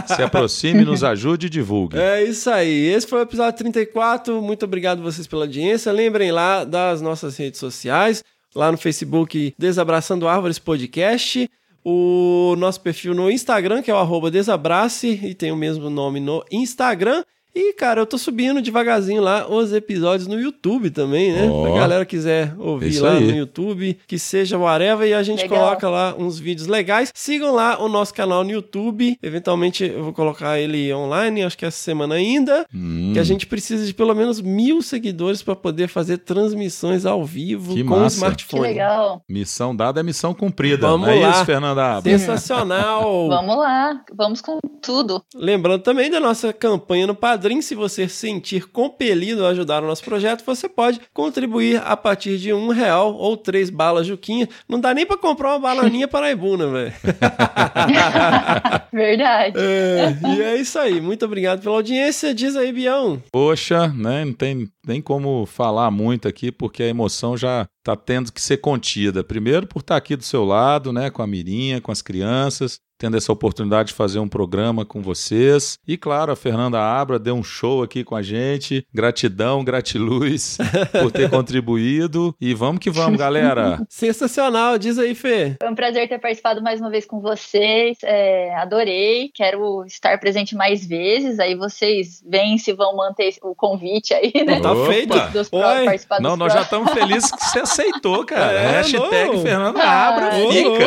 aí. 0.05 0.15
Se 0.15 0.23
aproxime, 0.23 0.85
nos 0.85 1.03
ajude 1.03 1.47
e 1.47 1.51
divulgue. 1.51 1.97
É 1.99 2.23
isso 2.23 2.51
aí. 2.51 2.87
Esse 2.89 3.07
foi 3.07 3.21
o 3.21 3.23
episódio 3.23 3.57
34. 3.61 4.43
Muito 4.43 4.67
obrigado 4.67 5.01
vocês 5.03 5.27
pela 5.27 5.45
audiência. 5.45 5.91
Lembrem 5.91 6.31
lá 6.33 6.65
das 6.65 7.01
nossas 7.01 7.35
redes 7.39 7.59
sociais, 7.59 8.23
lá 8.55 8.71
no 8.71 8.77
Facebook 8.77 9.55
Desabraçando 9.59 10.29
Árvores 10.29 10.59
Podcast, 10.59 11.49
o 11.89 12.57
nosso 12.57 12.81
perfil 12.81 13.15
no 13.15 13.31
Instagram, 13.31 13.81
que 13.81 13.93
é 13.93 13.95
o 13.95 13.99
arroba 13.99 14.29
Desabrace, 14.29 15.21
e 15.23 15.33
tem 15.37 15.53
o 15.53 15.57
mesmo 15.57 15.89
nome 15.89 16.19
no 16.19 16.45
Instagram. 16.51 17.23
E, 17.59 17.73
cara, 17.73 18.03
eu 18.03 18.07
tô 18.07 18.19
subindo 18.19 18.61
devagarzinho 18.61 19.23
lá 19.23 19.49
os 19.49 19.73
episódios 19.73 20.27
no 20.29 20.39
YouTube 20.39 20.91
também, 20.91 21.33
né? 21.33 21.49
Se 21.49 21.73
a 21.73 21.75
galera 21.75 22.05
quiser 22.05 22.55
ouvir 22.59 22.99
lá 23.01 23.15
aí. 23.15 23.25
no 23.25 23.35
YouTube, 23.35 23.99
que 24.07 24.19
seja 24.19 24.59
whatever, 24.59 25.09
e 25.09 25.15
a 25.15 25.23
gente 25.23 25.41
Legal. 25.41 25.59
coloca 25.59 25.89
lá 25.89 26.15
uns 26.19 26.39
vídeos 26.39 26.69
legais. 26.69 27.11
Sigam 27.15 27.55
lá 27.55 27.83
o 27.83 27.89
nosso 27.89 28.13
canal 28.13 28.45
no 28.45 28.51
YouTube. 28.51 29.17
Eventualmente 29.23 29.85
eu 29.85 30.05
vou 30.05 30.13
colocar 30.13 30.59
ele 30.61 30.93
online, 30.93 31.45
acho 31.45 31.57
que 31.57 31.65
essa 31.65 31.79
semana 31.79 32.17
ainda. 32.17 32.67
Hum, 32.75 33.13
Que 33.15 33.19
a 33.19 33.25
gente 33.25 33.47
precisa 33.47 33.87
de 33.87 33.95
pelo 33.95 34.15
menos 34.15 34.39
mil 34.39 34.83
seguidores 34.83 35.43
para 35.43 35.57
poder 35.57 35.89
fazer 35.89 36.19
transmissões 36.19 37.07
ao 37.07 37.25
vivo 37.25 37.75
Que 37.75 37.85
com 37.85 37.95
o 37.95 38.01
massa. 38.01 38.17
Que 38.17 38.17
smartphone. 38.17 38.63
legal. 38.65 39.23
Missão 39.27 39.75
dada 39.75 40.01
é 40.01 40.03
missão 40.03 40.35
cumprida. 40.35 40.87
Vamos 40.89 41.09
é 41.09 41.15
lá. 41.21 41.31
isso, 41.31 41.45
Fernanda? 41.47 42.03
Sensacional! 42.03 43.29
Vamos 43.29 43.57
lá. 43.57 44.03
Vamos 44.15 44.41
com 44.43 44.59
tudo. 44.83 45.23
Lembrando 45.35 45.83
também 45.83 46.11
da 46.11 46.21
nossa 46.21 46.53
campanha 46.53 47.07
no 47.07 47.15
Padrim, 47.47 47.63
se 47.63 47.77
você 47.77 48.09
sentir 48.09 48.67
compelido 48.67 49.47
a 49.47 49.51
ajudar 49.51 49.81
o 49.81 49.87
nosso 49.87 50.03
projeto, 50.03 50.45
você 50.45 50.69
pode 50.69 51.01
contribuir 51.15 51.81
a 51.85 51.97
partir 51.97 52.39
de 52.39 52.53
um 52.53 52.71
real 52.71 53.15
ou 53.15 53.37
três 53.37 53.71
balas 53.71 54.05
Juquinha. 54.05 54.49
Não 54.69 54.81
dá 54.81 54.93
nem 54.93 55.07
pra 55.07 55.17
comprar 55.17 55.51
uma 55.51 55.61
balaninha 55.61 56.09
paraibuna, 56.09 56.67
velho. 56.67 56.93
Verdade. 58.93 59.57
É, 59.61 60.19
e 60.27 60.43
é 60.43 60.57
isso 60.57 60.77
aí. 60.77 61.01
Muito 61.01 61.25
obrigado 61.25 61.63
pela 61.63 61.77
audiência. 61.77 62.35
Diz 62.35 62.57
aí, 62.57 62.73
Bião. 62.73 63.23
Poxa, 63.31 63.87
né? 63.87 64.25
Não 64.25 64.33
tem 64.33 64.69
nem 64.85 65.01
como 65.01 65.47
falar 65.47 65.93
muito 65.93 66.27
aqui, 66.27 66.51
porque 66.51 66.83
a 66.83 66.89
emoção 66.89 67.37
já 67.37 67.69
tá 67.85 67.95
tendo 67.95 68.33
que 68.33 68.41
ser 68.41 68.57
contida. 68.57 69.23
Primeiro 69.23 69.69
por 69.69 69.79
estar 69.79 69.97
aqui 69.97 70.17
do 70.17 70.25
seu 70.25 70.45
lado, 70.45 70.93
né? 70.93 71.11
Com 71.11 71.23
a 71.23 71.27
Mirinha, 71.29 71.81
com 71.81 71.93
as 71.93 72.03
crianças, 72.03 72.81
tendo 72.99 73.17
essa 73.17 73.33
oportunidade 73.33 73.89
de 73.89 73.95
fazer 73.95 74.19
um 74.19 74.29
programa 74.29 74.85
com 74.85 75.03
vocês. 75.03 75.79
E 75.87 75.97
claro, 75.97 76.33
a 76.33 76.37
Fernanda 76.37 76.81
Abra 76.81 77.19
deu 77.19 77.35
um 77.35 77.43
show 77.43 77.83
aqui 77.83 78.03
com 78.05 78.15
a 78.17 78.23
gente. 78.23 78.87
Gratidão, 78.95 79.63
gratiluz 79.65 80.59
por 81.01 81.11
ter 81.13 81.29
contribuído. 81.31 82.35
E 82.41 82.55
vamos 82.55 82.81
que 82.81 82.91
vamos, 82.91 83.19
galera. 83.19 83.81
Sensacional. 83.89 84.79
Diz 84.79 84.99
aí, 84.99 85.15
Fê. 85.15 85.57
Foi 85.61 85.71
um 85.71 85.75
prazer 85.75 86.09
ter 86.09 86.19
participado 86.19 86.63
mais 86.63 86.81
uma 86.81 86.91
vez 86.91 87.05
com 87.07 87.21
vocês. 87.21 87.99
É, 88.03 88.55
adorei. 88.57 89.31
Quero 89.35 89.85
estar 89.87 90.19
presente 90.19 90.55
mais 90.55 90.87
vezes. 90.87 91.39
Aí 91.39 91.55
vocês 91.55 92.23
veem 92.27 92.57
se 92.59 92.73
vão 92.73 92.97
manter 92.97 93.35
o 93.43 93.55
convite 93.55 94.15
aí, 94.15 94.33
né? 94.47 94.61
Tá 94.61 94.73
Opa. 94.73 94.87
feito. 94.93 95.17
Dos 95.33 95.49
pró- 95.49 95.75
Oi. 95.79 95.85
participar 95.85 96.21
Não, 96.21 96.31
dos 96.31 96.39
nós 96.39 96.53
já 96.53 96.63
estamos 96.63 96.93
felizes 96.93 97.31
que 97.31 97.45
você 97.45 97.61
aceitou, 97.61 98.25
cara. 98.25 98.47
É, 98.67 98.77
Hashtag 98.79 99.33
não. 99.33 99.43
Fernanda 99.43 99.81
Ah, 99.83 100.09
Abra 100.09 100.27
ô, 100.39 100.51
fica. 100.53 100.85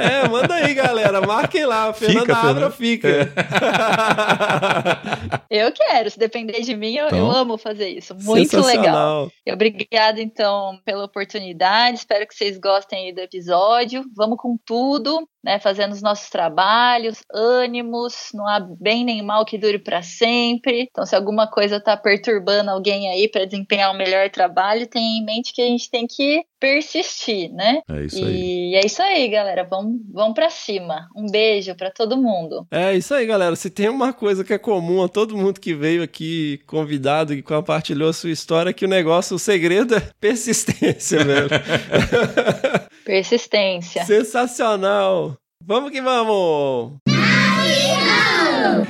É, 0.00 0.28
manda 0.28 0.54
aí, 0.54 0.74
galera. 0.74 1.05
Marquem 1.26 1.66
lá. 1.66 1.92
Fernanda 1.92 2.20
Fica, 2.20 2.36
Abra 2.36 2.70
Fernanda. 2.70 2.72
fica. 2.72 3.08
Eu 5.50 5.72
quero. 5.72 6.10
Se 6.10 6.18
depender 6.18 6.60
de 6.60 6.76
mim, 6.76 6.94
eu, 6.94 7.08
eu 7.08 7.16
Então. 7.16 7.30
amo 7.30 7.58
fazer 7.58 7.88
isso. 7.88 8.14
Muito 8.14 8.60
legal. 8.60 9.30
Obrigada, 9.48 10.20
então, 10.20 10.78
pela 10.84 11.04
oportunidade. 11.04 11.98
Espero 11.98 12.26
que 12.26 12.34
vocês 12.34 12.58
gostem 12.58 13.06
aí 13.06 13.12
do 13.12 13.20
episódio. 13.20 14.04
Vamos 14.14 14.36
com 14.38 14.56
tudo, 14.64 15.26
né? 15.42 15.58
Fazendo 15.60 15.92
os 15.92 16.02
nossos 16.02 16.28
trabalhos, 16.28 17.22
ânimos. 17.32 18.30
Não 18.34 18.46
há 18.46 18.60
bem 18.60 19.04
nem 19.04 19.22
mal 19.22 19.44
que 19.44 19.58
dure 19.58 19.78
para 19.78 20.02
sempre. 20.02 20.88
Então, 20.90 21.06
se 21.06 21.14
alguma 21.14 21.46
coisa 21.46 21.80
tá 21.80 21.96
perturbando 21.96 22.70
alguém 22.70 23.08
aí 23.10 23.28
para 23.28 23.44
desempenhar 23.44 23.92
um 23.92 23.96
melhor 23.96 24.28
trabalho, 24.30 24.86
tenha 24.86 25.20
em 25.20 25.24
mente 25.24 25.52
que 25.52 25.62
a 25.62 25.66
gente 25.66 25.90
tem 25.90 26.06
que 26.06 26.44
persistir, 26.58 27.52
né? 27.52 27.80
É 27.88 28.04
isso 28.04 28.24
aí. 28.24 28.70
E 28.70 28.74
é 28.74 28.86
isso 28.86 29.02
aí, 29.02 29.28
galera. 29.28 29.64
Vamos, 29.64 30.00
vamos 30.12 30.34
para 30.34 30.50
cima. 30.50 31.06
Um 31.14 31.26
beijo 31.30 31.74
para 31.74 31.90
todo 31.90 32.16
mundo. 32.16 32.66
É 32.70 32.94
isso 32.94 33.14
aí, 33.14 33.26
galera. 33.26 33.54
Se 33.56 33.70
tem 33.70 33.88
uma 33.88 34.12
coisa 34.12 34.44
que 34.44 34.52
é 34.52 34.58
comum 34.58 35.02
a 35.02 35.08
todo 35.08 35.36
mundo 35.36 35.60
que 35.60 35.74
veio 35.74 36.02
aqui 36.02 36.60
convidado 36.66 37.32
e 37.32 37.42
compartilhou 37.42 38.08
a 38.08 38.12
sua 38.12 38.30
história, 38.30 38.70
é 38.70 38.72
que 38.72 38.84
o 38.84 38.88
negócio, 38.88 39.36
o 39.36 39.38
segredo 39.38 39.94
é 39.94 40.02
persistência, 40.20 41.24
velho. 41.24 41.48
Persistência. 43.06 44.04
Sensacional. 44.04 45.35
Vamos 45.68 45.90
que 45.90 46.00
vamos. 46.00 47.15